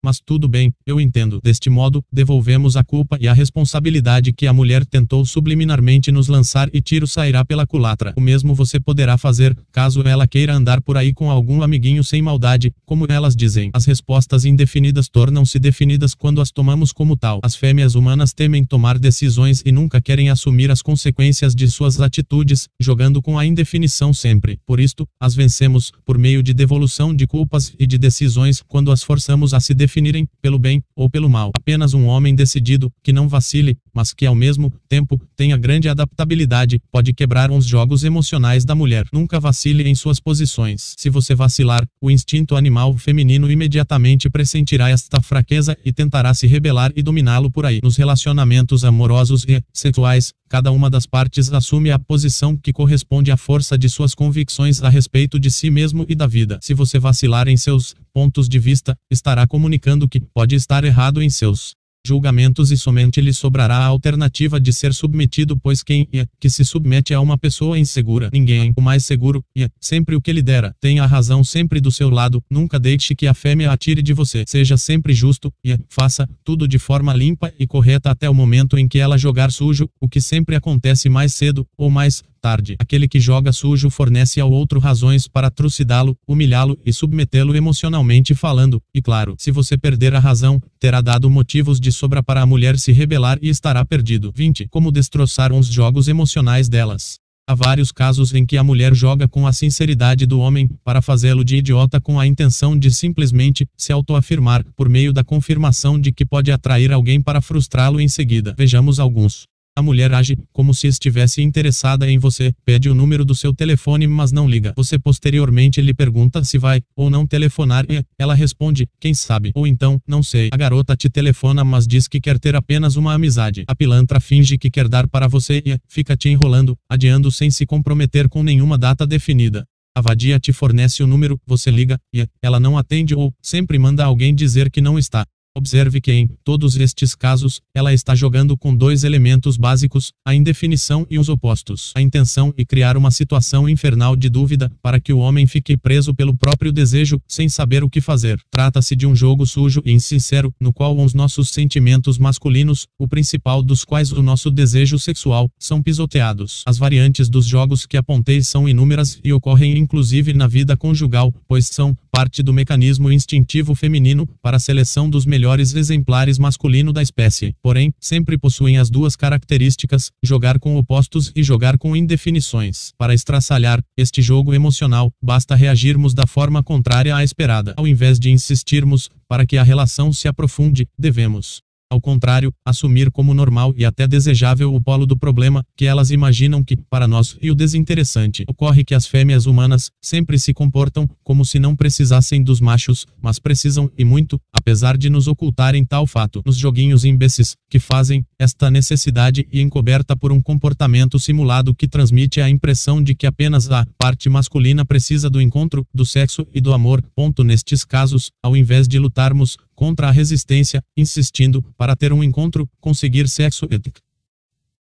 Mas 0.03 0.19
tudo 0.19 0.49
bem, 0.49 0.73
eu 0.87 0.99
entendo. 0.99 1.41
Deste 1.45 1.69
modo, 1.69 2.03
devolvemos 2.11 2.75
a 2.75 2.83
culpa 2.83 3.19
e 3.21 3.29
a 3.29 3.35
responsabilidade 3.35 4.33
que 4.33 4.47
a 4.47 4.53
mulher 4.53 4.87
tentou 4.87 5.27
subliminarmente 5.27 6.11
nos 6.11 6.27
lançar 6.27 6.71
e 6.73 6.81
tiro 6.81 7.07
sairá 7.07 7.45
pela 7.45 7.67
culatra. 7.67 8.15
O 8.17 8.21
mesmo 8.21 8.55
você 8.55 8.81
poderá 8.81 9.19
fazer, 9.19 9.55
caso 9.71 10.01
ela 10.03 10.27
queira 10.27 10.55
andar 10.55 10.81
por 10.81 10.97
aí 10.97 11.13
com 11.13 11.31
algum 11.31 11.63
amiguinho 11.63 12.03
sem 12.03 12.23
maldade, 12.23 12.73
como 12.87 13.05
elas 13.11 13.37
dizem. 13.37 13.71
As 13.75 13.85
respostas 13.85 14.47
indefinidas 14.47 15.07
tornam-se 15.07 15.59
definidas 15.59 16.15
quando 16.15 16.41
as 16.41 16.51
tomamos 16.51 16.93
como 16.93 17.15
tal. 17.15 17.41
As 17.43 17.55
fêmeas 17.55 17.95
humanas 17.95 18.33
temem 18.33 18.65
tomar 18.65 18.99
decisões 18.99 19.63
e 19.67 19.71
nunca 19.71 20.01
querem 20.01 20.31
assumir 20.31 20.71
as 20.71 20.81
consequências 20.81 21.55
de 21.55 21.69
suas 21.69 22.01
atitudes, 22.01 22.69
jogando 22.81 23.21
com 23.21 23.39
a 23.39 23.45
indefinição 23.45 24.15
sempre. 24.15 24.59
Por 24.65 24.81
isto, 24.81 25.07
as 25.21 25.35
vencemos, 25.35 25.93
por 26.07 26.17
meio 26.17 26.43
de 26.43 26.55
devolução 26.55 27.15
de 27.15 27.27
culpas 27.27 27.75
e 27.79 27.87
de 27.87 27.99
decisões, 27.99 28.63
quando 28.67 28.91
as 28.91 29.03
forçamos 29.03 29.53
a 29.53 29.61
se 29.61 29.75
definir 29.75 29.90
definirem, 29.91 30.29
pelo 30.41 30.59
bem 30.59 30.83
ou 31.01 31.09
pelo 31.09 31.31
mal. 31.31 31.51
Apenas 31.57 31.95
um 31.95 32.05
homem 32.05 32.35
decidido, 32.35 32.93
que 33.03 33.11
não 33.11 33.27
vacile, 33.27 33.75
mas 33.95 34.13
que 34.13 34.27
ao 34.27 34.35
mesmo 34.35 34.71
tempo 34.87 35.19
tenha 35.35 35.57
grande 35.57 35.89
adaptabilidade, 35.89 36.79
pode 36.93 37.15
quebrar 37.15 37.51
uns 37.51 37.65
jogos 37.65 38.05
emocionais 38.05 38.67
da 38.67 38.75
mulher. 38.75 39.07
Nunca 39.11 39.41
vacile 39.41 39.89
em 39.89 39.95
suas 39.95 40.21
posições. 40.21 40.95
Se 40.99 41.09
você 41.09 41.35
vacilar, 41.35 41.87
o 42.03 42.11
instinto 42.11 42.55
animal 42.55 42.95
feminino 42.99 43.51
imediatamente 43.51 44.29
pressentirá 44.29 44.91
esta 44.91 45.23
fraqueza 45.23 45.75
e 45.83 45.91
tentará 45.91 46.35
se 46.35 46.47
rebelar 46.47 46.93
e 46.95 47.03
dominá-lo 47.03 47.51
por 47.51 47.65
aí. 47.65 47.81
Nos 47.83 47.97
relacionamentos 47.97 48.85
amorosos 48.85 49.47
e 49.49 49.63
sexuais, 49.73 50.35
cada 50.51 50.71
uma 50.71 50.91
das 50.91 51.07
partes 51.07 51.51
assume 51.51 51.91
a 51.91 51.99
posição 51.99 52.57
que 52.57 52.75
corresponde 52.75 53.31
à 53.31 53.39
força 53.39 53.79
de 53.79 53.89
suas 53.89 54.15
convicções 54.15 54.83
a 54.83 54.91
respeito 54.91 55.41
de 55.41 55.51
si 55.51 55.71
mesmo 55.71 56.05
e 56.09 56.15
da 56.15 56.27
vida. 56.27 56.59
Se 56.61 56.75
você 56.75 56.99
vacilar 56.99 57.49
em 57.49 57.57
seus 57.57 57.95
pontos 58.13 58.49
de 58.49 58.59
vista, 58.59 58.97
estará 59.11 59.47
comunicando 59.47 60.09
que 60.09 60.21
pode 60.21 60.57
estar 60.57 60.85
errado 60.91 61.23
em 61.23 61.31
seus 61.31 61.75
julgamentos 62.07 62.71
e 62.71 62.77
somente 62.77 63.21
lhe 63.21 63.33
sobrará 63.33 63.77
a 63.77 63.87
alternativa 63.87 64.59
de 64.59 64.73
ser 64.73 64.95
submetido, 64.95 65.57
pois 65.57 65.83
quem 65.83 66.09
é 66.13 66.27
que 66.39 66.49
se 66.49 66.65
submete 66.65 67.13
a 67.13 67.21
uma 67.21 67.37
pessoa 67.37 67.79
insegura, 67.79 68.31
ninguém, 68.33 68.73
o 68.77 68.81
mais 68.81 69.05
seguro, 69.05 69.45
é 69.57 69.69
sempre 69.81 70.17
o 70.17 70.21
que 70.21 70.33
lhe 70.33 70.43
dera, 70.43 70.75
tenha 70.81 71.03
a 71.03 71.07
razão 71.07 71.45
sempre 71.45 71.81
do 71.81 71.91
seu 71.91 72.09
lado, 72.09 72.43
nunca 72.51 72.79
deixe 72.79 73.15
que 73.15 73.27
a 73.27 73.35
fêmea 73.35 73.71
atire 73.71 74.03
de 74.03 74.15
você, 74.15 74.45
seja 74.47 74.77
sempre 74.77 75.13
justo, 75.13 75.53
e 75.65 75.79
faça 75.89 76.29
tudo 76.43 76.67
de 76.67 76.79
forma 76.79 77.13
limpa 77.13 77.53
e 77.59 77.67
correta 77.67 78.11
até 78.11 78.29
o 78.29 78.35
momento 78.35 78.79
em 78.79 78.89
que 78.89 78.99
ela 78.99 79.19
jogar 79.19 79.53
sujo, 79.53 79.89
o 80.01 80.09
que 80.09 80.21
sempre 80.21 80.57
acontece 80.57 81.09
mais 81.09 81.35
cedo 81.35 81.67
ou 81.77 81.91
mais 81.91 82.23
tarde. 82.41 82.77
Aquele 82.79 83.07
que 83.07 83.21
joga 83.21 83.53
sujo 83.53 83.91
fornece 83.91 84.41
ao 84.41 84.51
outro 84.51 84.81
razões 84.81 85.29
para 85.29 85.51
trucidá-lo, 85.51 86.17
humilhá-lo 86.27 86.79
e 86.85 86.93
submetê-lo 86.93 87.55
emocionalmente 87.55 88.35
falando, 88.35 88.83
e 88.95 89.03
claro, 89.03 89.35
se 89.39 89.51
você 89.51 89.77
perder 89.77 90.15
a 90.15 90.19
razão, 90.19 90.61
terá 90.79 91.01
dado 91.01 91.29
motivos 91.29 91.79
de 91.79 91.93
sobra 91.93 92.23
para 92.23 92.41
a 92.41 92.47
mulher 92.47 92.79
se 92.79 92.93
rebelar 92.93 93.39
e 93.43 93.49
estará 93.49 93.85
perdido. 93.85 94.33
20. 94.35 94.69
Como 94.69 94.91
destroçar 94.91 95.53
uns 95.53 95.67
jogos 95.67 96.09
emocionais 96.09 96.69
delas. 96.69 97.19
Há 97.51 97.55
vários 97.57 97.91
casos 97.91 98.33
em 98.33 98.47
que 98.47 98.57
a 98.57 98.63
mulher 98.63 98.95
joga 98.95 99.27
com 99.27 99.45
a 99.45 99.53
sinceridade 99.53 100.25
do 100.25 100.39
homem, 100.39 100.71
para 100.85 101.03
fazê-lo 101.03 101.45
de 101.45 101.57
idiota 101.57 102.01
com 102.01 102.21
a 102.21 102.25
intenção 102.25 102.79
de 102.79 102.93
simplesmente 102.93 103.67
se 103.77 103.93
autoafirmar, 103.93 104.65
por 104.77 104.89
meio 104.89 105.13
da 105.13 105.25
confirmação 105.25 106.01
de 106.01 106.13
que 106.13 106.25
pode 106.25 106.53
atrair 106.53 106.93
alguém 106.93 107.21
para 107.21 107.41
frustrá-lo 107.41 108.01
em 108.01 108.07
seguida. 108.07 108.55
Vejamos 108.57 109.01
alguns. 109.01 109.50
A 109.81 109.83
mulher 109.83 110.13
age 110.13 110.37
como 110.53 110.75
se 110.75 110.89
estivesse 110.89 111.41
interessada 111.41 112.07
em 112.07 112.19
você, 112.19 112.53
pede 112.67 112.91
o 112.91 112.95
número 112.95 113.25
do 113.25 113.35
seu 113.35 113.55
telefone 113.55 114.07
mas 114.07 114.31
não 114.31 114.47
liga. 114.47 114.75
Você 114.77 114.99
posteriormente 114.99 115.81
lhe 115.81 115.95
pergunta 115.95 116.45
se 116.45 116.59
vai 116.59 116.83
ou 116.95 117.09
não 117.09 117.27
telefonar 117.27 117.87
e 117.91 118.05
ela 118.19 118.35
responde, 118.35 118.87
quem 119.01 119.15
sabe, 119.15 119.53
ou 119.55 119.67
então, 119.67 119.99
não 120.07 120.23
sei. 120.23 120.51
A 120.53 120.57
garota 120.59 120.95
te 120.95 121.09
telefona 121.09 121.65
mas 121.65 121.87
diz 121.87 122.07
que 122.07 122.21
quer 122.21 122.39
ter 122.39 122.55
apenas 122.55 122.97
uma 122.97 123.15
amizade. 123.15 123.65
A 123.67 123.75
pilantra 123.75 124.21
finge 124.21 124.59
que 124.59 124.71
quer 124.71 124.87
dar 124.87 125.09
para 125.09 125.27
você 125.27 125.63
e 125.65 125.79
fica 125.89 126.15
te 126.15 126.29
enrolando, 126.29 126.77
adiando 126.87 127.31
sem 127.31 127.51
se 127.51 127.65
comprometer 127.65 128.29
com 128.29 128.43
nenhuma 128.43 128.77
data 128.77 129.07
definida. 129.07 129.65
A 129.97 130.03
vadia 130.03 130.39
te 130.39 130.53
fornece 130.53 131.03
o 131.03 131.07
número, 131.07 131.41
você 131.47 131.71
liga, 131.71 131.99
e 132.15 132.29
ela 132.43 132.61
não 132.61 132.77
atende 132.77 133.15
ou 133.15 133.33
sempre 133.41 133.79
manda 133.79 134.05
alguém 134.05 134.35
dizer 134.35 134.71
que 134.71 134.83
não 134.83 134.99
está. 134.99 135.25
Observe 135.61 136.01
que 136.01 136.11
em 136.11 136.27
todos 136.43 136.75
estes 136.79 137.15
casos, 137.15 137.61
ela 137.75 137.93
está 137.93 138.15
jogando 138.15 138.57
com 138.57 138.75
dois 138.75 139.05
elementos 139.05 139.59
básicos, 139.59 140.11
a 140.25 140.35
indefinição 140.35 141.07
e 141.11 141.19
os 141.19 141.29
opostos. 141.29 141.93
A 141.95 142.01
intenção 142.01 142.51
e 142.57 142.65
criar 142.65 142.97
uma 142.97 143.11
situação 143.11 143.69
infernal 143.69 144.17
de 144.17 144.31
dúvida, 144.31 144.73
para 144.83 144.99
que 144.99 145.13
o 145.13 145.19
homem 145.19 145.47
fique 145.47 145.77
preso 145.77 146.15
pelo 146.15 146.35
próprio 146.35 146.73
desejo, 146.73 147.21
sem 147.29 147.47
saber 147.47 147.85
o 147.85 147.91
que 147.91 148.01
fazer. 148.01 148.41
Trata-se 148.51 148.97
de 148.97 149.07
um 149.07 149.15
jogo 149.15 149.45
sujo 149.45 149.83
e 149.85 149.93
insincero, 149.93 150.51
no 150.59 150.73
qual 150.73 150.97
os 150.99 151.13
nossos 151.13 151.51
sentimentos 151.51 152.17
masculinos, 152.17 152.87
o 152.99 153.07
principal 153.07 153.63
dos 153.63 153.85
quais 153.85 154.13
o 154.13 154.23
nosso 154.23 154.51
desejo 154.51 154.99
sexual, 154.99 155.47
são 155.59 155.83
pisoteados. 155.83 156.63
As 156.65 156.79
variantes 156.79 157.29
dos 157.29 157.45
jogos 157.45 157.85
que 157.85 157.99
apontei 157.99 158.43
são 158.43 158.67
inúmeras 158.67 159.21
e 159.23 159.31
ocorrem 159.31 159.77
inclusive 159.77 160.33
na 160.33 160.47
vida 160.47 160.75
conjugal, 160.75 161.35
pois 161.47 161.67
são 161.67 161.95
parte 162.11 162.43
do 162.43 162.53
mecanismo 162.53 163.13
instintivo 163.13 163.75
feminino 163.75 164.27
para 164.43 164.57
a 164.57 164.61
seleção 164.61 165.09
dos 165.09 165.27
melhores 165.27 165.50
melhores 165.51 165.75
exemplares 165.75 166.39
masculino 166.39 166.93
da 166.93 167.03
espécie, 167.03 167.57
porém, 167.61 167.93
sempre 167.99 168.39
possuem 168.39 168.79
as 168.79 168.89
duas 168.89 169.17
características, 169.17 170.13
jogar 170.23 170.61
com 170.61 170.77
opostos 170.77 171.33
e 171.35 171.43
jogar 171.43 171.77
com 171.77 171.97
indefinições. 171.97 172.93
Para 172.97 173.15
estraçalhar 173.15 173.83
este 173.97 174.23
jogo 174.23 174.55
emocional, 174.55 175.11
basta 175.21 175.57
reagirmos 175.57 176.15
da 176.15 176.25
forma 176.25 176.63
contrária 176.63 177.17
à 177.17 177.25
esperada. 177.25 177.75
Ao 177.77 177.89
invés 177.89 178.21
de 178.21 178.31
insistirmos, 178.31 179.11
para 179.29 179.45
que 179.45 179.57
a 179.57 179.65
relação 179.65 180.13
se 180.13 180.29
aprofunde, 180.29 180.87
devemos 180.97 181.61
ao 181.91 182.01
contrário, 182.01 182.53
assumir 182.65 183.11
como 183.11 183.35
normal 183.35 183.75
e 183.77 183.85
até 183.85 184.07
desejável 184.07 184.73
o 184.73 184.81
polo 184.81 185.05
do 185.05 185.17
problema, 185.17 185.65
que 185.77 185.87
elas 185.87 186.11
imaginam 186.11 186.63
que, 186.63 186.77
para 186.77 187.09
nós, 187.09 187.37
e 187.43 187.51
o 187.51 187.55
desinteressante. 187.55 188.45
Ocorre 188.49 188.85
que 188.85 188.95
as 188.95 189.07
fêmeas 189.07 189.47
humanas 189.47 189.91
sempre 190.01 190.39
se 190.39 190.55
comportam 190.55 191.09
como 191.25 191.45
se 191.45 191.59
não 191.59 191.75
precisassem 191.75 192.43
dos 192.43 192.61
machos, 192.61 193.07
mas 193.21 193.39
precisam, 193.39 193.91
e 193.99 194.05
muito, 194.05 194.41
apesar 194.53 194.97
de 194.97 195.11
nos 195.11 195.27
ocultarem 195.27 195.85
tal 195.85 196.07
fato. 196.07 196.43
Nos 196.47 196.57
joguinhos 196.57 197.05
imbecis, 197.05 197.57
que 197.69 197.79
fazem 197.79 198.25
esta 198.39 198.71
necessidade 198.71 199.47
e 199.53 199.61
encoberta 199.61 200.17
por 200.17 200.31
um 200.33 200.41
comportamento 200.41 201.19
simulado 201.19 201.75
que 201.75 201.89
transmite 201.89 202.41
a 202.41 202.49
impressão 202.49 203.03
de 203.03 203.15
que 203.15 203.27
apenas 203.27 203.71
a 203.71 203.85
parte 203.99 204.29
masculina 204.29 204.85
precisa 204.85 205.29
do 205.29 205.41
encontro, 205.41 205.85
do 205.93 206.07
sexo 206.07 206.47
e 206.55 206.61
do 206.61 206.73
amor. 206.73 207.03
Ponto 207.15 207.43
nestes 207.43 207.85
casos, 207.85 208.31
ao 208.43 208.57
invés 208.57 208.87
de 208.87 208.99
lutarmos 208.99 209.57
contra 209.81 210.09
a 210.09 210.11
resistência, 210.11 210.85
insistindo, 210.95 211.63
para 211.75 211.97
ter 211.97 212.13
um 212.13 212.23
encontro, 212.23 212.69
conseguir 212.83 213.27
sexo 213.27 213.67
ético 213.71 213.99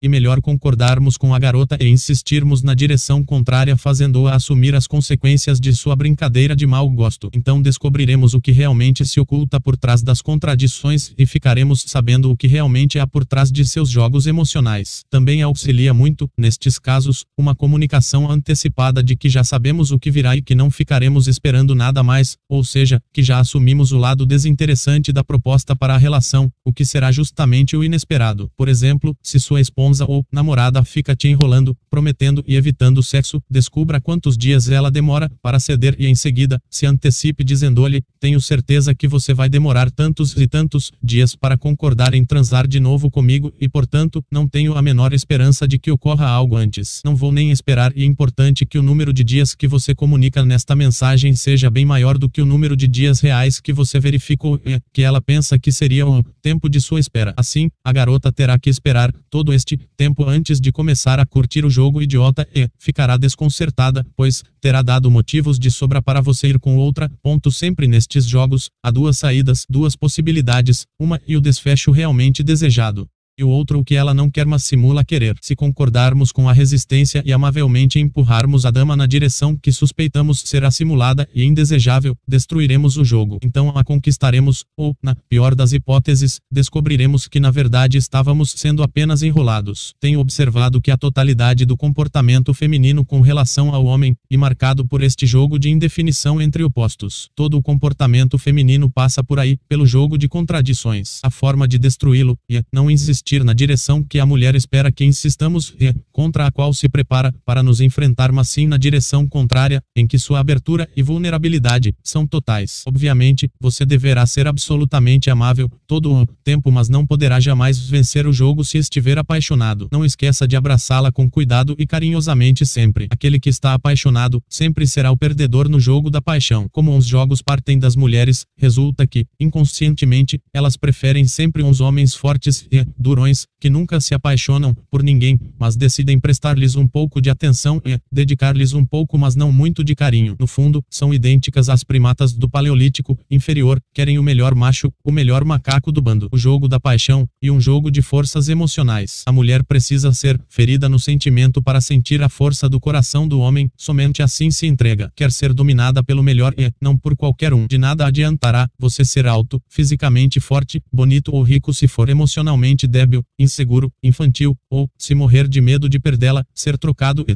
e 0.03 0.09
melhor 0.09 0.41
concordarmos 0.41 1.15
com 1.15 1.33
a 1.33 1.39
garota 1.39 1.77
e 1.79 1.87
insistirmos 1.87 2.61
na 2.61 2.73
direção 2.73 3.23
contrária 3.23 3.77
fazendo-a 3.77 4.35
assumir 4.35 4.75
as 4.75 4.85
consequências 4.85 5.61
de 5.61 5.73
sua 5.73 5.95
brincadeira 5.95 6.53
de 6.53 6.67
mau 6.67 6.89
gosto. 6.89 7.29
Então 7.33 7.61
descobriremos 7.61 8.33
o 8.33 8.41
que 8.41 8.51
realmente 8.51 9.05
se 9.05 9.21
oculta 9.21 9.61
por 9.61 9.77
trás 9.77 10.03
das 10.03 10.21
contradições 10.21 11.13
e 11.17 11.25
ficaremos 11.25 11.85
sabendo 11.87 12.29
o 12.29 12.35
que 12.35 12.47
realmente 12.47 12.99
há 12.99 13.07
por 13.07 13.25
trás 13.25 13.49
de 13.49 13.63
seus 13.63 13.89
jogos 13.89 14.27
emocionais. 14.27 15.03
Também 15.09 15.41
auxilia 15.41 15.93
muito, 15.93 16.29
nestes 16.37 16.77
casos, 16.77 17.23
uma 17.37 17.55
comunicação 17.55 18.29
antecipada 18.29 19.01
de 19.01 19.15
que 19.15 19.29
já 19.29 19.43
sabemos 19.43 19.91
o 19.91 19.97
que 19.97 20.11
virá 20.11 20.35
e 20.35 20.41
que 20.41 20.53
não 20.53 20.69
ficaremos 20.69 21.29
esperando 21.29 21.73
nada 21.73 22.03
mais, 22.03 22.35
ou 22.49 22.61
seja, 22.61 22.99
que 23.13 23.23
já 23.23 23.39
assumimos 23.39 23.93
o 23.93 23.97
lado 23.97 24.25
desinteressante 24.25 25.13
da 25.13 25.23
proposta 25.23 25.73
para 25.73 25.95
a 25.95 25.97
relação, 25.97 26.51
o 26.65 26.73
que 26.73 26.83
será 26.83 27.09
justamente 27.09 27.77
o 27.77 27.83
inesperado. 27.85 28.51
Por 28.57 28.67
exemplo, 28.67 29.15
se 29.23 29.39
sua 29.39 29.61
esposa 29.61 29.92
esposa 29.93 30.05
ou 30.07 30.25
namorada 30.31 30.83
fica 30.83 31.15
te 31.15 31.27
enrolando, 31.27 31.77
prometendo 31.89 32.43
e 32.47 32.55
evitando 32.55 32.97
o 32.97 33.03
sexo, 33.03 33.41
descubra 33.49 34.01
quantos 34.01 34.37
dias 34.37 34.67
ela 34.69 34.89
demora 34.89 35.31
para 35.41 35.59
ceder 35.59 35.95
e 35.99 36.07
em 36.07 36.15
seguida 36.15 36.59
se 36.69 36.85
antecipe 36.85 37.43
dizendo-lhe: 37.43 38.01
Tenho 38.19 38.41
certeza 38.41 38.95
que 38.95 39.07
você 39.07 39.33
vai 39.33 39.47
demorar 39.47 39.91
tantos 39.91 40.35
e 40.35 40.47
tantos 40.47 40.91
dias 41.01 41.35
para 41.35 41.57
concordar 41.57 42.13
em 42.13 42.25
transar 42.25 42.67
de 42.67 42.79
novo 42.79 43.09
comigo 43.11 43.53
e, 43.59 43.69
portanto, 43.69 44.23
não 44.31 44.47
tenho 44.47 44.75
a 44.75 44.81
menor 44.81 45.13
esperança 45.13 45.67
de 45.67 45.77
que 45.77 45.91
ocorra 45.91 46.25
algo 46.25 46.55
antes. 46.55 47.01
Não 47.05 47.15
vou 47.15 47.31
nem 47.31 47.51
esperar 47.51 47.93
e 47.95 48.03
é 48.03 48.05
importante 48.05 48.65
que 48.65 48.79
o 48.79 48.83
número 48.83 49.13
de 49.13 49.23
dias 49.23 49.53
que 49.53 49.67
você 49.67 49.93
comunica 49.93 50.43
nesta 50.43 50.75
mensagem 50.75 51.35
seja 51.35 51.69
bem 51.69 51.85
maior 51.85 52.17
do 52.17 52.29
que 52.29 52.41
o 52.41 52.45
número 52.45 52.75
de 52.75 52.87
dias 52.87 53.19
reais 53.19 53.59
que 53.59 53.71
você 53.71 53.99
verificou 53.99 54.59
e 54.65 54.79
que 54.91 55.03
ela 55.03 55.21
pensa 55.21 55.59
que 55.59 55.71
seria 55.71 56.07
o 56.07 56.23
tempo 56.41 56.69
de 56.69 56.81
sua 56.81 56.99
espera. 56.99 57.33
Assim, 57.37 57.69
a 57.83 57.91
garota 57.91 58.31
terá 58.31 58.57
que 58.57 58.69
esperar 58.69 59.13
todo 59.29 59.53
este 59.53 59.79
tempo 59.95 60.27
antes 60.27 60.59
de 60.59 60.71
começar 60.71 61.19
a 61.19 61.25
curtir 61.25 61.65
o 61.65 61.69
jogo 61.69 62.01
idiota 62.01 62.47
e 62.53 62.69
ficará 62.77 63.17
desconcertada, 63.17 64.05
pois 64.15 64.43
terá 64.59 64.81
dado 64.81 65.09
motivos 65.09 65.59
de 65.59 65.69
sobra 65.69 66.01
para 66.01 66.21
você 66.21 66.47
ir 66.47 66.59
com 66.59 66.77
outra. 66.77 67.09
Ponto 67.21 67.51
sempre 67.51 67.87
nestes 67.87 68.25
jogos, 68.25 68.69
há 68.83 68.91
duas 68.91 69.17
saídas, 69.17 69.65
duas 69.69 69.95
possibilidades, 69.95 70.85
uma 70.99 71.21
e 71.27 71.37
o 71.37 71.41
desfecho 71.41 71.91
realmente 71.91 72.43
desejado 72.43 73.07
e 73.37 73.43
o 73.43 73.49
outro 73.49 73.79
o 73.79 73.83
que 73.83 73.95
ela 73.95 74.13
não 74.13 74.29
quer 74.29 74.45
mas 74.45 74.63
simula 74.63 75.03
querer. 75.03 75.35
Se 75.41 75.55
concordarmos 75.55 76.31
com 76.31 76.47
a 76.47 76.53
resistência 76.53 77.23
e 77.25 77.33
amavelmente 77.33 77.99
empurrarmos 77.99 78.65
a 78.65 78.71
dama 78.71 78.95
na 78.95 79.07
direção 79.07 79.57
que 79.57 79.71
suspeitamos 79.71 80.43
será 80.45 80.69
simulada 80.69 81.27
e 81.33 81.43
indesejável, 81.43 82.15
destruiremos 82.27 82.97
o 82.97 83.03
jogo. 83.03 83.39
Então 83.43 83.69
a 83.75 83.83
conquistaremos, 83.83 84.63
ou, 84.77 84.95
na 85.01 85.15
pior 85.27 85.55
das 85.55 85.73
hipóteses, 85.73 86.39
descobriremos 86.51 87.27
que 87.27 87.39
na 87.39 87.49
verdade 87.49 87.97
estávamos 87.97 88.53
sendo 88.55 88.83
apenas 88.83 89.23
enrolados. 89.23 89.93
Tenho 89.99 90.19
observado 90.19 90.81
que 90.81 90.91
a 90.91 90.97
totalidade 90.97 91.65
do 91.65 91.75
comportamento 91.75 92.53
feminino 92.53 93.03
com 93.03 93.21
relação 93.21 93.73
ao 93.73 93.85
homem, 93.85 94.15
e 94.29 94.37
marcado 94.37 94.85
por 94.87 95.01
este 95.01 95.25
jogo 95.25 95.57
de 95.57 95.69
indefinição 95.69 96.41
entre 96.41 96.63
opostos. 96.63 97.29
Todo 97.35 97.57
o 97.57 97.61
comportamento 97.61 98.37
feminino 98.37 98.89
passa 98.89 99.23
por 99.23 99.39
aí, 99.39 99.57
pelo 99.67 99.85
jogo 99.85 100.17
de 100.17 100.27
contradições. 100.27 101.19
A 101.23 101.29
forma 101.31 101.67
de 101.67 101.77
destruí-lo, 101.77 102.37
e 102.49 102.61
não 102.71 102.89
insistir 102.89 103.22
insistir 103.23 103.43
na 103.43 103.53
direção 103.53 104.03
que 104.03 104.19
a 104.19 104.25
mulher 104.25 104.53
espera 104.53 104.91
que 104.91 105.05
insistamos 105.05 105.73
e 105.79 105.93
contra 106.11 106.45
a 106.45 106.51
qual 106.51 106.73
se 106.73 106.89
prepara 106.89 107.33
para 107.45 107.63
nos 107.63 107.79
enfrentar, 107.79 108.31
mas 108.31 108.49
sim 108.49 108.67
na 108.67 108.77
direção 108.77 109.25
contrária, 109.25 109.81
em 109.95 110.05
que 110.05 110.19
sua 110.19 110.39
abertura 110.39 110.89
e 110.95 111.01
vulnerabilidade 111.01 111.95
são 112.03 112.27
totais. 112.27 112.83
Obviamente, 112.85 113.49
você 113.59 113.85
deverá 113.85 114.25
ser 114.25 114.45
absolutamente 114.45 115.29
amável 115.29 115.69
todo 115.87 116.11
o 116.11 116.27
tempo, 116.43 116.69
mas 116.69 116.89
não 116.89 117.05
poderá 117.05 117.39
jamais 117.39 117.79
vencer 117.79 118.27
o 118.27 118.33
jogo 118.33 118.63
se 118.63 118.77
estiver 118.77 119.17
apaixonado. 119.17 119.87
Não 119.91 120.03
esqueça 120.03 120.45
de 120.45 120.57
abraçá-la 120.57 121.11
com 121.11 121.29
cuidado 121.29 121.75
e 121.79 121.87
carinhosamente 121.87 122.65
sempre. 122.65 123.07
Aquele 123.09 123.39
que 123.39 123.49
está 123.49 123.73
apaixonado 123.73 124.41
sempre 124.49 124.85
será 124.85 125.11
o 125.11 125.17
perdedor 125.17 125.69
no 125.69 125.79
jogo 125.79 126.09
da 126.09 126.21
paixão. 126.21 126.67
Como 126.71 126.95
os 126.97 127.05
jogos 127.05 127.41
partem 127.41 127.79
das 127.79 127.95
mulheres, 127.95 128.45
resulta 128.57 129.07
que, 129.07 129.25
inconscientemente, 129.39 130.39
elas 130.53 130.75
preferem 130.75 131.25
sempre 131.25 131.63
uns 131.63 131.79
homens 131.79 132.13
fortes 132.13 132.67
e 132.71 132.85
duros 132.97 133.12
durões, 133.13 133.45
que 133.61 133.69
nunca 133.69 134.01
se 134.01 134.15
apaixonam 134.15 134.75
por 134.89 135.03
ninguém, 135.03 135.39
mas 135.59 135.75
decidem 135.75 136.19
prestar-lhes 136.19 136.75
um 136.75 136.87
pouco 136.87 137.21
de 137.21 137.29
atenção 137.29 137.79
e 137.85 137.99
dedicar-lhes 138.11 138.73
um 138.73 138.83
pouco, 138.83 139.17
mas 139.17 139.35
não 139.35 139.51
muito 139.51 139.83
de 139.83 139.95
carinho. 139.95 140.35
No 140.39 140.47
fundo, 140.47 140.83
são 140.89 141.13
idênticas 141.13 141.69
às 141.69 141.83
primatas 141.83 142.33
do 142.33 142.49
Paleolítico 142.49 143.17
inferior, 143.29 143.79
querem 143.93 144.17
o 144.17 144.23
melhor 144.23 144.55
macho, 144.55 144.91
o 145.03 145.11
melhor 145.11 145.45
macaco 145.45 145.91
do 145.91 146.01
bando. 146.01 146.27
O 146.31 146.37
jogo 146.37 146.67
da 146.67 146.79
paixão 146.79 147.27
e 147.41 147.51
um 147.51 147.61
jogo 147.61 147.91
de 147.91 148.01
forças 148.01 148.49
emocionais. 148.49 149.21
A 149.27 149.31
mulher 149.31 149.63
precisa 149.63 150.11
ser 150.11 150.39
ferida 150.49 150.89
no 150.89 150.97
sentimento 150.97 151.61
para 151.61 151.79
sentir 151.79 152.21
a 152.23 152.29
força 152.29 152.67
do 152.67 152.79
coração 152.79 153.27
do 153.27 153.39
homem, 153.39 153.69
somente 153.77 154.23
assim 154.23 154.49
se 154.49 154.65
entrega. 154.65 155.11
Quer 155.15 155.31
ser 155.31 155.53
dominada 155.53 156.03
pelo 156.03 156.23
melhor 156.23 156.53
e 156.57 156.71
não 156.81 156.97
por 156.97 157.15
qualquer 157.15 157.53
um. 157.53 157.67
De 157.67 157.77
nada 157.77 158.07
adiantará 158.07 158.67
você 158.79 159.05
ser 159.05 159.27
alto, 159.27 159.61
fisicamente 159.69 160.39
forte, 160.39 160.81
bonito 160.91 161.31
ou 161.33 161.43
rico 161.43 161.73
se 161.73 161.87
for 161.87 162.09
emocionalmente 162.09 162.87
débil 162.87 163.02
débil, 163.03 163.23
inseguro, 163.37 163.91
infantil, 164.01 164.57
ou, 164.69 164.89
se 164.97 165.13
morrer 165.13 165.47
de 165.47 165.59
medo 165.59 165.89
de 165.89 165.99
perdê-la, 165.99 166.45
ser 166.53 166.77
trocado 166.77 167.25
e 167.27 167.35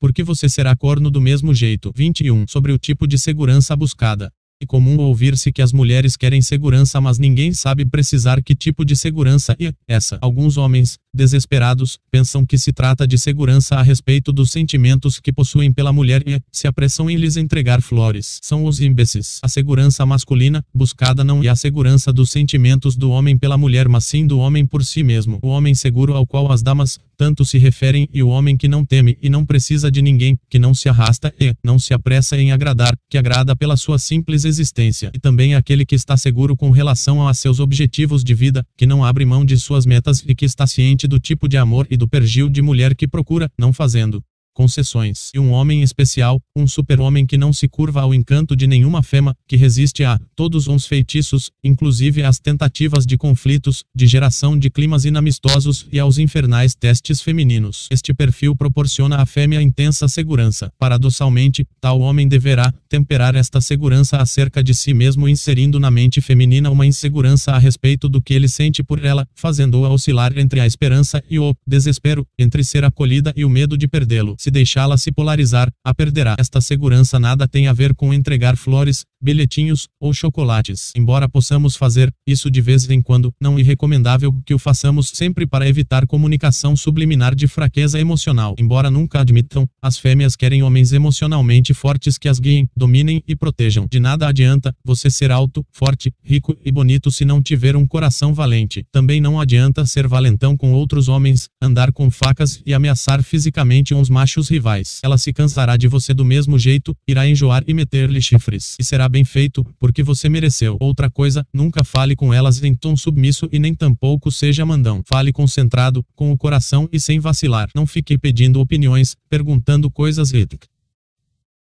porque 0.00 0.22
você 0.22 0.48
será 0.48 0.76
corno 0.76 1.10
do 1.10 1.20
mesmo 1.20 1.52
jeito. 1.52 1.92
21. 1.96 2.46
Sobre 2.46 2.70
o 2.70 2.78
tipo 2.78 3.04
de 3.04 3.18
segurança 3.18 3.74
buscada. 3.74 4.32
É 4.60 4.66
comum 4.66 4.98
ouvir-se 4.98 5.52
que 5.52 5.62
as 5.62 5.72
mulheres 5.72 6.16
querem 6.16 6.42
segurança, 6.42 7.00
mas 7.00 7.18
ninguém 7.18 7.52
sabe 7.52 7.84
precisar 7.84 8.42
que 8.42 8.54
tipo 8.54 8.84
de 8.84 8.96
segurança 8.96 9.56
é 9.58 9.72
essa. 9.86 10.18
Alguns 10.20 10.56
homens, 10.56 10.98
desesperados, 11.18 11.98
pensam 12.10 12.46
que 12.46 12.56
se 12.56 12.72
trata 12.72 13.06
de 13.06 13.18
segurança 13.18 13.74
a 13.74 13.82
respeito 13.82 14.32
dos 14.32 14.52
sentimentos 14.52 15.18
que 15.18 15.32
possuem 15.32 15.72
pela 15.72 15.92
mulher 15.92 16.22
e 16.26 16.40
se 16.50 16.68
apressam 16.68 17.10
em 17.10 17.16
lhes 17.16 17.36
entregar 17.36 17.82
flores. 17.82 18.38
São 18.40 18.64
os 18.64 18.80
imbecis. 18.80 19.40
A 19.42 19.48
segurança 19.48 20.06
masculina, 20.06 20.64
buscada 20.72 21.24
não 21.24 21.42
é 21.42 21.48
a 21.48 21.56
segurança 21.56 22.12
dos 22.12 22.30
sentimentos 22.30 22.96
do 22.96 23.10
homem 23.10 23.36
pela 23.36 23.58
mulher, 23.58 23.88
mas 23.88 24.04
sim 24.04 24.26
do 24.26 24.38
homem 24.38 24.64
por 24.64 24.84
si 24.84 25.02
mesmo. 25.02 25.40
O 25.42 25.48
homem 25.48 25.74
seguro 25.74 26.14
ao 26.14 26.24
qual 26.24 26.52
as 26.52 26.62
damas 26.62 27.00
tanto 27.18 27.44
se 27.44 27.58
referem 27.58 28.08
e 28.14 28.22
o 28.22 28.28
homem 28.28 28.56
que 28.56 28.68
não 28.68 28.84
teme 28.84 29.18
e 29.20 29.28
não 29.28 29.44
precisa 29.44 29.90
de 29.90 30.00
ninguém, 30.00 30.38
que 30.48 30.58
não 30.58 30.72
se 30.72 30.88
arrasta 30.88 31.34
e 31.38 31.52
não 31.64 31.76
se 31.76 31.92
apressa 31.92 32.38
em 32.38 32.52
agradar, 32.52 32.96
que 33.10 33.18
agrada 33.18 33.56
pela 33.56 33.76
sua 33.76 33.98
simples 33.98 34.44
existência, 34.44 35.10
e 35.12 35.18
também 35.18 35.56
aquele 35.56 35.84
que 35.84 35.96
está 35.96 36.16
seguro 36.16 36.56
com 36.56 36.70
relação 36.70 37.26
a 37.26 37.34
seus 37.34 37.58
objetivos 37.58 38.22
de 38.22 38.34
vida, 38.34 38.64
que 38.76 38.86
não 38.86 39.04
abre 39.04 39.24
mão 39.24 39.44
de 39.44 39.58
suas 39.58 39.84
metas 39.84 40.22
e 40.26 40.32
que 40.32 40.44
está 40.44 40.64
ciente 40.64 41.07
do 41.08 41.18
tipo 41.18 41.48
de 41.48 41.56
amor 41.56 41.86
e 41.90 41.96
do 41.96 42.06
pergil 42.06 42.48
de 42.48 42.62
mulher 42.62 42.94
que 42.94 43.08
procura, 43.08 43.50
não 43.58 43.72
fazendo 43.72 44.22
concessões. 44.58 45.30
E 45.32 45.38
um 45.38 45.52
homem 45.52 45.84
especial, 45.84 46.42
um 46.56 46.66
super-homem 46.66 47.24
que 47.24 47.38
não 47.38 47.52
se 47.52 47.68
curva 47.68 48.00
ao 48.00 48.12
encanto 48.12 48.56
de 48.56 48.66
nenhuma 48.66 49.04
fema, 49.04 49.32
que 49.46 49.54
resiste 49.54 50.02
a 50.02 50.18
todos 50.34 50.66
uns 50.66 50.84
feitiços, 50.84 51.52
inclusive 51.62 52.24
às 52.24 52.40
tentativas 52.40 53.06
de 53.06 53.16
conflitos, 53.16 53.84
de 53.94 54.04
geração 54.08 54.58
de 54.58 54.68
climas 54.68 55.04
inamistosos 55.04 55.86
e 55.92 56.00
aos 56.00 56.18
infernais 56.18 56.74
testes 56.74 57.20
femininos. 57.20 57.86
Este 57.88 58.12
perfil 58.12 58.56
proporciona 58.56 59.22
à 59.22 59.26
fêmea 59.26 59.62
intensa 59.62 60.08
segurança. 60.08 60.72
Paradoxalmente, 60.76 61.64
tal 61.80 62.00
homem 62.00 62.26
deverá 62.26 62.74
temperar 62.88 63.36
esta 63.36 63.60
segurança 63.60 64.16
acerca 64.16 64.60
de 64.60 64.74
si 64.74 64.92
mesmo 64.92 65.28
inserindo 65.28 65.78
na 65.78 65.88
mente 65.90 66.20
feminina 66.20 66.68
uma 66.68 66.84
insegurança 66.84 67.52
a 67.52 67.58
respeito 67.58 68.08
do 68.08 68.20
que 68.20 68.34
ele 68.34 68.48
sente 68.48 68.82
por 68.82 69.04
ela, 69.04 69.24
fazendo-a 69.36 69.88
oscilar 69.90 70.36
entre 70.36 70.58
a 70.58 70.66
esperança 70.66 71.22
e 71.30 71.38
o 71.38 71.54
desespero, 71.64 72.26
entre 72.36 72.64
ser 72.64 72.84
acolhida 72.84 73.32
e 73.36 73.44
o 73.44 73.48
medo 73.48 73.78
de 73.78 73.86
perdê-lo 73.86 74.34
se 74.48 74.50
deixá-la 74.50 74.96
se 74.96 75.12
polarizar, 75.12 75.70
a 75.84 75.94
perderá. 75.94 76.34
Esta 76.38 76.58
segurança 76.58 77.20
nada 77.20 77.46
tem 77.46 77.68
a 77.68 77.72
ver 77.74 77.94
com 77.94 78.14
entregar 78.14 78.56
flores, 78.56 79.04
bilhetinhos 79.20 79.86
ou 80.00 80.14
chocolates. 80.14 80.90
Embora 80.96 81.28
possamos 81.28 81.76
fazer 81.76 82.10
isso 82.26 82.50
de 82.50 82.60
vez 82.62 82.88
em 82.88 83.02
quando, 83.02 83.30
não 83.38 83.58
é 83.58 83.62
recomendável 83.62 84.32
que 84.46 84.54
o 84.54 84.58
façamos 84.58 85.10
sempre 85.12 85.46
para 85.46 85.68
evitar 85.68 86.06
comunicação 86.06 86.74
subliminar 86.74 87.34
de 87.34 87.46
fraqueza 87.46 88.00
emocional. 88.00 88.54
Embora 88.58 88.90
nunca 88.90 89.20
admitam, 89.20 89.68
as 89.82 89.98
fêmeas 89.98 90.34
querem 90.34 90.62
homens 90.62 90.92
emocionalmente 90.92 91.74
fortes 91.74 92.16
que 92.16 92.28
as 92.28 92.38
guiem, 92.38 92.68
dominem 92.74 93.22
e 93.28 93.36
protejam. 93.36 93.86
De 93.90 94.00
nada 94.00 94.26
adianta 94.26 94.74
você 94.82 95.10
ser 95.10 95.30
alto, 95.30 95.62
forte, 95.72 96.10
rico 96.24 96.56
e 96.64 96.72
bonito 96.72 97.10
se 97.10 97.24
não 97.24 97.42
tiver 97.42 97.76
um 97.76 97.86
coração 97.86 98.32
valente. 98.32 98.82
Também 98.90 99.20
não 99.20 99.38
adianta 99.38 99.84
ser 99.84 100.08
valentão 100.08 100.56
com 100.56 100.72
outros 100.72 101.08
homens, 101.08 101.48
andar 101.60 101.92
com 101.92 102.10
facas 102.10 102.62
e 102.64 102.72
ameaçar 102.72 103.22
fisicamente 103.22 103.92
uns 103.94 104.08
machos 104.08 104.27
rivais. 104.48 105.00
Ela 105.02 105.16
se 105.16 105.32
cansará 105.32 105.76
de 105.76 105.88
você 105.88 106.12
do 106.12 106.24
mesmo 106.24 106.58
jeito, 106.58 106.94
irá 107.06 107.26
enjoar 107.26 107.62
e 107.66 107.72
meter-lhe 107.72 108.20
chifres. 108.20 108.76
E 108.78 108.84
será 108.84 109.08
bem 109.08 109.24
feito, 109.24 109.64
porque 109.78 110.02
você 110.02 110.28
mereceu. 110.28 110.76
Outra 110.80 111.10
coisa, 111.10 111.46
nunca 111.52 111.82
fale 111.84 112.14
com 112.14 112.32
elas 112.32 112.62
em 112.62 112.74
tom 112.74 112.96
submisso 112.96 113.48
e 113.50 113.58
nem 113.58 113.74
tampouco 113.74 114.30
seja 114.30 114.64
mandão. 114.66 115.02
Fale 115.06 115.32
concentrado, 115.32 116.04
com 116.14 116.30
o 116.30 116.36
coração 116.36 116.88
e 116.92 117.00
sem 117.00 117.18
vacilar. 117.18 117.68
Não 117.74 117.86
fique 117.86 118.18
pedindo 118.18 118.60
opiniões, 118.60 119.16
perguntando 119.28 119.90
coisas 119.90 120.32
éticas. 120.32 120.77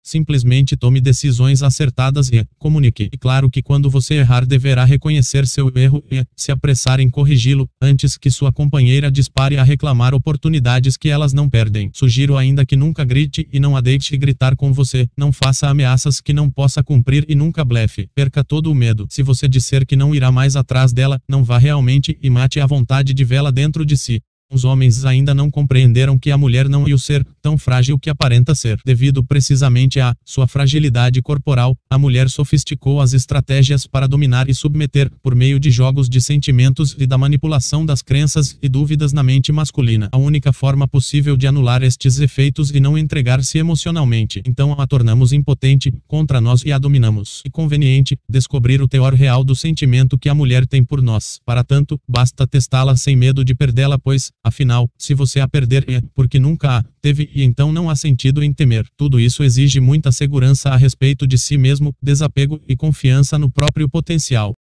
Simplesmente 0.06 0.76
tome 0.76 1.00
decisões 1.00 1.64
acertadas 1.64 2.30
e 2.30 2.46
comunique. 2.60 3.08
E 3.12 3.18
claro 3.18 3.50
que 3.50 3.60
quando 3.60 3.90
você 3.90 4.14
errar 4.14 4.46
deverá 4.46 4.84
reconhecer 4.84 5.44
seu 5.48 5.68
erro 5.74 6.00
e 6.08 6.24
se 6.36 6.52
apressar 6.52 7.00
em 7.00 7.10
corrigi-lo, 7.10 7.68
antes 7.82 8.16
que 8.16 8.30
sua 8.30 8.52
companheira 8.52 9.10
dispare 9.10 9.58
a 9.58 9.64
reclamar 9.64 10.14
oportunidades 10.14 10.96
que 10.96 11.08
elas 11.08 11.32
não 11.32 11.50
perdem. 11.50 11.90
Sugiro 11.92 12.36
ainda 12.36 12.64
que 12.64 12.76
nunca 12.76 13.04
grite 13.04 13.48
e 13.52 13.58
não 13.58 13.76
a 13.76 13.80
deixe 13.80 14.16
gritar 14.16 14.54
com 14.54 14.72
você, 14.72 15.08
não 15.16 15.32
faça 15.32 15.68
ameaças 15.68 16.20
que 16.20 16.32
não 16.32 16.48
possa 16.48 16.84
cumprir 16.84 17.24
e 17.28 17.34
nunca 17.34 17.64
blefe. 17.64 18.08
Perca 18.14 18.44
todo 18.44 18.70
o 18.70 18.74
medo. 18.76 19.08
Se 19.10 19.24
você 19.24 19.48
disser 19.48 19.84
que 19.84 19.96
não 19.96 20.14
irá 20.14 20.30
mais 20.30 20.54
atrás 20.54 20.92
dela, 20.92 21.20
não 21.28 21.42
vá 21.42 21.58
realmente 21.58 22.16
e 22.22 22.30
mate 22.30 22.60
a 22.60 22.66
vontade 22.66 23.12
de 23.12 23.24
vê-la 23.24 23.50
dentro 23.50 23.84
de 23.84 23.96
si. 23.96 24.22
Os 24.52 24.64
homens 24.64 25.04
ainda 25.04 25.34
não 25.34 25.50
compreenderam 25.50 26.16
que 26.16 26.30
a 26.30 26.38
mulher 26.38 26.68
não 26.68 26.86
é 26.86 26.94
o 26.94 26.98
ser 26.98 27.26
tão 27.42 27.58
frágil 27.58 27.98
que 27.98 28.08
aparenta 28.08 28.54
ser. 28.54 28.78
Devido 28.84 29.24
precisamente 29.24 29.98
à 29.98 30.14
sua 30.24 30.46
fragilidade 30.46 31.20
corporal, 31.20 31.76
a 31.90 31.98
mulher 31.98 32.30
sofisticou 32.30 33.00
as 33.00 33.12
estratégias 33.12 33.86
para 33.86 34.06
dominar 34.06 34.48
e 34.48 34.54
submeter, 34.54 35.10
por 35.20 35.34
meio 35.34 35.58
de 35.58 35.70
jogos 35.70 36.08
de 36.08 36.20
sentimentos 36.20 36.94
e 36.98 37.06
da 37.06 37.18
manipulação 37.18 37.84
das 37.84 38.02
crenças 38.02 38.56
e 38.62 38.68
dúvidas 38.68 39.12
na 39.12 39.22
mente 39.22 39.50
masculina. 39.50 40.08
A 40.12 40.16
única 40.16 40.52
forma 40.52 40.86
possível 40.86 41.36
de 41.36 41.48
anular 41.48 41.82
estes 41.82 42.20
efeitos 42.20 42.70
e 42.70 42.78
não 42.78 42.96
entregar-se 42.96 43.58
emocionalmente. 43.58 44.42
Então 44.46 44.72
a 44.80 44.86
tornamos 44.86 45.32
impotente 45.32 45.92
contra 46.06 46.40
nós 46.40 46.62
e 46.64 46.72
a 46.72 46.78
dominamos. 46.78 47.42
E 47.44 47.50
conveniente 47.50 48.16
descobrir 48.28 48.80
o 48.80 48.86
teor 48.88 49.12
real 49.12 49.42
do 49.42 49.56
sentimento 49.56 50.16
que 50.16 50.28
a 50.28 50.34
mulher 50.34 50.66
tem 50.66 50.84
por 50.84 51.02
nós. 51.02 51.40
Para 51.44 51.64
tanto, 51.64 52.00
basta 52.08 52.46
testá-la 52.46 52.96
sem 52.96 53.16
medo 53.16 53.44
de 53.44 53.54
perdê-la, 53.54 53.98
pois 53.98 54.30
Afinal, 54.44 54.88
se 54.96 55.12
você 55.14 55.40
a 55.40 55.48
perder 55.48 55.84
é 55.88 56.00
porque 56.14 56.38
nunca 56.38 56.78
a 56.78 56.84
teve 57.00 57.28
e 57.34 57.42
então 57.42 57.72
não 57.72 57.90
há 57.90 57.96
sentido 57.96 58.42
em 58.42 58.52
temer. 58.52 58.86
Tudo 58.96 59.18
isso 59.18 59.42
exige 59.42 59.80
muita 59.80 60.12
segurança 60.12 60.70
a 60.70 60.76
respeito 60.76 61.26
de 61.26 61.36
si 61.36 61.58
mesmo, 61.58 61.92
desapego 62.00 62.60
e 62.68 62.76
confiança 62.76 63.38
no 63.38 63.50
próprio 63.50 63.88
potencial. 63.88 64.54